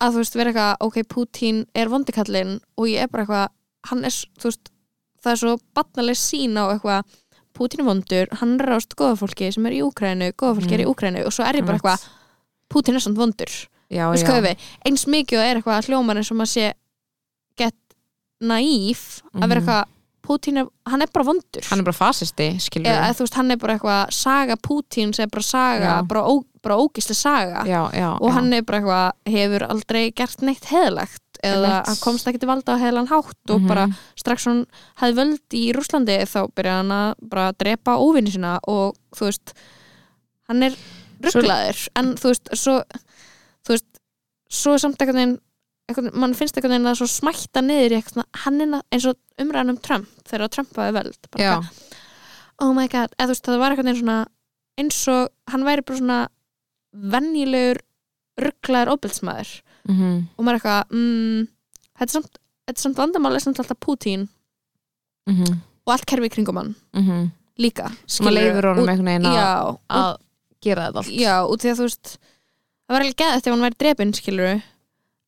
að 0.00 0.12
þú 0.18 0.22
veist, 0.24 0.36
vera 0.40 0.52
eitthvað, 0.52 0.76
ok, 0.88 1.00
Pútín 1.14 1.64
er 1.74 1.88
vondikallinn 1.92 2.54
og 2.76 2.90
ég 2.92 3.06
er 3.06 3.10
bara 3.12 3.24
eitthvað 3.24 3.48
hann 3.90 4.04
er, 4.04 4.20
þú 4.40 4.50
veist, 4.52 4.70
það 5.24 5.32
er 5.32 5.42
svo 5.46 5.56
batnaleg 5.76 6.20
sín 6.20 6.60
á 6.60 6.64
eitthvað 6.74 7.18
Pútín 7.56 7.82
er 7.82 7.88
vondur, 7.88 8.28
hann 8.40 8.54
er 8.60 8.68
rást 8.70 8.94
góða 8.96 9.16
fólki 9.18 9.48
sem 9.52 9.64
er 9.66 9.74
í 9.74 9.82
Úkrænu, 9.84 10.30
góða 10.38 10.60
fólki 10.60 10.76
er 10.76 10.84
í 10.84 10.88
Úkrænu 10.88 11.24
og 11.26 11.32
svo 11.34 11.44
er 11.48 11.58
ég 11.58 11.66
bara 11.66 11.80
eitthvað, 11.80 12.04
Pútín 12.70 12.96
er 12.96 13.02
samt 13.04 13.18
vondur 13.18 13.50
já, 13.90 14.04
já. 14.14 14.56
eins 14.86 15.06
mikið 15.06 15.38
og 15.38 15.44
er 15.50 15.56
eitthvað 15.60 15.88
hljómar 15.90 16.16
eins 16.20 16.30
og 16.30 16.36
maður 16.40 16.54
sé 16.56 16.72
get 17.58 17.74
naíf 18.42 19.20
að 19.34 19.48
vera 19.48 19.60
Mhm. 19.60 19.68
eitthvað 19.68 19.96
Pútín 20.30 20.58
er, 20.60 20.66
hann 20.86 21.02
er 21.02 21.08
bara 21.12 21.24
vondur 21.24 21.64
hann 21.70 21.80
er 21.80 21.82
bara 21.82 21.96
fasisti, 21.96 22.50
eða 22.84 23.14
veist, 23.18 23.34
hann 23.34 23.50
er 23.50 23.56
bara 23.56 23.74
eitthvað 23.78 24.12
saga 24.12 24.54
Pútín 24.56 25.14
sem 25.14 25.24
er 25.24 25.30
bara 25.32 25.42
saga, 25.42 25.84
Já. 25.84 26.02
bara, 26.06 26.22
ó, 26.22 26.44
bara 26.62 26.76
ógisli 26.76 27.14
saga 27.16 27.64
já, 27.66 27.90
já, 27.92 28.18
og 28.20 28.30
hann 28.32 28.52
er 28.52 28.62
bara 28.62 28.78
eitthvað, 28.80 29.12
hefur 29.26 29.66
aldrei 29.66 30.12
gert 30.14 30.42
neitt 30.42 30.64
heðlegt 30.70 31.20
eða 31.42 31.84
hann 31.86 31.96
komst 31.96 32.28
ekki 32.28 32.38
til 32.38 32.48
valda 32.48 32.76
á 32.76 32.78
heðlan 32.78 33.08
hátt 33.08 33.50
og 33.50 33.60
Mhm. 33.62 33.66
bara 33.66 33.88
strax 34.14 34.44
hann 34.44 34.66
hafði 35.00 35.16
völd 35.16 35.56
í 35.56 35.72
Rúslandi 35.72 36.20
þá 36.28 36.46
byrjaði 36.54 36.76
hann 36.76 36.90
að 36.92 37.14
bara 37.28 37.52
drepa 37.52 37.96
óvinni 37.98 38.30
sína 38.30 38.60
og 38.68 38.94
þú 39.16 39.24
veist 39.32 39.54
hann 40.48 40.62
er 40.62 40.76
rugglaður 41.22 41.88
en 41.96 42.14
þú 42.14 42.28
veist, 42.28 42.48
svo 42.54 42.82
þú 43.66 43.76
veist, 43.76 44.02
svo 44.50 44.74
er 44.74 44.82
samt 44.82 45.00
einhvern 45.00 45.20
veginn 45.20 45.38
mann 46.14 46.36
finnst 46.38 46.56
einhvern 46.56 46.76
veginn 46.76 46.90
að 46.90 47.02
smætta 47.10 47.62
niður 47.64 47.96
í 47.96 48.02
hann 48.44 48.60
eins 48.80 49.06
og 49.10 49.18
umræðan 49.42 49.74
um 49.74 49.80
Trump 49.82 50.28
þegar 50.28 50.52
Trump 50.54 50.76
hafi 50.78 50.96
völd 50.96 51.30
bara 51.32 51.56
oh 52.60 52.74
my 52.76 52.86
god, 52.92 53.14
eða 53.16 53.30
þú 53.30 53.34
veist, 53.34 53.46
það 53.48 53.62
var 53.62 53.74
einhvern 53.74 53.90
veginn 53.90 54.02
svona 54.02 54.18
eins 54.80 55.00
og 55.10 55.32
hann 55.52 55.66
væri 55.66 55.86
bara 55.86 56.00
svona 56.00 56.20
venjulegur 57.14 57.82
rugglaður 58.40 58.94
óbyldsmaður 58.94 59.50
mhm, 59.90 60.14
og 60.36 60.46
maður 60.46 60.60
eitthvað 60.60 60.94
mm, 60.94 61.48
þetta, 61.98 62.08
er 62.08 62.14
samt, 62.14 62.40
þetta 62.68 62.78
er 62.78 62.84
samt 62.84 63.02
vandamál 63.02 63.36
er 63.36 63.44
samt 63.44 63.60
alltaf 63.62 63.80
Putin 63.82 64.26
mhm, 65.30 65.60
og 65.86 65.94
allt 65.94 66.08
kerfi 66.08 66.32
kringum 66.32 66.60
hann 66.60 66.74
mhm. 66.96 67.30
líka. 67.60 67.90
Sem 68.06 68.28
að 68.28 68.34
skilurðu. 68.34 68.50
leifur 68.50 68.70
honum 68.70 68.92
einhvern 68.92 69.10
veginn 69.10 69.30
að, 69.30 70.18
gera 70.60 70.88
þetta 70.88 71.02
allt. 71.02 71.14
Já, 71.16 71.34
út 71.48 71.62
því 71.62 71.72
að 71.72 71.80
þú 71.80 71.88
veist 71.88 72.12
það 72.90 72.96
var 72.96 73.04
alveg 73.06 73.16
geðið 73.22 73.42
þegar 73.44 73.54
hann 73.56 73.64
væri 73.68 73.78
drepinn 73.84 74.12
skilur 74.18 74.50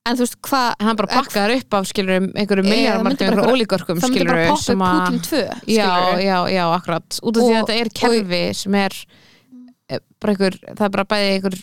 en 0.02 0.16
þú 0.18 0.24
veist 0.24 0.38
hvað 0.42 0.68
hann 0.82 0.98
bara 0.98 1.10
bakkaður 1.14 1.52
upp 1.60 1.74
af 1.78 1.84
skilur 1.86 2.16
einhverju 2.26 2.64
Eh, 2.66 2.70
miljarmarkum, 2.72 3.06
myndi 3.06 3.22
bara 3.22 3.28
einhverju 3.30 3.44
einhver- 3.46 3.54
ólíkörkum 3.54 4.00
það 4.02 4.10
myndi 4.10 4.26
bara 4.26 4.46
poppa 4.50 4.72
upp 4.74 4.82
að 4.82 5.02
Putin 5.06 5.20
2 5.30 5.42
já, 5.70 5.90
já, 6.26 6.38
já, 6.50 6.64
akkurat. 6.74 7.18
Út 7.22 7.36
af 7.38 7.42
því 7.46 7.52
að 7.52 7.60
þetta 7.60 7.76
er 7.78 7.90
kerfi 8.02 8.42
sem 8.58 8.74
er 8.82 8.96
eh, 9.92 10.00
bara 10.20 10.32
einhver, 10.34 10.58
það 10.74 10.86
er 10.88 10.94
bara 10.96 11.04
bæði 11.14 11.30
einhver 11.36 11.58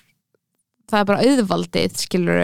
það 0.89 1.00
er 1.04 1.10
bara 1.12 1.26
auðvaldið 1.28 2.00
skilur 2.06 2.39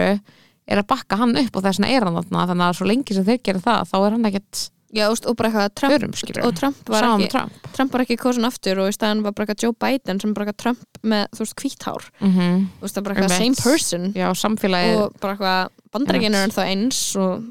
er 0.66 0.80
að 0.82 0.86
bakka 0.92 1.16
hann 1.16 1.32
upp 1.40 1.56
og 1.56 1.62
þess 1.64 1.80
vegna 1.80 1.94
er 1.96 2.04
hann 2.04 2.18
þarna 2.20 2.44
þannig 2.52 2.66
að 2.68 2.76
svo 2.76 2.86
lengi 2.92 3.14
sem 3.16 3.24
þeir 3.24 3.40
gera 3.48 3.64
það 3.64 3.88
þá 3.90 3.96
er 4.02 4.10
hann 4.18 4.28
ekkert 4.30 4.62
já, 4.96 5.06
og 5.12 5.36
bara 5.38 5.50
eitthvað 5.50 5.74
Trump, 5.80 5.94
örum 5.96 6.46
og 6.48 6.54
Trump 6.60 6.90
var 6.92 7.04
saman 7.06 7.24
ekki 7.24 7.32
Trump. 7.36 7.68
Trump 7.76 7.92
var 7.96 8.04
ekki 8.06 8.16
kosin 8.20 8.48
aftur 8.48 8.80
og 8.82 8.88
í 8.90 8.94
staðan 8.96 9.22
var 9.26 9.32
bara 9.36 9.46
eitthvað 9.46 9.64
Joe 9.66 9.76
Biden 9.84 10.20
sem 10.22 10.32
bara 10.36 10.46
eitthvað 10.46 10.62
Trump 10.64 11.00
með, 11.02 11.26
þú 11.36 11.44
veist, 11.44 11.56
hvíthár 11.62 12.08
mm 12.20 12.64
þú 12.78 12.86
veist, 12.86 12.96
það 12.96 13.04
bara 13.08 13.14
eitthvað 13.16 13.36
same 13.36 13.60
person. 13.62 14.08
Já, 14.16 14.28
samfélagið 14.42 15.02
og 15.02 15.20
bara 15.20 15.36
eitthvað 15.36 15.92
bandarækinu 15.96 16.40
er 16.40 16.48
ennþá 16.48 16.66
eins 16.72 17.02
og 17.20 17.44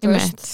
þú 0.00 0.12
veist, 0.14 0.46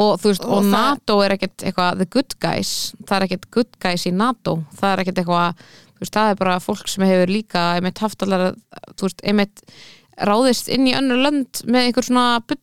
og 0.00 0.16
þú 0.20 0.32
veist, 0.32 0.44
og, 0.44 0.56
Og 0.56 0.64
það- 0.64 0.72
NATO 0.74 1.20
er 1.24 1.36
ekkert 1.36 1.64
eitthvað 1.68 1.98
the 2.02 2.06
good 2.16 2.34
guys, 2.40 2.72
það 3.06 3.16
er 3.20 3.26
ekkert 3.28 3.50
good 3.50 3.78
guys 3.80 4.06
í 4.06 4.12
NATO, 4.12 4.58
það 4.80 4.92
er 4.96 5.04
ekkert 5.04 5.22
eitthvað 5.24 5.54
þú 6.00 6.04
veist, 6.04 6.14
það 6.16 6.30
er 6.30 6.36
bara 6.40 6.58
fólk 6.64 6.88
sem 6.88 7.04
hefur 7.04 7.28
líka 7.28 7.64
einmitt 7.76 7.98
haft 8.00 8.22
allar, 8.24 8.54
þú 8.96 9.08
veist, 9.08 9.20
einmitt 9.24 9.60
ráðist 10.20 10.68
inn 10.72 10.86
í 10.88 10.92
önnur 10.96 11.20
lönd 11.24 11.62
með 11.68 11.86
einhver 11.88 12.04
svona 12.04 12.24
bull, 12.44 12.60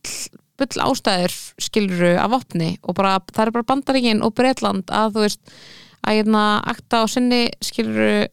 bull 0.58 0.82
ástæður 0.88 1.34
skiluru 1.62 2.14
af 2.18 2.34
opni 2.40 2.72
og 2.82 2.96
bara, 2.98 3.18
það 3.32 3.46
er 3.46 3.54
bara 3.58 3.68
bandaríkin 3.72 4.22
og 4.26 4.34
Bretland 4.38 4.90
að 4.94 5.14
þú 5.16 5.24
veist, 5.26 5.52
að 6.08 6.18
hérna 6.20 6.42
akta 6.72 7.02
á 7.02 7.04
sinni 7.10 7.44
skiluru 7.64 8.26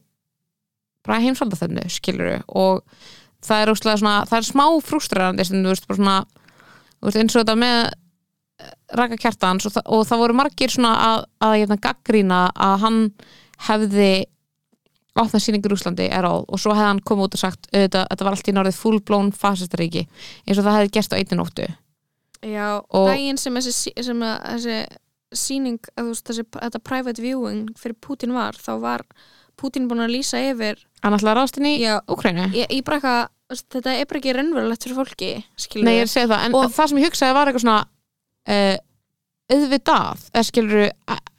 bara 1.06 1.20
heimsvalda 1.22 1.58
þennu 1.60 1.84
skiluru 1.92 2.40
og 2.48 2.82
það 3.46 3.62
er 3.62 3.70
óslega 3.74 4.00
svona, 4.00 4.16
það 4.26 4.40
er 4.42 4.48
smá 4.50 4.64
frústrarandi 4.82 5.46
sem 5.46 5.60
þú 5.62 5.70
veist, 5.74 5.86
bara 5.86 6.00
svona 6.00 6.16
veist, 7.06 7.20
eins 7.20 7.36
og 7.36 7.44
þetta 7.44 7.56
með 7.62 7.78
eh, 7.86 8.72
Raka 8.98 9.18
Kjartans 9.22 9.68
og, 9.68 9.74
það- 9.76 9.90
og 9.94 10.06
það 10.08 10.22
voru 10.24 10.38
margir 10.42 10.72
svona 10.74 10.94
að, 11.10 11.26
að 11.46 11.54
hérna, 11.60 11.78
gaggrína 11.86 12.40
að 12.54 12.76
hann 12.86 12.98
hefði 13.68 14.10
opnað 15.16 15.40
sýningur 15.46 15.72
í 15.72 15.76
Úslandi 15.78 16.06
er 16.12 16.26
all 16.28 16.42
og 16.44 16.58
svo 16.60 16.74
hefði 16.76 16.88
hann 16.90 16.98
komið 17.08 17.28
út 17.30 17.36
og 17.38 17.40
sagt 17.40 17.68
þetta 17.72 18.02
var 18.26 18.34
allt 18.34 18.50
í 18.50 18.52
norðið 18.52 18.80
full-blown 18.82 19.30
fasistaríki 19.32 20.02
eins 20.44 20.58
og 20.58 20.66
það 20.66 20.74
hefði 20.80 20.90
gerst 20.98 21.14
á 21.14 21.18
einni 21.22 21.38
nóttu 21.38 21.68
já, 22.46 22.66
Og- 22.94 23.08
daginn 23.10 23.38
sem 23.40 23.54
þessi, 23.58 23.92
sem 24.06 24.20
þessi 24.22 24.76
síning, 25.36 25.80
veist, 25.98 26.24
þessi, 26.28 26.44
þetta 26.54 26.80
private 26.86 27.22
viewing 27.22 27.72
fyrir 27.76 27.96
Putin 28.00 28.32
var, 28.36 28.54
þá 28.56 28.72
var 28.80 29.02
Putin 29.58 29.88
búin 29.90 30.04
að 30.04 30.12
lýsa 30.14 30.38
yfir 30.52 30.78
hann 31.02 31.16
ætlaði 31.16 31.32
að 31.32 31.38
ráðast 31.40 31.58
inn 31.60 31.68
í 31.70 31.76
veist, 33.50 33.66
þetta 33.74 33.94
er 33.98 34.06
bara 34.10 34.20
ekki 34.22 34.34
raunverulegt 34.36 34.86
fyrir 34.86 34.98
fólki, 35.00 35.30
Nei, 35.86 35.98
ég 36.00 36.10
segja 36.12 36.30
það, 36.32 36.44
en 36.46 36.54
Og- 36.60 36.70
það 36.76 36.88
sem 36.92 36.98
ég 37.02 37.08
hugsaði 37.10 37.36
var 37.38 37.50
eitthvað 37.50 37.64
svona 37.66 37.80
uh, 38.48 38.76
auðvitað, 39.52 40.26
eða 40.34 40.46
skilur 40.48 40.84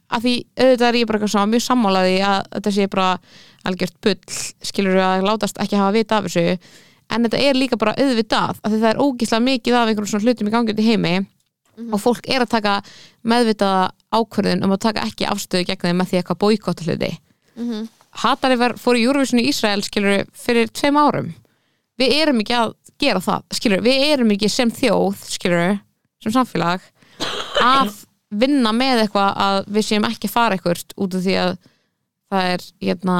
að 0.07 0.23
því 0.23 0.33
auðvitað 0.55 0.87
er 0.87 0.97
ég 1.01 1.07
bara 1.09 1.17
eitthvað 1.19 1.31
svona 1.33 1.51
mjög 1.51 1.63
sammálaði 1.65 2.17
að 2.23 2.37
þetta 2.55 2.71
sé 2.77 2.85
bara 2.91 3.07
algjört 3.67 3.97
bull 4.05 4.37
skilur 4.69 4.99
að 5.03 5.25
látast 5.27 5.59
ekki 5.63 5.79
hafa 5.81 5.95
vita 5.97 6.19
af 6.21 6.27
þessu 6.29 6.45
en 7.09 7.25
þetta 7.25 7.41
er 7.41 7.57
líka 7.57 7.79
bara 7.79 7.95
auðvitað 7.97 8.61
að 8.61 8.73
því 8.73 8.79
það 8.83 8.89
er 8.91 9.01
ógislega 9.03 9.45
mikið 9.47 9.77
af 9.77 9.91
einhverjum 9.91 10.11
svona 10.11 10.27
hlutum 10.27 10.49
í 10.49 10.53
gangjandi 10.53 10.87
heimi 10.87 11.13
og 11.77 12.01
fólk 12.01 12.25
er 12.25 12.43
að 12.43 12.53
taka 12.55 12.73
meðvitaða 13.27 13.83
ákvörðun 14.17 14.65
um 14.65 14.73
að 14.73 14.83
taka 14.87 15.05
ekki 15.05 15.27
afstöðu 15.29 15.67
gegn 15.69 15.83
þeim 15.85 16.01
með 16.01 16.09
því 16.09 16.19
eitthvað 16.19 16.41
boykotta 16.41 16.87
hluti. 16.87 17.11
Mhm. 17.55 17.87
Hatari 18.17 18.57
var, 18.57 18.73
fór 18.81 18.97
í 18.97 19.05
Eurovision 19.05 19.41
í 19.43 19.49
Ísrael 19.51 19.83
skilur 19.85 20.25
fyrir 20.33 20.71
tveim 20.73 20.97
árum. 20.97 21.33
Við 22.01 22.13
erum 22.17 22.41
ekki 22.41 22.55
að 22.57 22.73
gera 22.97 23.21
það 23.21 23.43
skilur, 23.53 23.83
við 23.85 24.05
erum 24.07 24.31
ekki 24.33 24.49
sem 24.49 24.71
þjóð 24.73 25.21
skilur, 25.29 25.79
sem 26.23 26.33
samfélag 26.33 26.81
að 27.61 27.93
vinna 28.29 28.73
með 28.73 29.03
eitthvað 29.03 29.41
að 29.45 29.59
við 29.75 29.85
séum 29.85 30.07
ekki 30.09 30.31
fara 30.31 30.57
eitthvað 30.57 30.81
út 30.97 31.17
af 31.17 31.25
því 31.25 31.35
að 31.43 31.51
það 32.27 32.49
er 32.55 32.65
hérna, 32.87 33.17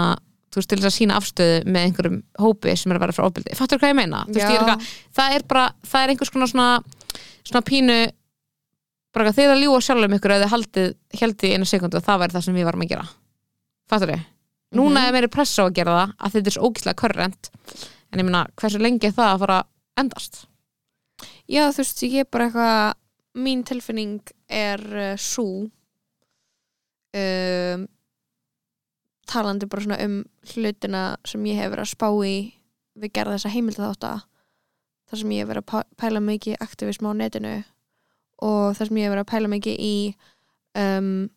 þú 0.58 0.64
veist, 0.64 0.72
til 0.72 0.80
þess 0.82 0.90
að 0.90 0.96
sína 0.96 1.18
afstöðu 1.22 1.58
með 1.70 1.84
einhverjum 1.88 2.22
hópi 2.42 2.74
sem 2.74 2.92
er 2.92 2.98
að 2.98 3.04
vera 3.06 3.14
frá 3.14 3.26
ofbeldi 3.28 3.58
fattur 3.58 3.82
hvað 3.82 3.92
ég 3.94 3.98
meina? 4.00 4.24
Þú 4.26 4.34
Veist, 4.34 4.48
ég 4.48 4.56
er 4.56 4.64
eitthvað, 4.64 4.88
það 5.20 5.36
er 5.36 5.46
bara, 5.54 5.66
það 5.86 6.06
er 6.06 6.14
einhvers 6.14 6.34
konar 6.34 6.52
svona 6.52 6.70
svona 7.46 7.64
pínu 7.68 7.98
bara 9.16 9.34
þið 9.38 9.54
að 9.54 9.62
ljúa 9.64 9.84
sjálfum 9.86 10.18
ykkur 10.18 10.34
að 10.34 10.44
þið 10.44 10.54
haldið 10.56 10.90
haldið 11.22 11.50
í 11.50 11.54
einu 11.54 11.70
sekundu 11.70 12.00
að 12.00 12.08
það 12.10 12.22
væri 12.24 12.36
það 12.36 12.46
sem 12.48 12.58
við 12.58 12.68
varum 12.68 12.86
að 12.86 12.92
gera 12.94 13.08
fattur 13.88 14.14
þið? 14.14 14.26
Núna 14.78 15.06
er 15.08 15.16
meiri 15.16 15.32
pressa 15.32 15.64
á 15.64 15.66
að 15.70 15.78
gera 15.78 15.96
það 15.96 16.14
að 16.18 16.34
þetta 16.36 16.52
er 16.52 16.58
svo 16.58 16.68
ógíslega 16.68 17.02
körrent 17.02 17.52
en 18.12 18.22
ég 18.22 18.28
meina, 18.28 18.46
hversu 18.60 18.82
lengi 18.82 19.14
það 19.14 19.34
að 19.34 19.44
fara 19.46 19.60
endast? 20.02 20.42
Já, 21.48 21.70
þú 21.72 21.84
veist, 21.84 22.04
ég 22.04 22.26
er 22.26 22.32
bara 22.32 22.50
eitthvað 22.50 22.98
mín 23.38 23.64
tilfinning 23.68 24.34
er 24.50 24.84
uh, 25.14 25.14
um, 27.18 27.88
talandi 29.28 29.66
bara 29.70 29.84
svona 29.84 30.00
um 30.06 30.18
hlutina 30.54 31.04
sem 31.26 31.44
ég 31.46 31.56
hef 31.60 31.72
verið 31.72 31.86
að 31.86 31.94
spá 31.94 32.08
í 32.26 32.36
við 32.98 33.12
gerða 33.14 33.36
þessa 33.38 33.54
heimilda 33.54 33.92
þátt 33.94 34.22
þar 35.08 35.20
sem 35.22 35.32
ég 35.32 35.40
hef 35.44 35.50
verið 35.52 35.64
að 35.64 35.70
pæ- 35.72 35.96
pæla 36.02 36.20
mikið 36.20 36.56
aktivism 36.66 37.06
á 37.08 37.12
netinu 37.14 37.64
og 38.42 38.76
þar 38.78 38.88
sem 38.88 38.98
ég 38.98 39.04
hef 39.08 39.12
verið 39.16 39.26
að 39.26 39.32
pæla 39.34 39.48
mikið 39.54 39.76
í 39.80 40.16
um, 40.78 41.30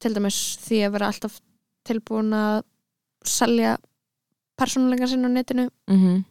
til 0.00 0.14
dæmis 0.16 0.38
því 0.64 0.78
að 0.86 0.92
vera 0.96 1.06
alltaf 1.12 1.40
tilbúin 1.84 2.32
að 2.34 2.62
selja 3.24 3.76
persónuleika 4.60 5.06
sinna 5.08 5.28
á 5.28 5.32
netinu 5.32 5.68
Mm 5.88 5.98
-hmm. 6.00 6.24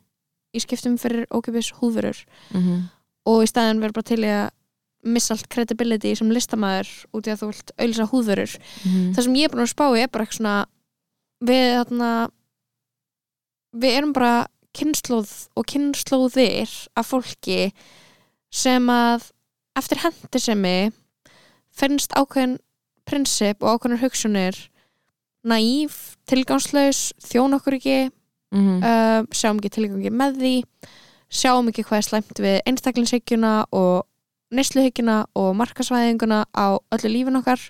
í 0.53 0.59
skiptum 0.59 0.97
fyrir 0.97 1.25
ókipis 1.31 1.71
húðvörur 1.79 2.25
Mm 2.53 2.61
-hmm. 2.61 2.81
og 3.25 3.43
í 3.43 3.47
staðin 3.47 3.79
verður 3.81 3.93
bara 3.93 4.03
til 4.15 4.23
að 4.23 4.49
missa 5.03 5.33
allt 5.33 5.47
credibility 5.51 6.15
sem 6.15 6.31
listamæður 6.31 6.89
út 7.15 7.27
í 7.27 7.31
að 7.31 7.41
þú 7.41 7.49
vilt 7.51 7.73
auðlýsa 7.77 8.07
húðvörur 8.11 8.55
það 9.15 9.23
sem 9.23 9.35
ég 9.39 9.47
er 9.47 9.53
búin 9.53 9.63
að 9.63 9.73
spá 9.73 9.85
í 9.95 10.01
er 10.01 10.11
bara 10.11 10.25
eitthvað 10.25 10.37
svona 10.37 10.55
við 11.49 11.67
þarna 11.77 12.11
við 13.79 13.97
erum 13.97 14.13
bara 14.13 14.47
kynnslóð 14.75 15.31
og 15.55 15.65
kynnslóðir 15.65 16.73
af 16.99 17.11
fólki 17.13 17.71
sem 18.51 18.89
að 18.89 19.31
eftir 19.79 20.03
hendisemi 20.03 20.91
finnst 21.71 22.13
ákveðin 22.13 22.59
prinsip 23.05 23.63
og 23.63 23.79
ákveðin 23.79 24.03
hugsunir 24.03 24.57
naíf, 25.47 26.17
tilgangslaus 26.27 27.13
þjón 27.23 27.55
okkur 27.55 27.79
ekki 27.79 27.99
Mm 28.51 28.81
-hmm. 28.81 28.85
uh, 28.85 29.25
sjáum 29.31 29.57
ekki 29.61 29.69
tilgangi 29.69 30.09
með 30.09 30.37
því 30.41 30.53
sjáum 31.29 31.67
ekki 31.69 31.83
hvað 31.85 31.97
er 31.97 32.05
slæmt 32.07 32.39
við 32.41 32.61
einstaklingshyggjuna 32.65 33.65
og 33.69 34.08
neysluhyggjuna 34.55 35.17
og 35.37 35.55
markasvæðinguna 35.59 36.43
á 36.57 36.67
öllu 36.95 37.09
lífin 37.13 37.37
okkar. 37.39 37.61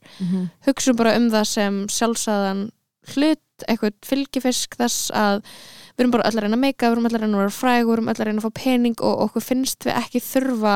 Hugsun 0.68 0.96
bara 0.96 1.16
um 1.18 1.30
það 1.34 1.46
sem 1.46 1.80
sjálfsæðan 1.92 2.70
hlut, 3.16 3.42
eitthvað 3.68 3.94
fylgifisk 4.06 4.76
þess 4.80 5.10
að 5.12 5.42
við 5.44 6.04
erum 6.04 6.12
bara 6.14 6.28
öll 6.30 6.38
að 6.38 6.44
reyna 6.46 6.56
að 6.56 6.64
meika, 6.64 6.88
við 6.88 6.92
erum 6.96 7.06
öll 7.10 7.16
að 7.16 7.22
reyna 7.24 7.38
að 7.38 7.42
vera 7.44 7.56
fræg 7.58 7.86
við 7.88 7.94
erum 7.94 8.08
öll 8.12 8.20
að 8.20 8.28
reyna 8.30 8.40
að 8.40 8.46
fá 8.48 8.60
pening 8.64 9.02
og 9.02 9.24
okkur 9.26 9.44
finnst 9.44 9.84
við 9.88 9.98
ekki 10.00 10.22
þurfa 10.24 10.76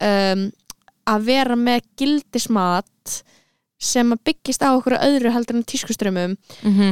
um, 0.00 0.44
að 1.08 1.26
vera 1.28 1.56
með 1.56 1.82
gildismat 2.00 3.18
sem 3.78 4.12
að 4.12 4.22
byggist 4.24 4.62
á 4.64 4.72
okkur 4.72 4.96
öðru 4.98 5.30
heldur 5.34 5.56
en 5.60 5.64
tískuströmmum 5.68 6.36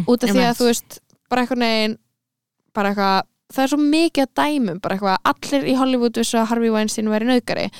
út 0.06 0.22
af 0.22 0.30
því 0.30 0.44
að 0.50 0.58
þú 0.60 0.66
veist 0.68 0.98
bara 1.30 1.42
eitthvað 1.42 1.58
negin 1.64 1.96
bara 2.76 2.92
eitthvað, 2.92 3.26
það 3.52 3.64
er 3.64 3.72
svo 3.72 3.78
mikið 3.82 4.22
að 4.26 4.34
dæmum 4.42 4.80
bara 4.84 4.94
eitthvað, 4.94 5.16
allir 5.32 5.66
í 5.66 5.74
Hollywood 5.80 6.16
vissu 6.20 6.38
að 6.38 6.48
Harvey 6.52 6.70
Weinstein 6.70 7.08
væri 7.10 7.26
nauðgari 7.30 7.70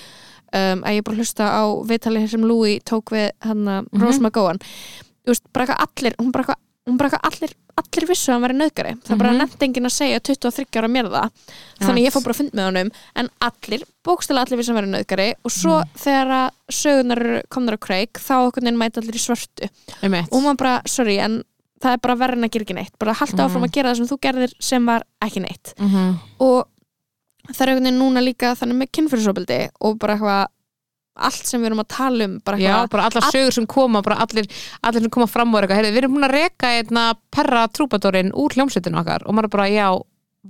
um, 0.53 0.82
að 0.82 0.94
ég 0.97 1.05
bara 1.05 1.16
hlusta 1.16 1.44
á 1.51 1.64
viðtalið 1.86 2.28
sem 2.30 2.42
Louis 2.47 2.80
tók 2.84 3.11
við 3.11 3.30
hann 3.42 3.64
að 3.66 3.86
Mhm. 3.92 4.03
Rose 4.03 4.20
McGowan 4.20 4.59
veist, 5.26 5.42
bara 5.53 5.74
allir 5.74 6.14
hún 6.18 6.32
bara 6.32 6.55
hún 6.86 6.97
bara 6.97 7.18
allir, 7.26 7.51
allir 7.76 8.07
vissu 8.07 8.30
að 8.30 8.34
hann 8.36 8.42
væri 8.47 8.57
nauðgari 8.61 8.92
það 9.03 9.18
bara 9.18 9.30
Mhm. 9.32 9.38
nefnt 9.42 9.62
enginn 9.66 9.86
að 9.86 9.97
segja 9.97 10.20
23 10.20 10.78
ára 10.78 10.88
mér 10.88 11.09
það 11.11 11.30
þannig 11.80 12.05
ég 12.07 12.12
fór 12.14 12.22
bara 12.22 12.32
að 12.32 12.36
fund 12.36 12.53
með 12.55 12.64
honum 12.70 12.90
en 13.16 13.28
allir, 13.40 13.82
bókstæla 14.07 14.44
allir 14.47 14.59
vissu 14.59 14.70
að 14.70 14.76
hann 14.76 14.84
væri 14.84 14.94
nauðgari 14.94 15.34
og 15.44 15.51
svo 15.51 15.80
Mhm. 15.82 15.88
þegar 15.99 16.28
að 16.30 16.51
sögunar 16.70 17.42
komnar 17.51 17.74
á 17.74 17.78
kreik 17.78 18.12
þá 18.12 18.34
okkur 18.47 18.62
neginn 18.62 18.78
mæta 18.78 19.01
allir 19.03 19.18
í 19.18 19.18
svörtu 19.18 19.68
og 20.32 20.42
maður 20.42 20.57
bara, 20.57 20.82
sorry, 20.86 21.18
en 21.18 21.42
það 21.82 21.92
er 21.92 21.99
bara 21.99 22.14
verðin 22.16 22.44
að 22.44 22.51
gera 22.51 22.64
ekki 22.64 22.74
neitt 22.74 22.99
bara 22.99 23.12
halda 23.14 23.36
Mhm. 23.36 23.51
áfram 23.51 23.64
að 23.66 23.72
gera 23.72 23.90
það 23.92 23.97
sem 23.97 24.07
þú 24.07 24.18
gerðir 24.20 24.53
sem 24.61 24.86
var 24.86 25.03
ekki 25.20 25.40
neitt 25.42 25.74
Mhm. 25.78 26.18
og 26.40 26.68
það 27.53 27.62
er 27.62 27.72
einhvern 27.72 27.86
veginn 27.88 28.01
núna 28.03 28.22
líka 28.24 28.55
þannig 28.59 28.80
með 28.82 28.92
kynfyrirsofbildi 28.99 29.59
og 29.86 29.99
bara 30.03 30.16
eitthvað 30.16 30.44
allt 31.26 31.49
sem 31.49 31.62
við 31.62 31.70
erum 31.70 31.80
að 31.80 31.88
tala 31.94 32.26
um 32.28 32.34
bara 32.44 32.59
Já, 32.61 32.74
bara 32.92 33.07
allar 33.09 33.24
all- 33.24 33.32
sögur 33.32 33.55
sem 33.57 33.66
koma 33.66 34.03
allir, 34.05 34.49
allir 34.84 35.01
sem 35.07 35.11
koma 35.11 35.26
fram 35.26 35.55
og 35.55 35.62
er 35.62 35.68
eitthvað 35.68 35.88
við 35.94 36.03
erum 36.03 36.16
búin 36.18 36.26
að 36.28 36.34
reka 36.36 36.72
einna 36.76 37.07
perra 37.32 37.62
trúbadorinn 37.72 38.34
úr 38.36 38.53
hljómsveitinu 38.53 39.01
okkar. 39.01 39.24
Og 39.24 39.32
maður 39.34 39.49
bara, 39.55 39.68
já, 39.72 39.88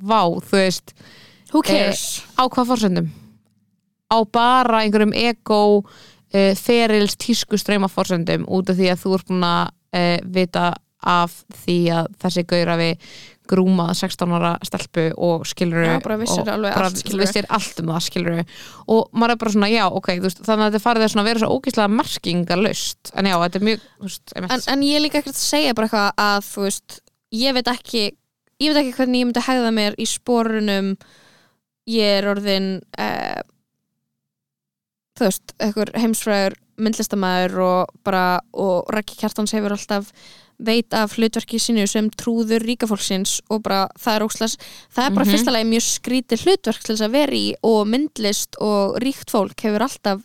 vá, 0.03 0.21
þú 0.43 0.57
veist 0.59 0.95
who 1.53 1.63
cares? 1.63 2.25
á 2.35 2.43
hvað 2.51 2.73
fórsendum 2.73 3.07
á 4.11 4.19
bara 4.27 4.83
einhverjum 4.83 5.15
ego 5.15 5.61
uh, 5.87 6.55
ferils 6.59 7.15
tísku 7.17 7.59
streyma 7.59 7.89
fórsendum 7.91 8.45
út 8.51 8.71
af 8.71 8.77
því 8.79 8.91
að 8.91 9.01
þú 9.05 9.15
ert 9.15 9.31
búin 9.31 9.47
að 9.47 9.71
uh, 9.71 10.19
vita 10.35 10.67
af 11.07 11.45
því 11.63 11.79
að 11.95 12.11
þessi 12.23 12.43
gaur 12.51 12.73
hafi 12.75 12.91
grúmað 13.51 13.93
16 14.01 14.35
ára 14.39 14.53
stelpu 14.67 15.07
og 15.23 15.47
skilur 15.49 15.87
Já, 15.87 15.95
bara 16.05 16.19
vissir 16.21 16.51
alveg 16.53 16.77
bara 16.77 16.91
allt, 16.91 17.15
vissir 17.21 17.49
allt 17.53 17.83
um 17.83 17.93
það 17.95 18.05
skilur 18.07 18.43
og 18.43 19.09
maður 19.13 19.35
er 19.35 19.41
bara 19.43 19.55
svona, 19.57 19.71
já, 19.73 19.85
ok, 19.89 20.13
veist 20.25 20.45
þannig 20.45 20.67
að 20.67 20.77
þetta 20.77 20.85
farið 20.85 21.07
að 21.09 21.29
vera 21.31 21.43
svo 21.43 21.57
ógíslega 21.57 21.95
merkingalust 21.97 23.13
en 23.15 23.31
já, 23.31 23.37
þetta 23.45 23.61
er 23.61 23.67
mjög, 23.71 23.89
veist, 24.07 24.37
en, 24.37 24.49
en 24.75 24.87
ég 24.87 24.99
er 24.99 25.05
líka 25.07 25.23
ekkert 25.23 25.39
að 25.39 25.43
segja 25.43 25.77
bara 25.79 25.91
eitthvað 25.91 26.25
að 26.27 26.39
þú 26.51 26.67
veist, 26.67 27.01
ég 27.37 27.57
veit 27.57 27.73
ekki 27.73 28.05
ég 28.07 28.73
veit 28.73 28.83
ekki 28.83 28.97
hvernig 29.01 29.23
ég 29.23 29.31
myndi 29.31 29.47
hegða 29.47 29.73
mér 29.77 29.99
í 30.01 30.09
sporunum 30.09 30.95
ég 31.91 32.21
er 32.21 32.31
orðin 32.31 32.71
uh, 32.99 33.43
þú 35.17 35.29
veist, 35.29 35.57
einhver 35.63 35.93
heimsfræður 35.97 36.59
myndlistamæður 36.77 37.61
og 37.65 37.95
bara 38.05 38.25
og 38.53 38.91
Rækki 38.93 39.17
Kjartans 39.21 39.55
hefur 39.57 39.75
alltaf 39.77 40.11
veit 40.59 40.95
af 40.95 41.17
hlutverki 41.17 41.59
sínu 41.61 41.87
sem 41.89 42.09
trúður 42.11 42.63
ríkafólksins 42.65 43.41
og 43.51 43.63
bara 43.63 43.89
það 43.99 44.17
er 44.17 44.23
óslas 44.27 44.57
það 44.95 45.05
er 45.07 45.11
bara 45.11 45.25
Mhm. 45.25 45.33
fyrsta 45.35 45.53
lagi 45.53 45.69
mjög 45.69 45.85
skrítið 46.01 46.45
hlutverk 46.45 46.83
til 46.83 46.95
þess 46.97 47.05
að 47.07 47.11
vera 47.13 47.33
í 47.33 47.55
og 47.63 47.87
myndlist 47.87 48.57
og 48.61 48.97
ríkt 49.03 49.31
fólk 49.31 49.61
hefur 49.61 49.83
alltaf 49.83 50.23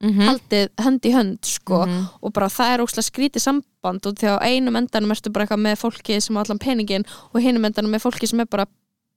Mhm. 0.00 0.20
haldið 0.28 0.68
hönd 0.78 1.00
í 1.04 1.12
hönd 1.12 1.44
sko 1.44 1.84
Mhm. 1.86 2.08
og 2.22 2.32
bara 2.32 2.46
það 2.48 2.74
er 2.74 2.80
óslega 2.84 3.10
skrítið 3.10 3.40
samband 3.42 4.06
og 4.06 4.14
þegar 4.14 4.38
á 4.38 4.46
einum 4.46 4.76
endanum 4.76 5.10
ertu 5.10 5.32
bara 5.32 5.44
eitthvað 5.46 5.60
með 5.66 5.76
fólki 5.82 6.22
sem 6.22 6.36
á 6.36 6.40
allan 6.44 6.58
peningin 6.58 7.04
og 7.34 7.42
hinum 7.42 7.64
endanum 7.66 7.90
með 7.90 8.02
fólki 8.06 8.28
sem 8.28 8.40
er 8.40 8.46
bara, 8.46 8.66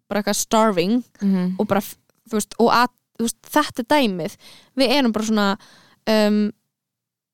bara 0.09 0.21
eitthvað 0.23 0.35
starving 0.35 1.03
Mhm. 1.21 1.55
og 1.59 1.67
bara, 1.67 1.81
þú 1.81 2.33
veist, 2.33 2.53
og 2.59 2.71
að, 2.71 2.87
þú 3.19 3.23
veist, 3.23 3.41
þetta 3.43 3.79
er 3.79 3.85
dæmið 3.85 4.35
við 4.75 4.89
erum 4.89 5.11
bara 5.13 5.25
svona 5.25 5.57
um, 6.07 6.51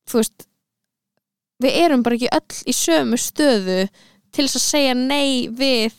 þú 0.08 0.14
veist 0.20 0.46
við 1.64 1.78
erum 1.84 2.04
bara 2.06 2.16
ekki 2.20 2.30
öll 2.38 2.60
í 2.70 2.74
sömu 2.78 3.18
stöðu 3.22 3.80
til 4.32 4.46
þess 4.46 4.60
að 4.60 4.66
segja 4.68 4.94
nei 4.98 5.48
við 5.50 5.94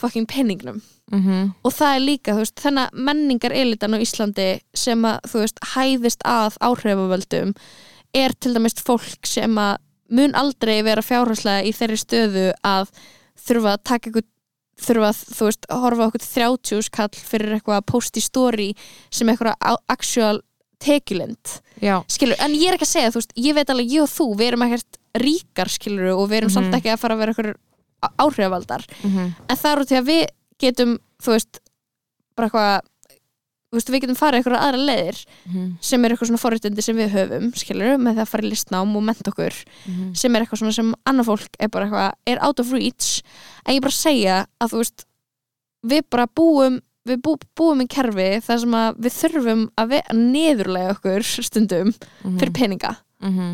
fucking 0.00 0.26
peningnum 0.28 0.80
Mhm. 1.10 1.54
og 1.66 1.72
það 1.74 1.94
er 1.96 2.00
líka, 2.06 2.32
þú 2.36 2.38
veist, 2.44 2.60
þennan 2.62 2.90
menningar 2.94 3.50
elitan 3.52 3.94
á 3.94 3.98
Íslandi 3.98 4.60
sem 4.72 5.02
að, 5.02 5.16
þú 5.26 5.40
veist, 5.42 5.58
hæðist 5.74 6.20
að 6.24 6.58
áhrifavöldum 6.62 7.54
er 8.14 8.30
til 8.38 8.54
dæmis 8.54 8.74
fólk 8.78 9.26
sem 9.26 9.56
að 9.58 9.78
mun 10.08 10.32
aldrei 10.38 10.82
vera 10.86 11.02
fjárháslega 11.02 11.66
í 11.66 11.72
þeirri 11.74 11.98
stöðu 11.98 12.52
að 12.62 12.92
þurfa 13.42 13.72
að 13.74 13.82
taka 13.84 14.10
eitthvað 14.10 14.28
þurfa 14.80 15.08
að, 15.10 15.18
þú 15.34 15.44
veist, 15.50 15.66
horfa 15.70 16.06
okkur 16.06 16.24
30 16.24 16.82
skall 16.86 17.08
fyrir 17.10 17.56
eitthvað 17.58 17.80
að 17.82 17.86
post 17.90 18.16
í 18.16 18.22
story 18.22 18.68
sem 19.10 19.28
eitthvað 19.28 19.76
actual 19.88 20.40
tekjulind, 20.80 21.54
skilur, 22.08 22.36
en 22.40 22.54
ég 22.56 22.68
er 22.70 22.76
ekki 22.78 22.86
að 22.88 22.94
segja, 22.94 23.10
þú 23.14 23.20
veist, 23.20 23.32
ég 23.36 23.54
veit 23.56 23.70
alveg, 23.72 23.90
ég 23.94 24.02
og 24.04 24.08
þú, 24.12 24.26
við 24.40 24.46
erum 24.50 24.62
ekkert 24.66 24.98
ríkar, 25.20 25.68
skilur, 25.72 26.12
og 26.16 26.28
við 26.30 26.38
erum 26.42 26.50
samt 26.54 26.70
Mhm. 26.70 26.78
ekki 26.80 26.92
að 26.94 26.98
fara 27.02 27.14
að 27.14 27.18
vera 27.18 27.32
eitthvað 27.34 28.14
áhrifavaldar 28.18 28.86
Mhm. 29.04 29.34
en 29.48 29.56
það 29.56 29.72
er 29.72 29.80
út 29.82 29.90
í 29.92 29.98
að 30.00 30.06
við 30.08 30.26
getum 30.60 30.98
þú 31.22 31.32
veist 31.36 31.60
bara 32.36 32.48
eitthvað 32.48 32.80
við 33.72 34.00
getum 34.02 34.16
farið 34.18 34.40
eitthvað 34.40 34.62
aðra 34.64 34.80
leiðir 34.88 35.18
Mhm, 35.46 35.76
sem 35.80 36.04
er 36.04 36.10
eitthvað 36.10 36.28
svona 36.30 36.42
forréttindi 36.42 36.82
sem 36.82 36.96
við 36.96 37.10
höfum 37.14 37.52
skilur, 37.54 37.98
með 37.98 38.14
það 38.16 38.22
að 38.24 38.28
fara 38.28 38.42
í 38.42 38.50
listnám 38.50 38.96
og 38.96 39.02
menta 39.02 39.30
okkur 39.30 39.54
mhm. 39.86 40.16
sem 40.16 40.34
er 40.36 40.42
eitthvað 40.42 40.58
svona 40.58 40.74
sem 40.74 40.94
annar 41.06 41.24
fólk 41.24 41.48
er 41.60 41.68
bara 41.68 41.86
eitthvað, 41.86 42.12
er 42.26 42.38
out 42.42 42.58
of 42.60 42.72
reach 42.72 43.22
en 43.66 43.74
ég 43.76 43.80
bara 43.80 43.92
segja 43.92 44.46
að 44.60 44.70
þú 44.72 44.76
veist 44.82 45.04
við 45.86 46.02
bara 46.10 46.26
búum 46.26 46.80
við 47.08 47.20
bú, 47.24 47.36
búum 47.56 47.80
í 47.82 47.86
kerfi 47.90 48.28
þar 48.44 48.58
sem 48.64 48.74
við 49.00 49.14
þurfum 49.16 49.62
að, 49.80 49.88
ve- 49.94 50.02
að 50.12 50.18
niðurlega 50.34 50.96
okkur 50.96 51.24
stundum 51.46 51.94
fyrir 52.24 52.52
peninga. 52.56 52.96
Mhm. 53.22 53.48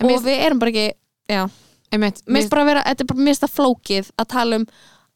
En 0.00 0.06
og 0.06 0.10
mér 0.10 0.24
við 0.26 0.42
erum 0.46 0.58
bara 0.62 0.70
ekki 0.74 0.88
já, 1.30 1.44
einmitt, 1.92 2.22
finnst 2.26 2.50
bara 2.50 2.62
að 2.64 2.70
vera, 2.72 2.82
þetta 2.88 3.02
er 3.04 3.10
bara 3.12 3.24
það 3.42 3.54
flókið 3.56 4.10
að 4.18 4.28
tala 4.34 4.56
um 4.60 4.66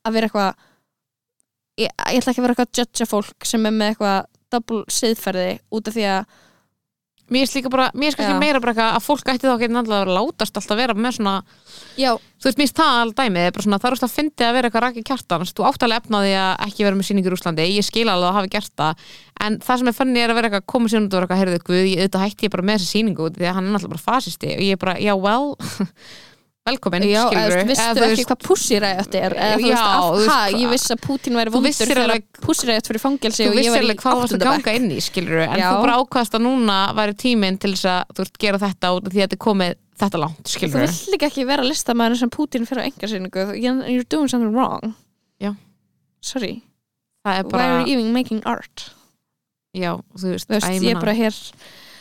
að 0.07 0.12
vera 0.17 0.29
eitthvað 0.29 0.55
ég, 1.79 1.91
ég 1.91 2.19
ætla 2.23 2.33
ekki 2.33 2.41
að 2.41 2.47
vera 2.47 2.55
eitthvað 2.57 2.71
að 2.71 2.81
judgea 2.81 3.07
fólk 3.11 3.47
sem 3.51 3.67
er 3.67 3.75
með 3.77 3.93
eitthvað 3.93 4.27
double 4.55 4.85
siðferði 4.97 5.49
út 5.75 5.89
af 5.91 5.95
því 5.97 6.05
að 6.14 6.27
mér 7.27 7.43
finnst 7.43 7.57
líka 7.59 7.70
bara, 7.72 7.89
mér 7.95 8.11
finnst 8.11 8.20
kannski 8.20 8.39
meira 8.39 8.61
bara 8.62 8.72
eitthvað 8.72 8.97
að 8.97 9.05
fólk 9.07 9.31
ætti 9.33 9.47
þá 9.49 9.55
ekki 9.57 9.68
náttúrulega 9.72 9.99
að 9.99 10.05
vera 10.05 10.16
látast 10.16 10.61
alltaf 10.61 10.79
vera 10.79 10.95
með 10.95 11.16
svona, 11.16 11.35
já, 11.99 12.11
þú 12.14 12.47
veist, 12.47 12.61
mér 12.61 12.62
finnst 12.62 12.79
það 12.79 12.99
alveg 13.01 13.16
dæmið, 13.20 13.47
er 13.47 13.57
bara 13.57 13.66
svona, 13.66 13.81
það 13.83 13.89
er 13.89 13.97
úrst 13.97 14.07
að 14.07 14.14
fyndi 14.14 14.47
að 14.47 14.55
vera 14.57 14.70
eitthvað 14.70 14.85
rakið 14.87 15.07
kjartans, 15.11 15.55
þú 15.57 15.66
áttalega 15.70 16.03
efnaði 16.05 16.37
að 16.39 16.53
ekki 16.68 16.87
vera 16.87 17.01
með 17.01 17.09
sýningur 17.11 17.35
í 17.35 17.39
Úslandi, 17.41 17.66
ég 17.74 17.87
skil 17.87 18.07
alveg 18.07 18.31
að 18.31 18.39
hafa 18.39 18.53
gert 18.55 18.74
það. 18.79 19.11
En 19.47 19.59
það 19.66 19.83
sem 19.83 19.91
er 19.91 19.97
fannig 19.97 20.22
er 20.22 20.33
að 20.33 20.39
vera 20.39 20.51
eitthvað 20.51 20.68
koma 20.70 20.87
út 20.87 20.97
og 20.97 21.16
vera 21.16 21.27
eitthvað, 21.27 21.43
heyrðu, 21.43 21.64
guð, 21.66 21.83
ég 21.91 22.05
auðvitað 22.05 22.24
hætti 22.24 22.47
ég 22.47 22.55
bara 22.55 22.66
með 22.70 22.79
þessi 22.79 22.93
sýningu 22.95 23.27
út 23.27 23.37
því 23.37 23.51
að 23.51 23.59
hann 23.59 23.66
er 23.66 23.74
náttúrulega 23.74 23.97
bara 23.97 24.07
fasisti. 24.07 24.55
Og 24.55 24.64
ég 24.64 24.79
er 24.79 24.81
bara, 24.81 24.97
já, 25.03 25.12
well 25.18 25.57
velkomin, 26.67 27.05
já 27.07 27.23
eða, 27.23 27.31
skilur 27.31 27.53
þú 27.53 27.69
veist, 27.69 27.71
vistu 27.71 28.07
ekki 28.07 28.27
hvað 28.27 28.41
pussiræðat 28.47 29.17
er? 29.21 29.37
Eða 29.37 29.57
þú 29.57 29.71
Já, 29.71 29.77
veist, 29.77 29.87
þú 29.87 30.19
veist 30.21 30.33
ha, 30.33 30.39
ég 30.51 30.73
viss 30.75 30.93
að 30.95 31.01
Putin 31.07 31.39
væri 31.39 31.53
Þú 31.53 31.61
vondur 31.61 31.91
þegar 31.93 32.23
pussiræðat 32.47 32.91
fyrir 32.91 33.03
fangelsi 33.03 33.47
þú 33.47 33.53
og 33.53 33.61
ég 33.61 33.71
var 33.71 33.79
í 33.79 33.85
alveg 33.85 34.03
hvað 34.03 34.21
varst 34.21 34.35
að 34.35 34.37
áttunda 34.37 34.51
ganga 34.51 34.64
bekk 34.67 34.81
inn 34.81 34.91
í 34.91 35.01
skilur 35.05 35.43
en 35.47 35.55
þú 35.62 35.81
bara 35.85 35.97
ákvaðast 36.03 36.39
að 36.39 36.45
núna 36.47 36.79
væri 36.99 37.17
tíminn 37.23 37.59
til 37.62 37.73
þess 37.77 37.89
að 37.93 38.14
þú 38.17 38.25
veist, 38.25 38.39
gera 38.47 38.62
þetta 38.67 38.93
af 38.93 39.07
því 39.07 39.14
að 39.14 39.23
þetta 39.23 39.39
er 39.39 39.43
komið 39.47 39.79
þetta 40.03 40.23
langt 40.25 40.43
þú 40.43 40.55
skilur 40.57 40.85
vill 40.85 41.14
líka 41.14 41.31
ekki 41.31 41.47
vera 41.49 41.67
listamæður 41.71 42.21
sem 42.25 42.35
Putin 42.35 42.69
fyrir 42.69 42.83
á 42.83 42.89
engarsýningu 42.91 43.47
you're 43.87 44.09
doing 44.11 44.29
something 44.29 44.53
wrong. 44.53 44.95
Já. 45.41 45.55
sorry, 46.21 46.62
er 47.25 47.43
why 47.45 47.51
bara, 47.51 47.62
are 47.62 47.87
you 47.87 47.99
even 47.99 48.12
making 48.12 48.43
art? 48.45 48.91
Já, 49.77 49.99
þú 50.17 50.33
veist, 50.35 50.49
þú 50.49 50.57
veist, 50.57 50.83
ég 50.83 50.97
er 50.97 51.01
bara 51.03 51.14
hér 51.17 51.37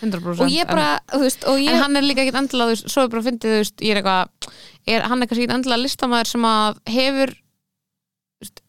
100% 0.01 0.43
og 0.43 0.51
ég 0.51 0.67
bara, 0.69 0.89
þú 1.13 1.21
veist, 1.23 1.47
og 1.47 1.57
en, 1.57 1.63
ég 1.65 1.77
en 1.77 1.83
hann 1.85 1.99
er 1.99 2.05
líka 2.05 2.25
ekkit 2.25 2.41
endilega, 2.41 2.71
þú 2.71 2.75
veist, 2.75 2.91
svo 2.93 3.05
er 3.05 3.09
bara 3.13 3.23
að 3.23 3.29
fyndið, 3.31 3.55
þú 3.55 3.63
veist, 3.63 3.81
ég 3.85 3.95
er 3.95 4.01
eitthvað 4.01 4.51
er, 4.95 5.07
hann 5.09 5.21
er 5.21 5.29
kannski 5.29 5.45
ekkit 5.45 5.57
endilega 5.57 5.83
listamæður 5.85 6.31
sem 6.33 6.47
að 6.51 6.79
hefur 6.95 7.35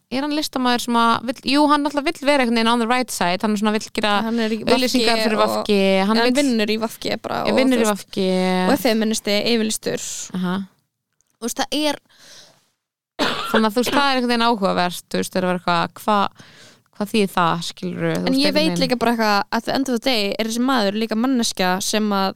er 0.07 0.23
hann 0.23 0.35
listamæður 0.37 0.83
sem 0.85 0.97
að 1.01 1.27
vill, 1.27 1.41
jú, 1.51 1.65
hann 1.67 1.87
alltaf 1.87 2.05
vill 2.05 2.21
vera 2.23 2.43
einhvern 2.43 2.59
veginn 2.61 2.71
on 2.71 2.83
the 2.83 2.87
right 2.87 3.11
side, 3.11 3.41
hann 3.43 3.55
er 3.55 3.59
svona 3.59 3.73
vill 3.75 3.89
gera 3.97 4.13
er 4.23 4.55
auðlýsingar 4.55 5.23
fyrir 5.25 5.39
vafki 5.41 5.79
hann 6.07 6.21
hann 6.21 6.37
vinnur 6.37 6.71
í 6.71 6.77
vafki 6.79 7.17
bara 7.23 7.41
og, 7.43 7.57
vinnur 7.57 7.83
í 7.83 7.89
vafki 7.89 8.27
og 8.63 8.73
er 8.77 8.81
feministi, 8.81 9.35
yfirlistur 9.51 10.05
Aha. 10.39 10.55
þú 11.35 11.49
veist, 11.49 11.59
það 11.59 11.77
er 11.81 11.99
þannig 13.51 13.67
að 13.67 13.75
þú 13.75 13.83
veist, 13.83 13.97
það 13.97 14.05
er 14.05 14.13
einhvern 14.13 14.31
veginn 14.31 14.47
áhugavert 14.47 15.03
þú 15.03 15.21
veist, 15.21 15.33
það 15.33 15.41
er 15.41 15.49
vera 15.49 15.59
eitthvað 15.59 16.01
hvað 16.05 16.55
hvað 16.97 17.11
þýðir 17.13 17.31
það, 17.33 17.63
skilur 17.67 18.05
en 18.17 18.37
ég 18.37 18.55
veit 18.55 18.81
líka 18.81 18.97
bara 18.99 19.13
eitthvað 19.13 19.57
að 19.57 19.65
the 19.67 19.75
end 19.77 19.89
of 19.91 19.97
the 19.99 20.03
day 20.09 20.31
er 20.37 20.49
þessi 20.49 20.63
maður 20.65 20.99
líka 21.03 21.17
manneskja 21.19 21.71
sem 21.85 22.09
að 22.15 22.35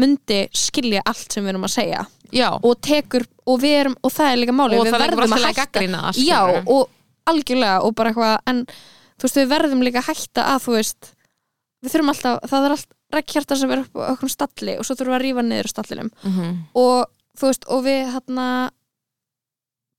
myndi 0.00 0.40
skilja 0.54 1.02
allt 1.10 1.34
sem 1.34 1.44
við 1.44 1.54
erum 1.54 1.66
að 1.66 1.74
segja. 1.74 2.04
Já, 2.30 2.48
og 2.54 2.76
tekur, 2.86 3.24
og 3.50 3.64
erum, 3.66 3.96
og 4.06 4.12
það 4.14 4.32
er 4.32 4.38
líka 4.38 4.54
máli 4.54 4.78
og 4.78 4.86
við 4.86 4.94
það 4.94 5.06
er 5.08 5.16
bara 5.18 5.26
að 5.26 5.44
hætta. 5.48 5.54
gaggrina 5.58 6.02
það, 6.06 6.20
já, 6.22 6.40
og 6.70 7.30
algjörlega 7.30 7.80
og 7.86 7.94
bara 7.98 8.12
eitthvað, 8.12 8.36
en 8.52 8.60
þú 8.70 9.26
veist, 9.26 9.40
við 9.40 9.50
verðum 9.50 9.82
líka 9.82 10.02
að 10.04 10.12
hætta 10.12 10.44
að, 10.52 10.60
þú 10.66 10.76
veist 10.76 11.10
við 11.80 11.94
þurfum 11.94 12.12
alltaf, 12.14 12.38
það 12.52 12.66
er 12.68 12.74
allt 12.76 12.96
rekkjarta 13.10 13.58
sem 13.58 13.72
er 13.74 13.82
upp 13.82 13.98
á 13.98 14.12
okkur 14.12 14.30
stalli 14.30 14.76
og 14.78 14.86
svo 14.86 14.94
þurfum 14.94 15.10
við 15.10 15.18
að 15.18 15.24
rífa 15.24 15.44
niður 15.46 15.70
stallinum. 15.72 16.12
Mhm. 16.22 16.52
og 16.78 17.10
þú 17.40 17.50
veist, 17.50 17.66
og 17.66 17.82
við 17.88 18.00
hérna 18.14 18.46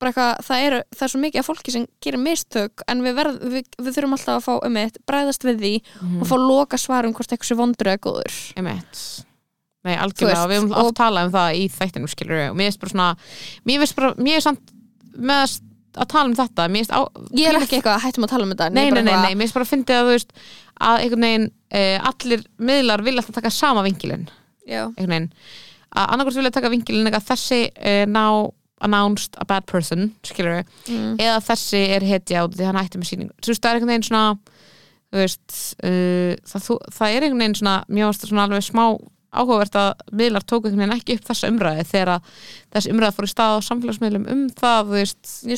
eitthvað, 0.09 0.39
það 0.47 0.61
er, 0.65 0.73
það 0.95 1.03
er 1.05 1.11
svo 1.13 1.19
mikið 1.21 1.39
af 1.41 1.45
fólki 1.51 1.71
sem 1.71 1.85
gerir 2.01 2.19
mistök 2.23 2.81
en 2.87 3.01
við, 3.05 3.13
verð, 3.19 3.39
við, 3.53 3.65
við 3.77 3.95
þurfum 3.97 4.15
alltaf 4.17 4.37
að 4.39 4.45
fá 4.47 4.53
um 4.67 4.77
eitt 4.81 4.97
bræðast 5.05 5.43
við 5.45 5.59
því 5.61 5.73
Mhm. 6.01 6.21
og 6.21 6.27
fá 6.31 6.35
loka 6.41 6.77
svarum 6.77 7.13
hvort 7.13 7.31
eitthvað 7.31 7.49
sé 7.51 7.55
vondur 7.59 7.87
eða 7.91 8.01
góður. 8.07 8.37
Einmitt. 8.57 9.01
Nei, 9.83 9.95
Þú 9.95 10.01
algjörlega, 10.05 10.47
við 10.51 10.59
höfum 10.61 10.73
oft 10.77 10.95
talað 10.97 11.25
um 11.25 11.31
það 11.33 11.55
í 11.57 11.63
þættinum, 11.73 12.09
skilur 12.11 12.41
og 12.51 12.55
mér 12.55 12.67
finnst 12.69 12.79
bara 12.81 12.91
svona 12.93 13.09
mér 13.65 13.79
finnst 13.81 13.95
bara, 13.97 14.13
mér 14.21 14.35
er 14.37 14.41
samt 14.45 14.73
með 15.17 15.39
að, 15.41 15.55
að 15.97 16.07
tala 16.13 16.25
um 16.29 16.35
þetta, 16.37 16.67
á 16.93 17.01
ég 17.33 17.47
er 17.49 17.57
ekki 17.61 17.79
eitthvað 17.79 17.95
að 17.97 18.03
hættum 18.05 18.23
að 18.27 18.29
tala 18.29 18.43
um 18.45 18.51
þetta 18.53 18.69
Nei, 18.71 18.83
nei, 18.83 18.91
nei, 18.91 19.01
eitthvað- 19.01 19.25
nei, 19.25 19.33
mér 19.35 19.41
finnst 19.47 19.53
bara 19.57 19.65
að 19.65 19.71
fyndi 19.73 19.93
að 19.97 20.05
þú 20.05 20.13
veist 20.13 20.31
að 20.81 21.01
einhvern 21.01 21.25
veginn 21.25 21.49
uh, 21.73 21.97
allir 22.11 22.45
miðlar 22.59 23.03
vilja 23.03 23.21
alltaf 23.21 23.35
taka 23.41 23.49
sama 23.49 23.83
vinkilinn. 23.83 24.27
Já, 24.69 24.85
einhvern 24.93 25.09
veginn. 25.15 25.31
Að 25.91 26.07
annarkvæmst 26.13 26.37
vilja 26.39 26.51
taka 26.55 26.69
vinkilinn 26.71 27.09
eitthvað 27.09 27.27
þessi 27.33 27.59
uh, 27.75 28.05
now 28.05 28.53
announced 28.85 29.37
a 29.41 29.45
bad 29.47 29.67
person 29.69 30.11
skilur 30.27 30.61
mm. 30.63 31.15
eða 31.21 31.39
þessi 31.51 31.81
er 31.97 32.05
hetja 32.05 32.45
af 32.45 32.55
því 32.55 32.67
hann 32.69 32.81
hætti 32.81 33.01
með 33.01 33.11
sýningu 33.11 33.37
þú 33.39 33.53
veist, 33.53 33.63
það 33.63 33.71
er 33.71 33.79
einhvern 33.79 33.93
veginn 33.93 34.07
svona 34.09 34.25
veist, 35.11 35.57
uh, 35.83 36.35
það, 36.47 36.67
þú, 36.67 36.77
það 36.97 37.15
er 37.15 37.25
einhvern 37.25 37.43
veginn 37.45 37.57
svona, 37.61 37.79
það 37.87 38.29
svona 38.29 38.45
alveg 38.47 38.67
smá 38.67 38.85
áhugavert 39.31 39.77
að 39.79 39.91
miðlar 40.19 40.43
tóku 40.43 40.67
einhvern 40.67 40.83
veginn 40.83 40.97
ekki 40.97 41.15
upp 41.17 41.27
þessa 41.29 41.51
umræði 41.51 41.85
þegar 41.87 42.13
að 42.15 42.33
þessi 42.75 42.91
umræði 42.91 43.15
fór 43.17 43.27
í 43.27 43.31
stað 43.31 43.55
á 43.55 43.59
samfélagsmiðlum 43.67 44.27
um 44.33 44.41
það, 44.59 44.91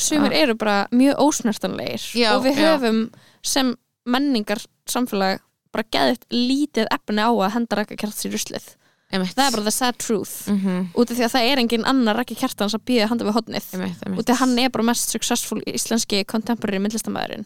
sumir 0.02 0.36
eru 0.38 0.54
bara 0.58 0.76
mjög 0.94 1.24
ósnertanlegir 1.24 2.06
Já, 2.14 2.28
og 2.36 2.44
við 2.46 2.60
já. 2.60 2.68
höfum 2.68 3.00
sem 3.42 3.74
menningar 4.06 4.62
samfélag 4.90 5.42
bara 5.74 5.88
geðið 5.90 6.26
lítið 6.30 6.90
efni 6.94 7.26
á 7.26 7.30
að 7.32 7.54
henda 7.56 7.80
rækka 7.80 7.98
kjarts 7.98 8.28
í 8.28 8.30
ruslið 8.30 8.68
einmitt, 9.14 9.34
það 9.36 9.46
er 9.46 9.54
bara 9.56 9.62
the 9.68 9.70
sad 9.74 9.96
truth. 10.02 10.48
Mm 10.50 10.58
-hmm, 10.60 10.86
út 10.94 11.10
af 11.10 11.16
því 11.16 11.24
að 11.24 11.34
það 11.34 11.48
er 11.52 11.58
engin 11.62 11.84
annar 11.86 12.16
rækki 12.18 12.36
kjartans 12.40 12.74
að 12.74 12.84
býða 12.88 13.08
handa 13.08 13.24
við 13.24 13.32
hodnið 13.38 13.64
einmitt, 13.74 14.02
einmitt. 14.06 14.18
út 14.20 14.30
af 14.30 14.38
hann 14.38 14.58
er 14.58 14.68
bara 14.70 14.84
mest 14.84 15.08
successful 15.10 15.60
íslenski 15.66 16.24
contemporary 16.24 16.78
myndlistamæðurinn 16.78 17.44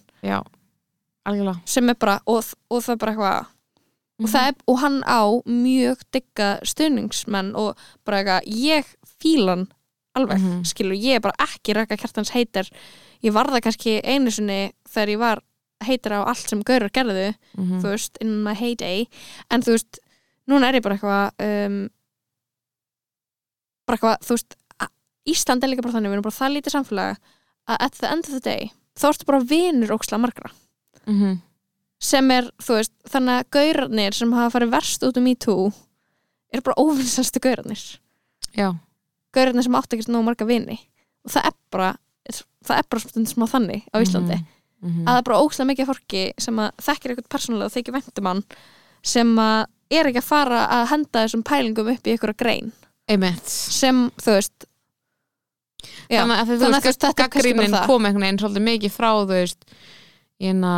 sem 1.66 1.88
er 1.88 1.94
bara, 1.94 2.20
og, 2.26 2.44
og 2.70 2.82
það 2.82 2.92
er 2.92 2.96
bara 2.96 3.12
eitthvað 3.12 3.46
Mhm. 4.18 4.24
og, 4.24 4.30
það 4.30 4.48
er, 4.48 4.54
og 4.66 4.78
hann 4.80 5.02
á 5.06 5.22
mjög 5.46 5.96
digga 6.12 6.58
stuðningsmenn 6.64 7.54
og 7.54 7.76
bara 8.04 8.18
eitthvað, 8.18 8.46
ég 8.46 8.84
fíla 9.22 9.48
hann 9.54 9.68
alveg, 10.16 10.38
Mhm. 10.40 10.64
skilur, 10.64 10.96
ég 10.96 11.14
er 11.16 11.20
bara 11.20 11.34
ekki 11.38 11.74
rækka 11.74 11.96
kjartans 11.96 12.30
heitir, 12.30 12.68
ég 13.22 13.32
var 13.32 13.46
það 13.46 13.60
kannski 13.62 14.00
einu 14.04 14.30
sinni 14.30 14.72
þegar 14.88 15.08
ég 15.08 15.18
var 15.18 15.42
heitir 15.84 16.10
á 16.12 16.24
allt 16.26 16.48
sem 16.48 16.62
gaurar 16.64 16.90
gerðu 16.90 17.34
mm 17.56 17.80
þú 17.80 17.82
veist, 17.92 18.16
in 18.20 18.42
my 18.42 18.54
heyday. 18.54 19.06
En 19.50 19.62
þú 19.62 19.76
veist, 19.76 19.98
núna 20.48 20.68
er 20.68 20.78
ég 20.78 20.84
bara 20.84 20.96
eitthvað 20.96 21.44
um, 21.48 21.78
bara 23.88 23.98
eitthvað, 23.98 24.24
þú 24.26 24.38
veist 24.38 24.58
Ísland 25.28 25.64
er 25.64 25.68
líka 25.68 25.84
bara 25.84 25.92
þannig, 25.92 26.08
við 26.08 26.16
erum 26.16 26.24
bara 26.24 26.38
það 26.38 26.54
lítið 26.54 26.72
samfélag 26.72 27.18
að 27.68 27.82
at 27.84 27.98
the 28.00 28.08
end 28.08 28.28
of 28.28 28.32
the 28.32 28.40
day 28.40 28.70
þá 28.96 29.10
ertu 29.10 29.28
bara 29.28 29.44
vinur 29.44 29.94
óksla 29.98 30.18
margra. 30.18 30.50
-hmm. 31.08 31.38
sem 32.00 32.30
er, 32.30 32.50
þú 32.62 32.74
veist, 32.78 32.92
þannig 33.10 33.34
að 33.34 33.48
gaurarnir 33.50 34.14
sem 34.14 34.32
hafa 34.32 34.54
farið 34.54 34.70
verst 34.70 35.02
út 35.02 35.16
um 35.18 35.24
MeToo 35.24 35.72
er 36.52 36.62
bara 36.62 36.78
óvinnsastu 36.78 37.40
gaurarnir. 37.40 38.00
Já, 38.54 38.76
gaurarnir 39.32 39.64
sem 39.64 39.74
áttu 39.74 39.96
ekki 39.96 40.12
nóg 40.12 40.24
marga 40.24 40.46
vini. 40.46 40.78
Og 41.24 41.30
það 41.30 41.46
er 41.46 41.56
bara 41.70 41.96
það 42.64 42.78
er 42.78 42.86
bara 42.90 43.00
stundum 43.00 43.26
smá 43.26 43.46
þannig 43.48 43.82
á 43.94 43.96
Íslandi. 44.00 44.38
Mm 44.80 44.90
-hmm. 44.90 45.04
að 45.06 45.12
það 45.12 45.18
er 45.18 45.26
bara 45.28 45.40
óslega 45.42 45.70
mikið 45.70 45.86
fólki 45.86 46.22
sem 46.38 46.58
að 46.58 46.70
þekkir 46.86 47.10
eitthvað 47.10 47.32
persónulega 47.34 47.66
og 47.66 47.72
þykir 47.72 47.94
væntum 47.94 48.26
hann 48.26 48.42
sem 49.02 49.38
að 49.38 49.66
er 49.90 50.10
ekki 50.10 50.22
að 50.22 50.28
fara 50.28 50.64
að 50.78 50.86
henda 50.92 51.24
þessum 51.24 51.44
pælingum 51.48 51.92
upp 51.94 52.08
í 52.08 52.14
einhverja 52.14 52.40
grein. 52.42 52.72
Einmitt. 53.08 53.48
Sem, 53.48 54.08
þú 54.20 54.34
veist 54.36 54.68
já, 56.08 56.20
þannig 56.22 56.36
að 56.36 56.52
þannig 56.52 56.76
að 56.76 56.86
þetta 56.88 57.08
er 57.08 57.16
kannski 57.22 57.56
bara 57.56 57.72
það. 57.72 57.88
kom 57.88 58.08
einhvern 58.08 58.26
veginn 58.26 58.40
svolítið 58.42 58.68
mikið 58.68 58.94
frá 58.94 59.10
þú 59.14 59.26
veist 59.30 59.66
ég, 60.38 60.54
na, 60.58 60.72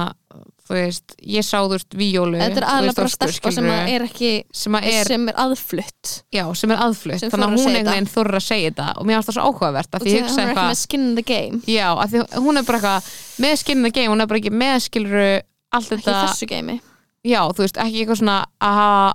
þú 0.66 0.76
veist, 0.76 1.14
ég 1.36 1.46
sá 1.46 1.56
þú 1.58 1.72
veist 1.74 1.96
víjólu 2.00 2.40
þetta 2.40 2.62
er 2.62 2.66
aðlega 2.74 2.96
bara 3.00 3.12
stelpa 3.14 3.52
sem 3.56 3.70
að 3.70 3.92
er 3.94 4.04
ekki 4.06 4.32
sem 4.62 4.78
að 4.78 4.88
er, 4.90 5.10
sem 5.10 5.26
er 5.32 5.40
aðflutt. 5.44 6.12
Já, 6.36 6.44
sem 6.60 6.74
er 6.74 6.84
aðflutt 6.86 7.24
sem 7.24 7.32
þannig 7.32 7.46
að 7.46 7.56
að 7.56 7.64
hún 7.64 7.74
einhvern 7.74 7.92
veginn 7.94 8.12
þorur 8.14 8.40
að 8.40 8.46
segja 8.46 8.70
þetta. 8.70 8.88
Og 8.96 9.08
mér 9.08 9.20
varst 9.20 9.32
það 9.32 9.38
svo 9.38 9.48
áhugavert 9.48 9.90
að 9.90 10.00
og 10.00 10.06
því 10.06 10.16
að 10.20 10.30
hún 10.30 10.44
er 10.44 10.52
ekki 10.54 10.68
með 10.70 10.80
skin 10.84 11.08
in 11.08 11.18
the 11.18 11.26
game. 11.32 11.62
Já, 11.66 11.88
að 11.94 12.14
því 12.14 12.44
hún 12.46 12.60
er 12.60 12.68
bara 12.70 12.80
eitthvað 12.80 13.10
með 13.46 13.58
skinnið 13.64 13.96
game, 13.98 14.14
hún 14.14 14.24
er 14.24 14.30
bara 14.30 14.42
ekki 14.42 14.54
með 14.54 14.78
skiluru 14.86 15.28
allt 15.70 15.98
ekki 15.98 16.08
þetta, 16.10 16.80
já, 17.26 17.40
þú 17.50 17.64
veist, 17.64 17.80
ekki 17.80 18.04
eitthvað 18.04 18.22
svona 18.22 18.38
að 18.60 18.78
hafa 18.80 19.10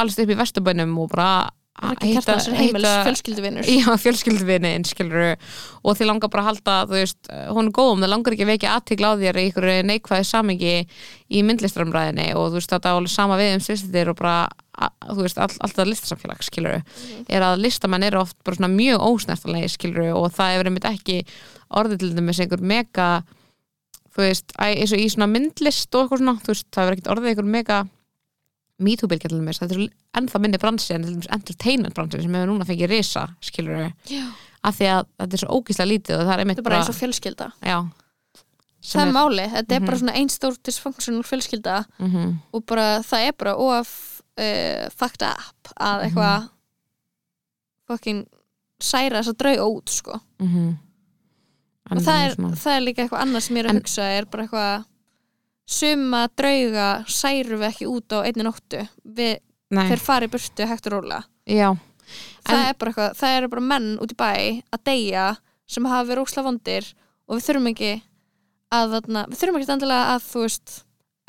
alls 0.00 0.18
upp 0.18 0.32
í 0.32 0.38
vesturbænum 0.38 0.96
og 1.02 1.12
bara 1.12 1.28
heimils 1.74 2.86
fjölskylduvinnur 3.04 3.66
já, 3.66 3.86
fjölskyldvinni 4.04 4.72
skilur 4.86 5.34
og 5.82 5.96
þið 5.98 6.06
langar 6.06 6.30
bara 6.30 6.44
að 6.44 6.48
halda 6.52 6.76
þú 6.86 6.98
veist, 7.00 7.30
hún 7.50 7.68
er 7.68 7.74
góð 7.74 7.90
um 7.96 8.04
það 8.04 8.12
langar 8.12 8.36
ekki 8.36 8.46
að 8.46 8.52
vekja 8.52 8.74
aðtikla 8.78 9.10
á 9.10 9.14
þér 9.18 9.38
í 9.40 9.44
einhverju 9.48 9.86
neikvæði 9.90 10.28
samingi 10.28 10.74
í 11.34 11.42
myndlistramræðinni 11.48 12.28
og 12.38 12.52
þú 12.52 12.60
veist, 12.60 12.70
þetta 12.70 12.92
er 12.92 13.00
alveg 13.00 13.14
sama 13.16 13.38
við 13.40 13.54
um 13.56 13.64
svistir 13.66 14.12
og 14.12 14.18
bara, 14.20 14.36
að, 14.78 14.96
þú 15.10 15.26
veist, 15.26 15.40
all, 15.42 15.50
alltaf 15.66 15.90
listasamfélag 15.90 16.46
skilur, 16.46 17.00
er 17.26 17.46
að 17.50 17.64
listamenn 17.64 18.06
eru 18.06 18.22
oft 18.22 18.38
bara 18.46 18.60
svona 18.60 18.70
mjög 18.74 19.06
ósnertanlegi 19.10 19.74
skilur 19.74 20.12
og 20.14 20.30
það 20.36 20.54
hefur 20.54 20.70
einmitt 20.70 20.90
ekki 20.92 21.22
orðið 21.74 22.04
til 22.04 22.14
dæmis 22.14 22.44
einhver 22.44 22.62
mega 22.62 23.08
þú 24.14 24.22
veist, 24.22 24.52
eins 24.62 24.92
og 24.94 24.98
í 25.02 25.08
svona 25.10 25.26
myndlist 25.30 25.94
og 25.94 26.04
eitthvað 26.04 26.18
svona, 26.22 26.34
þú 26.44 26.52
veist, 26.54 26.66
það 26.74 26.86
er 26.86 26.92
ekkert 26.96 27.12
orðið 27.14 27.28
einhver 27.32 27.44
mega 27.56 27.80
MeToo-bylgja 28.84 29.28
til 29.30 29.38
dæmis, 29.38 29.58
þetta 29.62 29.74
er 29.78 29.88
ennþá 30.18 30.38
minni 30.42 30.58
bransi 30.58 30.94
en 30.94 31.04
entertainment 31.32 31.94
bransi 31.94 32.22
sem 32.22 32.34
hefur 32.34 32.50
núna 32.50 32.66
fengið 32.66 32.90
risa, 32.90 33.28
skilur 33.40 33.76
við 33.78 34.22
af 34.64 34.74
því 34.78 34.86
að 34.90 35.04
þetta 35.20 35.36
er 35.36 35.42
svo 35.44 35.58
ógísla 35.58 35.84
lítið 35.86 36.16
og 36.18 36.24
það 36.24 36.32
er 36.34 36.42
einmitt 36.42 36.58
er 36.58 36.64
bara 36.64 36.78
eins 36.80 36.88
og 36.88 36.96
fjölskylda. 36.96 37.50
Já, 37.62 37.78
það 38.84 39.02
er 39.04 39.12
máli, 39.12 39.44
þetta 39.52 39.74
er 39.76 39.80
Mhm. 39.80 39.86
bara 39.86 39.98
svona 39.98 40.14
einn 40.18 40.28
stór 40.32 40.56
dysfunctional 40.64 41.22
fjölskylda 41.22 41.84
mm 41.98 42.10
-hmm. 42.10 42.32
og 42.52 42.66
bara 42.66 42.86
það 43.02 43.26
er 43.28 43.32
bara 43.38 43.54
of 43.56 44.22
uh, 44.38 44.88
fucked 44.96 45.22
up 45.22 45.68
að 45.80 46.02
eitthvað 46.08 46.48
fucking 47.86 48.26
særa 48.80 49.20
þess 49.22 49.28
að 49.34 49.38
drauga 49.38 49.68
út 49.70 49.90
sko. 49.90 50.20
Mm 50.40 50.76
og 51.90 52.00
það 52.04 52.20
er, 52.24 52.34
það 52.56 52.74
er 52.76 52.84
líka 52.86 53.02
eitthvað 53.04 53.24
annað 53.26 53.42
sem 53.46 53.56
ég 53.56 53.64
er 53.64 53.68
að 53.68 53.74
En- 53.74 53.80
hugsa 53.82 54.04
er 54.18 54.24
bara 54.32 54.44
eitthvað 54.46 54.84
suma 55.74 56.22
drauga 56.36 56.86
særu 57.08 57.58
við 57.60 57.66
ekki 57.70 57.88
út 57.88 58.12
á 58.12 58.18
einni 58.24 58.44
nóttu. 58.46 58.80
Við, 59.04 59.38
þeir 59.74 60.02
fari 60.04 60.28
burtu 60.32 60.66
hægt 60.68 60.86
og 60.90 60.92
róla 60.98 61.22
já, 61.48 61.70
það 62.44 62.58
En- 62.58 62.66
er 62.68 62.74
bara 62.80 62.90
eitthvað, 62.92 63.14
það 63.20 63.36
eru 63.38 63.48
bara 63.54 63.66
menn 63.72 63.88
út 64.00 64.12
í 64.12 64.16
bæ 64.16 64.30
að 64.72 64.84
deyja 64.88 65.26
sem 65.66 65.84
hafa 65.88 66.08
verið 66.10 66.24
ósla 66.26 66.44
vondir 66.44 66.90
og 67.28 67.36
við 67.38 67.46
þurfum 67.48 67.70
ekki 67.72 67.92
að 68.74 68.90
þarna, 68.96 69.22
við 69.30 69.38
þurfum 69.40 69.56
ekki 69.60 69.72
endilega 69.74 70.14
að 70.14 70.24
þú 70.28 70.40
veist, 70.44 70.72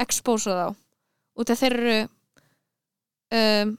expósa 0.02 0.56
þá. 0.60 0.68
Út 1.40 1.50
af 1.52 1.60
þeir 1.60 1.76
eru 1.80 1.98
um, 3.36 3.74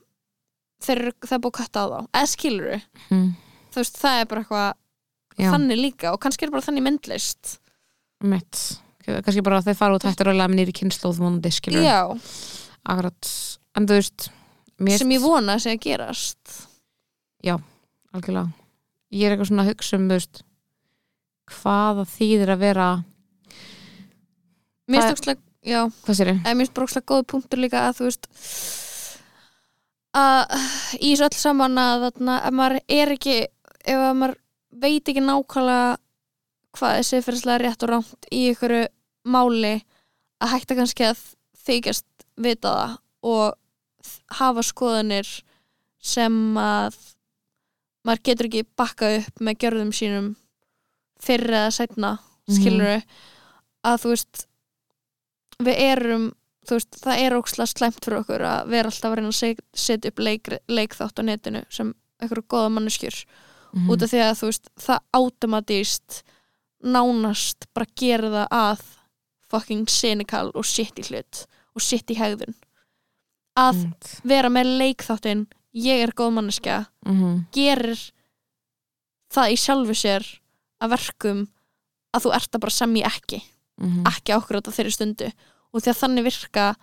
þeir 0.87 1.01
eru, 1.03 1.13
það 1.25 1.37
er 1.37 1.43
búið 1.45 1.53
að 1.53 1.57
kvætta 1.61 1.83
á 1.83 1.87
þá. 1.93 1.99
Eða 2.21 2.31
skilur 2.33 2.87
mm, 3.11 3.29
þú 3.73 3.81
veist, 3.83 4.01
það 4.01 4.21
er 4.23 4.29
bara 4.33 4.45
eitthvað 4.45 4.69
já, 5.39 5.51
þannig 5.53 5.79
líka 5.81 6.13
og 6.15 6.21
kannski 6.25 6.47
er 6.47 6.53
bara 6.55 6.65
þannig 6.67 6.87
myndlist. 6.87 7.57
Mitt. 8.25 8.63
Kannski 9.07 9.45
bara 9.47 9.61
að 9.61 9.69
þeir 9.71 9.79
fara 9.79 9.99
út 9.99 10.07
hættur 10.09 10.33
að 10.33 10.39
lega 10.41 10.51
með 10.51 10.61
nýri 10.63 10.75
kynnslóð 10.81 11.21
vonandi, 11.23 11.53
skilur 11.55 11.85
já, 11.85 12.01
akkurat. 12.83 13.29
En 13.77 13.87
þú 13.87 13.99
veist, 14.01 14.29
mér 14.83 14.99
sem 14.99 15.13
ég 15.15 15.23
vona 15.23 15.55
að 15.59 15.67
segja 15.69 15.83
gerast. 15.85 16.57
Algjörlega. 18.17 18.49
Ég 19.13 19.27
er 19.29 19.35
eitthvað 19.35 19.51
svona 19.51 19.65
að 19.67 19.71
hugsa 19.75 19.99
um, 19.99 20.07
veist 20.11 20.41
hvað 21.47 22.01
það 22.01 22.13
þýðir 22.17 22.51
að 22.55 22.63
vera 22.65 22.87
mér 24.87 24.97
Það- 24.97 25.07
finnst 25.07 25.21
ókslega, 25.21 25.41
já. 25.63 25.81
Hvað 26.07 26.19
sér 26.19 26.31
ég? 26.33 26.41
mér 26.43 26.57
finnst 26.63 26.75
bara 26.75 26.87
ókslega 26.89 27.11
góð 27.13 27.27
punktur 27.33 27.61
líka 27.63 27.83
að 27.87 28.01
þú 28.01 28.09
veist 28.09 28.27
að 30.17 30.57
í 31.01 31.13
þessu 31.13 31.27
öll 31.29 31.39
saman 31.39 31.79
að 31.79 32.09
ef 32.09 32.19
maður 32.57 32.79
er 32.89 33.13
ekki 33.15 33.37
ef 33.47 34.01
að 34.01 34.17
maður 34.17 34.37
veit 34.83 35.09
ekki 35.09 35.23
nákvæmlega 35.25 35.97
hvað 36.77 36.99
er 36.99 37.09
siðferðislega 37.09 37.63
rétt 37.63 37.85
og 37.87 37.93
rámt 37.93 38.29
í 38.35 38.43
ykkur 38.53 38.75
máli 39.27 39.75
að 40.43 40.53
hætta 40.53 40.77
kannski 40.79 41.07
að 41.09 41.23
þykjast 41.67 42.27
vita 42.45 42.73
það 42.73 42.97
og 43.27 44.35
hafa 44.39 44.65
skoðanir 44.67 45.31
sem 46.05 46.35
að 46.61 46.99
maður 48.07 48.25
getur 48.29 48.51
ekki 48.51 48.67
bakka 48.79 49.09
upp 49.19 49.41
með 49.43 49.63
gjörðum 49.65 49.95
sínum 49.97 50.29
fyrir 51.23 51.57
eða 51.63 51.73
setna 51.75 52.13
skilur 52.47 53.01
að 53.87 54.03
þú 54.03 54.13
veist 54.13 54.45
við 55.67 55.81
erum 55.87 56.29
þú 56.67 56.79
veist, 56.79 56.99
það 57.03 57.23
er 57.23 57.37
ókslega 57.37 57.73
slæmt 57.73 58.05
fyrir 58.05 58.21
okkur 58.21 58.45
að 58.47 58.71
vera 58.75 58.91
alltaf 58.91 59.11
að 59.11 59.19
reyna 59.19 59.33
að 59.33 59.61
setja 59.87 60.13
upp 60.13 60.23
leik, 60.23 60.51
leikþátt 60.69 61.23
á 61.23 61.23
netinu 61.27 61.63
sem 61.73 61.93
einhverju 62.21 62.47
góða 62.51 62.73
manneskjur 62.77 63.19
Mhm. 63.75 63.91
út 63.91 64.03
af 64.03 64.11
því 64.11 64.21
að 64.25 64.37
þú 64.41 64.47
veist, 64.51 64.69
það 64.79 64.99
automatíst 65.13 66.23
nánast 66.85 67.67
bara 67.75 67.87
gera 67.97 68.29
það 68.31 68.49
að 68.51 68.81
fucking 69.51 69.87
cynical 69.89 70.51
og 70.55 70.65
shit 70.65 70.95
í 70.99 71.05
hlut 71.11 71.47
og 71.75 71.83
shit 71.83 72.07
í 72.11 72.17
hegðun 72.19 72.55
að 73.57 73.75
Einmitt. 73.75 74.21
vera 74.25 74.49
með 74.53 74.73
leikþáttin 74.81 75.47
ég 75.75 76.03
er 76.03 76.13
góð 76.13 76.33
manneskja 76.39 76.87
Mhm. 77.07 77.47
gerir 77.53 78.11
það 79.33 79.53
í 79.53 79.57
sjálfu 79.57 79.95
sér 79.97 80.25
að 80.81 80.91
verkum 80.97 81.49
að 82.15 82.23
þú 82.27 82.35
ert 82.35 82.51
að 82.53 82.61
bara 82.61 82.71
semja 82.71 83.07
ekki 83.07 83.43
Mhm. 83.81 84.05
ekki 84.07 84.33
okkur 84.37 84.57
á 84.57 84.61
þeirri 84.73 84.93
stundu 84.93 85.33
og 85.75 85.83
því 85.83 85.91
að 85.93 86.01
þannig 86.03 86.25
virka 86.25 86.77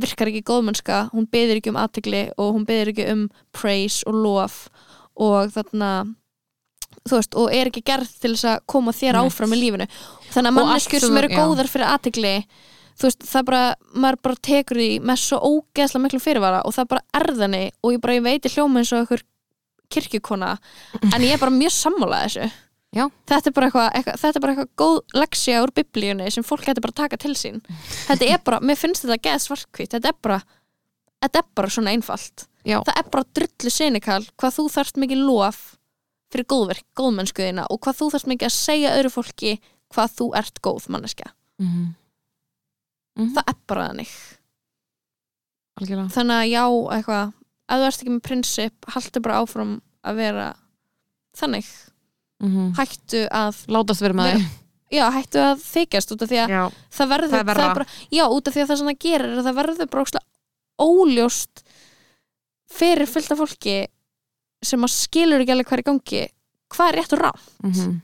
virkar 0.00 0.28
ekki 0.30 0.42
góðmennska, 0.44 1.10
hún 1.10 1.26
beðir 1.26 1.56
ekki 1.60 1.70
um 1.70 1.76
aðtegli 1.76 2.30
og 2.38 2.54
hún 2.54 2.64
beðir 2.64 2.92
ekki 2.94 3.10
um 3.10 3.28
praise 3.52 4.04
og 4.06 4.14
lof 4.14 4.68
og 5.18 5.52
þarna 5.54 5.90
veist, 7.08 7.34
og 7.38 7.52
er 7.54 7.70
ekki 7.70 7.82
gerð 7.86 8.10
til 8.22 8.32
þess 8.34 8.48
að 8.52 8.64
koma 8.70 8.92
þér 8.96 9.16
Nei. 9.18 9.22
áfram 9.28 9.54
í 9.54 9.60
lífinu. 9.60 9.86
Þannig 10.32 10.50
að 10.52 10.56
manneskjur 10.58 11.00
sem 11.06 11.16
er- 11.16 11.24
eru 11.28 11.38
góðar 11.38 11.70
fyrir 11.72 11.88
aðtegli 11.88 12.34
það 12.98 13.44
bara, 13.46 13.62
maður 13.94 14.16
bara 14.22 14.34
tekur 14.42 14.76
því 14.80 14.88
með 15.06 15.20
svo 15.22 15.38
ógeðslega 15.38 16.02
miklu 16.02 16.20
fyrirvara 16.20 16.62
og 16.66 16.74
það 16.74 16.88
bara 16.88 17.04
erðani 17.14 17.64
og 17.82 17.92
ég 17.94 18.00
bara, 18.02 18.14
ég 18.18 18.24
veit 18.26 18.42
ég 18.48 18.56
hljóma 18.56 18.80
eins 18.82 18.92
og 18.92 19.04
einhver 19.04 19.22
kirkjukona 19.88 20.56
en 21.14 21.22
ég 21.22 21.32
er 21.36 21.38
bara 21.38 21.54
mjög 21.54 21.72
sammála 21.76 22.24
þessu. 22.26 22.48
Já. 22.96 23.04
þetta 23.28 23.50
er 23.50 23.52
bara 23.52 23.66
eitthvað, 23.68 24.40
bara 24.40 24.52
eitthvað 24.54 24.68
góð 24.80 24.98
leksja 25.14 25.62
úr 25.62 25.72
biblíunni 25.76 26.30
sem 26.32 26.42
fólk 26.42 26.64
getur 26.64 26.80
bara 26.80 26.94
að 26.94 27.00
taka 27.02 27.18
til 27.20 27.34
sín. 27.36 27.60
Þetta 28.08 28.30
er 28.32 28.38
bara, 28.42 28.60
mér 28.64 28.76
finnst 28.80 29.04
þetta 29.04 29.20
geð 29.28 29.42
svartkvít 29.44 29.92
þetta 29.92 30.08
er 30.08 30.16
bara, 30.24 30.38
þetta 31.22 31.42
er 31.42 31.48
bara 31.54 31.68
svona 31.68 31.92
einfalt 31.92 32.46
Já. 32.68 32.78
það 32.84 32.98
er 33.00 33.08
bara 33.14 33.24
drullu 33.38 33.70
sinikal 33.72 34.22
hvað 34.36 34.56
þú 34.58 34.64
þarft 34.76 35.00
mikið 35.00 35.22
lof 35.24 35.60
fyrir 36.28 36.44
góðverk, 36.52 36.84
góðmennskuðina 37.00 37.64
og 37.72 37.80
hvað 37.80 37.96
þú 38.02 38.08
þarft 38.12 38.28
mikið 38.34 38.48
að 38.50 38.56
segja 38.58 38.94
öðru 38.98 39.12
fólki 39.14 39.52
hvað 39.94 40.16
þú 40.18 40.26
ert 40.42 40.60
góð 40.62 40.88
manneskja 40.92 41.30
Mhm. 41.58 41.94
Mhm. 43.18 43.32
það 43.34 43.48
er 43.48 43.56
bara 43.66 43.88
þannig 43.88 44.12
algjörlega 45.80 46.12
þannig 46.14 46.38
að 46.42 46.50
já, 46.52 46.64
eitthvað 46.96 47.32
ef 47.68 47.78
þú 47.82 47.86
ert 47.88 48.02
ekki 48.02 48.12
með 48.14 48.22
prinsip, 48.28 48.88
haltu 48.94 49.22
bara 49.24 49.40
áfram 49.42 49.74
að 50.04 50.16
vera 50.22 50.46
þannig 51.38 51.68
Mhm. 52.40 52.74
hættu 52.78 53.24
að, 53.34 53.64
látast 53.66 54.00
vera 54.04 54.14
með 54.14 54.34
þig 54.36 54.44
já, 54.94 55.04
hættu 55.10 55.40
að 55.42 55.62
þykjast 55.66 56.12
út 56.14 56.22
af 56.22 56.28
því 56.30 56.38
að 56.44 56.48
já, 56.54 56.62
það 56.94 57.08
verður, 57.12 57.30
Það 57.34 57.46
verra. 57.50 57.74
bara, 57.74 57.86
já, 58.14 58.24
út 58.30 58.46
af 58.48 58.54
því 58.54 58.62
að 58.62 58.68
það 58.70 58.78
sem 58.78 58.86
það 58.92 58.98
gerir 59.04 59.32
er 59.32 59.38
að 59.38 59.48
það 59.48 59.58
verður 59.58 59.90
bara 59.90 60.04
óslega 60.04 60.26
óljóst 60.78 61.62
fyrir 62.70 63.06
fullt 63.08 63.32
af 63.32 63.38
fólki 63.38 63.76
sem 64.64 64.82
að 64.84 64.90
skilur 64.94 65.40
ekki 65.44 65.54
alveg 65.54 65.68
hvað 65.70 65.78
er 65.78 65.82
í 65.84 65.88
gangi 65.88 66.22
hvað 66.74 66.88
er 66.92 66.96
rétt 67.00 67.12
og 67.16 67.20
rám, 67.22 67.40
Mhm. 67.64 68.00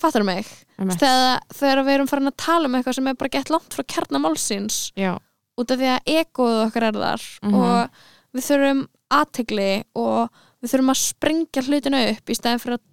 fattar 0.00 0.22
mig 0.24 0.46
Einmitt. 0.78 0.98
þegar, 1.00 1.40
þegar 1.54 1.84
við 1.86 1.94
erum 1.94 2.08
farin 2.10 2.30
að 2.30 2.36
tala 2.36 2.68
um 2.68 2.74
eitthvað 2.78 2.94
sem 2.98 3.06
er 3.08 3.14
bara 3.14 3.28
gett 3.34 3.50
langt 3.50 3.74
frá 3.74 3.84
kjarnamálsins 3.84 4.92
já, 4.96 5.16
út 5.58 5.70
af 5.70 5.78
því 5.80 5.88
að 5.96 6.12
egoð 6.18 6.58
okkar 6.66 6.82
er 6.88 6.92
þar 6.92 7.22
Mhm. 7.42 7.54
og 7.54 7.90
við 8.34 8.46
þurfum 8.48 8.88
aðtegli 9.10 9.84
og 9.96 10.30
við 10.62 10.70
þurfum 10.72 10.92
að 10.92 11.02
sprengja 11.02 11.62
hlutina 11.66 12.10
upp 12.12 12.26
í 12.26 12.34
stæðin 12.36 12.60
fyrir 12.62 12.78
að 12.78 12.84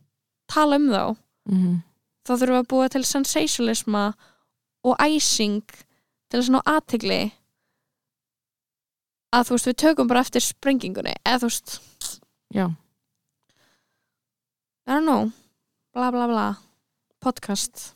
tala 0.47 0.75
um 0.75 0.87
þá 0.89 1.17
Mhm. 1.51 1.83
þá 2.25 2.31
þurfum 2.37 2.55
við 2.55 2.63
að 2.63 2.67
búa 2.67 2.89
til 2.89 3.01
sensationalisma 3.03 4.13
og 4.83 4.97
æsing 4.99 5.61
til 6.29 6.39
þess 6.41 6.49
að 6.49 6.55
ná 6.55 6.61
aðtegli 6.65 7.31
að 9.35 9.49
þú 9.49 9.57
veist 9.57 9.69
við 9.71 9.77
tökum 9.83 10.09
bara 10.11 10.23
eftir 10.25 10.43
sprengingunni 10.45 11.13
eða 11.23 11.41
þú 11.43 11.49
veist, 11.51 11.77
já, 12.55 12.65
I 14.85 14.91
don't 14.93 15.05
know 15.07 15.31
bla 15.95 16.11
bla 16.13 16.27
bla 16.29 16.47
podcast. 17.25 17.93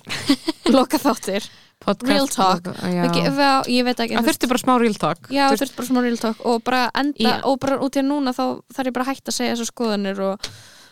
Loka 0.72 0.96
þáttir. 1.00 1.44
Podcast 1.80 2.08
Real 2.12 2.28
talk. 2.28 2.66
Við 2.84 3.16
við, 3.36 3.68
ég 3.72 3.84
veit 3.86 4.00
ekki 4.04 4.16
það 4.16 4.26
þurfti 4.28 4.48
bara 4.50 4.60
smá 4.60 4.72
real 4.80 4.96
talk. 5.00 5.28
Já, 5.32 5.46
Þú 5.48 5.54
þú 5.56 5.60
þurft 5.62 5.76
bara 5.78 5.88
smá 5.88 6.00
real 6.04 6.18
talk 6.20 6.42
og 6.48 6.62
bara 6.64 6.80
enda, 7.00 7.24
Já. 7.24 7.34
og 7.48 7.56
bara 7.62 7.78
út 7.84 7.96
í 7.96 8.02
að 8.02 8.08
núna 8.08 8.34
þá 8.36 8.42
þarf 8.76 8.90
ég 8.90 8.96
bara 8.98 9.06
hætta 9.08 9.32
að 9.32 9.36
segja 9.38 9.54
þessu 9.56 9.68
skoðanir 9.70 10.20
og 10.26 10.48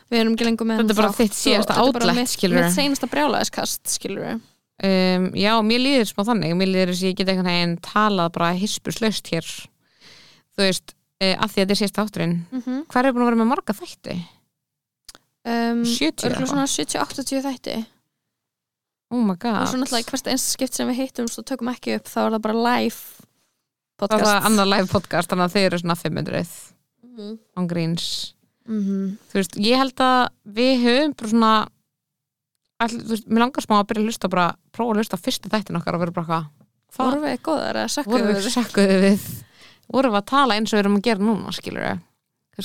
við 0.08 0.20
erum 0.22 0.36
ekki 0.36 0.48
lengur 0.48 0.68
með 0.68 0.80
Þetta 0.82 0.94
er 0.96 1.00
bara 1.02 1.16
þitt 1.18 1.36
síðasta 1.36 1.76
þetta 1.76 1.88
er 1.92 1.98
bara 1.98 2.16
mitt- 2.16 2.76
seinasta 2.76 3.10
brjálæðiskast 3.12 3.92
skilur 3.92 4.30
um, 4.32 5.26
já, 5.36 5.52
mér 5.68 5.84
líður 5.84 6.10
smá 6.12 6.22
þannig. 6.32 6.56
Mér 6.60 6.72
líður 6.72 6.92
þess 6.94 7.04
að 7.04 7.10
ég 7.10 7.18
get 7.20 7.32
einhvern 7.34 7.52
veginn 7.52 7.76
talað 7.84 8.32
bara 8.36 8.52
hispuslaust 8.56 9.32
hér 9.32 9.52
þú 10.58 10.66
veist, 10.66 10.94
uh, 11.22 11.34
af 11.38 11.52
því 11.54 11.60
að 11.62 11.62
þetta 11.62 11.76
er 11.76 11.80
sérst 11.82 12.00
átturinn 12.02 12.36
mm 12.50 12.62
-hmm. 12.62 12.80
hvað 12.90 13.04
er 13.06 13.12
búin 13.14 13.22
að 13.22 13.30
vera 13.30 13.42
með 13.42 13.50
marga 13.52 13.74
þætti? 13.78 14.16
um, 15.44 15.84
70 15.84 16.26
örugglega 16.26 16.28
eitthvað? 16.28 16.50
svona 16.50 16.66
70-80 16.66 17.42
þætti 17.46 17.76
oh 19.10 19.22
my 19.24 19.32
og 19.32 19.38
god 19.40 19.68
svo 19.70 19.78
náttúrulega 19.80 20.10
hvert 20.12 20.26
einst 20.32 20.50
skipt 20.52 20.74
sem 20.74 20.88
við 20.88 21.00
hittum 21.02 21.24
og 21.30 21.44
tökum 21.46 21.70
ekki 21.72 21.94
upp 21.96 22.06
þá 22.10 22.18
er 22.26 22.32
það 22.36 22.42
bara 22.46 22.64
live 22.66 22.98
það 23.98 24.08
podcast 24.08 24.24
var 24.24 24.42
annar 24.46 24.66
live 24.66 24.86
podcast 24.92 25.30
þannig 25.30 25.46
að 25.48 25.54
þeir 25.56 25.66
eru 25.70 25.78
svona 25.78 25.96
500 25.96 26.46
Mhm. 27.08 27.38
on 27.56 27.66
greens 27.66 28.34
Mhm. 28.68 29.16
þú 29.32 29.34
veist, 29.34 29.56
ég 29.56 29.76
held 29.76 29.94
að 30.00 30.28
við 30.46 30.74
höfum 30.84 31.14
bara 31.16 31.30
svona 31.30 31.68
all, 32.80 32.98
veist, 33.10 33.26
mér 33.26 33.38
langar 33.46 33.64
smá 33.64 33.80
að 33.80 33.86
byrja 33.88 34.02
að 34.02 34.06
hlusta 34.06 34.28
bara, 34.28 34.54
prófa 34.72 34.92
að 34.92 34.98
hlusta 35.00 35.16
fyrsta 35.16 35.48
þættin 35.48 35.76
okkar 35.80 35.94
og 35.94 36.00
vera 36.00 36.12
bara 36.12 36.26
hvað 36.26 36.46
vorum 36.98 37.22
við 37.22 37.38
sakkuðu 37.88 38.28
við, 38.28 38.50
sakkuðu 38.54 39.00
við 39.02 39.20
vorum 39.92 40.14
við 40.14 40.20
að 40.22 40.30
tala 40.32 40.58
eins 40.58 40.72
og 40.72 40.78
við 40.78 40.84
erum 40.84 40.98
að 40.98 41.06
gera 41.08 41.28
núna 41.28 41.54
skilur 41.56 41.86
við 41.86 42.04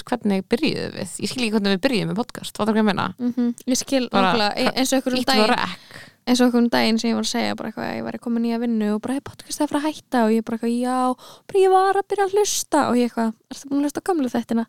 hvernig 0.10 0.48
byrjuðu 0.50 0.88
við? 0.96 1.12
Ég 1.22 1.30
skil 1.30 1.44
ekki 1.44 1.54
hvernig 1.54 1.76
við 1.76 1.84
byrjuðum 1.84 2.10
með 2.10 2.18
podcast, 2.18 2.56
hvað 2.56 2.66
það 2.66 2.72
er 2.72 2.74
hvað 2.74 2.84
að 2.84 2.90
menna 2.90 3.08
mm 3.20 3.52
ég 3.70 3.78
skil 3.78 4.08
Bara, 4.10 4.48
eins 4.58 4.94
og 4.94 5.04
ykkur 5.04 5.18
um 5.20 5.28
daginn 5.28 6.10
eins 6.24 6.40
og 6.40 6.50
okkur 6.50 6.62
um 6.64 6.70
daginn 6.72 7.00
sem 7.00 7.12
ég 7.12 7.18
var 7.18 7.26
að 7.26 7.32
segja 7.34 7.56
bara 7.60 7.70
eitthvað 7.70 7.88
að 7.90 7.98
ég 7.98 8.06
var 8.06 8.18
að 8.18 8.24
koma 8.24 8.42
nýja 8.44 8.60
vinnu 8.62 8.90
og 8.96 9.02
bara 9.04 9.18
hey, 9.18 9.24
podcast 9.28 9.60
er 9.60 9.66
að 9.66 9.72
fara 9.74 9.82
að 9.82 9.88
hætta. 9.90 10.22
Og 10.24 10.34
ég 10.34 10.46
bara 10.48 10.60
eitthvað 10.60 10.76
já, 10.78 11.32
bara 11.52 11.64
ég 11.64 11.74
var 11.74 12.00
að 12.00 12.08
byrja 12.12 12.28
að 12.28 12.36
hlusta. 12.38 12.84
Og 12.90 13.00
ég 13.00 13.10
eitthvað, 13.10 13.34
ertu 13.52 13.72
búin 13.72 13.82
að 13.82 13.88
hlusta 13.88 14.04
á 14.04 14.08
gamlu 14.10 14.32
þettina? 14.32 14.66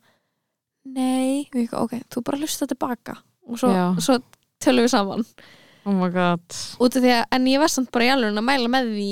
Nei, 0.94 1.36
og 1.44 1.60
ég 1.60 1.62
eitthvað, 1.62 1.84
ok, 1.86 2.08
þú 2.10 2.24
bara 2.26 2.40
hlusta 2.42 2.68
tilbaka. 2.70 3.16
Og 3.46 3.60
svo, 3.60 3.70
svo 4.02 4.18
tölum 4.64 4.88
við 4.88 4.94
saman. 4.96 5.24
Oh 5.84 5.94
my 5.94 6.10
god, 6.10 6.58
að, 6.80 7.24
en 7.36 7.48
ég 7.50 7.62
var 7.62 7.70
samt 7.70 7.92
bara 7.94 8.08
í 8.08 8.12
alveg 8.14 8.34
að 8.34 8.46
mæla 8.48 8.70
með 8.72 8.94
því 8.96 9.08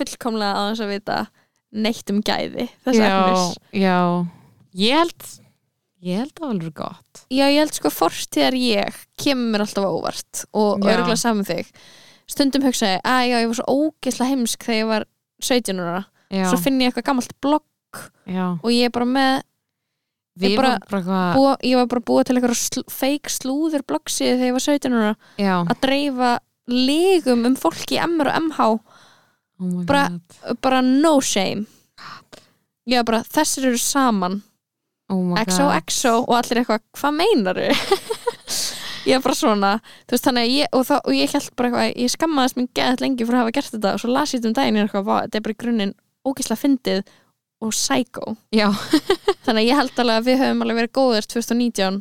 fullkomlega 0.00 0.58
að 0.60 0.70
þess 0.70 0.84
að 0.84 0.92
vita 0.94 1.18
neitt 1.72 2.10
um 2.10 2.20
gæði 2.26 2.68
þess 2.84 2.98
já, 2.98 3.10
efnis. 3.10 3.58
já. 3.78 3.96
Ég 4.80 4.96
held 4.98 5.28
ég 6.00 6.16
held 6.22 6.32
að 6.32 6.44
það 6.46 6.62
var 6.64 6.74
gott. 6.80 7.22
Já, 7.28 7.44
ég 7.50 7.58
held 7.60 7.74
sko 7.76 7.90
fortíðar 7.92 8.56
ég 8.56 9.00
kemur 9.20 9.60
alltaf 9.66 9.84
óvart 9.84 10.44
og 10.56 10.80
örgulega 10.80 11.18
saman 11.20 11.44
þig. 11.44 11.68
Stundum 12.30 12.62
hugsaði, 12.64 13.00
að 13.04 13.22
já, 13.28 13.36
ég 13.42 13.50
var 13.50 13.58
svo 13.58 13.74
ógeðslega 13.74 14.30
heimsk 14.32 14.64
þegar 14.64 14.78
ég 14.80 14.90
var 14.94 15.06
17 15.42 15.82
ára. 15.84 16.02
Svo 16.46 16.60
finn 16.62 16.80
ég 16.80 16.90
eitthvað 16.92 17.08
gammalt 17.10 17.32
blogg 17.42 18.02
já, 18.30 18.46
og 18.62 18.70
ég 18.70 18.86
er 18.86 18.94
bara 18.94 19.08
með 19.10 19.40
við 20.40 20.56
bara- 20.56 20.78
bara, 20.88 21.34
búa, 21.34 21.56
ég 21.66 21.76
var 21.76 21.86
bara 21.90 22.00
búið 22.06 22.24
til 22.28 22.36
eitthvað 22.38 22.54
sl 22.56 22.84
fake 22.88 23.28
slúður 23.34 23.82
bloggsíði 23.82 24.38
þegar 24.38 24.46
ég 24.46 24.56
var 24.56 24.64
17 24.64 24.94
ára 24.94 25.16
já, 25.36 25.54
að 25.66 25.80
dreifa 25.82 26.30
legum 26.70 27.44
um 27.50 27.56
fólki 27.58 27.98
í 27.98 28.02
MR 28.06 28.30
og 28.30 28.38
MH 28.46 28.68
oh 29.60 29.84
bara- 29.86 30.54
bara 30.62 30.80
no 30.82 31.20
shame. 31.20 31.66
Ég 32.88 32.96
var 33.02 33.06
bara, 33.10 33.22
þessir 33.28 33.68
eru 33.70 33.78
saman. 33.78 34.40
Oh 35.10 35.20
my 35.26 35.44
XO, 35.44 35.66
god. 35.68 35.86
XO 35.90 36.12
og 36.22 36.34
allir 36.38 36.60
eitthvað, 36.62 36.82
hvað 36.96 37.16
meinaru? 37.18 37.64
ég 39.06 39.14
er 39.16 39.24
bara 39.24 39.34
svona. 39.36 39.72
Veist 40.10 40.28
ég, 40.30 40.68
og, 40.72 40.84
það, 40.86 41.00
og 41.04 41.16
ég 41.16 41.34
held 41.34 41.50
bara 41.58 41.70
eitthvað 41.70 42.04
ég 42.04 42.12
skammaðist 42.14 42.56
mér 42.60 42.68
geðað 42.78 43.04
lengi 43.04 43.26
fyrir 43.26 43.38
að 43.40 43.44
hafa 43.44 43.56
gert 43.58 43.74
þetta. 43.74 43.94
Og 43.96 44.02
svo 44.04 44.12
las 44.14 44.34
ég 44.34 44.40
þetta 44.40 44.52
um 44.52 44.56
daginn 44.60 44.80
eitthvað, 44.84 45.10
þetta 45.26 45.40
er 45.40 45.44
bara 45.46 45.56
í 45.56 45.60
grunninn 45.64 45.94
ógislega 46.26 46.62
fyndið 46.62 47.02
og 47.60 47.74
psycho. 47.76 48.36
Þannig 49.44 49.60
að 49.60 49.68
ég 49.68 49.80
held 49.80 50.02
alveg 50.04 50.16
að 50.20 50.28
við 50.30 50.40
höfum 50.44 50.64
alveg 50.64 50.80
verið 50.80 50.94
góðir 51.00 51.28
2019 51.34 52.00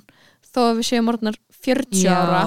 þó 0.49 0.61
að 0.65 0.77
við 0.79 0.87
séum 0.89 1.11
orðnar 1.11 1.39
40 1.59 2.05
já, 2.05 2.13
ára 2.15 2.43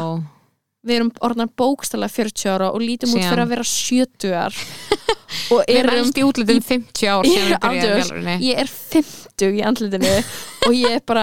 við 0.82 0.96
erum 0.98 1.10
orðnar 1.22 1.50
bókstælega 1.58 2.14
40 2.16 2.50
ára 2.54 2.70
og 2.74 2.80
lítum 2.82 3.12
út 3.12 3.18
Síðan. 3.20 3.30
fyrir 3.32 3.44
að 3.44 3.52
vera 3.54 3.66
70 3.70 4.32
ár. 4.34 4.56
Og 5.52 5.62
við 5.64 5.78
erum 5.80 5.94
erum 5.96 6.10
í 6.12 6.22
útlutum 6.28 6.58
50 6.60 7.06
ár 7.08 7.24
Ég 7.24 7.38
við 7.46 7.52
er 7.54 7.62
alvörinni 7.64 8.34
ég 8.44 8.58
er 8.60 8.68
50 8.68 9.54
í 9.56 9.62
andlitinu 9.64 10.10
og 10.68 10.74
ég 10.76 10.96
er 10.98 11.04
bara 11.08 11.22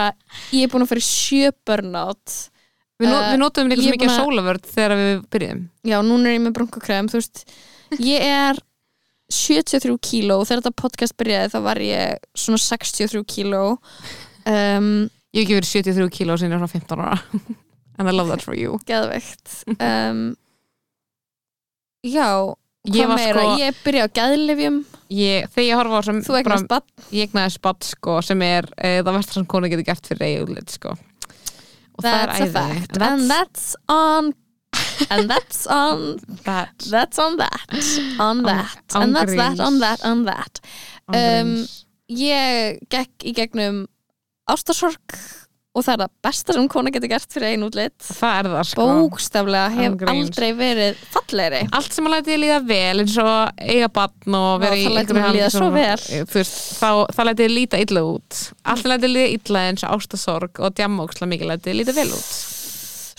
ég 0.49 0.63
er 0.65 0.71
búin 0.71 0.85
að 0.87 0.95
í 0.97 1.03
sjö 1.05 1.51
burnout. 1.67 2.37
Við, 2.99 3.07
Uh, 3.13 3.29
við 3.31 3.37
notum 3.39 3.69
líka 3.69 3.83
svo 3.85 3.93
mikið 3.93 4.09
að- 4.09 4.17
sólavörð 4.23 4.65
þegar 4.73 4.95
við 4.99 5.21
byrjum 5.31 5.59
já, 5.87 5.97
núna 6.03 6.27
er 6.27 6.33
ég 6.35 6.41
með 6.43 6.55
brunkokrem 6.57 7.07
þú 7.07 7.21
veist, 7.21 7.43
ég 8.03 8.25
er 8.27 8.59
73 9.31 9.95
kíló 10.03 10.39
og 10.41 10.49
þegar 10.49 10.63
þetta 10.65 10.81
podcast 10.81 11.15
byrjaði 11.21 11.53
þá 11.53 11.59
var 11.69 11.79
ég 11.85 12.27
svona 12.35 12.59
63 12.65 13.23
kíló. 13.29 13.63
Um, 14.49 14.89
Ég 15.29 15.45
hef 15.45 15.45
ekki 15.45 15.59
verið 15.59 15.71
73 15.93 16.09
kíló 16.17 16.35
svona 16.41 16.67
15 16.73 17.05
ára 17.05 17.21
and 17.99 18.07
I 18.07 18.15
love 18.15 18.31
that 18.31 18.41
for 18.45 18.55
you. 18.57 18.79
Geðveikt. 18.89 19.63
Um, 19.79 20.33
já 22.05 22.55
Ég 22.87 23.03
hvað 23.03 23.09
var 23.11 23.19
meira, 23.19 23.41
sko, 23.43 23.55
ég 23.59 23.79
byrja 23.83 24.03
á 24.07 24.09
geðlifjum 24.15 24.75
ég, 25.11 25.47
þegar 25.51 25.65
ég 25.67 25.79
horfa 25.81 25.99
á 25.99 26.01
sem 26.07 26.19
þú 26.23 26.35
eignast 26.39 26.67
bann 26.71 26.85
ég 27.11 27.27
egnaði 27.27 27.51
spatt 27.57 27.87
sko 27.89 28.15
sem 28.23 28.43
er 28.45 28.69
e, 28.79 28.91
það 29.03 29.17
versta 29.17 29.35
sem 29.35 29.47
konu 29.51 29.69
getur 29.69 29.87
gert 29.89 30.07
fyrir 30.07 30.27
eigullit 30.29 30.71
sko. 30.77 30.93
Og 31.99 32.05
that's 32.05 32.39
a 32.39 32.47
æði. 32.47 32.53
fact. 32.55 32.95
And 32.95 33.03
and 33.03 33.29
that's 33.29 33.75
on 33.91 34.31
and 35.09 35.29
that's 35.29 35.67
on 35.67 36.19
that, 36.45 36.71
that's 36.87 37.19
on 37.19 37.35
that. 37.37 37.83
On 38.19 38.43
that. 38.47 38.85
Án 38.95 39.03
and 39.03 39.15
that's 39.15 39.35
that 39.35 39.59
on 39.59 39.79
that 39.83 40.05
on 40.05 40.23
that. 40.31 40.61
Um, 41.11 41.17
ángríns. 41.19 41.75
ég 42.07 42.79
gekk 42.89 43.27
í 43.27 43.35
gegnum 43.35 43.83
ástasorg 44.49 45.19
og 45.69 45.85
það 45.85 45.93
er 45.93 46.01
það 46.01 46.13
besta 46.25 46.55
sem 46.55 46.67
kona 46.71 46.91
getur 46.93 47.11
gert 47.11 47.33
fyrir 47.35 47.53
einu 47.53 47.67
útlit. 47.69 47.95
Það 48.03 48.37
er 48.39 48.49
það 48.53 48.67
sko. 48.71 48.85
Bókstaflega 48.89 49.69
hef 49.75 49.85
Án 49.91 49.97
gríns. 50.01 50.29
aldrei 50.31 50.49
verið 50.57 51.01
fallegri. 51.13 51.61
Allt 51.79 51.95
sem 51.95 52.09
að 52.09 52.15
læti 52.15 52.33
ég 52.33 52.41
líða 52.43 52.59
vel 52.71 53.03
eins 53.03 53.17
og 53.21 53.63
eiga 53.63 53.89
batn 53.99 54.37
og 54.39 54.63
vera 54.63 54.79
í 54.79 54.87
líða 54.89 56.29
veist, 56.33 56.59
þá, 56.79 56.89
það 57.13 57.29
læti 57.29 57.45
ég 57.47 57.53
líta 57.55 57.81
illa 57.85 58.05
út. 58.09 58.39
Allt 58.65 58.83
sem 58.83 58.93
læti 58.93 59.09
ég 59.09 59.15
líða 59.15 59.33
illa 59.37 59.65
eins 59.69 59.85
og 59.85 59.97
ástasorg 59.99 60.63
og 60.63 60.73
djamma 60.79 61.05
ókslega 61.05 61.33
mikið 61.35 61.53
læti 61.53 61.73
ég 61.73 61.79
líta 61.83 61.97
vel 61.99 62.09
út. 62.17 62.31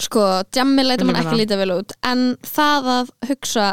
Sko, 0.00 0.26
djammi 0.48 0.84
leitur 0.86 1.06
mann 1.06 1.20
ekki 1.20 1.36
líta 1.42 1.58
vel 1.60 1.74
út 1.76 1.92
en 2.08 2.32
það 2.48 2.86
að 2.96 3.10
hugsa 3.30 3.66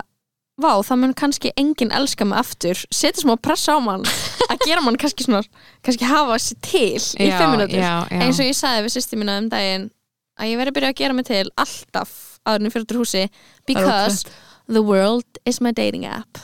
vá, 0.57 0.71
það 0.83 1.01
mun 1.03 1.13
kannski 1.17 1.51
enginn 1.59 1.93
elska 1.95 2.25
mig 2.27 2.39
aftur. 2.39 2.79
Setja 2.93 3.23
smá 3.23 3.35
pressa 3.39 3.77
á 3.77 3.79
mann. 3.83 4.05
Að 4.51 4.65
gera 4.65 4.83
mann 4.85 4.97
kannski 4.99 5.27
svona, 5.27 5.43
kannski 5.85 6.07
hafa 6.07 6.39
sér 6.41 6.59
til 6.65 6.97
í 6.97 7.29
fimm 7.29 7.53
minútur 7.55 7.79
já, 7.81 7.93
já. 8.07 8.19
eins 8.23 8.39
og 8.39 8.47
ég 8.47 8.57
sagði 8.57 8.85
við 8.85 8.93
sýsti 8.95 9.19
mína 9.19 9.39
um 9.41 9.49
daginn 9.51 9.89
að 10.37 10.51
ég 10.51 10.59
verði 10.59 10.71
að 10.71 10.77
byrja 10.77 10.91
að 10.93 10.99
gera 11.01 11.15
mig 11.17 11.27
til 11.27 11.45
alltaf 11.57 12.13
fyrir 12.47 12.83
út 12.85 12.93
úr 12.93 13.01
húsi 13.01 13.23
because 13.67 14.23
the 14.69 14.83
world 14.83 15.41
is 15.45 15.59
my 15.59 15.73
dating 15.75 16.05
app. 16.07 16.39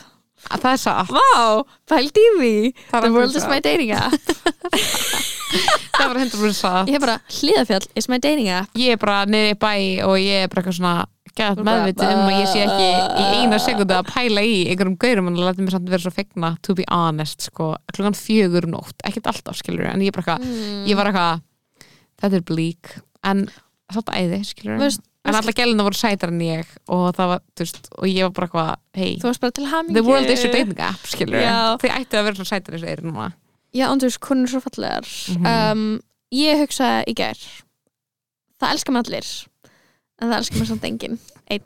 Að 0.51 0.65
það 0.65 0.73
er 0.73 0.81
satt. 0.81 1.13
Vá, 1.13 1.63
pælt 1.87 2.17
í 2.19 2.25
því. 2.35 2.55
The 2.91 3.11
world 3.13 3.35
is 3.39 3.47
my 3.47 3.61
dating 3.63 3.93
app. 3.95 4.19
Það 5.93 6.09
var 6.09 6.17
100% 6.17 6.57
satt. 6.57 6.89
Ég 6.89 6.97
er 6.97 7.03
bara, 7.03 7.15
hlýðafjall 7.31 7.85
is 7.99 8.09
my 8.11 8.17
dating 8.19 8.49
app. 8.51 8.71
Ég 8.75 8.97
er 8.97 8.99
bara 8.99 9.23
niður 9.29 9.53
í 9.53 9.57
bæ 9.61 9.73
og 10.09 10.15
ég 10.19 10.43
er 10.43 10.51
bara 10.51 10.63
eitthvað 10.63 10.79
svona 10.79 10.95
bara, 11.37 11.63
meðvitið 11.65 12.11
um 12.13 12.23
að 12.27 12.37
ég 12.37 12.51
sé 12.51 12.63
ekki 12.65 12.89
í 13.23 13.39
eina 13.39 13.59
sekundu 13.61 13.95
að 13.97 14.11
pæla 14.11 14.43
í 14.45 14.57
einhverjum 14.71 14.97
gaurum 15.01 15.31
en 15.31 15.39
lætur 15.39 15.65
mér 15.65 15.75
samt 15.77 15.89
vera 15.93 16.03
svo 16.05 16.13
fegna 16.13 16.51
to 16.65 16.75
be 16.77 16.85
honest 16.89 17.47
sko, 17.49 17.73
klukkan 17.93 18.17
fjögur 18.17 18.67
um 18.69 18.75
nótt 18.77 19.07
ekkert 19.07 19.31
alltaf 19.33 19.57
skilur 19.61 19.89
en 19.89 20.03
ég 20.05 20.13
eitthvað 20.13 20.45
mm. 20.45 20.83
ég 20.89 20.99
var 20.99 21.09
eitthvað, 21.09 21.41
þetta 22.21 22.39
er 22.39 22.45
blík 22.51 22.93
en 23.25 23.47
þetta 23.93 24.21
æði 24.21 24.43
skilur 24.51 24.79
Veist- 24.83 25.09
en 25.23 25.37
alla 25.39 25.53
gæluna 25.55 25.85
voru 25.87 25.95
sætar 25.95 26.33
en 26.33 26.41
ég 26.43 26.71
og 26.91 27.05
það 27.15 27.29
var, 27.31 27.43
þú 27.55 27.63
veist, 27.63 27.85
og 27.95 28.07
ég 28.09 28.25
var 28.27 28.33
bara 28.35 28.47
eitthvað 28.49 28.71
hey, 28.99 29.13
Þú 29.21 29.29
varst 29.29 29.43
bara 29.43 29.83
the 29.95 30.03
world 30.03 30.31
is 30.33 30.43
your 30.43 30.51
dating 30.53 30.79
app 30.83 31.07
skilur 31.07 31.45
þið 31.79 31.95
ættu 31.95 32.19
að 32.19 32.27
vera 32.27 32.39
svo 32.39 32.47
sætar 32.49 32.75
eins 32.75 32.83
og 32.83 32.91
eru 32.91 33.07
núna. 33.07 33.29
Já, 33.73 33.87
og 33.89 34.01
þú 34.01 34.09
veist, 34.09 34.25
hún 34.29 34.43
er 34.43 34.51
svo 34.51 34.59
fallegar. 34.61 35.07
Mhm. 35.33 35.47
um, 35.53 36.01
Ég 36.33 36.63
hugsaði 36.63 37.05
í 37.11 37.13
gær 37.17 37.39
Það 38.57 38.71
elskar 38.73 38.95
mig 38.95 39.03
allir 39.05 39.31
En 40.23 40.29
það 40.31 40.37
elskar 40.39 40.61
mig 40.61 40.69
samt 40.71 40.85
enginn. 40.87 41.19
Einn. 41.51 41.65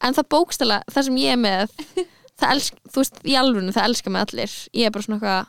En 0.00 0.16
það 0.16 0.28
bókstala, 0.36 0.82
það 0.92 1.06
sem 1.08 1.22
ég 1.22 1.36
er 1.36 1.40
með 1.40 1.76
Það 2.40 2.52
elsk, 2.54 2.76
þú 2.88 3.02
veist, 3.02 3.18
í 3.28 3.34
alvörinu 3.36 3.72
það 3.76 3.86
elskar 3.90 4.12
mig 4.14 4.22
allir. 4.24 4.52
Ég 4.72 4.88
er 4.88 4.92
bara 4.94 5.04
svona 5.04 5.18
eitthvað 5.18 5.48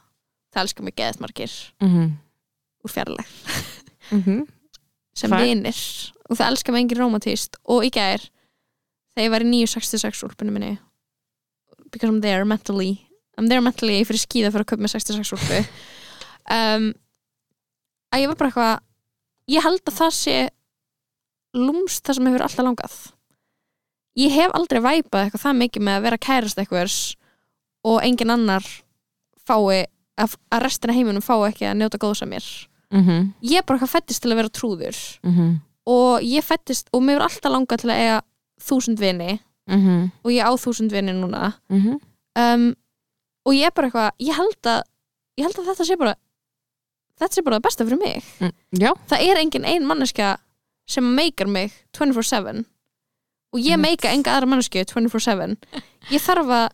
Það 0.51 0.65
elskar 0.65 0.83
mig 0.83 0.95
geðsmarkir 0.99 1.53
mm 1.79 1.89
-hmm. 1.89 2.09
úr 2.83 2.91
fjarlæg 2.91 3.27
Mm 4.11 4.23
-hmm. 4.23 4.47
sem 5.15 5.31
vinir. 5.31 5.77
Og 6.29 6.37
það 6.37 6.49
elskar 6.49 6.73
mig 6.73 6.81
engin 6.81 6.97
romantist 6.97 7.55
og 7.63 7.85
í 7.85 7.89
gær 7.89 8.19
þegar 9.15 9.25
ég 9.25 9.31
var 9.31 9.41
í 9.41 9.45
966 9.45 10.23
úlpunni 10.23 10.51
minni 10.51 10.79
because 11.91 12.11
I'm 12.11 12.21
there 12.21 12.45
mentally. 12.45 13.07
I'm 13.37 13.47
there 13.47 13.61
mentally, 13.61 14.01
ég 14.01 14.07
fyrir 14.07 14.19
skíða 14.19 14.51
fyrir 14.51 14.65
að 14.65 14.71
köpa 14.71 14.81
með 14.81 14.91
66 14.91 15.33
úlpu. 15.33 15.65
Um, 16.51 16.93
að 18.11 18.19
ég 18.19 18.27
var 18.27 18.35
bara 18.35 18.49
eitthvað 18.49 18.79
ég 19.47 19.63
held 19.63 19.81
að 19.85 19.93
það 19.93 20.11
sé 20.11 20.49
lúmst 21.57 22.05
það 22.05 22.17
sem 22.17 22.29
hefur 22.29 22.45
alltaf 22.45 22.65
langað. 22.65 22.95
Ég 24.19 24.33
hef 24.35 24.53
aldrei 24.55 24.81
væpað 24.83 25.25
eitthvað 25.25 25.45
það 25.45 25.59
mikið 25.61 25.85
með 25.87 25.97
að 25.97 26.05
vera 26.07 26.21
kærast 26.25 26.59
eitthvað 26.59 26.95
og 27.87 28.03
engin 28.05 28.33
annar 28.33 28.65
fái 29.41 29.87
að, 30.19 30.35
að 30.51 30.63
restina 30.65 30.95
heiminum 30.95 31.23
fái 31.25 31.39
ekki 31.47 31.69
að 31.69 31.77
njóta 31.79 32.01
góðs 32.01 32.23
af 32.23 32.29
mér. 32.29 32.49
Mm 32.91 33.03
-hmm. 33.05 33.27
ég 33.41 33.57
er 33.57 33.65
bara 33.65 33.79
eitthvað 33.79 33.95
fættist 33.95 34.21
til 34.21 34.31
að 34.31 34.35
vera 34.35 34.49
trúður. 34.49 34.97
Mm 35.23 35.31
-hmm. 35.31 35.59
og 35.85 36.21
ég 36.21 36.43
fættist 36.43 36.89
og 36.93 37.01
mér 37.01 37.15
er 37.15 37.21
alltaf 37.21 37.51
langað 37.51 37.81
til 37.81 37.89
að 37.89 37.99
eiga 37.99 38.21
þúsund 38.59 38.99
vini. 38.99 39.39
Og 40.23 40.31
ég 40.31 40.43
á 40.43 40.51
þúsund 40.51 40.91
vini 40.91 41.11
núna. 41.13 41.53
Mhm. 41.69 41.99
um, 42.35 42.75
og 43.45 43.53
ég 43.53 43.65
er 43.65 43.71
bara 43.71 43.87
eitthvað 43.87 44.11
ég 44.19 44.35
held 44.35 44.65
að, 44.65 44.81
ég 45.37 45.43
held 45.45 45.57
að 45.57 45.65
þetta 45.65 45.85
sé 45.85 45.97
bara 45.97 46.15
þetta 47.19 47.33
sé 47.33 47.41
bara 47.41 47.55
það 47.59 47.65
besta 47.65 47.85
fyrir 47.85 47.99
mig. 48.01 48.23
Mm, 48.39 48.97
það 49.09 49.19
er 49.21 49.37
engin 49.37 49.65
ein 49.65 49.85
manneska 49.87 50.37
sem 50.89 51.05
meikar 51.15 51.47
mig 51.47 51.73
24-7 51.97 52.63
og 53.51 53.59
ég 53.59 53.79
meika 53.79 54.11
enga 54.11 54.35
aðra 54.35 54.49
mannesku 54.49 54.81
24-7 54.81 55.55
ég 56.11 56.23
þarf 56.23 56.55
að 56.55 56.67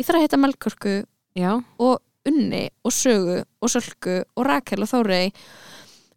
ég 0.00 0.06
þarf 0.06 0.18
að 0.18 0.24
hitta 0.26 0.40
melkorku 0.40 0.94
já. 1.36 1.52
og 1.78 2.00
Unni 2.28 2.68
og 2.84 2.92
Sögu 2.92 3.40
og 3.40 3.72
Sölku 3.72 4.20
og 4.36 4.44
Rakel 4.44 4.84
og 4.84 4.90
Þórey 4.90 5.30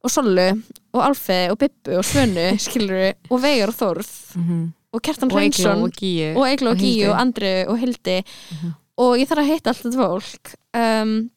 og 0.04 0.12
Sollu 0.12 0.50
og 0.94 1.02
Alfeði 1.06 1.52
og 1.54 1.60
Bibbu 1.62 1.98
og 2.00 2.08
Svönu 2.08 2.48
skilur 2.66 3.14
og 3.30 3.44
Veigar 3.44 3.72
og 3.72 3.78
Þórð 3.80 4.12
mm 4.36 4.44
-hmm. 4.48 4.66
og 4.92 5.08
Eygló 5.08 5.32
Hreinsson 5.32 5.84
og 5.84 5.92
Gíu 6.02 6.36
og 6.36 6.48
Egil 6.50 6.68
og 6.68 6.74
og 6.74 6.80
Gíu 6.80 7.14
Andri 7.14 7.66
og 7.68 7.80
Hildi. 7.80 8.24
Mhm. 8.52 8.74
og 8.98 9.18
ég 9.18 9.28
þarf 9.28 9.40
að 9.42 9.52
hitta 9.52 9.70
allt 9.70 9.84
þetta 9.84 9.98
fólk 9.98 10.56
um, 10.74 11.30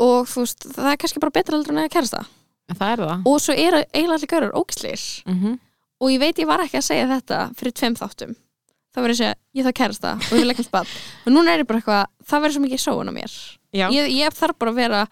og 0.00 0.26
þú 0.26 0.40
veist, 0.40 0.64
það 0.76 0.92
er 0.92 0.96
kannski 0.96 1.20
bara 1.20 1.30
betra 1.30 1.56
heldur 1.56 1.72
en 1.72 1.84
að 1.84 1.92
kærast 1.92 2.14
það 2.14 2.26
það 2.78 2.92
er 2.92 3.02
það. 3.04 3.26
Og 3.30 3.40
svo 3.42 3.56
eru 3.56 3.80
eiginlega 3.82 4.18
allir 4.18 4.32
gaurar 4.34 4.56
ógislir 4.58 5.04
mm 5.26 5.58
og 6.00 6.08
ég 6.08 6.16
veit 6.16 6.38
ég 6.40 6.48
var 6.48 6.62
ekki 6.64 6.78
að 6.78 6.84
segja 6.86 7.08
þetta 7.10 7.38
fyrir 7.58 7.72
tveim 7.76 7.94
þáttum. 7.98 8.30
Það 8.94 9.02
var 9.04 9.12
að 9.12 9.18
segja, 9.18 9.34
ég 9.52 9.66
þarf 9.66 9.76
kærast 9.76 10.00
það 10.00 10.22
og 10.24 10.30
ég 10.32 10.40
vil 10.40 10.52
ekki 10.54 10.64
spad 10.64 10.92
og 11.26 11.34
núna 11.34 11.52
er 11.52 11.60
ég 11.60 11.68
bara 11.68 11.80
eitthvað, 11.82 12.06
það 12.24 12.40
verður 12.40 12.54
svo 12.54 12.62
mikið 12.64 12.80
sóun 12.80 13.10
á 13.10 13.12
mér. 13.12 13.34
Ég, 13.76 14.08
ég 14.16 14.38
þarf 14.38 14.56
bara 14.56 14.72
að 14.72 14.80
vera 14.80 15.02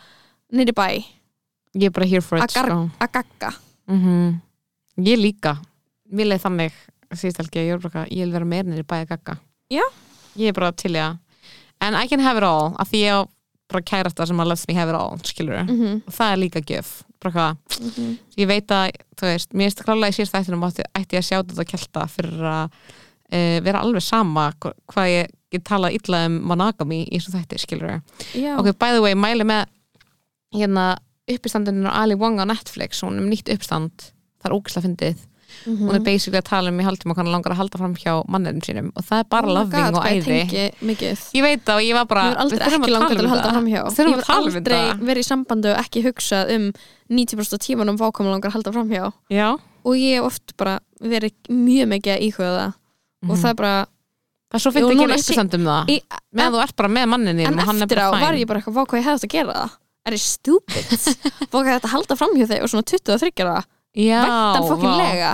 nýri 0.48 0.72
bæ. 0.72 0.86
Ég 1.76 1.90
er 1.90 1.92
bara 1.92 2.08
here 2.08 2.24
for 2.24 2.40
it 2.40 2.56
að 2.56 2.72
að 2.98 3.12
gagga. 3.12 3.52
Mm 3.86 4.40
Ég 4.98 5.20
líka. 5.20 5.58
Mér 6.10 6.32
leið 6.32 6.42
þannig 6.42 6.72
síðust 7.14 7.40
að 7.44 7.54
ég 7.54 7.68
er 7.68 7.78
bara 7.78 7.88
eitthvað, 7.88 8.16
ég 8.16 8.24
vil 8.24 8.32
vera 8.32 8.44
meira 8.44 8.66
niður 8.66 8.80
í 8.82 8.88
bæði 8.88 9.06
gagga. 9.12 9.36
Já. 9.70 9.84
Ég 10.34 10.48
er 10.48 10.56
bara 10.56 10.72
til 10.72 10.96
í 10.96 10.98
að. 10.98 11.18
En 11.80 11.94
I 11.94 12.08
can 12.08 12.20
have 12.20 12.38
it 12.38 12.44
all 12.48 12.74
af 12.80 12.88
því 12.88 13.04
ég 13.04 13.28
bara 13.68 13.84
kærasta 13.84 14.26
sem 14.28 14.40
að 14.40 14.50
lets 14.52 14.66
me 14.68 14.76
have 14.78 14.92
it 14.92 14.96
all 14.98 15.20
skilur 15.26 15.62
mm 15.62 15.76
-hmm. 15.76 16.00
og 16.06 16.12
það 16.12 16.32
er 16.32 16.42
líka 16.42 16.60
gjöf 16.60 17.02
bara 17.22 17.32
hvað, 17.34 17.56
ég 18.38 18.46
veit 18.50 18.70
að 18.74 18.92
þú 19.18 19.26
veist, 19.32 19.52
mér 19.54 19.68
finnst 19.70 19.84
klálega 19.86 20.12
í 20.12 20.16
síðast 20.18 20.36
þættinum 20.36 20.66
ætti, 20.68 20.84
ætti 20.94 21.16
ég 21.18 21.22
að 21.24 21.28
sjá 21.28 21.36
þetta 21.42 21.62
og 21.64 21.70
kjelta 21.72 22.04
fyrir 22.12 22.46
að 22.52 22.78
e, 23.32 23.40
vera 23.66 23.80
alveg 23.82 24.04
sama 24.06 24.44
hva- 24.62 24.74
hvað 24.92 25.10
ég 25.14 25.32
get 25.50 25.64
talað 25.64 25.96
illa 25.98 26.24
um 26.28 26.38
monogamy 26.52 27.00
í 27.08 27.18
þessum 27.18 27.38
þætti, 27.40 27.58
skilur 27.64 27.94
Já, 28.36 28.54
ok, 28.60 28.70
by 28.78 28.92
the 28.94 29.02
way, 29.02 29.14
mæli 29.18 29.46
með 29.48 29.66
hérna 30.54 30.86
uppistandinu 31.28 31.90
Ali 31.92 32.14
Wong 32.16 32.38
á 32.40 32.44
Netflix 32.48 33.02
hún 33.04 33.18
er 33.18 33.24
um 33.26 33.30
nýtt 33.32 33.50
uppistand 33.52 34.10
það 34.38 34.48
er 34.48 34.54
ógislega 34.56 34.86
fyndið, 34.86 35.24
Mhm. 35.66 35.88
hún 35.88 35.94
er 35.94 36.00
basically 36.00 36.38
að 36.38 36.44
tala 36.48 36.68
um 36.70 36.78
í 36.80 36.84
haldtíma 36.84 37.14
hvað 37.14 37.16
hann 37.24 37.32
langar 37.32 37.52
að 37.52 37.56
halda 37.60 37.78
fram 37.78 37.94
hjá 37.94 38.12
manninu 38.28 38.60
sínum. 38.62 38.92
Og 38.96 39.02
það 39.04 39.18
er 39.18 39.24
bara 39.28 39.46
Oh 39.48 39.64
God, 39.64 39.94
og 39.94 40.04
ég 40.04 40.24
æði. 40.24 40.72
ég 41.34 41.42
veit 41.42 41.64
það 41.64 41.74
og 41.76 41.82
ég 41.82 41.94
var 41.94 42.04
bara 42.06 42.22
Ég 42.30 42.36
aldrei 42.36 42.58
ekki 42.68 42.90
langar 42.90 43.08
til 43.08 43.18
að 43.18 43.24
um 43.24 43.30
halda 43.30 43.48
Við 43.48 43.52
þurfum 43.52 43.68
Ég 43.68 43.78
að 43.78 44.28
var 44.28 44.38
um 44.38 44.44
aldrei 44.44 44.82
verið 45.08 45.18
í 45.18 45.28
sambandi 45.28 45.68
og 45.72 45.78
ekki 45.84 46.02
hugsað 46.06 46.50
um 46.54 46.72
90% 47.10 47.52
af 47.54 47.60
tímanum 47.64 47.96
vákvæm 47.98 48.30
langar 48.30 48.50
að 48.50 48.56
halda 48.58 48.72
framhjá 48.72 49.12
já, 49.30 49.48
og 49.84 49.94
ég 49.96 50.14
hef 50.18 50.24
oft 50.28 50.56
bara 50.56 50.78
verið 51.00 51.32
mjög 51.48 51.86
mikið 51.94 52.12
að 52.16 52.22
íhuga 52.28 52.50
það. 52.58 52.72
Og 53.24 53.34
Mhm. 53.34 53.40
það 53.42 53.50
er 53.50 53.54
bara 53.54 53.86
það 54.48 54.54
er 54.54 54.58
svo 54.58 54.70
fyndið 54.72 54.92
að 54.92 54.98
gera 54.98 55.14
sé- 55.14 55.24
uppistandum 55.28 55.64
það. 55.64 55.86
í, 55.88 56.02
meðan 56.34 56.52
þú 56.52 56.62
ert 56.62 56.76
bara 56.76 56.88
með 56.88 57.06
manninum 57.08 57.46
en 57.46 57.58
eftir 57.58 57.98
á 57.98 58.10
var 58.12 58.32
ég 58.34 58.46
bara 58.46 58.60
eitthvað, 58.60 58.86
hvað 58.86 58.98
ég 59.00 59.04
hefði 59.04 59.18
þetta 59.18 59.28
að 59.28 59.36
gera 59.36 59.52
það? 59.52 59.70
Er 60.08 60.12
ég 60.12 60.20
stupid? 60.20 60.84
Vá 61.52 61.58
hvað 61.60 61.80
þetta 61.80 61.88
halda 61.92 62.14
framhjá 62.16 62.46
þig 62.48 62.62
og 62.62 62.68
svona 62.70 62.84
23 62.84 63.44
ára. 63.44 63.64
já, 63.64 63.64
væntan 63.98 64.62
vá. 64.62 64.68
fokkin 64.68 64.96
lega. 65.00 65.32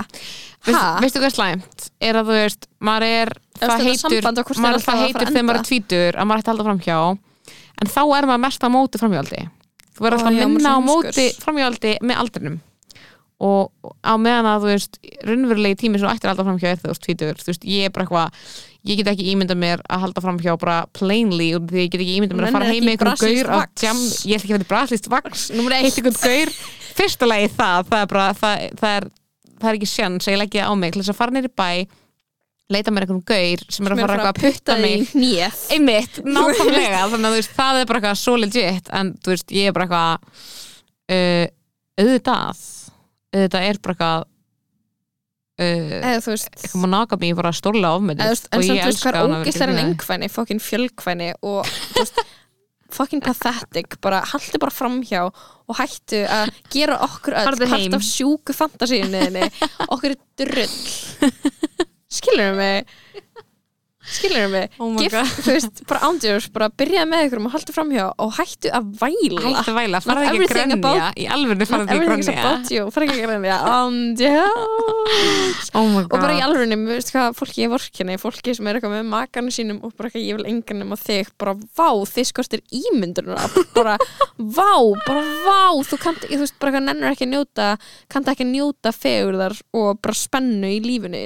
Veist, 0.65 0.85
veistu 1.03 1.21
hvað 1.21 1.35
slæmt? 1.35 1.89
Er 2.01 2.17
að 2.17 2.29
þú 2.29 2.37
veist, 2.39 2.67
maður 2.81 3.07
er 3.07 3.33
það 3.61 3.83
heitur, 3.85 4.29
maður 4.63 4.81
það 4.81 4.95
að 4.95 5.03
heitur 5.03 5.29
þegar 5.29 5.45
maður 5.45 5.59
er 5.59 5.67
tvítur 5.69 6.17
að 6.17 6.29
maður 6.29 6.41
ætti 6.41 6.49
að 6.49 6.53
halda 6.55 6.67
framhjá. 6.69 6.99
En 7.75 7.91
þá 7.91 8.01
er 8.03 8.29
maður 8.29 8.43
mest 8.45 8.65
á 8.65 8.69
móti 8.73 9.01
framhjáldi. 9.01 9.43
Þú 9.95 10.05
verður 10.05 10.17
alltaf 10.19 10.31
að 10.31 10.55
minna 10.55 10.73
á 10.75 10.79
móti 10.83 11.27
framhjáldi 11.43 11.93
með 12.01 12.23
aldrinum. 12.23 12.57
Og 13.45 13.91
á 14.01 14.13
meðan 14.15 14.47
að 14.47 14.63
þú 14.63 14.71
veist 14.71 14.99
raunverulegi 15.27 15.79
tími 15.83 15.99
sem 15.99 16.07
þú 16.07 16.13
ættir 16.13 16.31
að 16.31 16.33
halda 16.33 16.47
framhjá 16.49 16.71
er 16.71 16.81
þú 16.81 16.93
ert 16.93 17.03
tvítur 17.03 17.41
þú 17.41 17.51
veist, 17.51 17.67
ég 17.67 17.89
er 17.89 17.93
bara 17.93 18.07
eitthvað 18.07 18.51
ég 18.85 18.99
get 18.99 19.09
ekki 19.11 19.25
ímyndað 19.33 19.59
mér 19.61 19.81
að 19.89 20.03
halda 20.05 20.21
framhjá 20.23 20.55
bara 20.61 20.77
plainly 20.93 21.49
og 21.57 21.67
því 21.71 21.83
ég 21.85 21.91
get 21.93 22.01
ekki 22.03 22.15
ímyndað 22.19 22.39
mér 22.39 22.47
að 22.49 22.55
fara 22.57 22.69
heim 22.69 22.85
með 22.85 22.95
ekki 22.95 23.07
einhverjum 23.09 23.41
gaur 23.41 23.51
vax. 23.55 23.83
jam, 23.85 24.01
ég 24.05 24.37
ætla 24.37 24.45
ekki 24.45 24.53
að 24.53 24.57
vera 24.59 24.69
braslist 24.71 25.09
vaks 25.11 25.45
Númer 25.57 25.77
eitt. 25.79 25.87
einhvern 25.89 26.17
gaur. 26.21 26.55
Fyrsta 26.95 27.29
lagi 27.29 27.51
það, 27.57 27.89
það 27.91 28.01
er 28.05 28.09
bara 28.13 28.25
það, 28.39 28.65
það, 28.79 28.97
er, 28.99 29.07
það 29.59 29.69
er 29.71 29.79
ekki 29.79 29.89
sjans 29.91 30.27
að 30.29 30.35
ég 30.35 30.41
leggja 30.43 30.67
á 30.69 30.73
mig 30.77 30.93
til 30.95 31.01
þess 31.01 31.13
að 31.15 31.19
fara 31.21 31.35
neyri 31.35 31.51
bæ 31.51 31.69
leita 32.73 32.93
mér 32.93 33.05
einhvern 33.05 33.25
gaur 33.29 33.65
sem 33.69 33.85
er 33.85 33.93
að 33.93 34.03
fara 34.05 34.29
að 34.29 34.39
putta 34.41 34.77
mig. 34.81 35.09
einmitt, 35.73 36.21
nákvæmlega. 36.37 37.01
Þannig 37.11 37.29
að 37.29 37.35
veist, 37.37 37.51
það 37.57 37.81
er 37.81 37.89
bara 37.91 37.99
eitthvað 38.01 38.21
svo 38.21 38.37
legit. 38.41 38.89
En 38.95 39.11
þú 39.21 39.33
veist, 39.35 39.53
ég 39.53 39.69
er 39.69 39.75
bara 39.75 39.85
eitthvað 39.85 40.45
uh, 41.13 41.45
auðvitað 42.01 42.63
auðvitað 43.35 43.67
er 43.69 43.81
bara 43.83 43.95
eitthvað 43.95 44.25
eða 45.55 46.21
þú 46.25 46.33
veist 46.33 46.49
eitthvað 46.51 46.81
monogamy 46.83 47.29
bara 47.37 47.51
stórlega 47.55 47.99
ofmyndið 47.99 48.25
eða, 48.25 48.31
þú 48.31 48.35
veist, 48.35 48.49
en 48.51 48.65
samt 48.65 48.81
þú 48.81 48.87
veist 48.89 49.05
hvað 49.05 49.19
er 49.19 49.35
ógistar 49.39 49.71
en 49.71 49.83
engkvæni 49.85 50.27
fokkin 50.33 50.59
fjölkvæni 50.63 51.29
og 51.41 51.69
þú 51.69 52.01
veist 52.01 52.19
fucking 52.95 53.23
pathetic, 53.23 53.97
bara 54.03 54.21
haldi 54.29 54.59
bara 54.61 54.71
framhjá 54.71 55.23
og 55.25 55.77
hættu 55.79 56.21
að 56.31 56.51
gera 56.71 56.99
okkur 57.03 57.35
öll 57.35 57.47
Farðu 57.49 57.67
heim. 57.71 57.87
part 57.89 57.97
af 57.97 58.05
sjúku 58.07 58.55
fantasíunniðinni 58.55 59.47
okkur 59.89 60.13
er 60.13 60.19
drull. 60.39 60.77
Skilur 62.15 62.53
mig 62.55 62.85
skilur 64.05 64.47
mig? 64.53 64.69
Oh 64.79 64.91
Gift, 64.99 65.15
þú 65.45 65.53
veist, 65.55 65.81
bara 65.89 65.99
ándjurs 66.09 66.47
bara 66.53 66.69
byrjaði 66.69 67.09
með 67.11 67.25
ykkur 67.27 67.41
og 67.45 67.53
haldi 67.55 67.75
framhjá 67.75 68.05
og 68.21 68.33
hættu 68.37 68.71
að 68.71 68.91
væla. 69.01 69.41
Hætti 69.45 69.71
að 69.73 69.77
væla, 69.79 70.01
farið 70.05 70.27
ekki 70.29 70.45
að 70.45 70.53
grænja 70.53 70.77
about- 70.79 71.19
í 71.19 71.25
alvörinu 71.35 71.65
farið 71.69 71.85
ekki 71.95 72.35
að 72.35 72.71
you, 72.75 72.85
fara 72.93 73.07
ekki 73.07 73.15
að 73.15 73.25
grænja 73.25 73.57
ándjurs 73.75 75.69
oh 75.75 75.97
og 76.01 76.09
bara 76.11 76.33
í 76.33 76.39
god. 76.39 76.45
alveg, 76.47 76.85
veist 76.89 77.11
hvað, 77.13 77.35
fólki 77.39 77.63
ég 77.65 77.71
vorkinni 77.73 78.17
fólki 78.21 78.55
sem 78.55 78.67
er 78.69 78.79
eitthvað 78.79 78.95
með 78.97 79.09
makarnu 79.11 79.53
sínum 79.53 79.81
og 79.83 79.93
bara 79.97 80.09
eitthvað, 80.09 80.27
ég 80.29 80.39
vil 80.39 80.47
engan 80.51 80.81
nema 80.81 80.97
þig, 80.99 81.31
bara 81.41 81.55
vá 81.77 81.89
þið 82.09 82.29
skortir 82.31 82.63
ímyndurna 82.69 83.47
bara 83.75 83.97
vá, 84.37 84.73
bara 85.05 85.23
vá 85.45 85.83
þú 85.85 85.99
kannt, 86.01 86.25
þú 86.29 86.41
veist, 86.43 86.57
bara 86.61 86.71
eitthvað 86.71 86.87
nennur 86.89 87.11
ekki 87.13 87.29
njóta 87.31 87.69
kannt 88.11 88.29
ekki 88.31 88.47
njóta 88.49 88.93
fegurðar 88.95 89.55
og 89.75 89.99
bara 90.03 90.17
spennu 90.17 90.69
í 90.75 90.79
lífinu 90.83 91.21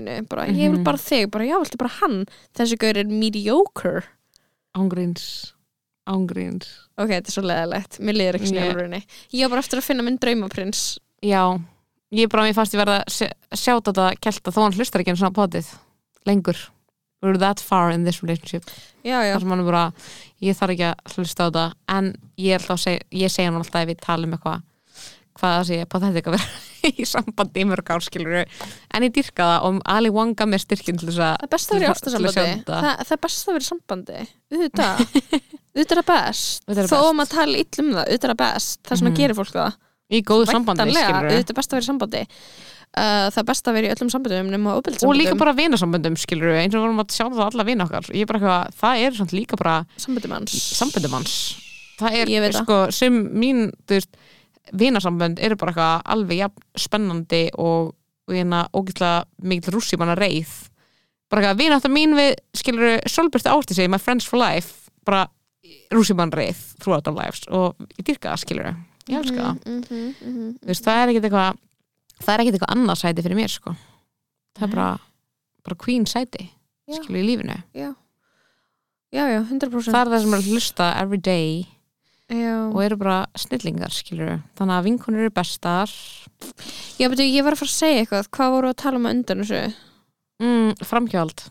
þessi 2.69 2.79
gaur 2.85 2.99
er 3.01 3.09
mediocre. 3.11 4.03
Ángríns. 4.77 5.25
Ángríns. 6.09 6.69
Ok, 6.97 7.11
þetta 7.11 7.29
er 7.29 7.35
svo 7.35 7.43
leðilegt, 7.45 7.99
mér 8.01 8.17
liður 8.17 8.39
ekki 8.39 8.53
Ég- 8.53 8.55
yeah. 8.55 9.03
ég 9.33 9.43
var 9.45 9.55
bara 9.55 9.63
eftir 9.65 9.79
að 9.81 9.87
finna 9.89 10.05
minn 10.05 10.17
draumaprins. 10.21 10.97
Já, 11.21 11.43
ég 12.15 12.29
bara 12.29 12.43
mér 12.47 12.55
fannst 12.57 12.73
ég 12.73 12.81
verða 12.81 13.03
að 13.03 13.13
sjá 13.13 13.29
sjá 13.53 13.73
þetta 13.81 14.07
kelta 14.21 14.51
þó 14.51 14.61
hann 14.63 14.77
hlustar 14.77 15.01
ekki 15.03 15.13
einu 15.13 15.21
svona 15.21 15.35
potið 15.35 15.69
lengur. 16.25 16.57
We're 17.21 17.37
that 17.37 17.59
far 17.59 17.91
in 17.91 18.05
this 18.05 18.21
relationship. 18.23 18.63
Já, 19.03 19.19
já, 19.27 19.33
þar 19.35 19.41
sem 19.43 19.49
hann 19.49 19.59
er 19.59 19.67
bara, 19.67 19.83
ég 20.41 20.55
þarf 20.55 20.71
ekki 20.71 20.87
að 20.87 21.15
hlusta 21.17 21.43
á 21.43 21.47
þetta. 21.49 21.65
En 21.89 22.13
ég 22.39 22.63
segja 22.79 23.03
ég 23.11 23.33
segja 23.33 23.51
hann 23.51 23.59
alltaf 23.59 23.83
ef 23.83 23.89
ég 23.91 23.99
tala 23.99 24.25
um 24.25 24.33
eitthvað 24.37 24.61
hvað 25.39 25.55
það 25.57 25.67
sé 25.67 25.85
pathetic 25.91 26.27
að 26.29 26.37
vera 26.37 26.47
í 26.99 27.05
sambandi 27.07 27.63
í 27.63 27.67
mörg 27.69 27.91
árskilur 27.95 28.37
en 28.43 29.05
ég 29.07 29.13
dyrka 29.15 29.47
það 29.49 29.67
og 29.69 29.79
Ali 29.95 30.11
Wong 30.15 30.35
gaf 30.39 30.49
mér 30.51 30.63
styrkin 30.63 30.99
til 31.01 31.09
þess 31.09 31.19
að 31.25 31.35
það 31.35 31.45
er 31.47 31.53
best 31.53 31.69
að 31.69 31.75
vera 31.75 31.85
í 31.85 31.89
að 31.89 31.95
ástasambandi 31.97 32.45
það, 32.69 33.03
það 33.09 33.13
er 33.17 33.21
best 33.25 33.43
að 33.49 33.53
vera 33.57 33.65
í 33.65 33.69
sambandi. 33.69 34.23
Auðvitað, 34.49 35.03
auðvitað 35.75 36.01
er 36.01 36.07
best. 36.09 36.65
Þó 36.89 36.97
að 37.03 37.13
maður 37.19 37.33
tala 37.35 37.61
ill 37.63 37.83
um 37.83 37.91
það, 37.93 38.01
auðvitað 38.09 38.33
er 38.33 38.39
best. 38.43 38.79
Það 38.83 38.95
er 38.95 39.01
svona 39.03 39.13
Mhm. 39.13 39.19
gerir 39.21 39.37
fólk 39.39 39.53
það. 39.53 39.77
Í 40.09 40.19
góðu 40.25 40.49
sambandi 40.49 40.89
skilur 40.89 41.29
auðvitað 41.29 41.53
er 41.53 41.59
best 41.59 41.69
að 41.69 41.77
vera 41.79 41.85
í 41.85 41.89
sambandi. 41.91 42.23
Uh, 42.89 43.29
það 43.29 43.37
er 43.37 43.45
best 43.45 43.67
að 43.69 43.75
vera 43.77 43.85
í 43.85 43.93
öllum 43.93 44.09
sambandum 44.09 44.47
nema 44.49 44.71
og 44.73 44.79
óbyrðsambandum 44.81 45.19
líka 45.19 45.35
bara 45.37 45.51
vinasamböndum 45.53 46.15
skilur 46.17 46.55
eins 46.57 46.73
og 46.73 46.79
við 46.79 46.85
vorum 46.87 47.01
að 47.03 47.13
sjá 47.13 47.25
það 47.29 47.43
alla 47.45 47.65
vina 47.67 47.85
okkar. 47.85 48.07
Ég 48.17 48.25
er 48.25 48.29
bara 48.31 48.39
eitthvað, 48.39 48.79
það 48.81 49.03
er 49.05 49.35
líka 49.37 49.59
bara 49.61 49.75
hans. 50.33 50.55
það 51.99 52.17
er 52.17 52.25
sko 52.63 52.77
sem 52.95 53.19
mín 53.29 53.61
þú 53.85 53.99
veist, 53.99 54.09
vinasambönd 54.73 55.39
eru 55.39 55.57
bara 55.59 55.73
eitthvað 55.73 56.11
alveg 56.15 56.41
jafn 56.43 56.67
spennandi 56.77 57.43
og, 57.57 57.93
og 58.27 58.35
hérna 58.35 58.65
ógæslega 58.73 59.25
mikil 59.41 59.73
rússi 59.73 59.97
manna 59.97 60.17
reið 60.19 60.51
bara 61.29 61.41
eitthvað 61.41 61.63
vináttar 61.63 61.93
mín 61.93 62.15
við 62.17 62.35
skilur 62.57 62.99
Solbjörn 63.05 63.51
átti 63.53 63.77
sig, 63.77 63.89
my 63.89 63.99
friends 64.01 64.27
for 64.27 64.41
life 64.41 64.89
bara 65.05 65.27
rússi 65.93 66.15
manna 66.17 66.37
reið 66.37 66.61
throughout 66.81 67.07
our 67.07 67.17
lives 67.17 67.45
og 67.47 67.75
ég 67.97 68.05
dyrka 68.05 68.33
það 68.33 68.45
skilur 68.45 68.69
ég 69.09 69.17
elska 69.17 69.41
það, 69.41 69.65
mm 69.65 69.81
-hmm, 69.81 70.13
mm 70.21 70.35
-hmm. 70.35 70.53
þú 70.61 70.67
veist, 70.67 70.85
það 70.85 71.01
er 71.01 71.09
ekkit 71.09 71.23
eitthvað 71.23 71.57
það 72.19 72.33
er 72.33 72.43
ekkit 72.43 72.57
eitthvað 72.57 72.75
annað 72.75 73.01
sæti 73.01 73.25
fyrir 73.25 73.39
mér 73.39 73.53
sko. 73.53 73.75
Það 74.57 74.65
er 74.67 74.75
bara, 74.75 74.89
bara 75.67 75.79
queen 75.85 76.05
sæti 76.09 76.49
skilur 76.89 77.21
í 77.21 77.25
lífinu. 77.27 77.57
Já, 77.77 77.89
já, 79.13 79.23
já, 79.29 79.39
100% 79.45 79.93
það 79.93 80.01
er 80.01 80.13
það 80.13 80.23
sem 80.23 80.33
er 80.33 80.39
að 80.39 80.49
hlusta 80.49 80.89
every 80.99 81.21
day 81.21 81.67
já. 82.29 82.55
og 82.71 82.79
eru 82.85 82.97
bara 83.01 83.19
snillingar 83.37 83.93
skilur 83.93 84.39
þannig 84.57 84.75
að 84.77 84.87
vinkonur 84.89 85.25
eru 85.25 85.33
bestar. 85.35 85.91
Já, 86.99 87.09
betur, 87.09 87.25
ég 87.25 87.43
var 87.43 87.55
að 87.55 87.61
fara 87.63 87.71
að 87.73 87.77
segja 87.79 88.01
eitthvað. 88.03 88.29
Hvað 88.37 88.51
voru 88.55 88.69
að 88.71 88.77
tala 88.83 88.99
um 89.01 89.07
á 89.07 89.11
undan 89.13 89.41
þessu? 89.43 89.61
Mm, 90.39 90.69
framhjáld 90.87 91.45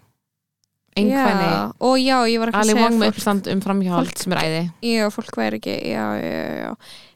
einhverni 0.98 1.46
já, 1.46 1.58
og 1.84 1.96
já, 2.00 2.16
ég 2.26 2.40
var 2.42 2.50
að 2.50 2.56
Ali 2.58 2.72
segja 2.72 2.86
fólk- 2.88 3.50
um 3.52 3.60
framhjáld 3.62 4.08
fólk- 4.08 4.18
sem 4.22 4.32
er 4.32 4.38
æði. 4.42 4.62
Já, 4.82 5.04
fólk 5.14 5.36
væri 5.38 5.58
ekki 5.60 5.74
já, 5.92 6.04
já, 6.18 6.70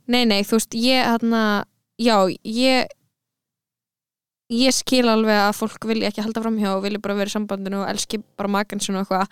nei, 0.06 0.24
nei, 0.24 0.42
þú 0.46 0.58
veist, 0.58 0.76
ég 0.76 1.02
hérna, 1.08 1.64
já, 1.98 2.16
ég 2.44 2.86
ég 4.52 4.74
skil 4.76 5.08
alveg 5.08 5.32
að 5.48 5.56
fólk 5.56 5.86
vilja 5.88 6.10
ekki 6.12 6.22
halda 6.22 6.42
framhjá 6.44 6.74
og 6.76 6.82
vilja 6.84 7.00
bara 7.02 7.16
vera 7.16 7.30
í 7.30 7.34
sambandinu 7.34 7.80
og 7.82 7.88
elski 7.88 8.20
bara 8.36 8.50
makan 8.52 8.82
og 8.84 9.00
eitthvað 9.00 9.28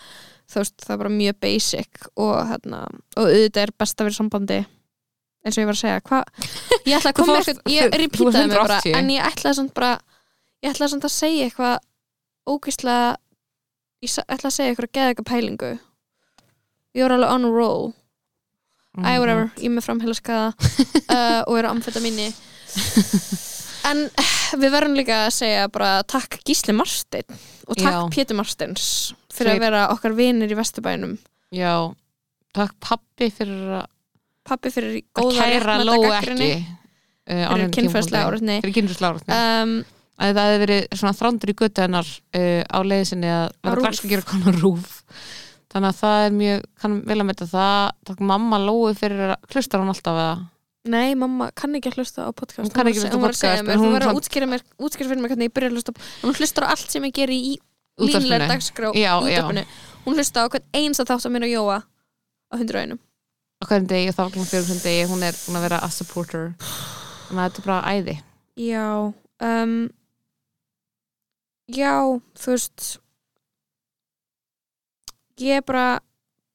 þú 0.50 0.60
veist, 0.62 0.76
það 0.84 0.94
er 0.96 1.00
bara 1.04 1.12
mjög 1.14 1.38
basic 1.44 2.04
og 2.20 2.34
hérna, 2.50 2.80
og 3.16 3.24
auðvitað 3.30 3.62
er 3.66 3.72
best 3.82 4.00
að 4.00 4.08
vera 4.08 4.14
í 4.16 4.18
sambandi 4.20 4.58
eins 4.60 5.56
og 5.56 5.62
ég 5.62 5.68
var 5.70 5.76
að 5.76 5.80
segja. 5.80 6.00
Hvað, 6.04 6.24
ég 6.84 6.96
ætla 6.98 7.12
að 7.12 7.18
koma 7.20 7.36
eitthvað 7.38 7.72
ég 7.72 7.86
þú- 7.86 7.92
þú 7.94 8.00
repeataði 8.02 8.46
mig 8.50 8.56
bara, 8.58 8.80
180. 8.80 8.98
en 9.00 9.12
ég 9.14 9.28
ætlaði 9.30 9.58
samt 9.60 9.74
bara 9.78 9.92
ég 10.66 10.80
samt 10.82 11.06
að 11.08 11.14
segja 11.14 11.46
eitthvað 11.48 11.78
ógeðslega 12.50 13.06
ég 14.04 14.18
ætlaði 14.26 14.50
að 14.50 14.56
segja 14.58 14.74
eitthvað 14.74 14.92
geða 14.98 15.14
eitthvað 15.14 15.30
pælingu. 15.30 15.72
Ég 16.98 17.06
var 17.06 17.14
alveg 17.16 17.30
on 17.36 17.44
a 17.46 17.50
roll. 17.54 17.88
Oh 18.98 19.06
Æ, 19.06 19.18
whatever, 19.22 19.46
ég 19.56 19.68
er 19.70 19.74
með 19.76 19.84
framheila 19.86 20.16
skaða 20.18 20.48
uh, 21.14 21.42
og 21.46 21.54
er 21.60 21.68
á 21.68 21.70
amfetamíni 21.70 22.24
en 23.88 24.02
við 24.60 24.72
verðum 24.74 24.96
líka 24.98 25.22
að 25.26 25.32
segja 25.38 25.68
bara 25.72 25.90
takk 26.10 26.40
Gísli 26.46 26.74
Marsteinn 26.76 27.38
og 27.70 27.78
takk 27.78 27.94
Já. 27.96 28.00
Pétur 28.16 28.38
Marsteins 28.40 28.86
fyrir 29.30 29.52
Þeir- 29.54 29.60
að 29.60 29.64
vera 29.66 29.84
okkar 29.94 30.16
vinir 30.18 30.50
í 30.52 30.58
Vesturbænum 30.58 31.16
Já, 31.54 31.72
takk 32.56 32.76
pappi 32.82 33.30
fyrir 33.34 33.80
að 33.80 33.86
pappi 34.50 34.70
fyrir 34.74 34.98
að 34.98 35.84
góða 35.94 36.20
uh, 37.30 37.46
á 37.46 37.52
fyrir 37.54 37.70
tímapunkti. 37.70 38.22
áreitni 38.26 38.56
Fyrir 38.64 38.76
kynfræslega 38.78 39.10
áreitni 39.12 39.36
um, 39.40 39.74
að 40.20 40.34
það 40.36 40.48
hefði 40.50 40.62
verið 40.64 40.88
svona 41.00 41.16
þrándur 41.20 41.52
í 41.52 41.56
götu 41.60 41.84
hennar 41.84 42.08
uh, 42.10 42.62
á 42.66 42.78
leiði 42.84 43.06
sinni 43.12 43.30
að 43.30 43.46
vera 43.62 43.76
RÚV. 43.76 43.84
græsk 43.86 44.04
að 44.08 44.14
gera 44.14 44.26
konar 44.30 44.58
rúf 44.64 44.96
þannig 45.70 45.92
að 45.92 46.00
það 46.00 46.24
er 46.26 46.32
mjög, 46.40 46.64
kann 46.82 46.96
vel 47.06 47.20
að 47.22 47.28
metta 47.30 47.46
það 47.46 47.90
takk 48.10 48.22
mamma 48.32 48.58
lóu 48.58 48.90
fyrir 48.98 49.36
að 49.36 49.52
hlustar 49.54 49.80
hún 49.84 49.92
alltaf 49.92 50.18
eða 50.18 50.32
Nei, 50.88 51.12
mamma 51.18 51.50
kann 51.52 51.74
ekki 51.76 51.90
að 51.90 51.98
hlusta 52.00 52.24
á 52.24 52.30
podcast. 52.32 52.64
Hún 52.64 52.72
kann 52.72 52.88
ekki 52.88 53.02
var 53.04 53.10
að 53.12 53.24
hlusta 53.28 53.50
á 53.52 53.60
segja- 53.60 53.60
hún 53.60 53.66
var 53.66 53.74
að 53.74 53.74
podcast, 53.76 53.82
hún 53.84 53.92
verður 53.92 54.10
að 54.10 54.20
útskýra, 54.20 54.46
mér, 54.48 54.62
útskýra 54.80 55.08
fyrir 55.10 55.20
mig 55.20 55.30
hvernig 55.30 55.48
ég 55.50 55.54
byrja 55.58 55.68
að 55.68 55.74
hlusta 55.76 55.92
Hún 56.22 56.34
hlustar 56.40 56.64
á 56.64 56.68
allt 56.72 56.90
sem 56.94 57.04
ég 57.04 57.12
geri 57.12 57.36
í 57.36 57.52
línulega 58.00 58.48
dagskrá 58.48 58.92
Já, 58.96 59.12
já. 59.28 59.44
Hún 60.06 60.16
hlusta 60.16 60.40
á 60.40 60.48
hvern 60.48 60.64
einsta 60.72 61.04
þátt 61.04 61.26
að 61.28 61.32
mér 61.36 61.44
og 61.44 61.52
Jóa 61.52 61.78
á 61.84 62.54
hundur 62.56 62.78
einum. 62.80 62.98
Á 63.60 63.64
hverjum 63.68 63.86
degi 63.92 64.08
og 64.08 64.14
þá 64.16 64.22
klokkan 64.24 64.48
fjörum 64.48 64.68
sem 64.70 64.80
degi 64.80 65.04
hún 65.12 65.22
er 65.22 65.36
búin 65.36 65.58
að 65.60 65.64
vera 65.68 65.78
a 65.84 65.88
supporter. 65.92 66.54
Þannig 67.28 67.42
að 67.44 67.50
þetta 67.50 67.60
er 67.60 67.66
bara 67.68 67.92
æði. 67.92 68.16
Já 68.56 68.86
um, 69.44 69.90
Já, 71.68 71.92
þú 72.40 72.56
veist 72.56 72.98
Ég 75.40 75.60
er 75.60 75.62
bara 75.62 76.00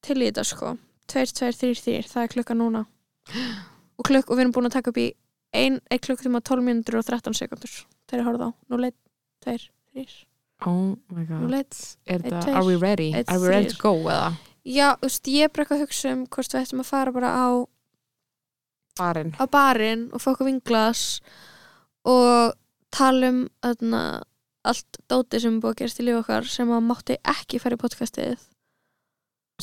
til 0.02 0.18
í 0.22 0.26
þetta 0.28 0.44
sko. 0.46 0.74
2, 1.06 1.24
2, 1.30 1.52
3, 1.54 1.74
3, 1.78 2.02
það 2.10 2.22
er 2.26 2.28
klukka 2.34 2.54
núna 2.58 2.84
og, 3.96 4.06
klukk, 4.06 4.30
og 4.30 4.36
við 4.36 4.46
erum 4.46 4.54
búin 4.56 4.68
að 4.70 4.76
taka 4.78 4.92
upp 4.92 5.00
í 5.00 5.08
1, 5.56 5.80
1 5.92 6.02
klukktíma 6.04 6.42
12 6.44 6.64
mínútur 6.66 6.98
og 7.00 7.06
13 7.06 7.36
sekundur 7.38 7.72
þegar 8.08 8.22
ég 8.22 8.28
horfði 8.28 8.48
á, 8.48 8.50
nú 8.70 8.80
leitt 8.82 8.98
2, 9.46 9.56
3, 9.96 10.08
oh 10.66 10.96
my 11.12 11.24
god. 11.28 11.46
Leitt 11.52 11.78
er 12.06 12.16
Einn, 12.16 12.26
þetta, 12.26 12.42
tveir, 12.44 12.58
are 12.58 12.66
we 12.66 12.76
ready? 12.80 13.08
are 13.16 13.40
we 13.40 13.48
ready 13.48 13.72
to 13.72 13.80
go 13.80 13.94
eða? 14.04 14.34
Já, 14.66 14.88
þú 14.98 15.08
veist, 15.08 15.28
ég 15.30 15.46
er 15.46 15.52
bara 15.54 15.64
eitthvað 15.64 15.78
að 15.78 15.84
hugsa 15.86 16.12
um 16.12 16.22
hvort 16.26 16.54
við 16.54 16.62
ættum 16.64 16.82
að 16.82 16.88
fara 16.90 17.14
bara 17.14 17.32
á 17.32 17.48
barinn. 18.98 19.34
á 19.38 19.44
barinn 19.46 20.06
og 20.12 20.22
fá 20.24 20.32
okkur 20.32 20.48
vinglas 20.48 21.04
og 22.06 22.56
tala 22.94 23.30
um 23.30 23.40
öðna, 23.66 24.02
allt 24.66 25.00
dóti 25.10 25.40
sem 25.42 25.56
er 25.58 25.62
búið 25.62 25.74
að 25.74 25.80
gerast 25.82 26.02
í 26.02 26.06
líf 26.08 26.20
okkar 26.24 26.48
sem 26.50 26.72
að 26.72 26.86
mátti 26.88 27.18
ekki 27.22 27.60
fara 27.62 27.78
í 27.78 27.82
podcastið 27.82 28.34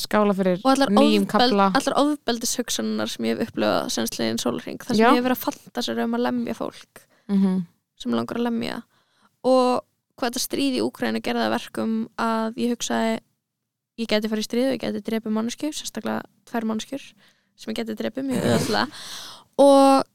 skála 0.00 0.34
fyrir 0.34 0.64
og 0.66 0.80
nýjum 0.90 1.26
kapla 1.30 1.68
allar 1.70 1.98
ofbeldishugsanar 2.00 3.10
sem 3.10 3.28
ég 3.28 3.38
hef 3.38 3.52
upplöfað 3.52 3.92
senstlegin 3.94 4.40
sólring 4.42 4.82
þar 4.82 4.96
sem 4.96 5.04
Já. 5.04 5.10
ég 5.12 5.20
hef 5.20 5.26
verið 5.28 5.38
að 5.38 5.44
falla 5.44 5.84
sér 5.86 6.02
um 6.04 6.16
að 6.18 6.24
lemja 6.26 6.56
fólk 6.58 7.04
mm 7.28 7.62
sem 8.00 8.14
langar 8.14 8.40
að 8.40 8.48
lemja. 8.48 8.80
Og 9.46 9.84
hvað 10.18 10.32
þetta 10.32 10.42
stríð 10.42 10.78
í 10.78 10.82
Úkrænu 10.84 11.22
gerði 11.24 11.46
að 11.46 11.54
verkum 11.54 11.94
að 12.20 12.60
ég 12.62 12.74
hugsaði 12.74 13.14
ég 14.02 14.10
geti 14.10 14.30
farið 14.30 14.44
í 14.44 14.48
stríð 14.48 14.68
og 14.68 14.74
ég 14.74 14.82
geti 14.82 15.02
drepið 15.06 15.36
mannesku 15.36 15.70
sérstaklega 15.70 16.24
tvær 16.50 16.68
manneskjur 16.70 17.04
sem 17.54 17.70
ég 17.70 17.80
geti 17.80 17.96
drepið 17.98 18.28
mjög 18.30 18.46
öðvöldlega 18.50 18.86
og 19.62 20.08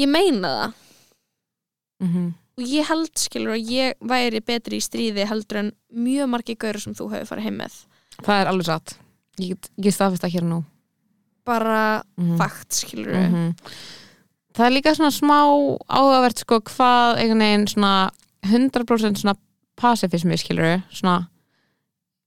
ég 0.00 0.10
meina 0.10 0.50
það. 0.58 0.74
-hmm. 2.04 2.32
og 2.58 2.62
ég 2.76 2.88
held 2.88 3.18
skilur 3.18 3.56
að 3.56 3.70
ég 3.72 3.94
væri 4.00 4.40
betri 4.40 4.76
í 4.76 4.84
stríði 4.84 5.26
heldur 5.26 5.56
en 5.56 5.72
mjög 5.88 6.28
margi 6.28 6.54
gaur 6.54 6.80
sem 6.80 6.94
þú 6.94 7.10
hefur 7.12 7.32
farið 7.32 7.44
heim 7.44 7.56
með. 7.56 7.80
Það 8.20 8.40
er 8.40 8.46
alveg 8.52 8.66
satt 8.66 8.98
ég 9.42 9.58
get, 9.76 9.98
það 9.98 10.34
hér 10.36 10.48
nú. 10.48 10.62
Bara 11.44 12.02
mm 12.16 12.36
fakt 12.40 12.72
skilur 12.72 13.12
-hmm. 13.12 13.54
það 14.56 14.66
er 14.66 14.72
líka 14.72 14.94
svona 14.94 15.10
smá 15.10 15.40
áhugavert 15.88 16.38
sko 16.38 16.60
hvað 16.60 17.18
einhvern 17.18 17.38
veginn 17.38 17.66
svona 17.68 18.10
100% 18.42 19.16
svona 19.20 19.36
pacifismi 19.76 20.36
skilur 20.36 20.82
svona 20.90 21.28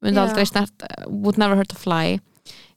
myndi 0.02 0.20
aldrei 0.20 0.46
snert 0.46 0.84
would 1.08 1.38
never 1.38 1.56
hurt 1.56 1.74
a 1.74 1.76
fly 1.76 2.20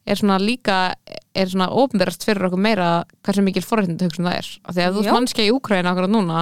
er 0.05 0.15
svona 0.17 0.39
líka 0.41 0.95
er 1.35 1.49
svona 1.49 1.69
ofnverðast 1.69 2.25
fyrir 2.25 2.47
okkur 2.49 2.61
meira 2.61 2.89
hversu 3.25 3.43
mikil 3.45 3.63
forréttindu 3.65 4.07
hugsun 4.07 4.25
það 4.25 4.39
er. 4.39 4.49
Af 4.65 4.75
því 4.75 4.85
að 4.85 4.95
þú 4.95 5.03
ert 5.03 5.15
mannskja 5.15 5.45
í 5.45 5.53
Úkraina 5.53 5.93
okkur 5.93 6.09
núna 6.11 6.41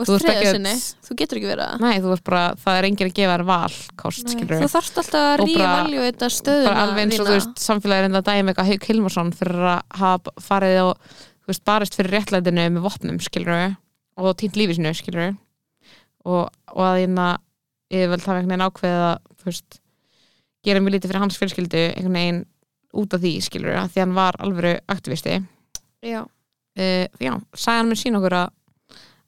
og 0.00 0.08
Þú 0.08 0.16
sinni, 0.24 0.72
þú 1.06 1.16
getur 1.20 1.40
ekki 1.40 1.50
verið 1.50 1.66
það. 1.66 1.82
Nei, 1.84 2.16
bara, 2.30 2.42
það 2.62 2.78
er 2.80 2.88
enginn 2.88 3.10
að 3.10 3.16
gefa 3.18 3.34
þér 3.34 3.44
valkost 3.50 4.32
þú 4.34 4.68
þarft 4.74 5.00
alltaf 5.02 5.18
að 5.20 5.42
Og 5.44 5.48
rífa 5.50 5.60
bara- 5.60 5.74
valju 5.84 6.06
þetta 6.06 6.30
stöðuna 6.36 6.84
alveg 6.84 7.02
eins 7.04 7.20
og 7.20 7.28
þú 7.28 7.36
veist 7.36 7.62
samfélagið 7.66 8.08
enda 8.08 8.22
að 8.22 8.30
dæmi 8.30 8.52
eitthvað 8.54 8.70
Hauk 8.70 8.88
Hilmarsson 8.90 9.32
fyrir 9.36 9.68
að 9.74 10.00
hafa 10.00 10.34
farið 10.48 10.80
og 10.86 11.12
veist, 11.50 11.64
barist 11.68 11.98
fyrir 11.98 12.16
réttlætinu 12.16 12.66
með 12.76 12.86
vopnum 12.88 13.20
skilur 13.20 13.76
og 14.20 14.36
týnt 14.40 14.56
lífisinu 14.58 14.92
skilur 14.96 15.36
og, 16.24 16.48
og 16.72 16.82
að 16.84 17.04
ég 17.90 18.10
vil 18.10 18.20
hafa 18.22 18.38
einhvern 18.38 18.52
veginn 18.52 18.66
ákveðið 18.68 19.04
að 19.08 19.46
veist, 19.46 19.80
gera 20.66 20.82
mjög 20.82 20.94
lítið 20.96 21.10
fyrir 21.12 21.24
hans 21.24 21.38
fjölskyldu 21.40 21.84
einhvern 21.94 22.18
veginn 22.18 22.42
út 23.00 23.14
af 23.16 23.22
því 23.22 23.32
skilur 23.44 23.78
að 23.80 23.92
því 23.94 24.02
hann 24.04 24.14
var 24.16 24.38
alvöru 24.42 24.72
aktivisti. 24.90 25.38
Já. 26.02 26.22
uh, 26.24 27.06
já, 27.20 27.32
sæðan 27.54 27.90
mér 27.90 28.00
sín 28.00 28.18
okkur 28.18 28.36
að 28.40 28.52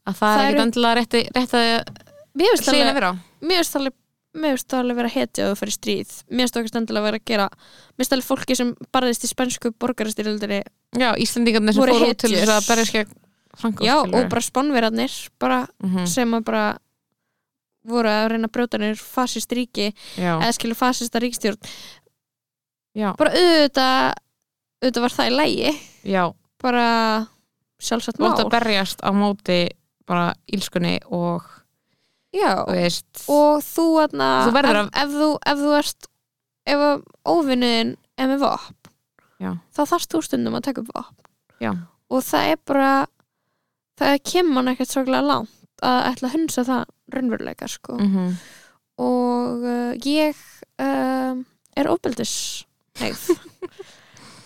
að 0.08 0.14
það, 0.18 0.36
Það 0.36 0.42
er 0.42 0.46
ekkert 0.50 0.64
endilega 0.66 0.94
rétti, 0.98 1.20
rétt 1.36 1.52
að 1.58 2.62
segja 2.62 2.86
að 2.88 2.96
vera. 2.98 3.10
mér 3.42 3.60
finnst 3.62 3.76
alveg 3.80 3.98
mér 4.32 4.54
finnst 4.56 4.74
alveg 4.78 4.96
vera 4.96 5.10
hetja 5.12 5.44
að 5.44 5.50
þú 5.52 5.56
fyrir 5.60 5.74
stríð. 5.76 6.12
Mér 6.32 6.46
finnst 6.46 6.56
okkar 6.56 6.70
stendilega 6.72 7.04
vera 7.04 7.18
að 7.20 7.26
gera 7.28 7.48
mér 7.52 8.00
finnst 8.00 8.14
alveg 8.16 8.28
fólki 8.30 8.56
sem 8.56 8.70
barðist 8.96 9.26
í 9.26 9.28
spænsku 9.28 9.72
borgarastyrjöldinni 9.82 10.60
já, 10.96 11.10
Íslendingarnir 11.20 11.76
sem 11.76 11.82
fóru 11.84 11.98
út 12.08 12.22
til 12.22 12.32
þess 12.32 12.54
að 12.54 12.68
berja 12.70 12.86
skegg 12.88 13.12
Franko 13.60 13.84
já 13.84 13.96
og 14.00 14.30
bara 14.32 14.40
spánverarnir 14.46 15.16
bara 15.42 15.58
mm 15.84 16.06
sem 16.08 16.32
að 16.38 16.46
bara 16.48 16.64
voru 17.84 18.08
að 18.08 18.28
reyna 18.32 18.48
að 18.48 18.54
brjóta 18.56 18.78
nýr 18.80 18.96
fasist 19.02 19.52
ríki 19.52 19.90
já, 20.16 20.32
eða 20.38 20.52
skilur 20.56 20.78
fasista 20.78 21.20
ríkstjórn 21.20 21.58
já, 22.96 23.10
bara 23.18 23.32
auðvitað 23.36 24.14
auðvitað 24.82 25.04
var 25.04 25.14
það 25.18 25.28
í 25.28 25.36
lægi 25.36 25.72
já. 26.14 26.24
Bara 26.62 26.86
sjálfsagt 27.82 28.16
þú 28.16 28.24
mál 28.24 28.32
ert 28.32 28.44
að 28.46 28.52
berjast 28.54 29.02
á 29.02 29.10
móti 29.12 29.60
bara 30.12 30.28
ílskunni 30.52 30.94
og 31.10 31.48
já 32.32 32.52
veist 32.68 33.24
og 33.32 33.64
þú 33.64 33.86
aðna 34.04 34.28
Þú 34.46 34.62
ef, 34.62 34.78
ef, 35.02 35.16
þú, 35.16 35.30
ef 35.52 35.64
þú 35.64 35.74
ert 35.80 36.08
ef 36.72 36.84
óvinniðin 37.28 37.96
er 38.20 38.30
með 38.30 38.44
vopn 38.46 38.78
Já. 39.42 39.56
þá 39.74 39.82
þarfst 39.82 40.14
þú 40.14 40.22
stundum 40.22 40.56
að 40.58 40.68
taka 40.68 40.84
upp 40.84 40.92
vopn 40.94 41.64
Já. 41.64 41.72
og 42.12 42.24
það 42.24 42.52
er 42.52 42.62
bara 42.70 42.92
það 43.98 44.18
kemur 44.30 44.56
mann 44.58 44.72
ekkert 44.72 44.92
svaklega 44.94 45.26
langt 45.26 45.58
að 45.82 46.00
ætla 46.12 46.28
að 46.28 46.34
hunsa 46.36 46.62
það 46.66 46.82
raunveruleika 47.12 47.68
sko. 47.70 47.98
mm 47.98 48.34
og 49.02 49.64
uh, 49.64 49.92
ég 50.04 50.36
uh, 50.82 51.38
er 51.74 51.88
óbeldis 51.90 52.34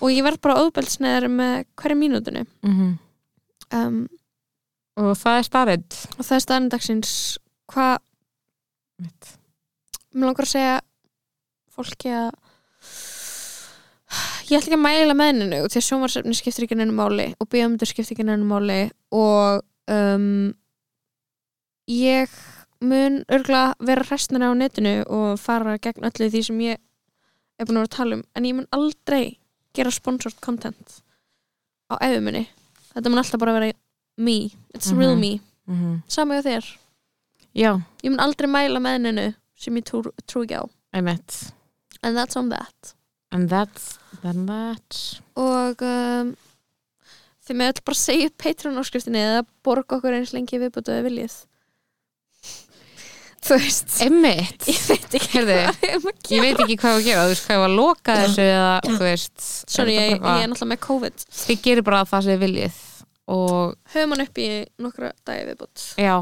og 0.00 0.12
ég 0.12 0.22
verð 0.24 0.40
bara 0.44 0.62
óbeldisneður 0.62 1.26
með 1.32 1.56
hverju 1.80 1.98
mínútinu 1.98 2.44
um, 2.62 4.06
og 4.96 5.12
það 5.20 5.38
er 5.38 5.46
starrið 5.50 6.00
og 6.16 6.22
það 6.24 6.36
er 6.36 6.44
staðan 6.44 6.70
dagsins. 6.72 7.14
Hvað 7.66 7.96
mér 10.16 10.30
langar 10.30 10.46
að 10.46 10.52
segja 10.54 10.76
fólki 11.76 12.12
að 12.16 12.30
ég 14.46 14.56
ætla 14.56 14.70
ekki 14.70 14.76
að 14.78 14.84
mæla 14.84 15.16
með 15.18 15.32
henni 15.32 15.62
og 15.64 15.72
því 15.72 15.80
að 15.80 15.86
sjónvarsefni 15.88 16.36
skiptir 16.38 16.66
ekki 16.66 16.78
nennu 16.78 16.94
máli 16.96 17.26
og 17.42 17.48
bíómyndur 17.52 17.90
skiptir 17.90 18.14
ekki 18.14 18.26
nennu 18.28 18.46
máli 18.48 18.78
og 19.14 19.64
um, 19.92 20.52
ég 21.90 22.32
mun 22.80 23.22
örgulega 23.32 23.74
vera 23.88 24.04
hræstnir 24.06 24.46
á 24.46 24.52
netinu 24.54 25.00
og 25.10 25.40
fara 25.42 25.76
gegn 25.82 26.06
öllu 26.06 26.30
því 26.30 26.44
sem 26.48 26.62
ég 26.64 26.80
er 27.58 27.66
búin 27.66 27.80
að 27.80 27.86
vera 27.86 27.90
að 27.90 27.96
tala 27.96 28.18
um. 28.18 28.24
En 28.36 28.46
ég 28.46 28.56
mun 28.56 28.70
aldrei 28.76 29.38
gera 29.76 29.92
sponsored 29.92 30.38
content 30.44 31.00
á 31.92 31.98
efumunni 32.00 32.46
þetta 32.92 33.10
mun 33.10 33.20
alltaf 33.22 33.42
bara 33.42 33.56
vera 33.58 33.72
me. 34.16 34.50
It's 34.74 34.90
Mhm. 34.92 34.98
real 34.98 35.16
me, 35.16 35.40
mm 35.68 35.74
-hmm. 35.76 36.02
sama 36.08 36.34
hjá 36.34 36.42
þér. 36.42 36.64
Já, 37.54 37.82
ég 38.02 38.10
mun 38.10 38.20
aldrei 38.20 38.48
mæla 38.48 38.78
með 38.80 39.06
hennu 39.06 39.34
sem 39.56 39.76
ég 39.76 39.84
trú, 39.84 40.02
trú 40.26 40.42
ekki 40.44 40.56
á. 40.60 40.64
And 42.02 42.16
that's 42.16 42.36
on 42.36 42.48
that. 42.50 42.94
And 43.32 43.48
that's 43.48 43.98
then 44.22 44.46
that 44.46 45.20
og 45.36 45.82
um, 45.82 46.36
þið 47.46 47.58
með 47.58 47.72
öll 47.72 47.84
bara 47.84 47.98
segja 47.98 48.30
upp 48.30 48.38
Patreon 48.38 48.78
áskriftinni 48.80 49.18
eða 49.18 49.44
borga 49.64 49.98
okkur 49.98 50.16
eins 50.16 50.32
lengi 50.32 50.58
viðbútu 50.58 50.94
að 50.94 51.06
viljið. 51.08 51.36
Þú 53.46 53.58
veist. 53.62 53.92
Einmitt, 54.02 54.64
ég 54.66 54.80
veit 54.88 55.12
ekki 55.14 55.28
Heyrðu, 55.36 55.58
hvað 55.60 55.76
við 55.82 55.92
erum 55.92 56.08
að 56.10 56.32
ég 56.34 56.42
veit 56.42 56.62
ekki 56.64 56.78
hvað 56.80 56.90
á 56.90 56.96
að 56.96 57.04
gera. 57.06 57.24
Þú 57.26 57.32
veist 57.34 57.46
hvað 57.46 57.60
var 57.62 57.68
að 57.70 57.76
loka 57.76 58.16
þessu 58.22 58.46
eða 58.46 58.72
þú 58.86 59.02
veist 59.04 59.46
sorry, 59.70 59.94
er 59.96 60.08
ég, 60.08 60.16
ég 60.16 60.42
er 60.42 60.50
náttúrulega 60.50 60.72
með 60.72 60.80
COVID. 60.86 61.26
Þið 61.42 61.60
gerir 61.68 61.86
bara 61.86 62.02
það 62.10 62.26
sem 62.26 62.32
þið 62.34 62.44
viljið 62.46 62.80
höfum 63.92 64.14
hann 64.14 64.24
upp 64.26 64.38
í 64.38 64.48
nokkra 64.82 65.12
dagi 65.26 65.46
viðbútt 65.48 65.86
já, 65.98 66.14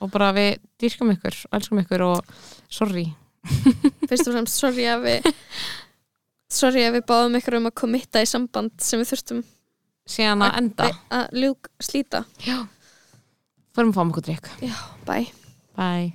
og 0.00 0.12
bara 0.14 0.32
við 0.36 0.60
dýrkum 0.82 1.10
ykkur 1.16 1.38
og 1.48 1.58
elskum 1.58 1.82
ykkur 1.82 2.04
og 2.06 2.36
sorry. 2.70 3.08
Fyrst 4.08 4.28
og 4.28 4.34
fremst 4.36 4.60
sorry 4.60 4.86
að 4.90 5.06
við 5.06 5.30
sorry 6.52 6.86
að 6.86 6.98
við 6.98 7.06
báðum 7.10 7.38
ykkur 7.40 7.58
um 7.60 7.70
að 7.70 7.78
komitta 7.82 8.22
í 8.22 8.28
samband 8.30 8.76
sem 8.82 9.02
við 9.02 9.14
þurftum 9.14 9.42
síðan 10.06 10.46
að 10.46 10.60
enda. 10.60 10.90
að 11.10 11.40
ljúk 11.42 11.72
slíta. 11.82 12.22
Já, 12.46 12.60
förum 13.74 13.90
að 13.90 13.98
fá 13.98 14.06
mjög 14.06 14.22
drikk 14.30 14.54
já, 14.62 14.76
bye. 15.08 15.26
Bye. 15.74 16.14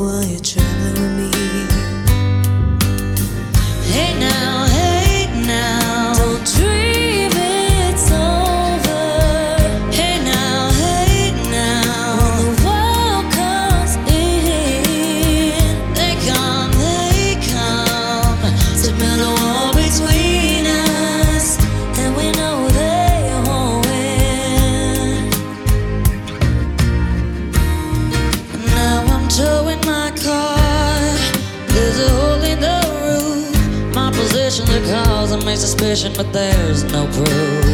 suspicion, 35.81 36.13
but 36.15 36.31
there's 36.31 36.83
no 36.91 37.07
proof. 37.07 37.65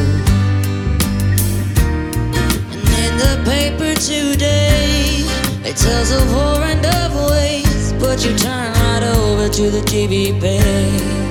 And 2.71 2.95
in 3.03 3.17
the 3.17 3.41
paper 3.43 3.93
today, 3.99 5.25
it 5.67 5.75
tells 5.75 6.11
of 6.85 7.29
ways, 7.31 7.91
but 7.99 8.23
you 8.23 8.33
turn 8.37 8.71
right 8.71 9.03
over 9.03 9.49
to 9.49 9.69
the 9.69 9.81
TV 9.81 10.39
page. 10.39 11.26